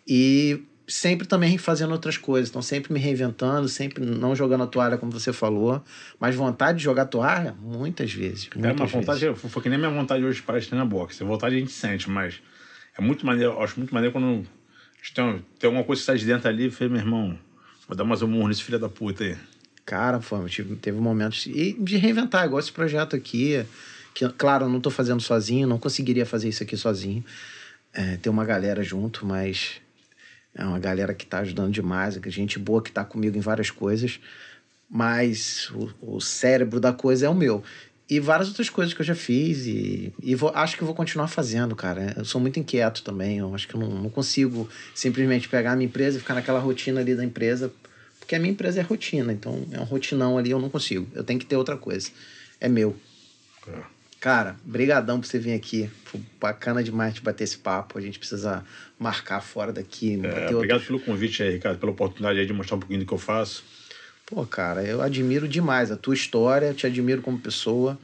E 0.08 0.64
sempre 0.88 1.26
também 1.28 1.58
fazendo 1.58 1.92
outras 1.92 2.18
coisas. 2.18 2.50
Então, 2.50 2.62
sempre 2.62 2.92
me 2.92 3.00
reinventando, 3.00 3.70
sempre 3.70 4.04
não 4.04 4.36
jogando 4.36 4.64
a 4.64 4.68
toalha, 4.68 4.98
como 4.98 5.12
você 5.12 5.32
falou. 5.32 5.82
Mas 6.20 6.36
vontade 6.36 6.80
de 6.80 6.84
jogar 6.84 7.06
toalha, 7.06 7.56
muitas 7.62 8.12
vezes. 8.12 8.50
Muitas 8.54 8.76
uma 8.76 8.86
vezes. 8.86 8.92
vontade, 8.92 9.36
foi 9.36 9.62
que 9.64 9.70
nem 9.70 9.80
minha 9.80 9.92
vontade 9.92 10.24
hoje 10.24 10.42
para 10.42 10.60
treinar 10.60 10.86
boxe. 10.86 11.24
A 11.24 11.26
vontade 11.26 11.56
a 11.56 11.60
gente 11.60 11.72
sente, 11.72 12.10
mas 12.10 12.42
é 13.02 13.04
muito 13.04 13.26
maneiro, 13.26 13.60
acho 13.60 13.80
muito 13.80 13.94
maneiro 13.94 14.14
quando 14.14 14.48
tem, 15.16 15.46
tem 15.60 15.68
alguma 15.68 15.84
coisa 15.84 16.00
que 16.00 16.06
sai 16.06 16.18
de 16.18 16.26
dentro 16.26 16.48
ali 16.48 16.68
e 16.68 16.88
meu 16.88 17.00
irmão, 17.00 17.38
vou 17.88 17.98
dar 17.98 18.04
mais 18.04 18.22
um 18.22 18.28
murro 18.28 18.48
nesse 18.48 18.64
filho 18.64 18.78
da 18.78 18.88
puta 18.88 19.24
aí. 19.24 19.36
Cara, 19.84 20.22
foi, 20.22 20.48
tive, 20.48 20.76
teve 20.76 21.00
momentos 21.00 21.48
e 21.48 21.74
de 21.74 21.98
reinventar, 21.98 22.46
igual 22.46 22.60
esse 22.60 22.72
projeto 22.72 23.16
aqui. 23.16 23.66
Que, 24.14 24.30
claro, 24.30 24.66
eu 24.66 24.70
não 24.70 24.78
estou 24.78 24.92
fazendo 24.92 25.20
sozinho, 25.20 25.68
não 25.68 25.80
conseguiria 25.80 26.26
fazer 26.26 26.50
isso 26.50 26.62
aqui 26.62 26.78
sozinho. 26.78 27.26
É, 27.92 28.18
tem 28.18 28.32
uma 28.32 28.46
galera 28.46 28.84
junto, 28.84 29.26
mas 29.26 29.82
é 30.54 30.64
uma 30.64 30.78
galera 30.78 31.14
que 31.14 31.24
está 31.24 31.40
ajudando 31.40 31.74
demais, 31.74 32.18
é 32.18 32.30
gente 32.30 32.60
boa 32.60 32.84
que 32.84 32.90
está 32.90 33.04
comigo 33.04 33.36
em 33.36 33.42
várias 33.42 33.72
coisas, 33.72 34.20
mas 34.88 35.72
o, 35.72 36.18
o 36.18 36.22
cérebro 36.22 36.80
da 36.80 36.94
coisa 36.94 37.26
é 37.26 37.30
o 37.30 37.34
meu. 37.34 37.64
E 38.12 38.20
várias 38.20 38.50
outras 38.50 38.70
coisas 38.70 38.94
que 38.94 39.00
eu 39.00 39.06
já 39.06 39.16
fiz 39.16 39.66
e, 39.66 40.12
e 40.22 40.36
vou- 40.36 40.52
acho 40.54 40.76
que 40.78 40.84
vou 40.84 40.94
continuar 40.94 41.30
fazendo, 41.30 41.74
cara. 41.78 42.14
Eu 42.18 42.26
sou 42.26 42.42
muito 42.42 42.60
inquieto 42.60 43.04
também, 43.04 43.38
eu 43.38 43.56
acho 43.56 43.66
que 43.66 43.74
eu 43.74 43.80
não, 43.80 43.88
não 43.90 44.10
consigo 44.10 44.68
simplesmente 44.94 45.48
pegar 45.48 45.72
a 45.72 45.76
minha 45.78 45.86
empresa 45.88 46.18
e 46.18 46.20
ficar 46.20 46.34
naquela 46.34 46.60
rotina 46.60 47.00
ali 47.00 47.16
da 47.16 47.24
empresa, 47.24 47.72
porque 48.20 48.36
a 48.36 48.40
minha 48.40 48.52
empresa 48.52 48.82
é 48.82 48.84
rotina, 48.84 49.32
então 49.32 49.66
é 49.72 49.80
um 49.80 49.86
rotinão 49.86 50.38
ali, 50.38 50.52
eu 50.52 50.60
não 50.60 50.70
consigo. 50.70 51.08
Eu 51.16 51.24
tenho 51.24 51.40
que 51.40 51.46
ter 51.46 51.56
outra 51.56 51.78
coisa. 51.78 52.10
É 52.60 52.68
meu. 52.68 52.98
Cara, 54.20 54.56
brigadão 54.64 55.20
por 55.20 55.26
você 55.26 55.40
vir 55.40 55.54
aqui. 55.54 55.90
Foi 56.06 56.20
bacana 56.40 56.84
demais 56.84 57.14
te 57.16 57.22
bater 57.22 57.44
esse 57.46 57.58
papo. 57.58 57.98
A 57.98 58.02
gente 58.02 58.20
precisa 58.20 58.64
marcar 59.00 59.42
fora 59.42 59.72
daqui. 59.74 60.14
É, 60.22 60.54
obrigado 60.54 60.54
outros- 60.56 60.86
pelo 60.86 61.00
convite 61.00 61.42
aí, 61.42 61.52
Ricardo, 61.54 61.80
pela 61.80 61.92
oportunidade 61.92 62.38
aí 62.40 62.46
de 62.46 62.54
mostrar 62.54 62.76
um 62.76 62.80
pouquinho 62.82 63.00
do 63.00 63.06
que 63.06 63.14
eu 63.14 63.18
faço. 63.18 63.64
Pô, 64.32 64.46
cara, 64.46 64.82
eu 64.82 65.02
admiro 65.02 65.46
demais 65.46 65.92
a 65.92 65.98
tua 65.98 66.14
história, 66.14 66.74
te 66.74 66.88
admiro 66.88 67.22
como 67.22 67.38
pessoa. 67.38 68.00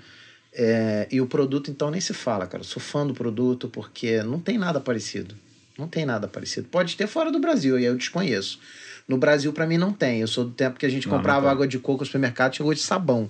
É, 0.53 1.07
e 1.09 1.21
o 1.21 1.25
produto, 1.25 1.71
então, 1.71 1.89
nem 1.89 2.01
se 2.01 2.13
fala, 2.13 2.45
cara. 2.45 2.59
Eu 2.61 2.65
sou 2.67 2.81
fã 2.81 3.07
do 3.07 3.13
produto 3.13 3.69
porque 3.69 4.21
não 4.23 4.37
tem 4.37 4.57
nada 4.57 4.81
parecido. 4.81 5.33
Não 5.77 5.87
tem 5.87 6.05
nada 6.05 6.27
parecido. 6.27 6.67
Pode 6.69 6.97
ter 6.97 7.07
fora 7.07 7.31
do 7.31 7.39
Brasil, 7.39 7.75
e 7.79 7.83
aí 7.83 7.85
eu 7.85 7.95
desconheço. 7.95 8.59
No 9.07 9.17
Brasil, 9.17 9.53
pra 9.53 9.65
mim, 9.65 9.77
não 9.77 9.93
tem. 9.93 10.19
Eu 10.19 10.27
sou 10.27 10.43
do 10.43 10.51
tempo 10.51 10.77
que 10.77 10.85
a 10.85 10.89
gente 10.89 11.07
Não, 11.07 11.13
não 11.13 11.19
comprava 11.19 11.43
tem. 11.43 11.49
água 11.51 11.65
de 11.67 11.79
coco 11.79 12.01
no 12.01 12.05
supermercado, 12.05 12.55
chegou 12.57 12.73
de 12.73 12.81
sabão. 12.81 13.29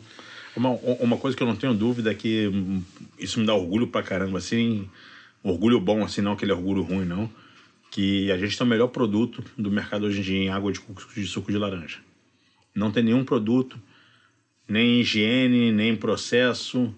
Uma, 0.56 0.72
uma 0.72 1.18
coisa 1.18 1.38
que 1.38 1.44
eu 1.44 1.48
não 1.48 1.56
tenho 1.56 1.76
dúvida 1.76 2.10
é 2.10 2.16
que 2.16 2.48
hum, 2.48 2.82
isso 3.20 3.40
me 3.40 3.46
dá 3.46 3.54
orgulho 3.54 3.86
pra 3.88 4.02
caramba, 4.02 4.40
assim. 4.40 4.90
Orgulho 5.44 5.80
bom, 5.80 6.04
assim, 6.04 6.22
não 6.22 6.32
aquele 6.32 6.52
orgulho 6.52 6.82
ruim, 6.82 7.06
não. 7.06 7.30
Que 7.92 8.32
a 8.32 8.38
gente 8.40 8.58
tem 8.58 8.66
o 8.66 8.70
melhor 8.70 8.88
produto 8.88 9.44
do 9.56 9.70
mercado 9.70 10.08
hoje 10.08 10.20
em 10.20 10.24
dia 10.24 10.38
em 10.40 10.50
água 10.50 10.72
de, 10.72 10.80
coco, 10.80 11.06
de 11.14 11.28
suco 11.28 11.52
de 11.52 11.60
laranja. 11.60 12.00
Não 12.78 12.92
tem 12.92 13.04
nenhum 13.04 13.26
produto, 13.26 13.82
nem 14.68 15.00
higiene, 15.00 15.72
nem 15.72 15.96
processo, 15.96 16.94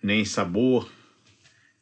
nem 0.00 0.24
sabor, 0.24 0.88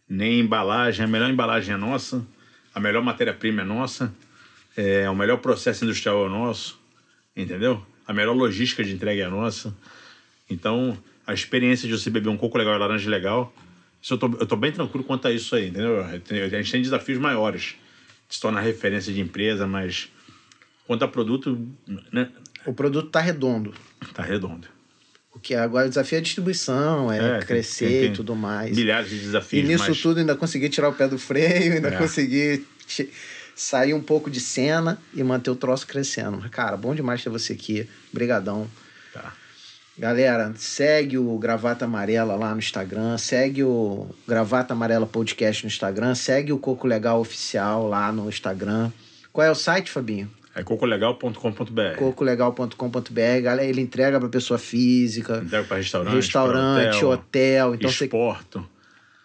nem 0.09 0.41
embalagem. 0.41 1.05
A 1.05 1.09
melhor 1.09 1.31
embalagem 1.31 1.75
é 1.75 1.77
nossa, 1.77 2.27
a 2.75 2.81
melhor 2.81 3.03
matéria-prima 3.03 3.61
é 3.61 3.65
nossa, 3.65 4.15
é, 4.75 5.09
o 5.11 5.15
melhor 5.15 5.37
processo 5.37 5.85
industrial 5.85 6.25
é 6.25 6.31
nosso, 6.31 6.81
entendeu? 7.37 7.85
A 8.07 8.15
melhor 8.15 8.35
logística 8.35 8.83
de 8.83 8.95
entrega 8.95 9.25
é 9.25 9.29
nossa. 9.29 9.77
Então, 10.49 10.97
a 11.27 11.35
experiência 11.35 11.87
de 11.87 11.97
você 11.97 12.09
beber 12.09 12.31
um 12.31 12.39
coco 12.39 12.57
legal 12.57 12.75
e 12.75 12.79
laranja 12.79 13.11
legal, 13.11 13.55
isso 14.01 14.15
eu, 14.15 14.19
tô, 14.19 14.27
eu 14.41 14.47
tô 14.47 14.57
bem 14.57 14.73
tranquilo 14.73 15.05
quanto 15.05 15.29
a 15.29 15.33
isso 15.33 15.55
aí, 15.55 15.69
entendeu? 15.69 16.03
A 16.03 16.17
gente 16.17 16.73
tem 16.73 16.81
desafios 16.81 17.19
maiores 17.19 17.77
se 18.31 18.41
tornar 18.41 18.63
referência 18.63 19.13
de 19.13 19.21
empresa, 19.21 19.67
mas 19.67 20.09
quanto 20.87 21.05
a 21.05 21.09
produto, 21.09 21.69
né, 22.11 22.31
O 22.67 22.73
produto 22.73 23.11
tá 23.11 23.21
redondo. 23.21 23.75
tá 24.15 24.23
redondo. 24.23 24.69
O 25.35 25.39
que 25.39 25.55
agora 25.55 25.87
o 25.87 25.89
desafio 25.89 26.17
é 26.17 26.19
a 26.19 26.23
distribuição, 26.23 27.11
é, 27.11 27.39
É, 27.39 27.41
crescer 27.41 27.87
tem- 27.89 28.01
tem 28.03 28.11
e 28.11 28.13
tudo 28.13 28.37
mais. 28.37 28.77
Milhares 28.77 29.09
de 29.09 29.17
E 29.17 29.19
desafios. 29.21 29.67
nisso 29.69 29.85
mas... 29.89 30.01
tudo 30.01 30.21
ainda 30.21 30.37
consegui 30.37 30.69
tirar 30.69 30.89
o 30.91 30.93
pé 30.93 31.09
do 31.09 31.19
freio, 31.19 31.73
ainda 31.75 31.89
É. 31.89 31.97
consegui 31.97 32.67
sair 33.57 33.95
um 33.95 34.01
pouco 34.03 34.31
de 34.31 34.41
cena 34.41 34.99
e 35.15 35.23
manter 35.23 35.51
o 35.51 35.57
troço 35.57 35.87
crescendo. 35.87 36.39
Cara, 36.51 36.77
bom 36.77 36.95
demais 36.95 37.23
ter 37.23 37.31
você 37.31 37.55
aqui. 37.55 37.89
Brigadão. 38.13 38.69
Tá. 39.13 39.33
Galera, 39.99 40.53
segue 40.57 41.19
o 41.19 41.39
Gravata 41.39 41.85
Amarela 41.85 42.35
lá 42.37 42.53
no 42.53 42.59
Instagram, 42.59 43.17
segue 43.19 43.63
o 43.63 44.09
Gravata 44.27 44.73
Amarela 44.75 45.07
Podcast 45.07 45.65
no 45.65 45.69
Instagram, 45.69 46.15
segue 46.15 46.53
o 46.53 46.59
Coco 46.59 46.87
Legal 46.87 47.21
Oficial 47.21 47.89
lá 47.89 48.11
no 48.13 48.29
Instagram. 48.29 48.91
Qual 49.33 49.47
é 49.47 49.51
o 49.51 49.55
site, 49.55 49.91
Fabinho? 49.91 50.31
É 50.55 50.63
cocolegal.com.br. 50.63 51.97
cocolegal.com.br. 51.99 53.61
Ele 53.63 53.81
entrega 53.81 54.21
para 54.21 54.29
pessoa 54.29 54.59
física, 54.59 55.39
Entrega 55.45 55.65
para 55.67 55.77
restaurante, 55.79 56.15
restaurante, 56.15 56.99
pra 56.99 57.09
hotel, 57.09 57.75
então 57.75 57.91
você 57.91 58.05
exporto. 58.05 58.69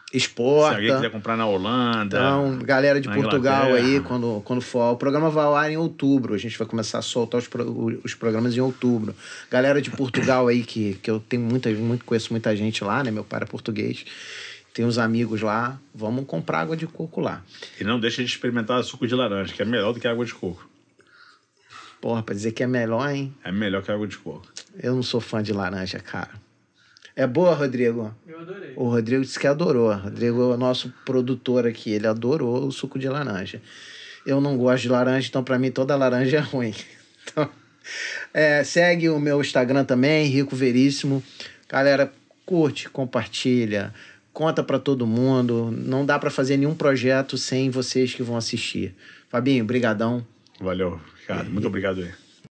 Se 0.09 0.15
exporta. 0.17 0.75
alguém 0.77 0.95
quiser 0.95 1.11
comprar 1.11 1.35
na 1.35 1.45
Holanda. 1.45 2.17
Então, 2.17 2.59
galera 2.59 3.01
de 3.01 3.09
Portugal 3.09 3.67
Inglaterra. 3.67 3.87
aí, 3.87 3.99
quando, 3.99 4.41
quando 4.45 4.61
for. 4.61 4.93
O 4.93 4.95
programa 4.95 5.29
vai 5.29 5.43
ao 5.43 5.53
ar 5.55 5.69
em 5.69 5.75
outubro. 5.75 6.33
A 6.33 6.37
gente 6.37 6.57
vai 6.57 6.65
começar 6.65 6.99
a 6.99 7.01
soltar 7.01 7.39
os, 7.41 7.47
pro- 7.47 7.99
os 8.03 8.13
programas 8.13 8.55
em 8.55 8.61
outubro. 8.61 9.13
Galera 9.51 9.81
de 9.81 9.91
Portugal 9.91 10.47
aí, 10.47 10.63
que, 10.63 10.93
que 11.03 11.11
eu 11.11 11.19
tenho 11.19 11.41
muita, 11.43 11.69
muito, 11.71 12.05
conheço 12.05 12.31
muita 12.31 12.55
gente 12.55 12.85
lá, 12.85 13.03
né? 13.03 13.11
Meu 13.11 13.25
pai 13.25 13.41
é 13.43 13.45
português. 13.45 14.05
Tem 14.73 14.85
uns 14.85 14.97
amigos 14.97 15.41
lá. 15.41 15.77
Vamos 15.93 16.25
comprar 16.25 16.61
água 16.61 16.77
de 16.77 16.87
coco 16.87 17.19
lá. 17.19 17.41
E 17.79 17.83
não 17.83 17.99
deixa 17.99 18.23
de 18.23 18.29
experimentar 18.29 18.81
suco 18.85 19.05
de 19.05 19.13
laranja, 19.13 19.53
que 19.53 19.61
é 19.61 19.65
melhor 19.65 19.91
do 19.91 19.99
que 19.99 20.07
água 20.07 20.23
de 20.23 20.33
coco. 20.33 20.65
Porra, 22.01 22.21
pra 22.21 22.35
dizer 22.35 22.51
que 22.51 22.63
é 22.63 22.67
melhor, 22.67 23.09
hein? 23.09 23.33
É 23.43 23.51
melhor 23.51 23.81
que 23.81 23.91
água 23.91 24.07
de 24.07 24.17
coco. 24.17 24.47
Eu 24.81 24.95
não 24.95 25.03
sou 25.03 25.19
fã 25.19 25.41
de 25.41 25.51
laranja, 25.51 25.99
cara. 25.99 26.31
É 27.15 27.25
boa, 27.25 27.55
Rodrigo? 27.55 28.13
Eu 28.27 28.39
adorei. 28.39 28.73
O 28.75 28.89
Rodrigo 28.89 29.23
disse 29.23 29.39
que 29.39 29.47
adorou. 29.47 29.89
O 29.89 29.95
Rodrigo 29.95 30.39
é 30.39 30.53
o 30.53 30.57
nosso 30.57 30.93
produtor 31.03 31.65
aqui. 31.65 31.89
Ele 31.91 32.05
adorou 32.05 32.67
o 32.67 32.71
suco 32.71 32.99
de 32.99 33.09
laranja. 33.09 33.59
Eu 34.23 34.39
não 34.39 34.55
gosto 34.55 34.83
de 34.83 34.89
laranja, 34.89 35.27
então 35.27 35.43
pra 35.43 35.57
mim 35.57 35.71
toda 35.71 35.95
laranja 35.95 36.37
é 36.37 36.39
ruim. 36.39 36.73
Então, 37.29 37.49
é, 38.33 38.63
segue 38.63 39.09
o 39.09 39.19
meu 39.19 39.41
Instagram 39.41 39.83
também, 39.83 40.27
Rico 40.27 40.55
Veríssimo. 40.55 41.21
Galera, 41.67 42.09
curte, 42.45 42.89
compartilha, 42.89 43.93
conta 44.31 44.63
pra 44.63 44.79
todo 44.79 45.05
mundo. 45.05 45.69
Não 45.71 46.05
dá 46.05 46.17
pra 46.17 46.29
fazer 46.29 46.55
nenhum 46.55 46.73
projeto 46.73 47.37
sem 47.37 47.69
vocês 47.69 48.13
que 48.13 48.23
vão 48.23 48.37
assistir. 48.37 48.95
Fabinho, 49.27 49.65
brigadão. 49.65 50.25
Valeu, 50.57 51.01
Ricardo. 51.27 51.51
Muito 51.51 51.67
obrigado 51.67 51.99
aí. 51.99 52.26